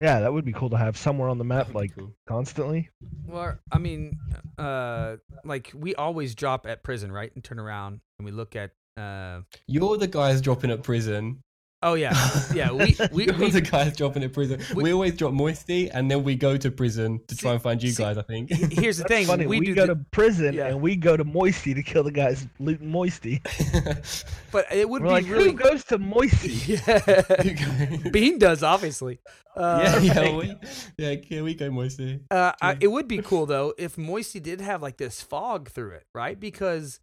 yeah, 0.00 0.20
that 0.20 0.32
would 0.32 0.44
be 0.44 0.52
cool 0.52 0.70
to 0.70 0.76
have 0.76 0.96
somewhere 0.96 1.28
on 1.28 1.38
the 1.38 1.44
map 1.44 1.74
like 1.74 1.94
cool. 1.96 2.14
constantly. 2.26 2.88
Well, 3.26 3.58
I 3.72 3.78
mean, 3.78 4.16
uh, 4.56 5.16
like 5.44 5.72
we 5.74 5.94
always 5.96 6.34
drop 6.34 6.66
at 6.66 6.82
prison, 6.84 7.10
right, 7.10 7.32
and 7.34 7.42
turn 7.42 7.58
around 7.58 8.00
and 8.18 8.24
we 8.24 8.30
look 8.30 8.54
at. 8.56 8.70
Uh, 8.96 9.42
You're 9.66 9.96
the 9.96 10.06
guys 10.08 10.40
dropping 10.40 10.70
at 10.70 10.82
prison. 10.82 11.42
Oh 11.82 11.94
yeah, 11.94 12.12
yeah. 12.54 12.70
We 12.72 12.96
we, 13.12 13.26
You're 13.26 13.36
we 13.36 13.50
the 13.50 13.60
guys 13.60 13.96
dropping 13.96 14.22
at 14.24 14.32
prison. 14.32 14.60
we- 14.74 14.84
We, 14.84 14.92
always 14.92 15.16
drop 15.16 15.32
Moisty, 15.32 15.90
and 15.90 16.10
then 16.10 16.24
we 16.24 16.34
go 16.36 16.56
to 16.56 16.70
prison 16.70 17.20
to 17.28 17.34
See- 17.34 17.40
try 17.42 17.52
and 17.52 17.62
find 17.62 17.82
you 17.82 17.90
see- 17.90 18.02
guys. 18.02 18.18
I 18.18 18.22
think. 18.22 18.50
here's 18.72 18.98
the 18.98 19.04
thing. 19.08 19.26
funny. 19.26 19.46
We, 19.46 19.60
We, 19.60 19.66
do, 19.66 19.74
go 19.74 19.86
the- 19.86 19.94
to 19.94 20.04
prison 20.10 20.54
Yeah. 20.54 20.66
and 20.68 20.80
we 20.80 20.96
go 20.96 21.16
to 21.16 21.24
Moisty 21.24 21.74
to 21.74 21.82
kill 21.82 22.02
the 22.04 22.10
guys 22.12 22.46
looting 22.58 22.90
Moisty. 22.90 23.40
but 24.52 24.66
it 24.72 24.88
would 24.88 25.02
We're 25.02 25.08
be 25.08 25.12
like, 25.12 25.26
really. 25.28 25.44
who 25.50 25.52
goes 25.52 25.84
to 25.84 25.98
Moisty? 25.98 26.52
yeah. 26.86 28.10
Bean 28.10 28.38
does 28.38 28.62
obviously. 28.62 29.20
Uh, 29.56 29.98
yeah, 30.02 30.20
yeah, 30.22 30.36
we, 30.36 30.54
yeah, 30.98 31.14
yeah, 31.28 31.42
we 31.42 31.54
go 31.54 31.70
Moisty. 31.70 32.20
Uh, 32.30 32.52
I, 32.62 32.76
it 32.80 32.88
would 32.88 33.08
be 33.08 33.18
cool 33.18 33.46
though 33.46 33.74
if 33.78 33.96
Moisty 33.98 34.40
did 34.40 34.60
have 34.60 34.82
like 34.82 34.96
this 34.98 35.20
fog 35.20 35.68
through 35.70 35.92
it, 35.92 36.06
right? 36.14 36.38
Because 36.38 37.00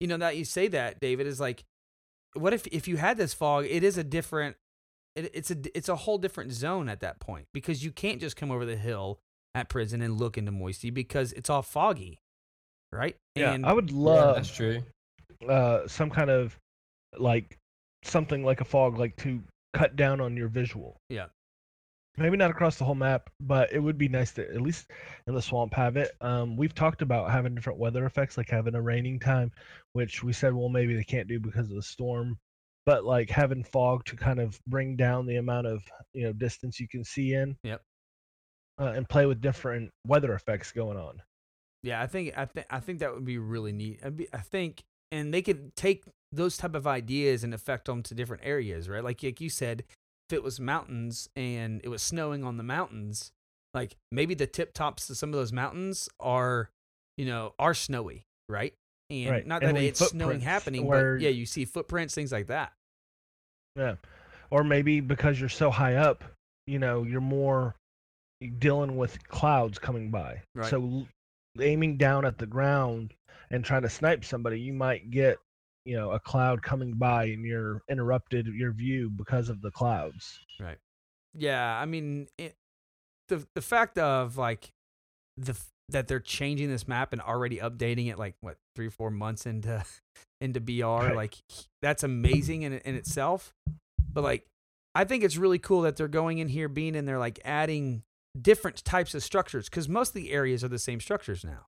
you 0.00 0.06
know 0.06 0.18
that 0.18 0.36
you 0.36 0.44
say 0.44 0.68
that, 0.68 1.00
David 1.00 1.26
is 1.26 1.40
like, 1.40 1.64
what 2.34 2.52
if 2.52 2.66
if 2.68 2.88
you 2.88 2.96
had 2.96 3.16
this 3.16 3.34
fog? 3.34 3.66
It 3.68 3.82
is 3.82 3.98
a 3.98 4.04
different, 4.04 4.56
it, 5.16 5.30
it's 5.34 5.50
a 5.50 5.56
it's 5.76 5.88
a 5.88 5.96
whole 5.96 6.18
different 6.18 6.52
zone 6.52 6.88
at 6.88 7.00
that 7.00 7.20
point 7.20 7.46
because 7.52 7.84
you 7.84 7.90
can't 7.92 8.20
just 8.20 8.36
come 8.36 8.50
over 8.50 8.64
the 8.64 8.76
hill 8.76 9.20
at 9.54 9.68
prison 9.68 10.02
and 10.02 10.18
look 10.18 10.36
into 10.38 10.52
Moisty 10.52 10.90
because 10.90 11.32
it's 11.32 11.50
all 11.50 11.62
foggy, 11.62 12.20
right? 12.92 13.16
Yeah, 13.34 13.52
and 13.52 13.66
I 13.66 13.72
would 13.72 13.90
Yeah, 13.90 13.96
love 13.98 14.36
that's 14.36 14.54
true. 14.54 14.82
uh, 15.48 15.86
some 15.86 16.10
kind 16.10 16.30
of 16.30 16.58
like 17.18 17.58
something 18.04 18.44
like 18.44 18.60
a 18.60 18.64
fog, 18.64 18.98
like 18.98 19.16
to 19.16 19.42
cut 19.74 19.96
down 19.96 20.20
on 20.20 20.36
your 20.36 20.48
visual. 20.48 20.96
Yeah. 21.08 21.26
Maybe 22.18 22.36
not 22.36 22.50
across 22.50 22.76
the 22.76 22.84
whole 22.84 22.94
map, 22.94 23.30
but 23.40 23.72
it 23.72 23.78
would 23.78 23.96
be 23.96 24.08
nice 24.08 24.32
to 24.32 24.48
at 24.48 24.60
least 24.60 24.90
in 25.26 25.34
the 25.34 25.42
swamp 25.42 25.72
have 25.74 25.96
it. 25.96 26.12
Um, 26.20 26.56
we've 26.56 26.74
talked 26.74 27.00
about 27.00 27.30
having 27.30 27.54
different 27.54 27.78
weather 27.78 28.04
effects, 28.06 28.36
like 28.36 28.50
having 28.50 28.74
a 28.74 28.82
raining 28.82 29.20
time, 29.20 29.52
which 29.92 30.24
we 30.24 30.32
said, 30.32 30.52
well, 30.52 30.68
maybe 30.68 30.94
they 30.94 31.04
can't 31.04 31.28
do 31.28 31.38
because 31.38 31.70
of 31.70 31.76
the 31.76 31.82
storm. 31.82 32.38
But 32.86 33.04
like 33.04 33.30
having 33.30 33.62
fog 33.62 34.04
to 34.06 34.16
kind 34.16 34.40
of 34.40 34.58
bring 34.66 34.96
down 34.96 35.26
the 35.26 35.36
amount 35.36 35.66
of 35.66 35.82
you 36.12 36.24
know 36.24 36.32
distance 36.32 36.80
you 36.80 36.88
can 36.88 37.04
see 37.04 37.34
in. 37.34 37.56
Yep. 37.62 37.82
Uh, 38.80 38.92
and 38.94 39.08
play 39.08 39.26
with 39.26 39.40
different 39.40 39.90
weather 40.06 40.34
effects 40.34 40.72
going 40.72 40.96
on. 40.96 41.20
Yeah, 41.82 42.00
I 42.00 42.06
think 42.06 42.36
I 42.36 42.46
think 42.46 42.66
I 42.70 42.80
think 42.80 42.98
that 43.00 43.14
would 43.14 43.24
be 43.24 43.38
really 43.38 43.72
neat. 43.72 44.00
I'd 44.04 44.16
be, 44.16 44.28
I 44.32 44.38
think, 44.38 44.82
and 45.12 45.32
they 45.32 45.42
could 45.42 45.76
take 45.76 46.04
those 46.32 46.56
type 46.56 46.74
of 46.74 46.86
ideas 46.86 47.44
and 47.44 47.54
affect 47.54 47.86
them 47.86 48.02
to 48.04 48.14
different 48.14 48.42
areas, 48.44 48.88
right? 48.88 49.04
Like 49.04 49.22
like 49.22 49.40
you 49.40 49.50
said, 49.50 49.84
if 50.28 50.34
it 50.34 50.42
was 50.42 50.60
mountains 50.60 51.28
and 51.36 51.80
it 51.84 51.88
was 51.88 52.02
snowing 52.02 52.44
on 52.44 52.56
the 52.56 52.62
mountains, 52.62 53.32
like 53.74 53.96
maybe 54.12 54.34
the 54.34 54.46
tip 54.46 54.72
tops 54.74 55.08
of 55.10 55.16
some 55.16 55.30
of 55.30 55.34
those 55.34 55.52
mountains 55.52 56.08
are, 56.20 56.70
you 57.16 57.24
know, 57.24 57.54
are 57.58 57.74
snowy, 57.74 58.22
right? 58.48 58.74
And 59.10 59.30
Right, 59.30 59.46
not 59.46 59.62
that 59.62 59.74
leave 59.74 59.88
it's 59.90 60.06
snowing 60.06 60.40
happening, 60.40 60.84
where- 60.84 61.14
but 61.16 61.22
yeah, 61.22 61.30
you 61.30 61.46
see 61.46 61.64
footprints, 61.64 62.14
things 62.14 62.30
like 62.32 62.48
that. 62.48 62.72
Yeah. 63.76 63.96
Or 64.50 64.64
maybe 64.64 65.00
because 65.00 65.40
you're 65.40 65.48
so 65.48 65.70
high 65.70 65.94
up, 65.94 66.24
you 66.66 66.78
know, 66.78 67.04
you're 67.04 67.20
more 67.20 67.74
dealing 68.58 68.96
with 68.96 69.26
clouds 69.28 69.78
coming 69.78 70.10
by. 70.10 70.42
Right. 70.54 70.68
So 70.68 71.06
aiming 71.58 71.96
down 71.96 72.24
at 72.24 72.38
the 72.38 72.46
ground 72.46 73.14
and 73.50 73.64
trying 73.64 73.82
to 73.82 73.88
snipe 73.88 74.24
somebody, 74.24 74.60
you 74.60 74.74
might 74.74 75.10
get, 75.10 75.38
you 75.88 75.96
know, 75.96 76.10
a 76.10 76.20
cloud 76.20 76.62
coming 76.62 76.92
by 76.92 77.24
and 77.24 77.46
you're 77.46 77.80
interrupted 77.88 78.46
your 78.46 78.72
view 78.72 79.08
because 79.08 79.48
of 79.48 79.62
the 79.62 79.70
clouds. 79.70 80.38
Right. 80.60 80.76
Yeah, 81.32 81.64
I 81.80 81.86
mean, 81.86 82.28
it, 82.36 82.54
the 83.28 83.46
the 83.54 83.62
fact 83.62 83.96
of 83.96 84.36
like 84.36 84.70
the 85.38 85.56
that 85.88 86.06
they're 86.06 86.20
changing 86.20 86.68
this 86.68 86.86
map 86.86 87.14
and 87.14 87.22
already 87.22 87.56
updating 87.56 88.10
it 88.10 88.18
like 88.18 88.34
what 88.42 88.58
three 88.76 88.90
four 88.90 89.10
months 89.10 89.46
into 89.46 89.82
into 90.42 90.60
BR, 90.60 90.84
Right. 90.84 91.16
like 91.16 91.38
that's 91.80 92.02
amazing 92.02 92.62
in 92.62 92.74
in 92.74 92.94
itself. 92.94 93.54
But 94.12 94.24
like, 94.24 94.46
I 94.94 95.04
think 95.04 95.24
it's 95.24 95.38
really 95.38 95.58
cool 95.58 95.82
that 95.82 95.96
they're 95.96 96.06
going 96.08 96.36
in 96.36 96.48
here, 96.48 96.68
being 96.68 96.94
in 96.94 97.06
there, 97.06 97.18
like 97.18 97.40
adding 97.46 98.02
different 98.38 98.84
types 98.84 99.14
of 99.14 99.22
structures 99.22 99.70
because 99.70 99.88
most 99.88 100.08
of 100.10 100.14
the 100.14 100.32
areas 100.32 100.62
are 100.62 100.68
the 100.68 100.78
same 100.78 101.00
structures 101.00 101.44
now. 101.44 101.66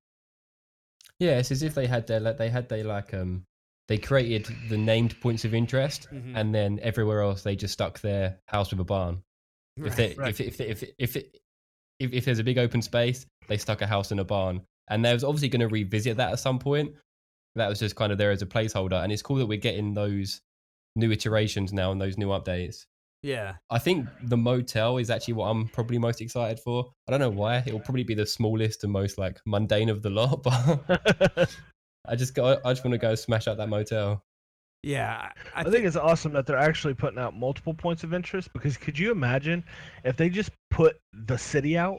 Yeah, 1.19 1.39
it's 1.39 1.51
as 1.51 1.63
if 1.63 1.75
they 1.75 1.87
had 1.87 2.07
their 2.07 2.21
like 2.21 2.37
they 2.37 2.51
had 2.51 2.69
their 2.69 2.85
like 2.85 3.15
um 3.15 3.45
they 3.91 3.99
created 3.99 4.47
the 4.71 4.79
named 4.79 5.21
points 5.21 5.45
of 5.45 5.53
interest, 5.53 6.09
Mhm. 6.13 6.37
and 6.37 6.55
then 6.55 6.79
everywhere 6.81 7.21
else 7.23 7.43
they 7.43 7.57
just 7.57 7.75
stuck 7.75 8.01
their 8.01 8.39
house 8.47 8.71
with 8.71 8.81
a 8.81 8.85
barn. 8.85 9.23
If 9.77 9.97
they 9.97 10.15
Right. 10.15 10.31
if 10.31 10.41
if 10.41 10.61
if 10.61 10.83
if 10.83 11.17
if, 11.17 11.25
if 11.99 12.13
if 12.15 12.25
there's 12.25 12.39
a 12.39 12.45
big 12.45 12.57
open 12.59 12.81
space, 12.83 13.27
they 13.49 13.57
stuck 13.59 13.83
a 13.83 13.87
house 13.87 14.13
in 14.13 14.19
a 14.21 14.25
barn, 14.25 14.63
and 14.89 15.05
they 15.05 15.13
was 15.13 15.25
obviously 15.25 15.49
going 15.49 15.61
to 15.61 15.69
revisit 15.69 16.17
that 16.19 16.33
at 16.33 16.39
some 16.39 16.59
point. 16.59 16.95
That 17.57 17.69
was 17.69 17.81
just 17.81 17.97
kind 17.97 18.13
of 18.13 18.19
there 18.19 18.31
as 18.31 18.43
a 18.43 18.47
placeholder, 18.47 19.03
and 19.03 19.11
it's 19.13 19.23
cool 19.23 19.37
that 19.39 19.47
we're 19.47 19.59
getting 19.59 19.93
those 19.95 20.41
new 20.97 21.11
iterations 21.11 21.73
now 21.73 21.91
and 21.93 22.01
those 22.01 22.17
new 22.17 22.29
updates. 22.29 22.87
yeah, 23.23 23.57
I 23.69 23.79
think 23.79 24.09
the 24.23 24.37
motel 24.39 24.97
is 24.97 25.11
actually 25.11 25.35
what 25.35 25.49
I'm 25.51 25.69
probably 25.69 25.99
most 25.99 26.23
excited 26.23 26.59
for. 26.59 26.91
I 27.07 27.11
don't 27.11 27.21
know 27.21 27.29
why. 27.29 27.59
It 27.67 27.73
will 27.73 27.81
probably 27.81 28.03
be 28.05 28.15
the 28.15 28.25
smallest 28.25 28.83
and 28.83 28.91
most 28.93 29.19
like 29.19 29.39
mundane 29.45 29.91
of 29.91 30.01
the 30.01 30.09
lot, 30.09 30.43
but 30.43 31.51
I 32.09 32.17
just 32.17 32.35
go. 32.35 32.59
I 32.65 32.73
just 32.73 32.85
want 32.85 32.93
to 32.93 32.99
go 32.99 33.15
smash 33.15 33.49
out 33.49 33.57
that 33.59 33.69
motel. 33.69 34.23
yeah. 34.83 35.31
I, 35.55 35.61
I, 35.61 35.65
thi- 35.65 35.71
think 35.71 35.87
it's 35.87 35.97
awesome 35.97 36.33
that 36.33 36.47
they're 36.47 36.57
actually 36.57 36.95
putting 36.95 37.19
out 37.19 37.37
multiple 37.37 37.75
points 37.75 38.05
of 38.05 38.15
interest 38.15 38.53
because 38.53 38.77
could 38.77 38.99
you 38.99 39.11
imagine 39.11 39.65
if 40.05 40.17
they 40.17 40.29
just 40.29 40.51
put 40.71 40.97
the 41.13 41.37
city 41.37 41.77
out 41.77 41.99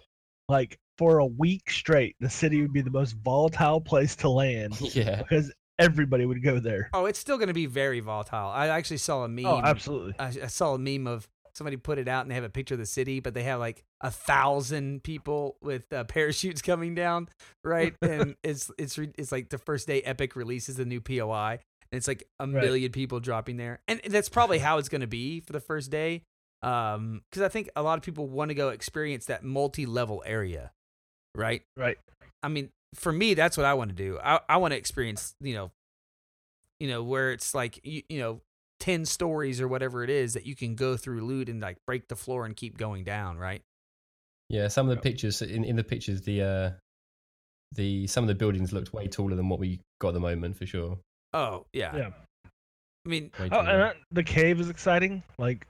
like 0.49 0.78
for 0.97 1.20
a 1.20 1.26
week 1.26 1.70
straight, 1.70 2.16
the 2.20 2.30
city 2.30 2.62
would 2.62 2.74
be 2.74 2.82
the 2.82 2.91
most 2.91 3.14
volatile 3.24 3.82
place 3.82 4.16
to 4.18 4.30
land 4.30 4.80
yeah. 4.95 5.18
because 5.18 5.52
everybody 5.80 6.26
would 6.26 6.43
go 6.43 6.60
there. 6.60 6.89
oh, 6.93 7.06
it's 7.06 7.20
still 7.20 7.38
going 7.38 7.47
to 7.47 7.54
be 7.54 7.66
very 7.66 7.99
volatile. 7.99 8.49
I 8.49 8.68
actually 8.68 8.97
saw 8.97 9.22
a 9.22 9.26
oh, 9.26 9.28
meme. 9.28 9.45
Oh, 9.45 9.62
absolutely. 9.64 10.14
I, 10.20 10.28
I 10.28 10.47
saw 10.47 10.76
a 10.76 10.78
meme 10.78 11.08
of 11.08 11.28
somebody 11.54 11.78
put 11.78 11.97
it 11.97 12.08
out 12.08 12.22
and 12.22 12.32
they 12.32 12.36
have 12.36 12.43
a 12.43 12.49
picture 12.49 12.76
of 12.76 12.80
the 12.80 12.86
city, 12.86 13.20
but 13.20 13.34
they 13.34 13.43
have 13.43 13.60
like 13.60 13.84
a 14.02 14.12
thousand 14.12 15.04
people 15.04 15.58
with 15.62 15.91
uh, 15.93 16.04
parachutes 16.06 16.62
coming 16.62 16.95
down, 16.95 17.30
right? 17.64 17.95
and 18.02 18.36
it's 18.43 18.72
it's 18.78 18.97
re- 18.97 19.14
it's 19.18 19.32
like 19.32 19.49
the 19.49 19.58
first 19.58 19.88
day 19.88 20.02
Epic 20.02 20.36
releases 20.36 20.76
the 20.76 20.86
new 20.86 20.99
POI, 21.02 21.52
and 21.91 21.97
it's 21.97 22.08
like 22.08 22.24
a 22.39 22.47
Right. 22.47 22.64
million 22.64 22.91
people 22.91 23.20
dropping 23.20 23.58
there, 23.58 23.82
and 23.88 24.02
that's 24.08 24.30
probably 24.30 24.60
how 24.60 24.78
it's 24.78 24.89
going 24.89 25.02
to 25.02 25.08
be 25.08 25.39
for 25.41 25.54
the 25.54 25.60
first 25.60 25.91
day, 25.91 26.24
um, 26.64 27.22
because 27.30 27.43
I 27.43 27.49
think 27.49 27.70
a 27.76 27.84
lot 27.84 27.97
of 27.97 28.04
people 28.04 28.28
want 28.28 28.49
to 28.49 28.56
go 28.56 28.70
experience 28.70 29.26
that 29.26 29.43
multi-level 29.43 30.24
area, 30.26 30.72
right? 31.36 31.62
Right. 31.78 31.97
I 32.43 32.47
mean, 32.47 32.70
for 32.95 33.12
me, 33.12 33.36
that's 33.36 33.56
what 33.56 33.66
I 33.66 33.74
want 33.76 33.89
to 33.91 33.95
do. 33.95 34.18
I, 34.24 34.39
I 34.49 34.58
want 34.58 34.72
to 34.74 34.78
experience, 34.78 35.36
you 35.39 35.54
know, 35.54 35.72
you 36.80 36.88
know, 36.88 37.04
where 37.04 37.32
it's 37.32 37.54
like, 37.54 37.80
you, 37.84 38.02
you 38.10 38.20
know, 38.20 38.41
10 38.80 39.06
stories 39.06 39.62
or 39.62 39.68
whatever 39.68 40.04
it 40.04 40.10
is 40.10 40.34
that 40.34 40.47
you 40.47 40.56
can 40.56 40.74
go 40.74 40.97
through 40.97 41.24
loot 41.24 41.47
and 41.49 41.62
like 41.62 41.78
break 41.86 42.08
the 42.08 42.16
floor 42.16 42.45
and 42.45 42.56
keep 42.56 42.78
going 42.78 43.04
down, 43.04 43.38
right? 43.38 43.62
Yeah, 44.52 44.68
some 44.68 44.89
of 44.89 44.95
the 44.95 45.02
pictures 45.02 45.41
in, 45.41 45.64
in 45.64 45.78
the 45.78 45.84
pictures 45.84 46.22
the 46.22 46.41
uh 46.41 46.70
the 47.74 48.06
some 48.08 48.24
of 48.24 48.28
the 48.28 48.36
buildings 48.36 48.74
looked 48.74 48.91
way 48.91 49.08
taller 49.08 49.36
than 49.36 49.47
what 49.47 49.60
we 49.60 49.80
got 49.99 50.10
at 50.10 50.14
the 50.16 50.20
moment 50.20 50.58
for 50.58 50.66
sure. 50.66 50.99
Oh, 51.34 51.66
yeah. 51.72 51.95
Yeah. 51.95 52.10
I 53.06 53.10
mean, 53.10 53.32
Oh, 53.39 53.60
and 53.60 53.82
uh, 53.82 53.93
the 54.12 54.24
cave 54.24 54.60
is 54.60 54.70
exciting. 54.70 55.24
Like, 55.38 55.66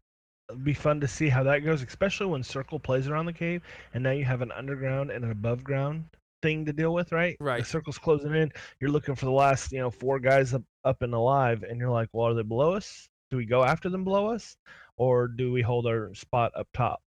it'd 0.50 0.64
be 0.64 0.74
fun 0.74 1.00
to 1.02 1.08
see 1.08 1.30
how 1.30 1.44
that 1.44 1.60
goes, 1.60 1.84
especially 1.84 2.26
when 2.26 2.44
Circle 2.44 2.80
plays 2.80 3.08
around 3.08 3.28
the 3.28 3.34
cave, 3.34 3.62
and 3.94 4.04
now 4.04 4.12
you 4.12 4.26
have 4.26 4.42
an 4.42 4.52
underground 4.52 5.12
and 5.12 5.24
an 5.24 5.32
above 5.32 5.64
ground 5.64 6.06
thing 6.42 6.66
to 6.66 6.74
deal 6.74 6.94
with, 6.94 7.12
right? 7.12 7.38
Right. 7.40 7.60
The 7.60 7.70
circle's 7.70 8.00
closing 8.00 8.34
in. 8.34 8.52
You're 8.80 8.90
looking 8.90 9.16
for 9.16 9.26
the 9.26 9.32
last, 9.32 9.72
you 9.72 9.80
know, 9.80 9.92
four 9.92 10.20
guys 10.20 10.56
up, 10.56 10.64
up 10.84 11.04
and 11.04 11.14
alive, 11.14 11.64
and 11.64 11.80
you're 11.80 11.92
like, 11.92 12.10
well, 12.12 12.28
are 12.28 12.34
they 12.34 12.42
below 12.42 12.74
us? 12.74 13.08
Do 13.30 13.38
we 13.38 13.46
go 13.46 13.64
after 13.64 13.90
them 13.90 14.04
below 14.04 14.28
us, 14.34 14.58
or 14.98 15.28
do 15.28 15.52
we 15.52 15.62
hold 15.62 15.86
our 15.86 16.14
spot 16.16 16.52
up 16.56 16.68
top? 16.74 17.00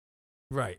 right. 0.50 0.78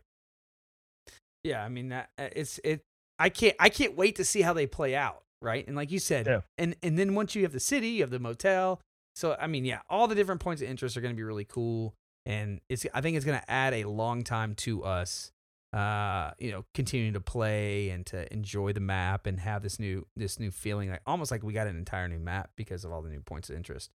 Yeah, 1.46 1.64
I 1.64 1.68
mean 1.68 1.88
that 1.90 2.10
uh, 2.18 2.28
it's 2.34 2.58
it 2.64 2.82
I 3.18 3.28
can't 3.28 3.54
I 3.58 3.68
can't 3.68 3.96
wait 3.96 4.16
to 4.16 4.24
see 4.24 4.42
how 4.42 4.52
they 4.52 4.66
play 4.66 4.94
out, 4.94 5.22
right? 5.40 5.66
And 5.66 5.76
like 5.76 5.90
you 5.90 5.98
said, 5.98 6.26
Yeah. 6.26 6.40
and 6.58 6.76
and 6.82 6.98
then 6.98 7.14
once 7.14 7.34
you 7.34 7.42
have 7.42 7.52
the 7.52 7.60
city, 7.60 7.88
you 7.88 8.02
have 8.02 8.10
the 8.10 8.18
motel. 8.18 8.80
So 9.14 9.36
I 9.40 9.46
mean, 9.46 9.64
yeah, 9.64 9.80
all 9.88 10.08
the 10.08 10.14
different 10.14 10.40
points 10.40 10.60
of 10.60 10.68
interest 10.68 10.96
are 10.96 11.00
going 11.00 11.14
to 11.14 11.16
be 11.16 11.22
really 11.22 11.44
cool 11.46 11.94
and 12.26 12.60
it's 12.68 12.84
I 12.92 13.00
think 13.00 13.16
it's 13.16 13.24
going 13.24 13.38
to 13.40 13.50
add 13.50 13.72
a 13.72 13.84
long 13.84 14.24
time 14.24 14.54
to 14.56 14.84
us 14.84 15.30
uh, 15.72 16.30
you 16.38 16.50
know, 16.50 16.64
continuing 16.74 17.12
to 17.12 17.20
play 17.20 17.90
and 17.90 18.06
to 18.06 18.32
enjoy 18.32 18.72
the 18.72 18.80
map 18.80 19.26
and 19.26 19.38
have 19.40 19.62
this 19.62 19.78
new 19.78 20.06
this 20.16 20.38
new 20.38 20.50
feeling, 20.50 20.88
like 20.90 21.02
almost 21.06 21.30
like 21.30 21.42
we 21.42 21.52
got 21.52 21.66
an 21.66 21.76
entire 21.76 22.08
new 22.08 22.18
map 22.18 22.50
because 22.56 22.84
of 22.84 22.92
all 22.92 23.02
the 23.02 23.10
new 23.10 23.20
points 23.20 23.50
of 23.50 23.56
interest. 23.56 23.90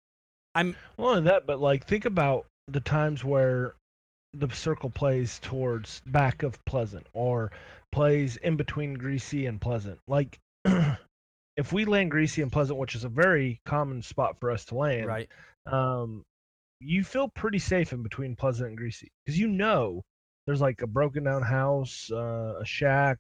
I'm 0.54 0.74
Well, 0.96 1.10
only 1.10 1.22
that, 1.22 1.46
but 1.46 1.60
like 1.60 1.86
think 1.86 2.04
about 2.06 2.46
the 2.66 2.80
times 2.80 3.22
where 3.24 3.74
the 4.38 4.54
circle 4.54 4.90
plays 4.90 5.38
towards 5.40 6.02
back 6.06 6.42
of 6.42 6.62
Pleasant 6.64 7.06
or 7.12 7.52
plays 7.92 8.36
in 8.36 8.56
between 8.56 8.94
Greasy 8.94 9.46
and 9.46 9.60
Pleasant. 9.60 9.98
Like 10.06 10.38
if 11.56 11.72
we 11.72 11.84
land 11.84 12.10
Greasy 12.10 12.42
and 12.42 12.52
Pleasant, 12.52 12.78
which 12.78 12.94
is 12.94 13.04
a 13.04 13.08
very 13.08 13.60
common 13.64 14.02
spot 14.02 14.38
for 14.40 14.50
us 14.50 14.64
to 14.66 14.74
land, 14.74 15.06
right. 15.06 15.28
um, 15.66 16.22
you 16.80 17.02
feel 17.02 17.28
pretty 17.28 17.58
safe 17.58 17.92
in 17.92 18.02
between 18.02 18.36
Pleasant 18.36 18.68
and 18.68 18.78
Greasy 18.78 19.10
because 19.24 19.38
you 19.38 19.48
know 19.48 20.02
there's 20.46 20.60
like 20.60 20.82
a 20.82 20.86
broken 20.86 21.24
down 21.24 21.42
house, 21.42 22.10
uh, 22.12 22.58
a 22.60 22.64
shack, 22.64 23.18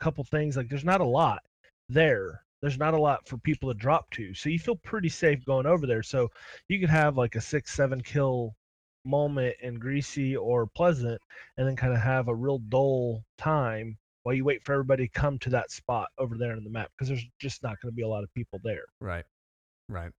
a 0.00 0.04
couple 0.04 0.24
things. 0.24 0.56
Like 0.56 0.68
there's 0.68 0.84
not 0.84 1.00
a 1.00 1.06
lot 1.06 1.42
there. 1.88 2.42
There's 2.60 2.78
not 2.78 2.94
a 2.94 3.00
lot 3.00 3.28
for 3.28 3.38
people 3.38 3.72
to 3.72 3.78
drop 3.78 4.10
to, 4.12 4.34
so 4.34 4.48
you 4.48 4.58
feel 4.58 4.74
pretty 4.74 5.08
safe 5.08 5.44
going 5.44 5.66
over 5.66 5.86
there. 5.86 6.02
So 6.02 6.30
you 6.68 6.80
could 6.80 6.90
have 6.90 7.16
like 7.16 7.36
a 7.36 7.40
six, 7.40 7.72
seven 7.72 8.00
kill 8.00 8.56
moment 9.04 9.56
in 9.62 9.78
Greasy 9.78 10.36
or 10.36 10.66
Pleasant, 10.66 11.20
and 11.56 11.66
then 11.66 11.76
kind 11.76 11.92
of 11.92 12.00
have 12.00 12.28
a 12.28 12.34
real 12.34 12.58
dull 12.58 13.22
time 13.38 13.96
while 14.22 14.34
you 14.34 14.44
wait 14.44 14.62
for 14.64 14.72
everybody 14.72 15.06
to 15.06 15.20
come 15.20 15.38
to 15.38 15.50
that 15.50 15.70
spot 15.70 16.08
over 16.18 16.36
there 16.36 16.52
on 16.52 16.64
the 16.64 16.70
map 16.70 16.90
because 16.94 17.08
there's 17.08 17.26
just 17.40 17.62
not 17.62 17.80
going 17.80 17.90
to 17.90 17.96
be 17.96 18.02
a 18.02 18.08
lot 18.08 18.24
of 18.24 18.32
people 18.34 18.60
there. 18.62 18.84
Right. 19.00 19.24
Right. 19.88 20.12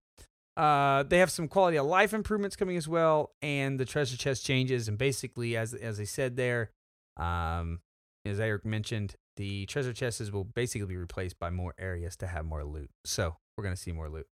Uh, 0.56 1.04
they 1.04 1.18
have 1.18 1.30
some 1.30 1.48
quality 1.48 1.78
of 1.78 1.86
life 1.86 2.12
improvements 2.12 2.56
coming 2.56 2.76
as 2.76 2.88
well, 2.88 3.30
and 3.40 3.78
the 3.78 3.84
treasure 3.84 4.16
chest 4.16 4.44
changes. 4.44 4.88
And 4.88 4.98
basically, 4.98 5.56
as 5.56 5.74
as 5.74 6.00
I 6.00 6.04
said 6.04 6.36
there, 6.36 6.72
um, 7.16 7.80
as 8.24 8.40
Eric 8.40 8.64
mentioned, 8.64 9.14
the 9.36 9.64
treasure 9.66 9.92
chests 9.92 10.30
will 10.30 10.44
basically 10.44 10.88
be 10.88 10.96
replaced 10.96 11.38
by 11.38 11.50
more 11.50 11.74
areas 11.78 12.16
to 12.16 12.26
have 12.26 12.44
more 12.44 12.64
loot. 12.64 12.90
So 13.04 13.36
we're 13.56 13.64
gonna 13.64 13.76
see 13.76 13.92
more 13.92 14.10
loot. 14.10 14.26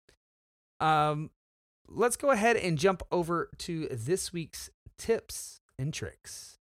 Um, 0.81 1.31
let's 1.89 2.17
go 2.17 2.31
ahead 2.31 2.57
and 2.57 2.79
jump 2.79 3.03
over 3.11 3.51
to 3.59 3.89
this 3.91 4.33
week's 4.33 4.71
tips 4.97 5.61
and 5.79 5.93
tricks. 5.93 6.59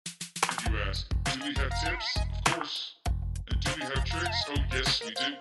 You 0.71 0.79
ask, 0.79 1.09
do 1.25 1.41
we 1.41 1.55
have 1.55 1.83
tips? 1.83 2.17
Of 2.17 2.55
course. 2.55 2.95
And 3.51 3.61
do 3.61 3.71
we 3.77 3.83
have 3.83 4.05
tricks? 4.05 4.45
Oh, 4.49 4.55
yes, 4.73 5.03
we 5.05 5.11
do. 5.11 5.35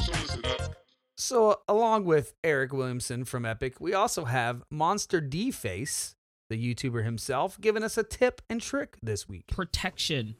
So 0.00 0.12
listen 0.12 0.44
up. 0.44 0.76
So, 1.16 1.60
along 1.68 2.04
with 2.04 2.34
Eric 2.42 2.72
Williamson 2.72 3.24
from 3.24 3.44
Epic, 3.46 3.80
we 3.80 3.94
also 3.94 4.24
have 4.24 4.64
MonsterDFace, 4.72 6.14
the 6.50 6.74
YouTuber 6.74 7.04
himself, 7.04 7.60
giving 7.60 7.82
us 7.82 7.96
a 7.96 8.02
tip 8.02 8.42
and 8.50 8.60
trick 8.60 8.96
this 9.02 9.28
week. 9.28 9.46
protection. 9.46 10.36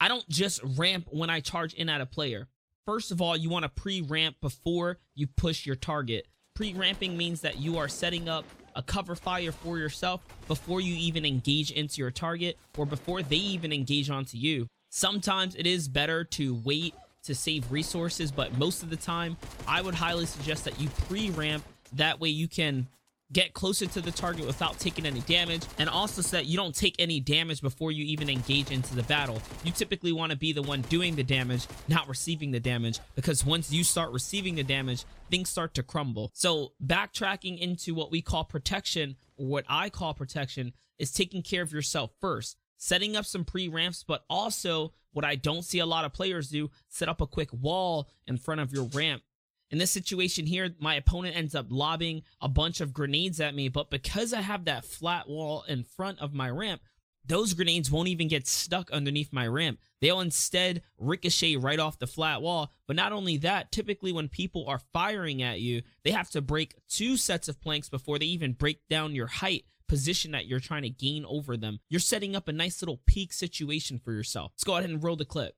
I 0.00 0.08
don't 0.08 0.28
just 0.28 0.60
ramp 0.62 1.08
when 1.10 1.30
I 1.30 1.40
charge 1.40 1.72
in 1.74 1.88
at 1.88 2.00
a 2.00 2.06
player. 2.06 2.48
First 2.84 3.10
of 3.10 3.22
all, 3.22 3.36
you 3.36 3.48
want 3.48 3.62
to 3.64 3.68
pre 3.68 4.02
ramp 4.02 4.36
before 4.40 4.98
you 5.14 5.26
push 5.26 5.64
your 5.64 5.76
target. 5.76 6.26
Pre 6.56 6.72
ramping 6.72 7.18
means 7.18 7.42
that 7.42 7.58
you 7.58 7.76
are 7.76 7.86
setting 7.86 8.30
up 8.30 8.46
a 8.74 8.82
cover 8.82 9.14
fire 9.14 9.52
for 9.52 9.76
yourself 9.76 10.22
before 10.48 10.80
you 10.80 10.94
even 10.96 11.26
engage 11.26 11.70
into 11.70 12.00
your 12.00 12.10
target 12.10 12.58
or 12.78 12.86
before 12.86 13.22
they 13.22 13.36
even 13.36 13.74
engage 13.74 14.08
onto 14.08 14.38
you. 14.38 14.66
Sometimes 14.88 15.54
it 15.54 15.66
is 15.66 15.86
better 15.86 16.24
to 16.24 16.54
wait 16.64 16.94
to 17.24 17.34
save 17.34 17.70
resources, 17.70 18.32
but 18.32 18.56
most 18.56 18.82
of 18.82 18.88
the 18.88 18.96
time, 18.96 19.36
I 19.68 19.82
would 19.82 19.94
highly 19.94 20.24
suggest 20.24 20.64
that 20.64 20.80
you 20.80 20.88
pre 21.06 21.28
ramp. 21.28 21.62
That 21.92 22.20
way, 22.20 22.30
you 22.30 22.48
can 22.48 22.88
get 23.32 23.54
closer 23.54 23.86
to 23.86 24.00
the 24.00 24.10
target 24.10 24.46
without 24.46 24.78
taking 24.78 25.06
any 25.06 25.20
damage, 25.20 25.62
and 25.78 25.88
also 25.88 26.22
so 26.22 26.36
that 26.36 26.46
you 26.46 26.56
don't 26.56 26.74
take 26.74 26.94
any 26.98 27.20
damage 27.20 27.60
before 27.60 27.92
you 27.92 28.04
even 28.04 28.30
engage 28.30 28.70
into 28.70 28.94
the 28.94 29.02
battle. 29.04 29.40
You 29.64 29.72
typically 29.72 30.12
want 30.12 30.30
to 30.30 30.38
be 30.38 30.52
the 30.52 30.62
one 30.62 30.82
doing 30.82 31.16
the 31.16 31.24
damage, 31.24 31.66
not 31.88 32.08
receiving 32.08 32.50
the 32.50 32.60
damage, 32.60 33.00
because 33.14 33.44
once 33.44 33.72
you 33.72 33.84
start 33.84 34.12
receiving 34.12 34.54
the 34.54 34.62
damage, 34.62 35.04
things 35.30 35.48
start 35.48 35.74
to 35.74 35.82
crumble. 35.82 36.30
So, 36.34 36.72
backtracking 36.84 37.58
into 37.58 37.94
what 37.94 38.10
we 38.10 38.22
call 38.22 38.44
protection, 38.44 39.16
or 39.36 39.46
what 39.46 39.64
I 39.68 39.90
call 39.90 40.14
protection, 40.14 40.72
is 40.98 41.12
taking 41.12 41.42
care 41.42 41.62
of 41.62 41.72
yourself 41.72 42.12
first. 42.20 42.56
Setting 42.78 43.16
up 43.16 43.24
some 43.24 43.44
pre 43.44 43.68
ramps, 43.68 44.04
but 44.06 44.24
also 44.28 44.92
what 45.12 45.24
I 45.24 45.34
don't 45.34 45.64
see 45.64 45.78
a 45.78 45.86
lot 45.86 46.04
of 46.04 46.12
players 46.12 46.50
do 46.50 46.70
set 46.88 47.08
up 47.08 47.22
a 47.22 47.26
quick 47.26 47.48
wall 47.50 48.06
in 48.26 48.36
front 48.36 48.60
of 48.60 48.70
your 48.70 48.84
ramp 48.84 49.22
in 49.70 49.78
this 49.78 49.90
situation 49.90 50.46
here, 50.46 50.74
my 50.78 50.94
opponent 50.94 51.36
ends 51.36 51.54
up 51.54 51.66
lobbing 51.70 52.22
a 52.40 52.48
bunch 52.48 52.80
of 52.80 52.92
grenades 52.92 53.40
at 53.40 53.54
me, 53.54 53.68
but 53.68 53.90
because 53.90 54.32
I 54.32 54.40
have 54.40 54.64
that 54.66 54.84
flat 54.84 55.28
wall 55.28 55.64
in 55.68 55.82
front 55.82 56.20
of 56.20 56.32
my 56.32 56.48
ramp, 56.50 56.82
those 57.28 57.54
grenades 57.54 57.90
won't 57.90 58.08
even 58.08 58.28
get 58.28 58.46
stuck 58.46 58.90
underneath 58.92 59.32
my 59.32 59.46
ramp. 59.48 59.80
They'll 60.00 60.20
instead 60.20 60.82
ricochet 60.98 61.56
right 61.56 61.80
off 61.80 61.98
the 61.98 62.06
flat 62.06 62.40
wall. 62.40 62.70
But 62.86 62.94
not 62.94 63.12
only 63.12 63.36
that, 63.38 63.72
typically 63.72 64.12
when 64.12 64.28
people 64.28 64.66
are 64.68 64.80
firing 64.92 65.42
at 65.42 65.60
you, 65.60 65.82
they 66.04 66.12
have 66.12 66.30
to 66.30 66.40
break 66.40 66.74
two 66.88 67.16
sets 67.16 67.48
of 67.48 67.60
planks 67.60 67.88
before 67.88 68.18
they 68.20 68.26
even 68.26 68.52
break 68.52 68.86
down 68.88 69.14
your 69.14 69.26
height 69.26 69.64
position 69.88 70.32
that 70.32 70.46
you're 70.46 70.60
trying 70.60 70.82
to 70.82 70.90
gain 70.90 71.24
over 71.26 71.56
them. 71.56 71.80
You're 71.88 72.00
setting 72.00 72.36
up 72.36 72.48
a 72.48 72.52
nice 72.52 72.82
little 72.82 73.00
peak 73.06 73.32
situation 73.32 73.98
for 73.98 74.12
yourself. 74.12 74.52
Let's 74.54 74.64
go 74.64 74.76
ahead 74.76 74.88
and 74.88 75.02
roll 75.02 75.16
the 75.16 75.24
clip. 75.24 75.56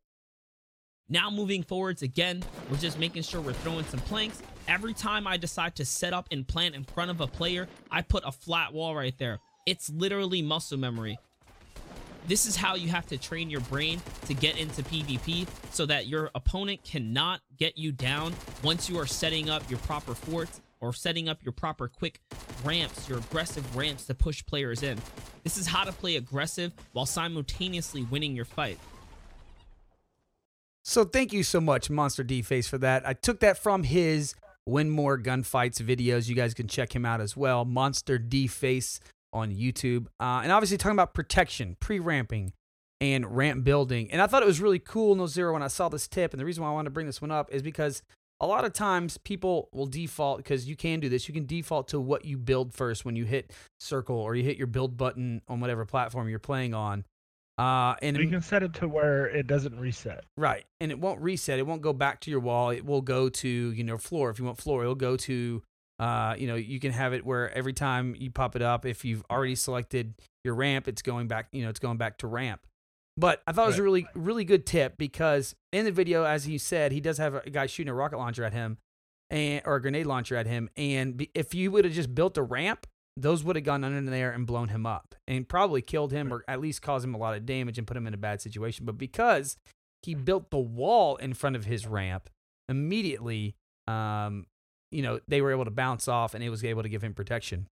Now 1.11 1.31
moving 1.31 1.63
forwards 1.63 2.03
again, 2.03 2.43
we're 2.71 2.77
just 2.77 2.99
making 2.99 3.23
sure 3.23 3.41
we're 3.41 3.55
throwing 3.55 3.85
some 3.87 4.01
planks. 4.01 4.43
Every 4.67 4.93
time 4.93 5.27
I 5.27 5.39
decide 5.39 5.75
to 5.77 5.85
set 5.87 6.13
up 6.13 6.29
and 6.31 6.47
plant 6.47 6.75
in 6.75 6.85
front 6.85 7.11
of 7.11 7.23
a 7.23 7.27
player, 7.27 7.67
I 7.91 8.03
put 8.03 8.25
a 8.27 8.33
flat 8.33 8.75
wall 8.75 8.95
right 8.95 9.17
there. 9.17 9.39
It's 9.65 9.89
literally 9.89 10.43
muscle 10.43 10.77
memory. 10.77 11.19
This 12.27 12.45
is 12.45 12.57
how 12.57 12.75
you 12.75 12.89
have 12.89 13.07
to 13.07 13.17
train 13.17 13.49
your 13.49 13.63
brain 13.63 14.03
to 14.27 14.35
get 14.35 14.59
into 14.59 14.83
PvP 14.83 15.49
so 15.71 15.87
that 15.87 16.09
your 16.09 16.31
opponent 16.35 16.85
cannot 16.85 17.41
get 17.57 17.79
you 17.79 17.91
down 17.91 18.35
once 18.63 18.91
you 18.91 18.99
are 18.99 19.07
setting 19.07 19.49
up 19.49 19.63
your 19.71 19.79
proper 19.79 20.15
forts 20.15 20.61
or 20.81 20.93
setting 20.93 21.31
up 21.31 21.43
your 21.43 21.53
proper 21.53 21.89
quick 21.89 22.21
ramps, 22.63 23.09
your 23.09 23.17
aggressive 23.17 23.75
ramps 23.75 24.05
to 24.07 24.15
push 24.15 24.45
players 24.45 24.83
in. 24.83 24.99
This 25.43 25.57
is 25.57 25.67
how 25.67 25.85
to 25.85 25.93
play 25.93 26.17
aggressive 26.17 26.75
while 26.93 27.07
simultaneously 27.07 28.03
winning 28.03 28.37
your 28.37 28.45
fight. 28.45 28.79
So 30.89 31.05
thank 31.05 31.35
you 31.35 31.43
so 31.43 31.61
much, 31.61 31.91
MonsterDFace, 31.91 32.67
for 32.67 32.79
that. 32.79 33.07
I 33.07 33.13
took 33.13 33.41
that 33.41 33.59
from 33.59 33.83
his 33.83 34.35
Win 34.65 34.89
More 34.89 35.19
Gunfights 35.19 35.83
videos. 35.83 36.31
You 36.31 36.35
guys 36.35 36.55
can 36.55 36.67
check 36.67 36.97
him 36.97 37.05
out 37.05 37.21
as 37.21 37.37
well. 37.37 37.67
MonsterDFace 37.67 39.01
on 39.31 39.53
YouTube. 39.55 40.07
Uh, 40.19 40.41
and 40.43 40.51
obviously 40.51 40.79
talking 40.79 40.97
about 40.97 41.13
protection, 41.13 41.77
pre-ramping, 41.79 42.55
and 43.03 43.37
ramp 43.37 43.65
building. 43.65 44.11
And 44.11 44.23
I 44.23 44.27
thought 44.27 44.43
it 44.43 44.47
was 44.47 44.63
really 44.63 44.79
cool, 44.79 45.15
Nolxero, 45.15 45.53
when 45.53 45.63
I 45.63 45.69
saw 45.69 45.91
this 45.91 46.09
tip. 46.09 46.33
And 46.33 46.41
the 46.41 46.47
reason 46.47 46.65
why 46.65 46.71
I 46.71 46.73
wanted 46.73 46.87
to 46.87 46.95
bring 46.95 47.05
this 47.05 47.21
one 47.21 47.33
up 47.33 47.53
is 47.53 47.61
because 47.61 48.03
a 48.41 48.47
lot 48.47 48.65
of 48.65 48.73
times 48.73 49.19
people 49.19 49.69
will 49.75 49.85
default 49.85 50.39
because 50.39 50.67
you 50.71 50.75
can 50.75 51.01
do 51.01 51.11
this. 51.11 51.29
You 51.29 51.35
can 51.35 51.45
default 51.45 51.89
to 51.89 52.01
what 52.01 52.25
you 52.25 52.39
build 52.39 52.73
first 52.73 53.05
when 53.05 53.15
you 53.15 53.27
hit 53.27 53.53
circle 53.79 54.17
or 54.17 54.35
you 54.35 54.43
hit 54.43 54.57
your 54.57 54.67
build 54.67 54.97
button 54.97 55.43
on 55.49 55.61
whatever 55.61 55.85
platform 55.85 56.31
you're 56.31 56.39
playing 56.39 56.73
on. 56.73 57.05
Uh, 57.59 57.97
and 58.03 58.17
You 58.17 58.29
can 58.29 58.41
set 58.41 58.63
it 58.63 58.73
to 58.75 58.89
where 58.89 59.27
it 59.27 59.49
doesn't 59.49 59.79
reset. 59.79 60.25
Right. 60.37 60.65
And 60.81 60.93
it 60.93 60.99
won't 60.99 61.21
reset. 61.21 61.59
It 61.59 61.67
won't 61.67 61.83
go 61.83 61.93
back 61.93 62.21
to 62.21 62.31
your 62.31 62.41
wall. 62.41 62.71
It 62.71 62.87
will 62.87 63.03
go 63.03 63.29
to, 63.29 63.49
you 63.49 63.83
know, 63.83 63.99
floor. 63.99 64.31
If 64.31 64.39
you 64.39 64.45
want 64.45 64.59
floor, 64.59 64.83
it'll 64.83 64.95
go 64.95 65.17
to, 65.17 65.63
uh, 65.99 66.37
you 66.39 66.47
know, 66.47 66.55
you 66.55 66.79
can 66.79 66.93
have 66.93 67.13
it 67.13 67.27
where 67.27 67.53
every 67.53 67.73
time 67.73 68.15
you 68.17 68.31
pop 68.31 68.55
it 68.55 68.63
up, 68.63 68.87
if 68.87 69.05
you've 69.05 69.25
already 69.29 69.57
selected 69.57 70.15
your 70.45 70.55
ramp, 70.55 70.87
it's 70.87 71.03
going 71.03 71.27
back, 71.27 71.49
you 71.51 71.65
know, 71.65 71.69
it's 71.69 71.81
going 71.81 71.99
back 71.99 72.19
to 72.19 72.29
ramp. 72.29 72.61
But 73.17 73.43
I 73.49 73.53
thought 73.53 73.65
it 73.65 73.71
was 73.71 73.79
a 73.81 73.83
really, 73.83 74.07
really 74.15 74.45
good 74.45 74.65
tip 74.65 74.97
because 74.97 75.57
in 75.73 75.85
the 75.85 75.91
video, 75.91 76.23
as 76.23 76.45
he 76.45 76.57
said, 76.57 76.93
he 76.93 77.01
does 77.01 77.19
have 77.19 77.35
a 77.35 77.51
guy 77.51 77.67
shooting 77.67 77.91
a 77.91 77.95
rocket 77.95 78.19
launcher 78.19 78.45
at 78.45 78.53
him 78.53 78.79
and 79.29 79.63
or 79.65 79.75
a 79.75 79.83
grenade 79.83 80.07
launcher 80.07 80.37
at 80.37 80.47
him. 80.47 80.71
And 80.77 81.27
if 81.35 81.53
you 81.53 81.73
would 81.73 81.85
have 81.85 81.95
just 81.95 82.15
built 82.15 82.39
a 82.39 82.43
ramp, 82.43 82.87
those 83.21 83.43
would 83.45 83.57
have 83.57 83.65
gone 83.65 83.83
under 83.85 84.11
there 84.11 84.31
and 84.31 84.47
blown 84.47 84.69
him 84.69 84.87
up 84.87 85.15
and 85.27 85.49
probably 85.49 85.83
killed 85.83 86.13
him 86.13 86.33
or 86.33 86.45
at 86.47 86.61
least 86.61 86.83
caused 86.83 87.05
him 87.05 87.15
a 87.15 87.19
lot 87.19 87.35
of 87.37 87.45
damage 87.45 87.77
and 87.79 87.87
put 87.87 87.97
him 87.97 88.07
in 88.07 88.15
a 88.15 88.19
bad 88.19 88.41
situation. 88.41 88.87
But 88.87 88.97
because 88.97 89.57
he 90.03 90.15
built 90.15 90.51
the 90.51 90.59
wall 90.59 91.17
in 91.17 91.35
front 91.35 91.57
of 91.57 91.65
his 91.65 91.87
ramp, 91.87 92.31
immediately, 92.69 93.57
um, 93.87 94.47
you 94.93 95.03
know, 95.03 95.21
they 95.29 95.41
were 95.41 95.51
able 95.51 95.65
to 95.65 95.71
bounce 95.71 96.07
off 96.09 96.35
and 96.35 96.45
it 96.45 96.51
was 96.51 96.65
able 96.65 96.83
to 96.83 96.89
give 96.89 97.03
him 97.03 97.15
protection. 97.15 97.67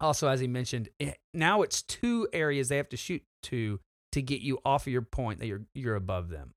Also, 0.00 0.26
as 0.26 0.40
he 0.40 0.48
mentioned, 0.48 0.88
it, 0.98 1.16
now 1.32 1.62
it's 1.62 1.82
two 1.82 2.26
areas 2.32 2.68
they 2.68 2.76
have 2.76 2.88
to 2.88 2.96
shoot 2.96 3.22
to 3.44 3.78
to 4.12 4.20
get 4.20 4.40
you 4.42 4.58
off 4.64 4.86
of 4.86 4.92
your 4.92 5.02
point 5.02 5.38
that 5.38 5.46
you're 5.46 5.62
you're 5.74 5.94
above 5.96 6.28
them. 6.28 6.52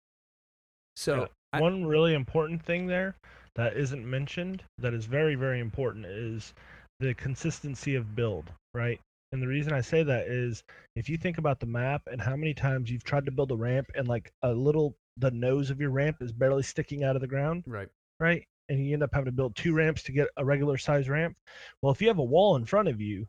So 0.95 1.21
Yeah. 1.21 1.27
I- 1.53 1.61
One 1.61 1.85
really 1.85 2.13
important 2.13 2.65
thing 2.65 2.87
there 2.87 3.15
that 3.55 3.77
isn't 3.77 4.09
mentioned 4.09 4.63
that 4.79 4.93
is 4.93 5.05
very, 5.05 5.35
very 5.35 5.59
important 5.59 6.05
is 6.05 6.53
the 6.99 7.13
consistency 7.15 7.95
of 7.95 8.15
build, 8.15 8.51
right? 8.73 8.99
And 9.31 9.41
the 9.41 9.47
reason 9.47 9.73
I 9.73 9.81
say 9.81 10.03
that 10.03 10.27
is 10.27 10.63
if 10.95 11.09
you 11.09 11.17
think 11.17 11.37
about 11.37 11.59
the 11.59 11.65
map 11.65 12.03
and 12.11 12.21
how 12.21 12.35
many 12.35 12.53
times 12.53 12.89
you've 12.89 13.03
tried 13.03 13.25
to 13.25 13.31
build 13.31 13.51
a 13.51 13.55
ramp 13.55 13.87
and 13.95 14.07
like 14.07 14.31
a 14.43 14.53
little, 14.53 14.95
the 15.17 15.31
nose 15.31 15.69
of 15.69 15.79
your 15.79 15.89
ramp 15.89 16.17
is 16.21 16.31
barely 16.31 16.63
sticking 16.63 17.03
out 17.03 17.15
of 17.15 17.21
the 17.21 17.27
ground, 17.27 17.63
right, 17.67 17.89
right? 18.19 18.45
And 18.69 18.85
you 18.85 18.93
end 18.93 19.03
up 19.03 19.13
having 19.13 19.25
to 19.25 19.31
build 19.31 19.55
two 19.55 19.73
ramps 19.73 20.03
to 20.03 20.11
get 20.11 20.27
a 20.37 20.45
regular 20.45 20.77
size 20.77 21.09
ramp. 21.09 21.35
Well, 21.81 21.91
if 21.91 22.01
you 22.01 22.07
have 22.07 22.19
a 22.19 22.23
wall 22.23 22.55
in 22.55 22.65
front 22.65 22.87
of 22.87 23.01
you, 23.01 23.27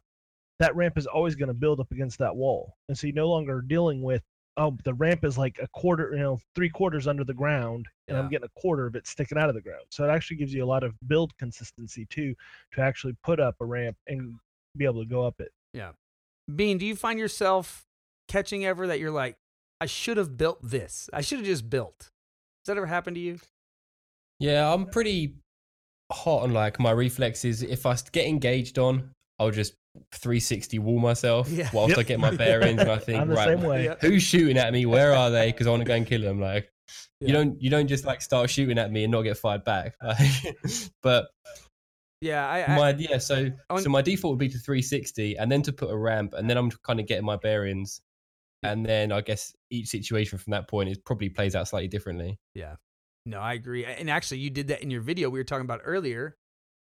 that 0.60 0.76
ramp 0.76 0.96
is 0.96 1.06
always 1.06 1.34
going 1.34 1.48
to 1.48 1.54
build 1.54 1.80
up 1.80 1.90
against 1.90 2.18
that 2.18 2.34
wall. 2.34 2.74
And 2.88 2.96
so 2.96 3.06
you're 3.06 3.14
no 3.14 3.28
longer 3.28 3.60
dealing 3.60 4.02
with 4.02 4.22
oh, 4.56 4.76
the 4.84 4.94
ramp 4.94 5.24
is 5.24 5.36
like 5.36 5.58
a 5.62 5.68
quarter, 5.68 6.10
you 6.12 6.18
know, 6.20 6.38
three 6.54 6.68
quarters 6.70 7.06
under 7.06 7.24
the 7.24 7.34
ground, 7.34 7.86
and 8.08 8.16
Yeah. 8.16 8.22
I'm 8.22 8.28
getting 8.30 8.46
a 8.46 8.60
quarter 8.60 8.86
of 8.86 8.94
it 8.96 9.06
sticking 9.06 9.36
out 9.38 9.48
of 9.48 9.54
the 9.54 9.60
ground. 9.60 9.84
So 9.90 10.04
it 10.04 10.08
actually 10.12 10.38
gives 10.38 10.54
you 10.54 10.64
a 10.64 10.66
lot 10.66 10.82
of 10.82 10.94
build 11.08 11.36
consistency 11.38 12.06
too, 12.10 12.34
to 12.72 12.80
actually 12.80 13.14
put 13.22 13.38
up 13.40 13.56
a 13.60 13.64
ramp 13.64 13.96
and 14.06 14.34
be 14.76 14.84
able 14.84 15.02
to 15.02 15.08
go 15.08 15.24
up 15.26 15.40
it. 15.40 15.52
Yeah. 15.74 15.92
Bean, 16.54 16.78
do 16.78 16.86
you 16.86 16.96
find 16.96 17.18
yourself 17.18 17.84
catching 18.28 18.64
ever 18.64 18.86
that 18.86 18.98
you're 19.00 19.10
like, 19.10 19.36
I 19.80 19.86
should 19.86 20.16
have 20.16 20.36
built 20.38 20.58
this. 20.62 21.10
I 21.12 21.20
should 21.20 21.38
have 21.38 21.46
just 21.46 21.68
built. 21.68 21.98
Does 21.98 22.10
that 22.66 22.76
ever 22.78 22.86
happen 22.86 23.14
to 23.14 23.20
you? 23.20 23.38
Yeah, 24.38 24.72
I'm 24.72 24.86
pretty 24.86 25.34
hot 26.12 26.42
on 26.44 26.52
like 26.52 26.78
my 26.78 26.92
reflexes. 26.92 27.62
If 27.62 27.84
I 27.84 27.92
s- 27.92 28.08
get 28.08 28.26
engaged 28.26 28.78
on, 28.78 29.10
I'll 29.38 29.50
just 29.50 29.74
360 30.12 30.78
wall 30.78 30.98
myself 30.98 31.48
Yeah. 31.50 31.68
whilst 31.72 31.90
Yep. 31.90 31.98
I 31.98 32.02
get 32.02 32.20
my 32.20 32.30
bearings 32.30 32.80
and 32.80 32.90
I 32.90 32.98
think, 32.98 33.26
the 33.28 33.34
right, 33.34 33.46
same 33.46 33.62
way. 33.62 33.94
Who's 34.00 34.22
shooting 34.22 34.56
at 34.58 34.72
me? 34.72 34.86
Where 34.86 35.14
are 35.14 35.30
they? 35.30 35.52
Because 35.52 35.66
I 35.66 35.70
want 35.70 35.80
to 35.82 35.86
go 35.86 35.94
and 35.94 36.06
kill 36.06 36.22
them. 36.22 36.40
Like, 36.40 36.70
Yeah. 37.20 37.28
you 37.28 37.32
don't 37.34 37.62
you 37.62 37.70
don't 37.70 37.86
just 37.88 38.04
like 38.04 38.20
start 38.22 38.50
shooting 38.50 38.78
at 38.78 38.90
me 38.92 39.04
and 39.04 39.10
not 39.12 39.22
get 39.22 39.38
fired 39.38 39.64
back. 39.64 39.94
but 41.02 41.28
Yeah, 42.20 42.48
I, 42.48 42.64
I 42.72 42.76
my 42.76 42.90
yeah, 42.98 43.18
so 43.18 43.50
on- 43.70 43.82
so 43.82 43.88
my 43.90 44.02
default 44.02 44.32
would 44.32 44.38
be 44.38 44.48
to 44.48 44.58
360 44.58 45.36
and 45.36 45.50
then 45.50 45.62
to 45.62 45.72
put 45.72 45.90
a 45.90 45.96
ramp 45.96 46.34
and 46.34 46.48
then 46.48 46.56
I'm 46.56 46.70
kind 46.70 47.00
of 47.00 47.06
getting 47.06 47.24
my 47.24 47.36
bearings. 47.36 48.00
And 48.62 48.84
then 48.84 49.12
I 49.12 49.20
guess 49.20 49.54
each 49.70 49.88
situation 49.88 50.38
from 50.38 50.52
that 50.52 50.66
point 50.66 50.88
is 50.88 50.98
probably 50.98 51.28
plays 51.28 51.54
out 51.54 51.68
slightly 51.68 51.88
differently. 51.88 52.38
Yeah. 52.54 52.76
No, 53.26 53.38
I 53.38 53.52
agree. 53.54 53.84
And 53.84 54.08
actually, 54.08 54.38
you 54.38 54.50
did 54.50 54.68
that 54.68 54.82
in 54.82 54.90
your 54.90 55.02
video 55.02 55.28
we 55.28 55.38
were 55.38 55.44
talking 55.44 55.64
about 55.64 55.80
earlier. 55.84 56.36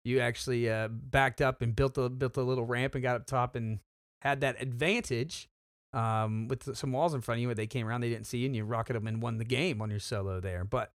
You 0.04 0.20
actually 0.20 0.68
uh, 0.70 0.88
backed 0.88 1.40
up 1.40 1.62
and 1.62 1.74
built 1.76 1.96
a 1.98 2.08
built 2.08 2.36
a 2.36 2.42
little 2.42 2.64
ramp 2.66 2.94
and 2.94 3.02
got 3.02 3.16
up 3.16 3.26
top 3.26 3.54
and 3.56 3.78
had 4.22 4.40
that 4.40 4.60
advantage 4.60 5.48
um, 5.92 6.48
with 6.48 6.76
some 6.76 6.92
walls 6.92 7.14
in 7.14 7.20
front 7.20 7.38
of 7.38 7.42
you. 7.42 7.48
When 7.48 7.56
they 7.56 7.66
came 7.66 7.86
around, 7.86 8.00
they 8.00 8.08
didn't 8.10 8.26
see 8.26 8.38
you, 8.38 8.46
and 8.46 8.56
you 8.56 8.64
rocketed 8.64 9.00
them 9.02 9.06
and 9.06 9.22
won 9.22 9.38
the 9.38 9.44
game 9.44 9.80
on 9.82 9.90
your 9.90 10.00
solo 10.00 10.40
there. 10.40 10.64
But 10.64 10.90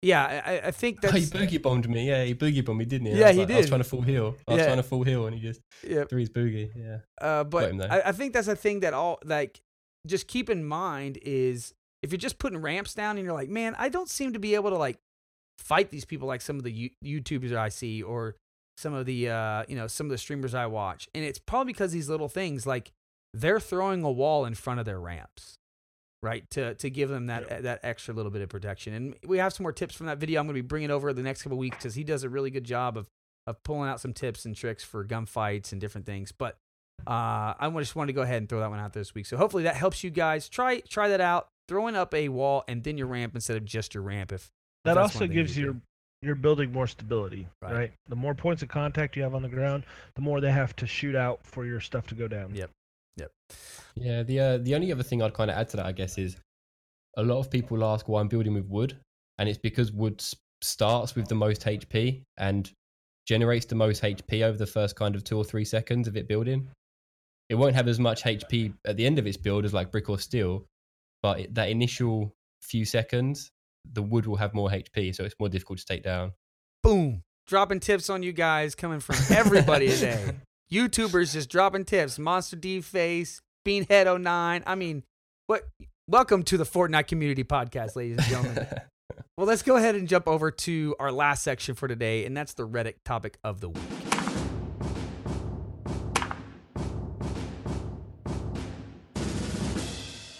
yeah, 0.00 0.42
I, 0.44 0.68
I 0.68 0.70
think 0.70 0.98
Oh, 1.04 1.10
he 1.10 1.22
boogie 1.26 1.60
bombed 1.60 1.88
me. 1.88 2.08
Yeah, 2.08 2.24
he 2.24 2.34
boogie 2.34 2.64
bombed 2.64 2.78
me, 2.78 2.84
didn't 2.86 3.08
he? 3.08 3.18
Yeah, 3.18 3.32
he 3.32 3.40
like- 3.40 3.50
I 3.50 3.56
was 3.58 3.68
trying 3.68 3.80
to 3.80 3.88
full 3.88 4.02
heal. 4.02 4.34
I 4.48 4.52
was 4.52 4.58
Yeah. 4.60 4.64
trying 4.66 4.76
to 4.78 4.82
full 4.82 5.02
heal, 5.02 5.26
and 5.26 5.34
he 5.36 5.40
just 5.42 5.60
yeah, 5.86 6.04
threw 6.04 6.18
his 6.20 6.30
boogie. 6.30 6.70
Yeah. 6.74 6.98
Uh, 7.20 7.44
but. 7.44 7.72
I, 7.90 8.02
I 8.06 8.12
think 8.12 8.32
that's 8.32 8.48
a 8.48 8.56
thing 8.56 8.80
that 8.80 8.94
all 8.94 9.18
like 9.24 9.60
just 10.06 10.26
keep 10.26 10.48
in 10.50 10.64
mind 10.64 11.18
is 11.22 11.74
if 12.02 12.10
you're 12.10 12.18
just 12.18 12.38
putting 12.38 12.60
ramps 12.60 12.94
down 12.94 13.16
and 13.16 13.24
you're 13.24 13.34
like, 13.34 13.48
man, 13.48 13.76
I 13.78 13.88
don't 13.88 14.08
seem 14.08 14.32
to 14.32 14.38
be 14.40 14.54
able 14.56 14.70
to 14.70 14.76
like 14.76 14.98
fight 15.58 15.90
these 15.90 16.04
people 16.04 16.28
like 16.28 16.40
some 16.40 16.56
of 16.56 16.64
the 16.64 16.72
you- 16.72 16.90
YouTubers 17.04 17.54
I 17.54 17.68
see 17.68 18.02
or 18.02 18.36
some 18.76 18.94
of 18.94 19.06
the 19.06 19.28
uh, 19.28 19.64
you 19.68 19.76
know 19.76 19.86
some 19.86 20.06
of 20.06 20.10
the 20.10 20.18
streamers 20.18 20.54
I 20.54 20.66
watch, 20.66 21.08
and 21.14 21.24
it's 21.24 21.38
probably 21.38 21.72
because 21.72 21.92
these 21.92 22.08
little 22.08 22.28
things 22.28 22.66
like 22.66 22.92
they're 23.34 23.60
throwing 23.60 24.02
a 24.02 24.10
wall 24.10 24.44
in 24.44 24.54
front 24.54 24.80
of 24.80 24.86
their 24.86 25.00
ramps. 25.00 25.58
Right 26.22 26.48
to 26.50 26.74
to 26.74 26.88
give 26.88 27.08
them 27.08 27.26
that 27.26 27.64
that 27.64 27.80
extra 27.82 28.14
little 28.14 28.30
bit 28.30 28.42
of 28.42 28.48
protection, 28.48 28.94
and 28.94 29.16
we 29.26 29.38
have 29.38 29.52
some 29.52 29.64
more 29.64 29.72
tips 29.72 29.94
from 29.94 30.06
that 30.06 30.18
video. 30.18 30.40
I'm 30.40 30.46
going 30.46 30.54
to 30.54 30.62
be 30.62 30.66
bringing 30.66 30.92
over 30.92 31.12
the 31.12 31.22
next 31.22 31.42
couple 31.42 31.58
weeks 31.58 31.78
because 31.78 31.96
he 31.96 32.04
does 32.04 32.22
a 32.22 32.28
really 32.28 32.50
good 32.50 32.62
job 32.64 32.96
of 32.96 33.08
of 33.46 33.60
pulling 33.64 33.88
out 33.88 34.00
some 34.00 34.12
tips 34.12 34.44
and 34.44 34.54
tricks 34.54 34.84
for 34.84 35.04
gunfights 35.04 35.72
and 35.72 35.80
different 35.80 36.06
things. 36.06 36.30
But 36.30 36.56
uh, 37.06 37.54
I 37.58 37.72
just 37.78 37.96
wanted 37.96 38.08
to 38.08 38.12
go 38.12 38.22
ahead 38.22 38.38
and 38.38 38.48
throw 38.48 38.60
that 38.60 38.70
one 38.70 38.78
out 38.78 38.92
this 38.92 39.14
week. 39.14 39.26
So 39.26 39.36
hopefully 39.36 39.64
that 39.64 39.74
helps 39.74 40.04
you 40.04 40.10
guys. 40.10 40.48
Try 40.48 40.80
try 40.80 41.08
that 41.08 41.20
out. 41.20 41.48
Throwing 41.68 41.96
up 41.96 42.12
a 42.14 42.28
wall 42.28 42.64
and 42.68 42.84
then 42.84 42.98
your 42.98 43.06
ramp 43.06 43.34
instead 43.34 43.56
of 43.56 43.64
just 43.64 43.94
your 43.94 44.02
ramp. 44.02 44.32
If 44.32 44.50
That 44.84 44.98
also 44.98 45.26
gives 45.26 45.56
you 45.56 45.64
your 45.64 45.72
do. 45.74 45.80
your 46.22 46.34
building 46.34 46.72
more 46.72 46.86
stability, 46.86 47.48
Right. 47.60 47.72
right. 47.74 47.92
The 48.08 48.16
more 48.16 48.34
points 48.34 48.62
of 48.62 48.68
contact 48.68 49.16
you 49.16 49.22
have 49.22 49.34
on 49.34 49.42
the 49.42 49.48
ground, 49.48 49.84
the 50.14 50.22
more 50.22 50.40
they 50.40 50.52
have 50.52 50.74
to 50.76 50.86
shoot 50.86 51.14
out 51.16 51.44
for 51.44 51.64
your 51.66 51.80
stuff 51.80 52.06
to 52.08 52.14
go 52.14 52.28
down. 52.28 52.54
Yep. 52.54 52.70
Yep. 53.16 53.30
Yeah. 53.96 54.22
The 54.22 54.40
uh, 54.40 54.58
the 54.58 54.74
only 54.74 54.92
other 54.92 55.02
thing 55.02 55.22
I'd 55.22 55.34
kind 55.34 55.50
of 55.50 55.56
add 55.56 55.68
to 55.70 55.76
that, 55.78 55.86
I 55.86 55.92
guess, 55.92 56.18
is 56.18 56.36
a 57.16 57.22
lot 57.22 57.38
of 57.38 57.50
people 57.50 57.84
ask 57.84 58.08
why 58.08 58.20
I'm 58.20 58.28
building 58.28 58.54
with 58.54 58.66
wood, 58.66 58.96
and 59.38 59.48
it's 59.48 59.58
because 59.58 59.92
wood 59.92 60.22
starts 60.62 61.14
with 61.14 61.26
the 61.28 61.34
most 61.34 61.62
HP 61.62 62.22
and 62.38 62.70
generates 63.26 63.66
the 63.66 63.74
most 63.74 64.02
HP 64.02 64.42
over 64.42 64.56
the 64.56 64.66
first 64.66 64.96
kind 64.96 65.14
of 65.14 65.22
two 65.24 65.36
or 65.36 65.44
three 65.44 65.64
seconds 65.64 66.08
of 66.08 66.16
it 66.16 66.26
building. 66.28 66.68
It 67.48 67.56
won't 67.56 67.74
have 67.74 67.86
as 67.88 68.00
much 68.00 68.22
HP 68.22 68.72
at 68.86 68.96
the 68.96 69.04
end 69.04 69.18
of 69.18 69.26
its 69.26 69.36
build 69.36 69.64
as 69.64 69.74
like 69.74 69.90
brick 69.92 70.08
or 70.08 70.18
steel, 70.18 70.64
but 71.22 71.40
it, 71.40 71.54
that 71.54 71.68
initial 71.68 72.32
few 72.62 72.84
seconds, 72.84 73.50
the 73.90 74.02
wood 74.02 74.26
will 74.26 74.36
have 74.36 74.54
more 74.54 74.70
HP, 74.70 75.14
so 75.14 75.24
it's 75.24 75.34
more 75.38 75.48
difficult 75.48 75.78
to 75.80 75.86
take 75.86 76.02
down. 76.02 76.32
boom, 76.82 77.22
dropping 77.46 77.80
tips 77.80 78.08
on 78.10 78.22
you 78.22 78.32
guys 78.32 78.74
coming 78.74 79.00
from 79.00 79.16
everybody 79.36 79.88
today. 79.90 80.32
YouTubers 80.72 81.32
just 81.32 81.50
dropping 81.50 81.84
tips. 81.84 82.18
MonsterDFace, 82.18 83.40
Beanhead09. 83.66 84.62
I 84.66 84.74
mean, 84.74 85.02
what? 85.46 85.68
Welcome 86.08 86.42
to 86.44 86.56
the 86.56 86.64
Fortnite 86.64 87.06
Community 87.06 87.44
Podcast, 87.44 87.94
ladies 87.96 88.18
and 88.18 88.26
gentlemen. 88.26 88.66
Well, 89.38 89.46
let's 89.46 89.62
go 89.62 89.76
ahead 89.76 89.94
and 89.94 90.06
jump 90.08 90.28
over 90.28 90.50
to 90.50 90.94
our 91.00 91.10
last 91.10 91.42
section 91.42 91.74
for 91.74 91.88
today, 91.88 92.26
and 92.26 92.36
that's 92.36 92.52
the 92.52 92.68
Reddit 92.68 92.96
topic 93.04 93.38
of 93.42 93.60
the 93.60 93.70
week. 93.70 93.82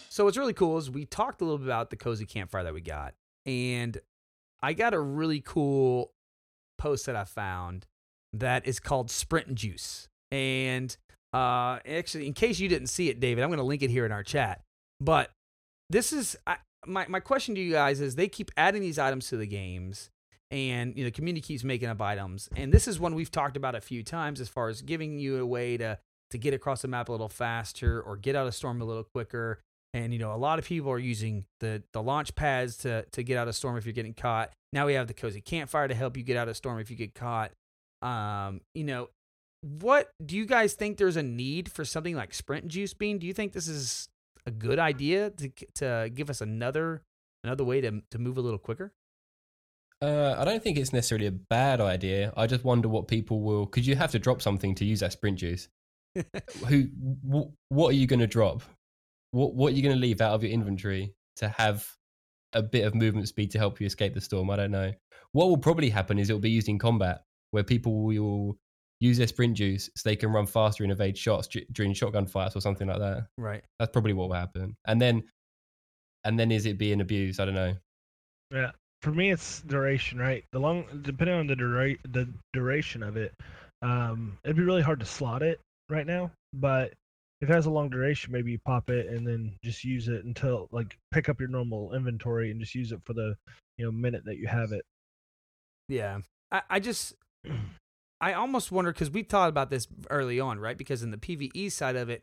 So 0.08 0.24
what's 0.24 0.36
really 0.36 0.52
cool 0.52 0.76
is 0.76 0.90
we 0.90 1.06
talked 1.06 1.40
a 1.40 1.44
little 1.44 1.58
bit 1.58 1.66
about 1.66 1.88
the 1.90 1.96
cozy 1.96 2.26
campfire 2.26 2.64
that 2.64 2.74
we 2.74 2.82
got, 2.82 3.14
and 3.46 3.98
I 4.62 4.72
got 4.72 4.94
a 4.94 5.00
really 5.00 5.40
cool 5.40 6.12
post 6.78 7.06
that 7.06 7.16
I 7.16 7.24
found 7.24 7.86
that 8.32 8.66
is 8.66 8.80
called 8.80 9.10
Sprint 9.10 9.54
Juice. 9.54 10.08
And 10.30 10.96
uh, 11.32 11.78
actually, 11.86 12.26
in 12.26 12.32
case 12.32 12.58
you 12.58 12.68
didn't 12.68 12.88
see 12.88 13.08
it, 13.08 13.20
David, 13.20 13.42
I'm 13.42 13.50
going 13.50 13.58
to 13.58 13.64
link 13.64 13.82
it 13.82 13.90
here 13.90 14.06
in 14.06 14.12
our 14.12 14.22
chat. 14.22 14.62
But 15.00 15.30
this 15.90 16.12
is 16.12 16.36
I, 16.46 16.56
my 16.86 17.06
my 17.08 17.20
question 17.20 17.54
to 17.54 17.60
you 17.60 17.72
guys 17.72 18.00
is 18.00 18.16
they 18.16 18.28
keep 18.28 18.50
adding 18.56 18.82
these 18.82 18.98
items 18.98 19.28
to 19.28 19.36
the 19.36 19.46
games, 19.46 20.10
and 20.50 20.96
you 20.96 21.04
know 21.04 21.08
the 21.08 21.12
community 21.12 21.42
keeps 21.42 21.64
making 21.64 21.88
up 21.88 22.00
items, 22.00 22.48
and 22.56 22.72
this 22.72 22.88
is 22.88 23.00
one 23.00 23.14
we've 23.14 23.30
talked 23.30 23.56
about 23.56 23.74
a 23.74 23.80
few 23.80 24.02
times 24.02 24.40
as 24.40 24.48
far 24.48 24.68
as 24.68 24.80
giving 24.82 25.18
you 25.18 25.40
a 25.40 25.46
way 25.46 25.76
to 25.76 25.98
to 26.30 26.38
get 26.38 26.54
across 26.54 26.82
the 26.82 26.88
map 26.88 27.08
a 27.08 27.12
little 27.12 27.28
faster 27.28 28.00
or 28.00 28.16
get 28.16 28.34
out 28.34 28.46
of 28.46 28.54
storm 28.54 28.80
a 28.80 28.84
little 28.84 29.04
quicker. 29.04 29.60
And 29.94 30.12
you 30.12 30.18
know 30.18 30.34
a 30.34 30.36
lot 30.36 30.58
of 30.58 30.64
people 30.64 30.90
are 30.90 30.98
using 30.98 31.44
the 31.60 31.82
the 31.92 32.02
launch 32.02 32.34
pads 32.34 32.78
to 32.78 33.04
to 33.12 33.22
get 33.22 33.36
out 33.36 33.48
of 33.48 33.54
storm 33.54 33.76
if 33.76 33.84
you're 33.84 33.92
getting 33.92 34.14
caught. 34.14 34.52
Now 34.72 34.86
we 34.86 34.94
have 34.94 35.06
the 35.06 35.14
cozy 35.14 35.40
campfire 35.40 35.88
to 35.88 35.94
help 35.94 36.16
you 36.16 36.22
get 36.22 36.36
out 36.36 36.48
of 36.48 36.56
storm 36.56 36.78
if 36.78 36.90
you 36.90 36.96
get 36.96 37.14
caught. 37.14 37.52
Um, 38.00 38.62
you 38.74 38.84
know, 38.84 39.10
what 39.60 40.10
do 40.24 40.36
you 40.36 40.46
guys 40.46 40.74
think 40.74 40.96
there's 40.96 41.16
a 41.16 41.22
need 41.22 41.70
for 41.70 41.84
something 41.84 42.16
like 42.16 42.32
sprint 42.32 42.68
juice 42.68 42.94
bean? 42.94 43.18
Do 43.18 43.26
you 43.26 43.34
think 43.34 43.52
this 43.52 43.68
is 43.68 44.08
a 44.46 44.50
good 44.50 44.78
idea 44.78 45.30
to 45.30 45.50
to 45.74 46.10
give 46.12 46.30
us 46.30 46.40
another 46.40 47.02
another 47.44 47.64
way 47.64 47.80
to 47.80 48.02
to 48.10 48.18
move 48.18 48.38
a 48.38 48.40
little 48.40 48.58
quicker? 48.58 48.92
Uh, 50.02 50.34
I 50.36 50.44
don't 50.44 50.60
think 50.60 50.78
it's 50.78 50.92
necessarily 50.92 51.28
a 51.28 51.32
bad 51.32 51.80
idea. 51.80 52.32
I 52.36 52.48
just 52.48 52.64
wonder 52.64 52.88
what 52.88 53.06
people 53.06 53.40
will, 53.40 53.66
because 53.66 53.86
you 53.86 53.94
have 53.94 54.10
to 54.10 54.18
drop 54.18 54.42
something 54.42 54.74
to 54.74 54.84
use 54.84 54.98
that 54.98 55.12
sprint 55.12 55.38
juice. 55.38 55.68
Who? 56.66 56.88
W- 57.24 57.52
what 57.68 57.90
are 57.90 57.96
you 57.96 58.08
going 58.08 58.18
to 58.18 58.26
drop? 58.26 58.62
What 59.32 59.54
What 59.54 59.72
are 59.72 59.76
you 59.76 59.82
going 59.82 59.94
to 59.94 60.00
leave 60.00 60.20
out 60.20 60.34
of 60.34 60.42
your 60.42 60.52
inventory 60.52 61.14
to 61.36 61.48
have 61.48 61.86
a 62.54 62.62
bit 62.62 62.84
of 62.84 62.94
movement 62.94 63.28
speed 63.28 63.50
to 63.50 63.58
help 63.58 63.80
you 63.80 63.86
escape 63.86 64.14
the 64.14 64.20
storm? 64.20 64.50
I 64.50 64.56
don't 64.56 64.70
know. 64.70 64.92
What 65.32 65.48
will 65.48 65.58
probably 65.58 65.90
happen 65.90 66.18
is 66.18 66.30
it 66.30 66.34
will 66.34 66.40
be 66.40 66.50
used 66.50 66.68
in 66.68 66.78
combat, 66.78 67.22
where 67.50 67.64
people 67.64 68.02
will 68.02 68.56
use 69.00 69.18
their 69.18 69.26
sprint 69.26 69.56
juice 69.56 69.90
so 69.96 70.08
they 70.08 70.14
can 70.14 70.30
run 70.30 70.46
faster 70.46 70.84
and 70.84 70.92
evade 70.92 71.18
shots 71.18 71.48
d- 71.48 71.66
during 71.72 71.92
shotgun 71.92 72.26
fights 72.26 72.54
or 72.54 72.60
something 72.60 72.86
like 72.86 73.00
that. 73.00 73.26
Right. 73.36 73.64
That's 73.78 73.90
probably 73.90 74.12
what 74.12 74.28
will 74.28 74.36
happen. 74.36 74.76
And 74.86 75.00
then, 75.00 75.24
and 76.24 76.38
then 76.38 76.52
is 76.52 76.66
it 76.66 76.78
being 76.78 77.00
abused? 77.00 77.40
I 77.40 77.46
don't 77.46 77.54
know. 77.54 77.74
Yeah. 78.52 78.70
For 79.00 79.10
me, 79.10 79.32
it's 79.32 79.62
duration, 79.62 80.18
right? 80.18 80.44
The 80.52 80.60
long, 80.60 80.84
depending 81.02 81.34
on 81.34 81.48
the 81.48 81.56
dura- 81.56 81.96
the 82.08 82.32
duration 82.52 83.02
of 83.02 83.16
it, 83.16 83.34
um, 83.80 84.38
it'd 84.44 84.56
be 84.56 84.62
really 84.62 84.82
hard 84.82 85.00
to 85.00 85.06
slot 85.06 85.42
it 85.42 85.60
right 85.88 86.06
now. 86.06 86.30
But 86.52 86.92
if 87.42 87.50
it 87.50 87.52
has 87.52 87.66
a 87.66 87.70
long 87.70 87.90
duration, 87.90 88.32
maybe 88.32 88.52
you 88.52 88.58
pop 88.64 88.88
it 88.88 89.08
and 89.08 89.26
then 89.26 89.58
just 89.64 89.82
use 89.82 90.06
it 90.06 90.24
until 90.24 90.68
like 90.70 90.96
pick 91.10 91.28
up 91.28 91.40
your 91.40 91.48
normal 91.48 91.92
inventory 91.92 92.52
and 92.52 92.60
just 92.60 92.74
use 92.74 92.92
it 92.92 93.00
for 93.04 93.14
the 93.14 93.34
you 93.76 93.84
know 93.84 93.90
minute 93.90 94.24
that 94.24 94.38
you 94.38 94.46
have 94.46 94.70
it. 94.70 94.84
Yeah. 95.88 96.20
I, 96.52 96.62
I 96.70 96.80
just 96.80 97.14
I 98.20 98.34
almost 98.34 98.70
wonder 98.70 98.92
because 98.92 99.10
we 99.10 99.24
thought 99.24 99.48
about 99.48 99.70
this 99.70 99.88
early 100.08 100.38
on, 100.38 100.60
right? 100.60 100.78
Because 100.78 101.02
in 101.02 101.10
the 101.10 101.16
PVE 101.16 101.72
side 101.72 101.96
of 101.96 102.08
it, 102.08 102.22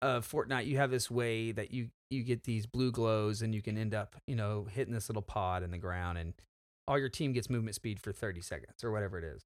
of 0.00 0.30
Fortnite, 0.30 0.66
you 0.66 0.76
have 0.76 0.92
this 0.92 1.10
way 1.10 1.50
that 1.50 1.72
you 1.72 1.88
you 2.08 2.22
get 2.22 2.44
these 2.44 2.64
blue 2.64 2.92
glows 2.92 3.42
and 3.42 3.52
you 3.52 3.60
can 3.60 3.76
end 3.76 3.92
up, 3.92 4.14
you 4.28 4.36
know, 4.36 4.68
hitting 4.70 4.94
this 4.94 5.08
little 5.08 5.20
pod 5.20 5.64
in 5.64 5.72
the 5.72 5.78
ground 5.78 6.16
and 6.16 6.32
all 6.86 6.98
your 6.98 7.08
team 7.08 7.32
gets 7.32 7.50
movement 7.50 7.74
speed 7.74 8.00
for 8.00 8.12
30 8.12 8.40
seconds 8.40 8.84
or 8.84 8.92
whatever 8.92 9.18
it 9.18 9.24
is. 9.24 9.42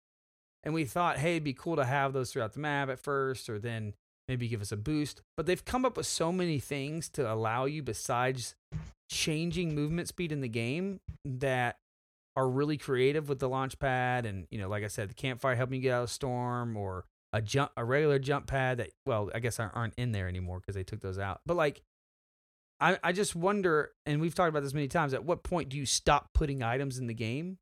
And 0.63 0.75
we 0.75 0.85
thought, 0.85 1.17
hey, 1.17 1.33
it'd 1.33 1.45
be 1.45 1.55
cool 1.55 1.77
to 1.77 1.85
have 1.85 2.13
those 2.13 2.31
throughout 2.31 2.53
the 2.53 2.61
map 2.61 2.89
at 2.89 3.01
first, 3.01 3.49
or 3.51 3.59
then 3.59 3.95
maybe 4.29 4.49
give 4.49 4.61
us 4.61 4.73
a 4.73 4.77
boost. 4.77 5.23
But 5.37 5.47
they've 5.47 5.65
come 5.65 5.85
up 5.85 5.97
with 5.97 6.07
so 6.07 6.33
many 6.33 6.59
things 6.59 7.09
to 7.11 7.31
allow 7.31 7.65
you 7.65 7.83
besides 7.83 8.55
changing 9.11 9.75
movement 9.75 10.09
speed 10.09 10.33
in 10.33 10.41
the 10.41 10.49
game 10.49 11.01
that 11.25 11.77
are 12.35 12.49
really 12.49 12.79
creative 12.79 13.29
with 13.29 13.41
the 13.41 13.49
launch 13.49 13.79
pad 13.79 14.25
and 14.25 14.47
you 14.51 14.59
know 14.59 14.67
like 14.67 14.83
i 14.83 14.87
said 14.87 15.11
the 15.11 15.15
campfire 15.15 15.55
helping 15.55 15.77
you 15.77 15.83
get 15.83 15.93
out 15.93 16.05
of 16.05 16.11
storm 16.11 16.79
or 16.79 17.05
a 17.35 17.43
jump 17.43 17.71
a 17.77 17.85
regular 17.85 18.19
jump 18.19 18.47
pad 18.47 18.79
that 18.79 18.89
well 19.05 19.31
i 19.35 19.39
guess 19.39 19.61
aren't 19.61 19.93
in 19.99 20.13
there 20.13 20.29
anymore 20.29 20.61
because 20.61 20.75
they 20.75 20.83
took 20.83 21.03
those 21.03 21.19
out 21.19 21.43
but 21.45 21.59
like 21.59 21.83
I, 22.83 22.99
I 23.05 23.13
just 23.13 23.37
wonder, 23.37 23.93
and 24.07 24.21
we've 24.21 24.35
talked 24.35 24.49
about 24.49 24.65
this 24.65 24.75
many 24.75 24.89
times. 24.89 25.15
At 25.15 25.25
what 25.25 25.45
point 25.45 25.69
do 25.69 25.79
you 25.79 25.87
stop 25.87 26.31
putting 26.35 26.65
items 26.65 26.99
in 26.99 27.07
the 27.07 27.15
game? 27.15 27.59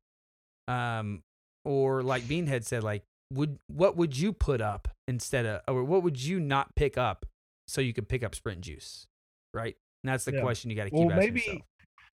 Um, 0.67 1.21
or 1.63 2.01
like 2.01 2.23
Beanhead 2.23 2.65
said, 2.65 2.83
like 2.83 3.03
would 3.31 3.59
what 3.67 3.95
would 3.97 4.17
you 4.17 4.33
put 4.33 4.61
up 4.61 4.87
instead 5.07 5.45
of, 5.45 5.61
or 5.67 5.83
what 5.83 6.03
would 6.03 6.21
you 6.21 6.39
not 6.39 6.75
pick 6.75 6.97
up 6.97 7.25
so 7.67 7.81
you 7.81 7.93
could 7.93 8.09
pick 8.09 8.23
up 8.23 8.35
sprint 8.35 8.61
juice, 8.61 9.07
right? 9.53 9.75
And 10.03 10.11
that's 10.11 10.25
the 10.25 10.33
Yeah. 10.33 10.41
question 10.41 10.69
you 10.69 10.75
got 10.75 10.85
to 10.85 10.89
keep 10.89 10.99
Well, 10.99 11.11
asking 11.11 11.19
maybe 11.33 11.39
yourself. 11.41 11.61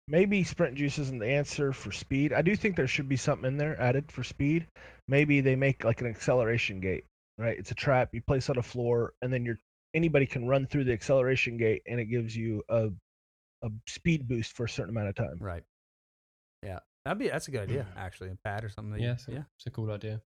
maybe 0.08 0.44
sprint 0.44 0.76
juice 0.76 0.98
isn't 1.00 1.20
the 1.20 1.28
answer 1.28 1.72
for 1.72 1.92
speed. 1.92 2.34
I 2.34 2.42
do 2.42 2.56
think 2.56 2.76
there 2.76 2.88
should 2.88 3.08
be 3.08 3.18
something 3.18 3.48
in 3.48 3.58
there 3.58 3.80
added 3.80 4.12
for 4.12 4.24
speed. 4.24 4.68
Maybe 5.08 5.42
they 5.42 5.56
make 5.56 5.84
like 5.84 6.02
an 6.02 6.08
acceleration 6.08 6.80
gate, 6.80 7.06
right? 7.38 7.58
It's 7.58 7.72
a 7.72 7.76
trap 7.76 8.10
you 8.14 8.22
place 8.22 8.50
on 8.50 8.58
a 8.58 8.64
floor, 8.64 9.14
and 9.22 9.32
then 9.32 9.46
you're 9.46 9.60
anybody 9.94 10.26
can 10.26 10.46
run 10.46 10.68
through 10.68 10.84
the 10.84 10.92
acceleration 10.94 11.56
gate, 11.58 11.82
and 11.88 12.00
it 12.00 12.06
gives 12.06 12.36
you 12.36 12.64
a 12.70 12.90
a 13.62 13.70
speed 13.88 14.28
boost 14.28 14.52
for 14.54 14.66
a 14.66 14.70
certain 14.70 14.90
amount 14.90 15.08
of 15.10 15.16
time. 15.16 15.38
Right. 15.40 15.64
Yeah, 16.64 16.80
that'd 17.06 17.18
be 17.20 17.30
that's 17.30 17.48
a 17.48 17.52
good 17.52 17.62
idea 17.62 17.88
mm. 17.96 17.98
actually. 18.00 18.32
A 18.32 18.36
pad 18.44 18.64
or 18.66 18.70
something. 18.70 18.92
That 18.94 19.00
you- 19.00 19.06
Yeah, 19.08 19.14
it's 19.14 19.28
yeah. 19.28 19.44
it's 19.58 19.68
a 19.68 19.72
cool 19.72 19.92
idea. 19.92 20.22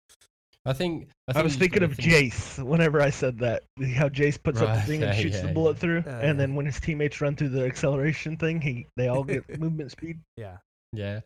I 0.69 0.73
think. 0.73 1.09
I, 1.27 1.39
I, 1.39 1.41
was 1.41 1.55
thinking 1.55 1.81
of 1.81 1.95
think- 1.95 2.09
Jace 2.33 2.63
whenever 2.63 3.01
I 3.01 3.09
said 3.09 3.39
that. 3.39 3.63
How 3.95 4.07
Jace 4.07 4.41
puts 4.41 4.61
up 4.61 4.75
the 4.75 4.81
thing 4.83 5.01
and 5.01 5.11
okay, 5.11 5.21
shoots 5.23 5.35
yeah, 5.37 5.41
the 5.41 5.47
yeah. 5.47 5.53
bullet 5.53 5.77
through, 5.79 6.03
Uh, 6.05 6.11
and 6.21 6.39
then 6.39 6.53
when 6.53 6.65
his 6.67 6.79
teammates 6.79 7.19
run 7.21 7.35
through 7.35 7.49
the 7.49 7.65
acceleration 7.65 8.37
thing, 8.37 8.61
he 8.61 8.85
they 8.95 9.07
all 9.07 9.23
get 9.23 9.43
movement 9.59 9.91
speed. 9.91 10.19
Yeah. 10.37 10.57
Yeah. 10.93 11.21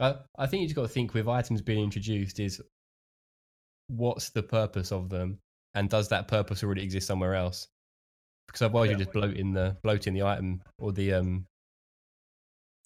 I, 0.00 0.16
I 0.38 0.46
think 0.46 0.62
you 0.62 0.66
just 0.66 0.76
got 0.76 0.82
to 0.82 0.88
think 0.88 1.14
with 1.14 1.28
items 1.28 1.62
being 1.62 1.84
introduced 1.84 2.40
is 2.40 2.60
what's 3.88 4.30
the 4.30 4.42
purpose 4.42 4.92
of 4.92 5.08
them 5.08 5.38
and 5.74 5.88
does 5.88 6.08
that 6.08 6.26
purpose 6.26 6.64
already 6.64 6.82
exist 6.82 7.06
somewhere 7.06 7.34
else? 7.34 7.68
Because 8.48 8.62
otherwise 8.62 8.86
Yeah. 8.86 8.90
you're 8.92 8.98
just 9.04 9.12
bloating 9.12 9.52
the 9.52 9.76
bloating 9.84 10.14
the 10.14 10.22
item 10.24 10.62
or 10.78 10.92
the 10.92 11.12
um 11.14 11.46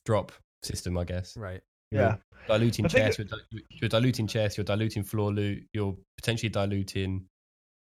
drop 0.05 0.33
system, 0.63 0.99
I 0.99 1.05
guess. 1.05 1.37
Right. 1.37 1.63
You're 1.91 2.03
Yeah, 2.03 2.17
Diluting 2.47 2.85
I 2.85 2.89
think 2.89 3.19
you're, 3.19 3.27
di- 3.27 3.65
you're 3.71 3.89
diluting 3.89 4.27
chest, 4.27 4.57
you're 4.59 4.65
diluting 4.65 5.03
floor 5.03 5.33
loot, 5.33 5.65
you're 5.73 5.97
potentially 6.19 6.51
diluting 6.51 7.25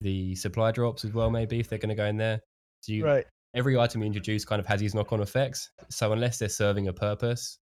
the 0.02 0.36
supply 0.36 0.72
drops 0.72 1.06
as 1.06 1.14
well, 1.14 1.30
maybe 1.30 1.60
if 1.60 1.70
they're 1.70 1.80
going 1.80 1.90
to 1.90 1.96
go 1.96 2.06
in 2.06 2.18
there. 2.18 2.42
So 2.82 2.94
you, 2.94 3.06
right. 3.06 3.26
every 3.54 3.78
item 3.78 4.02
you 4.02 4.08
introduce 4.08 4.44
kind 4.44 4.60
of 4.60 4.66
has 4.66 4.80
these 4.80 4.94
knock-on 4.96 5.22
effects. 5.22 5.70
So 5.90 6.12
unless 6.12 6.40
they're 6.40 6.50
serving 6.50 6.88
a 6.88 6.94
purpose, 6.94 7.60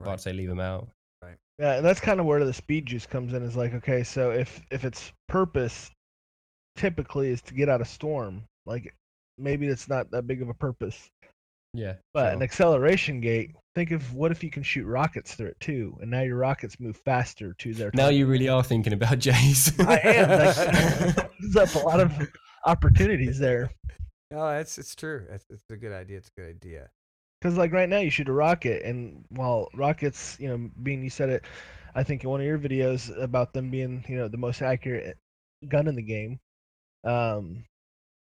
Right. 0.00 0.12
I'd 0.12 0.20
say 0.20 0.32
leave 0.32 0.48
them 0.48 0.60
out. 0.60 0.88
Right. 1.22 1.36
Yeah, 1.58 1.74
and 1.74 1.86
that's 1.86 2.00
kind 2.00 2.18
of 2.18 2.26
where 2.26 2.44
the 2.44 2.52
speed 2.52 2.86
juice 2.86 3.06
comes 3.06 3.32
in. 3.32 3.42
Is 3.42 3.56
like, 3.56 3.74
okay, 3.74 4.02
so 4.02 4.32
if 4.32 4.60
if 4.72 4.84
its 4.84 5.12
purpose 5.28 5.90
typically 6.76 7.30
is 7.30 7.40
to 7.42 7.54
get 7.54 7.68
out 7.68 7.80
of 7.80 7.86
storm, 7.86 8.42
like 8.66 8.92
maybe 9.38 9.68
it's 9.68 9.88
not 9.88 10.10
that 10.10 10.26
big 10.26 10.42
of 10.42 10.48
a 10.48 10.54
purpose. 10.54 11.08
Yeah, 11.74 11.94
But 12.12 12.26
sure. 12.28 12.36
an 12.36 12.42
acceleration 12.42 13.20
gate, 13.20 13.50
think 13.74 13.90
of 13.90 14.14
what 14.14 14.30
if 14.30 14.42
you 14.44 14.50
can 14.50 14.62
shoot 14.62 14.86
rockets 14.86 15.34
through 15.34 15.48
it 15.48 15.60
too, 15.60 15.98
and 16.00 16.10
now 16.10 16.20
your 16.22 16.36
rockets 16.36 16.78
move 16.78 16.96
faster 17.04 17.52
to 17.58 17.74
their. 17.74 17.90
now 17.94 18.04
target. 18.04 18.18
you 18.18 18.26
really 18.26 18.48
are 18.48 18.62
thinking 18.62 18.92
about 18.92 19.18
Jace. 19.18 19.74
I 19.86 19.98
am. 20.04 20.28
That 20.28 21.18
opens 21.18 21.56
up 21.56 21.74
a 21.74 21.78
lot 21.86 22.00
of 22.00 22.12
opportunities 22.64 23.38
there. 23.38 23.70
Oh, 24.32 24.48
that's 24.50 24.78
it's 24.78 24.94
true. 24.94 25.26
That's 25.28 25.44
it's 25.50 25.68
a 25.70 25.76
good 25.76 25.92
idea. 25.92 26.18
It's 26.18 26.30
a 26.36 26.40
good 26.40 26.48
idea. 26.50 26.88
Because 27.40 27.58
like 27.58 27.72
right 27.72 27.88
now, 27.88 27.98
you 27.98 28.10
shoot 28.10 28.28
a 28.28 28.32
rocket, 28.32 28.84
and 28.84 29.24
while 29.30 29.68
rockets, 29.74 30.36
you 30.40 30.48
know, 30.48 30.70
being 30.82 31.02
you 31.02 31.10
said 31.10 31.28
it, 31.28 31.44
I 31.96 32.02
think 32.04 32.24
in 32.24 32.30
one 32.30 32.40
of 32.40 32.46
your 32.46 32.58
videos 32.58 33.10
about 33.20 33.52
them 33.52 33.70
being, 33.70 34.04
you 34.08 34.16
know, 34.16 34.28
the 34.28 34.36
most 34.38 34.62
accurate 34.62 35.18
gun 35.68 35.88
in 35.88 35.94
the 35.96 36.02
game. 36.02 36.38
Um, 37.04 37.64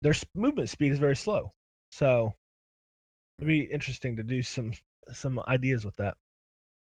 their 0.02 0.14
movement 0.36 0.70
speed 0.70 0.92
is 0.92 1.00
very 1.00 1.16
slow, 1.16 1.54
so 1.92 2.34
it'd 3.38 3.48
be 3.48 3.62
interesting 3.62 4.16
to 4.18 4.24
do 4.24 4.42
some 4.42 4.72
some 5.12 5.40
ideas 5.48 5.86
with 5.86 5.96
that. 5.98 6.18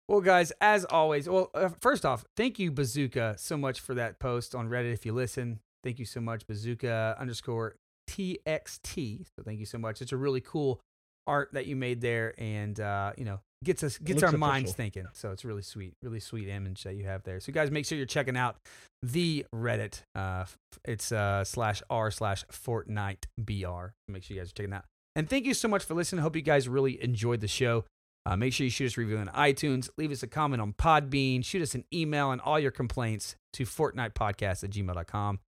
Well, 0.09 0.21
guys, 0.21 0.53
as 0.61 0.85
always, 0.85 1.29
well, 1.29 1.51
uh, 1.53 1.71
first 1.81 2.07
off, 2.07 2.25
thank 2.37 2.61
you, 2.61 2.71
Bazooka, 2.71 3.35
so 3.39 3.57
much 3.57 3.81
for 3.81 3.93
that 3.95 4.21
post 4.21 4.55
on 4.55 4.69
Reddit. 4.69 4.93
If 4.93 5.05
you 5.05 5.13
listen, 5.13 5.59
thank 5.83 5.99
you 5.99 6.05
so 6.05 6.21
much, 6.21 6.47
Bazooka 6.47 7.17
underscore 7.19 7.75
TXT. 8.09 9.27
So 9.35 9.43
thank 9.43 9.59
you 9.59 9.67
so 9.67 9.79
much. 9.79 10.01
It's 10.01 10.13
a 10.13 10.17
really 10.17 10.41
cool 10.41 10.81
art 11.27 11.51
that 11.55 11.67
you 11.67 11.75
made 11.75 12.01
there, 12.01 12.35
and 12.39 12.79
uh, 12.79 13.13
you 13.19 13.25
know, 13.25 13.41
gets 13.65 13.83
us 13.83 13.99
gets 13.99 14.23
our 14.23 14.31
looks 14.31 14.39
minds 14.39 14.73
thinking. 14.73 15.07
So 15.13 15.33
it's 15.33 15.45
really 15.45 15.63
sweet, 15.63 15.95
really 16.03 16.21
sweet 16.21 16.49
image 16.49 16.85
that 16.85 16.95
you 16.95 17.05
have 17.05 17.25
there. 17.25 17.41
So 17.41 17.53
guys, 17.53 17.73
make 17.73 17.85
sure 17.85 17.99
you're 17.99 18.07
checking 18.07 18.37
out 18.37 18.57
the 19.03 19.45
Reddit. 19.53 20.03
Uh, 20.15 20.45
it's 20.85 21.11
uh 21.11 21.43
slash 21.43 21.83
r 21.91 22.13
slash 22.13 22.45
Fortnite 22.47 23.25
br. 23.39 23.89
Make 24.07 24.23
sure 24.23 24.37
you 24.37 24.41
guys 24.41 24.51
are 24.51 24.55
checking 24.55 24.71
that. 24.71 24.85
And 25.17 25.29
thank 25.29 25.47
you 25.47 25.55
so 25.55 25.67
much 25.67 25.83
for 25.83 25.95
listening. 25.95 26.23
Hope 26.23 26.37
you 26.37 26.43
guys 26.43 26.69
really 26.69 27.03
enjoyed 27.03 27.41
the 27.41 27.49
show. 27.49 27.85
Uh, 28.25 28.37
make 28.37 28.53
sure 28.53 28.65
you 28.65 28.71
shoot 28.71 28.87
us 28.87 28.97
a 28.99 29.01
review 29.01 29.17
on 29.19 29.29
iTunes. 29.29 29.89
Leave 29.97 30.13
us 30.13 30.23
a 30.23 30.27
comment 30.27 30.61
on 30.61 30.73
Podbean. 30.75 31.45
Shoot 31.45 31.63
us 31.63 31.75
an 31.75 31.85
email 31.93 32.33
and 32.33 32.41
all 32.41 32.59
your 32.61 32.71
complaints 32.71 33.35
to 33.55 33.65
fortnitepodcast 33.65 34.63
at 34.65 34.71
gmail.com. 34.71 35.39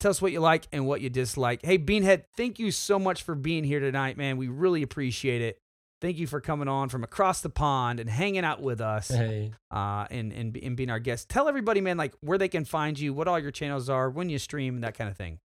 Tell 0.00 0.10
us 0.10 0.22
what 0.22 0.32
you 0.32 0.40
like 0.40 0.66
and 0.72 0.86
what 0.86 1.00
you 1.00 1.10
dislike. 1.10 1.60
Hey, 1.64 1.78
Beanhead, 1.78 2.22
thank 2.36 2.58
you 2.58 2.70
so 2.70 2.98
much 2.98 3.22
for 3.22 3.34
being 3.34 3.64
here 3.64 3.80
tonight, 3.80 4.16
man. 4.16 4.36
We 4.36 4.48
really 4.48 4.82
appreciate 4.82 5.42
it. 5.42 5.58
Thank 6.00 6.16
you 6.18 6.28
for 6.28 6.40
coming 6.40 6.68
on 6.68 6.88
from 6.88 7.02
across 7.02 7.40
the 7.40 7.50
pond 7.50 7.98
and 7.98 8.08
hanging 8.08 8.44
out 8.44 8.62
with 8.62 8.80
us 8.80 9.08
Hey. 9.08 9.50
uh, 9.72 10.06
and, 10.12 10.32
and, 10.32 10.56
and 10.56 10.76
being 10.76 10.90
our 10.90 11.00
guest. 11.00 11.28
Tell 11.28 11.48
everybody, 11.48 11.80
man, 11.80 11.96
like 11.96 12.14
where 12.20 12.38
they 12.38 12.48
can 12.48 12.64
find 12.64 12.96
you, 12.96 13.12
what 13.12 13.26
all 13.26 13.38
your 13.40 13.50
channels 13.50 13.90
are, 13.90 14.08
when 14.08 14.28
you 14.30 14.38
stream, 14.38 14.80
that 14.82 14.96
kind 14.96 15.10
of 15.10 15.16
thing. 15.16 15.40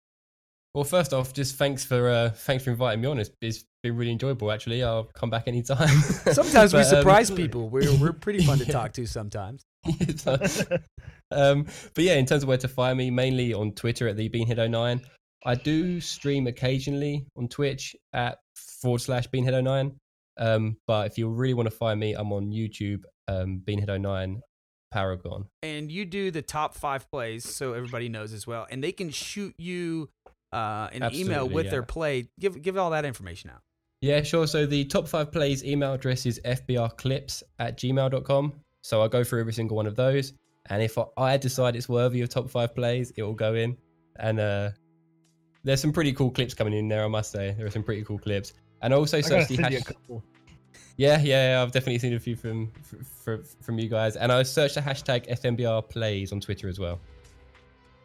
Well, 0.75 0.85
first 0.85 1.13
off, 1.13 1.33
just 1.33 1.57
thanks 1.57 1.85
for 1.85 2.09
uh, 2.09 2.31
thanks 2.31 2.63
for 2.65 2.71
inviting 2.71 3.01
me 3.01 3.09
on. 3.09 3.19
It's, 3.19 3.31
it's 3.41 3.65
been 3.83 3.97
really 3.97 4.13
enjoyable. 4.13 4.53
Actually, 4.53 4.83
I'll 4.85 5.05
come 5.15 5.31
back 5.31 5.49
anytime. 5.49 5.89
Sometimes 6.33 6.73
we 6.73 6.81
But, 6.81 6.93
um, 6.93 6.99
surprise 7.01 7.31
people. 7.43 7.69
We're, 7.69 7.93
we're 7.99 8.13
pretty 8.13 8.45
fun 8.45 8.59
to 8.59 8.65
Yeah. 8.65 8.73
talk 8.73 8.93
to 8.95 9.07
sometimes. 9.07 9.65
Um, 11.31 11.67
but 11.95 12.05
yeah, 12.05 12.15
in 12.15 12.25
terms 12.25 12.43
of 12.43 12.49
where 12.49 12.57
to 12.57 12.69
find 12.69 12.97
me, 12.97 13.11
mainly 13.11 13.53
on 13.53 13.73
Twitter 13.73 14.09
at 14.09 14.17
the 14.17 14.29
Beanhead09. 14.31 15.05
I 15.45 15.55
do 15.55 16.01
stream 16.01 16.47
occasionally 16.47 17.27
on 17.37 17.49
Twitch 17.49 17.95
at 18.15 18.39
forward 18.57 19.01
slash 19.03 19.29
Beanhead09. 19.29 19.95
Um, 20.39 20.79
but 20.87 21.07
if 21.11 21.19
you 21.19 21.29
really 21.29 21.53
want 21.55 21.69
to 21.71 21.77
find 21.77 22.01
me, 22.01 22.15
I'm 22.15 22.33
on 22.33 22.51
YouTube, 22.51 23.03
um, 23.29 23.61
Beanhead09 23.63 24.41
Paragon. 24.91 25.45
and 25.63 25.93
you 25.93 26.07
do 26.07 26.31
the 26.31 26.41
top 26.41 26.75
five 26.75 27.11
plays 27.11 27.45
so 27.47 27.75
everybody 27.75 28.09
knows 28.09 28.33
as 28.33 28.47
well 28.47 28.67
and 28.71 28.83
they 28.83 28.91
can 28.91 29.11
shoot 29.11 29.55
you 29.59 30.09
uh, 30.53 30.89
an 30.93 31.03
email 31.15 31.45
Absolutely, 31.45 31.55
with 31.55 31.71
their 31.71 31.83
play 31.83 32.29
give 32.41 32.61
give 32.63 32.77
all 32.77 32.91
that 32.91 33.05
information 33.05 33.51
out 33.51 33.63
Yeah, 34.01 34.23
sure. 34.23 34.47
So 34.47 34.65
the 34.67 34.85
top 34.85 35.09
five 35.09 35.33
plays 35.33 35.65
email 35.65 35.93
address 35.95 36.25
is 36.25 36.41
fbrclips 36.45 37.43
at 37.59 37.77
gmail.com. 37.79 38.53
So 38.83 39.03
I 39.03 39.09
go 39.09 39.25
through 39.25 39.41
every 39.41 39.53
single 39.53 39.77
one 39.77 39.87
of 39.87 39.97
those. 39.97 40.33
And 40.71 40.83
if 40.83 40.97
I, 40.99 41.05
I 41.17 41.37
decide 41.37 41.75
it's 41.77 41.89
worthy 41.89 42.21
of 42.21 42.29
top 42.29 42.49
five 42.49 42.75
plays, 42.75 43.13
it 43.17 43.23
will 43.23 43.35
go 43.35 43.55
in. 43.55 43.77
And 44.21 44.39
uh, 44.39 44.71
there's 45.65 45.81
some 45.81 45.93
pretty 45.93 46.13
cool 46.13 46.31
clips 46.31 46.55
coming 46.55 46.75
in 46.75 46.89
there, 46.89 47.05
I 47.05 47.09
must 47.09 47.33
say. 47.33 47.55
There 47.57 47.67
are 47.67 47.71
some 47.71 47.83
pretty 47.83 48.05
cool 48.05 48.19
clips. 48.19 48.53
And 48.83 48.95
also 48.95 49.19
I 49.19 49.21
search 49.21 49.49
the 49.49 49.57
send 49.57 49.71
you 49.73 49.79
a 49.79 49.81
hash- 49.81 49.89
couple. 49.89 50.23
yeah, 50.97 51.21
yeah, 51.21 51.53
yeah, 51.53 51.63
I've 51.63 51.73
definitely 51.73 51.99
seen 51.99 52.15
a 52.15 52.21
few 52.21 52.37
from 52.37 52.71
from, 53.25 53.43
from 53.61 53.79
you 53.79 53.89
guys. 53.89 54.17
And 54.17 54.31
I 54.31 54.43
searched 54.45 54.77
the 54.77 54.81
hashtag 54.81 55.29
FMBR 55.29 55.89
plays 55.89 56.33
on 56.33 56.41
Twitter 56.41 56.69
as 56.69 56.79
well. 56.79 57.01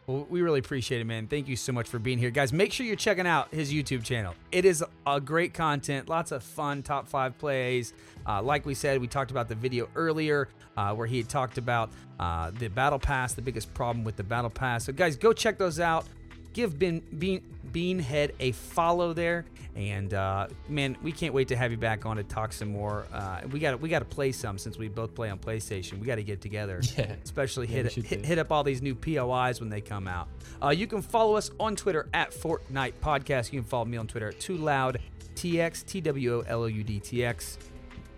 Well 0.06 0.26
we 0.28 0.42
really 0.42 0.60
appreciate 0.60 1.00
it 1.00 1.04
man. 1.04 1.26
Thank 1.26 1.48
you 1.48 1.56
so 1.56 1.72
much 1.72 1.88
for 1.88 1.98
being 1.98 2.18
here. 2.18 2.30
Guys 2.30 2.52
make 2.52 2.72
sure 2.72 2.86
you're 2.86 2.96
checking 2.96 3.26
out 3.26 3.52
his 3.52 3.72
youtube 3.72 4.04
channel. 4.04 4.34
It 4.52 4.64
is 4.64 4.84
a 5.06 5.20
great 5.20 5.54
content 5.54 6.08
lots 6.08 6.32
of 6.32 6.42
fun 6.42 6.82
top 6.82 7.08
five 7.08 7.36
plays. 7.38 7.92
Uh, 8.26 8.42
like 8.42 8.66
we 8.66 8.74
said 8.74 9.00
we 9.00 9.06
talked 9.06 9.30
about 9.30 9.48
the 9.48 9.54
video 9.54 9.88
earlier 9.94 10.48
uh, 10.76 10.94
where 10.94 11.06
he 11.06 11.18
had 11.18 11.28
talked 11.28 11.58
about 11.58 11.90
uh, 12.20 12.50
the 12.58 12.68
battle 12.68 12.98
pass 12.98 13.34
the 13.34 13.42
biggest 13.42 13.72
problem 13.74 14.04
with 14.04 14.16
the 14.16 14.22
battle 14.22 14.50
pass. 14.50 14.84
So 14.84 14.92
guys 14.92 15.16
go 15.16 15.32
check 15.32 15.58
those 15.58 15.80
out 15.80 16.06
give 16.54 16.78
Bean, 16.78 17.02
Bean 17.18 17.42
Beanhead 17.70 18.30
a 18.40 18.52
follow 18.52 19.12
there. 19.12 19.44
And 19.76 20.14
uh, 20.14 20.46
man, 20.68 20.96
we 21.02 21.10
can't 21.10 21.34
wait 21.34 21.48
to 21.48 21.56
have 21.56 21.72
you 21.72 21.76
back 21.76 22.06
on 22.06 22.16
to 22.16 22.22
talk 22.22 22.52
some 22.52 22.68
more. 22.68 23.06
Uh, 23.12 23.40
we 23.50 23.58
got 23.58 23.80
we 23.80 23.88
got 23.88 23.98
to 23.98 24.04
play 24.04 24.30
some 24.30 24.56
since 24.56 24.78
we 24.78 24.86
both 24.86 25.14
play 25.16 25.28
on 25.30 25.38
PlayStation. 25.40 25.98
We 25.98 26.06
got 26.06 26.14
to 26.14 26.22
get 26.22 26.40
together, 26.40 26.80
Yeah. 26.96 27.16
especially 27.24 27.66
Yeah, 27.66 27.82
hit, 27.82 27.92
hit 27.92 28.24
hit 28.24 28.38
up 28.38 28.52
all 28.52 28.62
these 28.62 28.80
new 28.82 28.94
POIs 28.94 29.58
when 29.60 29.68
they 29.70 29.80
come 29.80 30.06
out. 30.06 30.28
Uh, 30.62 30.68
you 30.68 30.86
can 30.86 31.02
follow 31.02 31.34
us 31.34 31.50
on 31.58 31.74
Twitter 31.74 32.08
at 32.14 32.30
Fortnite 32.30 32.92
Podcast. 33.02 33.52
You 33.52 33.60
can 33.60 33.68
follow 33.68 33.84
me 33.86 33.96
on 33.96 34.06
Twitter 34.06 34.28
at 34.28 34.38
Too 34.38 34.56
Loud 34.56 35.00
TX 35.34 35.84
T 35.84 36.00
W 36.00 36.36
O 36.36 36.40
L 36.46 36.62
O 36.62 36.66
U 36.66 36.84
D 36.84 37.00
T 37.00 37.24
X. 37.24 37.58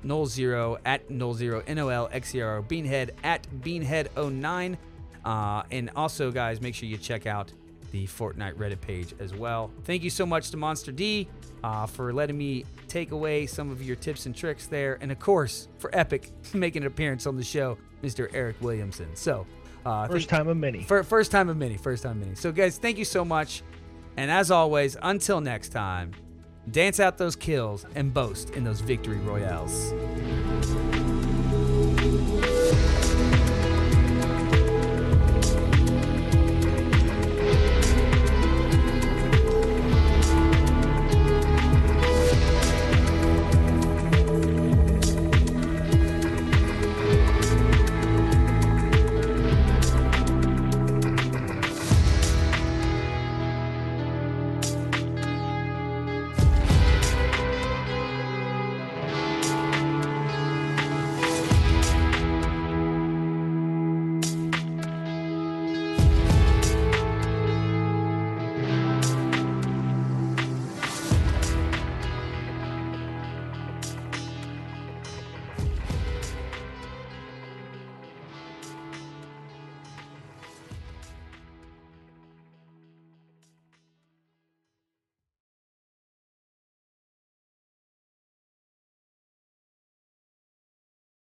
Nolxero 0.05 0.79
at 0.85 1.09
Nolxero 1.09 1.63
N 1.67 1.79
O 1.79 1.89
L 1.89 2.09
X 2.13 2.35
E 2.35 2.43
R 2.43 2.59
O 2.59 2.63
Beanhead 2.63 3.11
at 3.25 3.47
Beanhead09. 3.63 4.77
Uh, 5.25 5.63
and 5.71 5.91
also, 5.97 6.31
guys, 6.31 6.61
make 6.61 6.75
sure 6.75 6.87
you 6.89 6.97
check 6.99 7.27
out 7.27 7.51
the 7.97 8.07
Fortnite 8.07 8.55
Reddit 8.57 8.81
page 8.81 9.15
as 9.21 9.33
well. 9.35 9.71
Thank 9.85 10.03
you 10.03 10.11
so 10.11 10.27
much 10.27 10.51
to 10.51 10.57
Monster 10.59 10.93
D 10.93 11.29
uh, 11.65 11.87
for 11.87 12.13
letting 12.13 12.37
me 12.37 12.65
take 12.89 13.11
away 13.13 13.47
some 13.47 13.71
of 13.71 13.83
your 13.83 13.97
tips 13.97 14.27
and 14.27 14.37
tricks 14.37 14.67
there. 14.67 14.99
And 15.01 15.11
of 15.11 15.19
course, 15.19 15.69
for 15.79 15.89
Epic 15.95 16.31
making 16.55 16.83
an 16.83 16.89
appearance 16.89 17.27
on 17.27 17.37
the 17.37 17.45
show, 17.45 17.79
Mr. 18.03 18.29
Eric 18.35 18.57
Williamson. 18.61 19.09
So, 19.17 19.47
uh, 19.87 20.07
First 20.09 20.29
thank- 20.29 20.41
time 20.41 20.49
of 20.49 20.57
many. 20.59 20.83
Fir- 20.83 21.05
first 21.05 21.31
time 21.31 21.49
of 21.49 21.57
many. 21.57 21.77
First 21.79 22.03
time 22.03 22.13
of 22.13 22.19
many. 22.19 22.35
So, 22.35 22.53
guys, 22.53 22.77
thank 22.77 22.99
you 22.99 23.05
so 23.07 23.25
much. 23.25 23.63
And 24.19 24.31
as 24.31 24.51
always, 24.51 24.97
until 25.03 25.41
next 25.41 25.71
time, 25.71 26.13
dance 26.71 27.01
out 27.01 27.17
those 27.17 27.37
kills, 27.37 27.87
and 27.95 28.13
boast 28.13 28.51
in 28.51 28.65
those 28.65 28.81
victory 28.81 29.19
royales. 29.19 29.93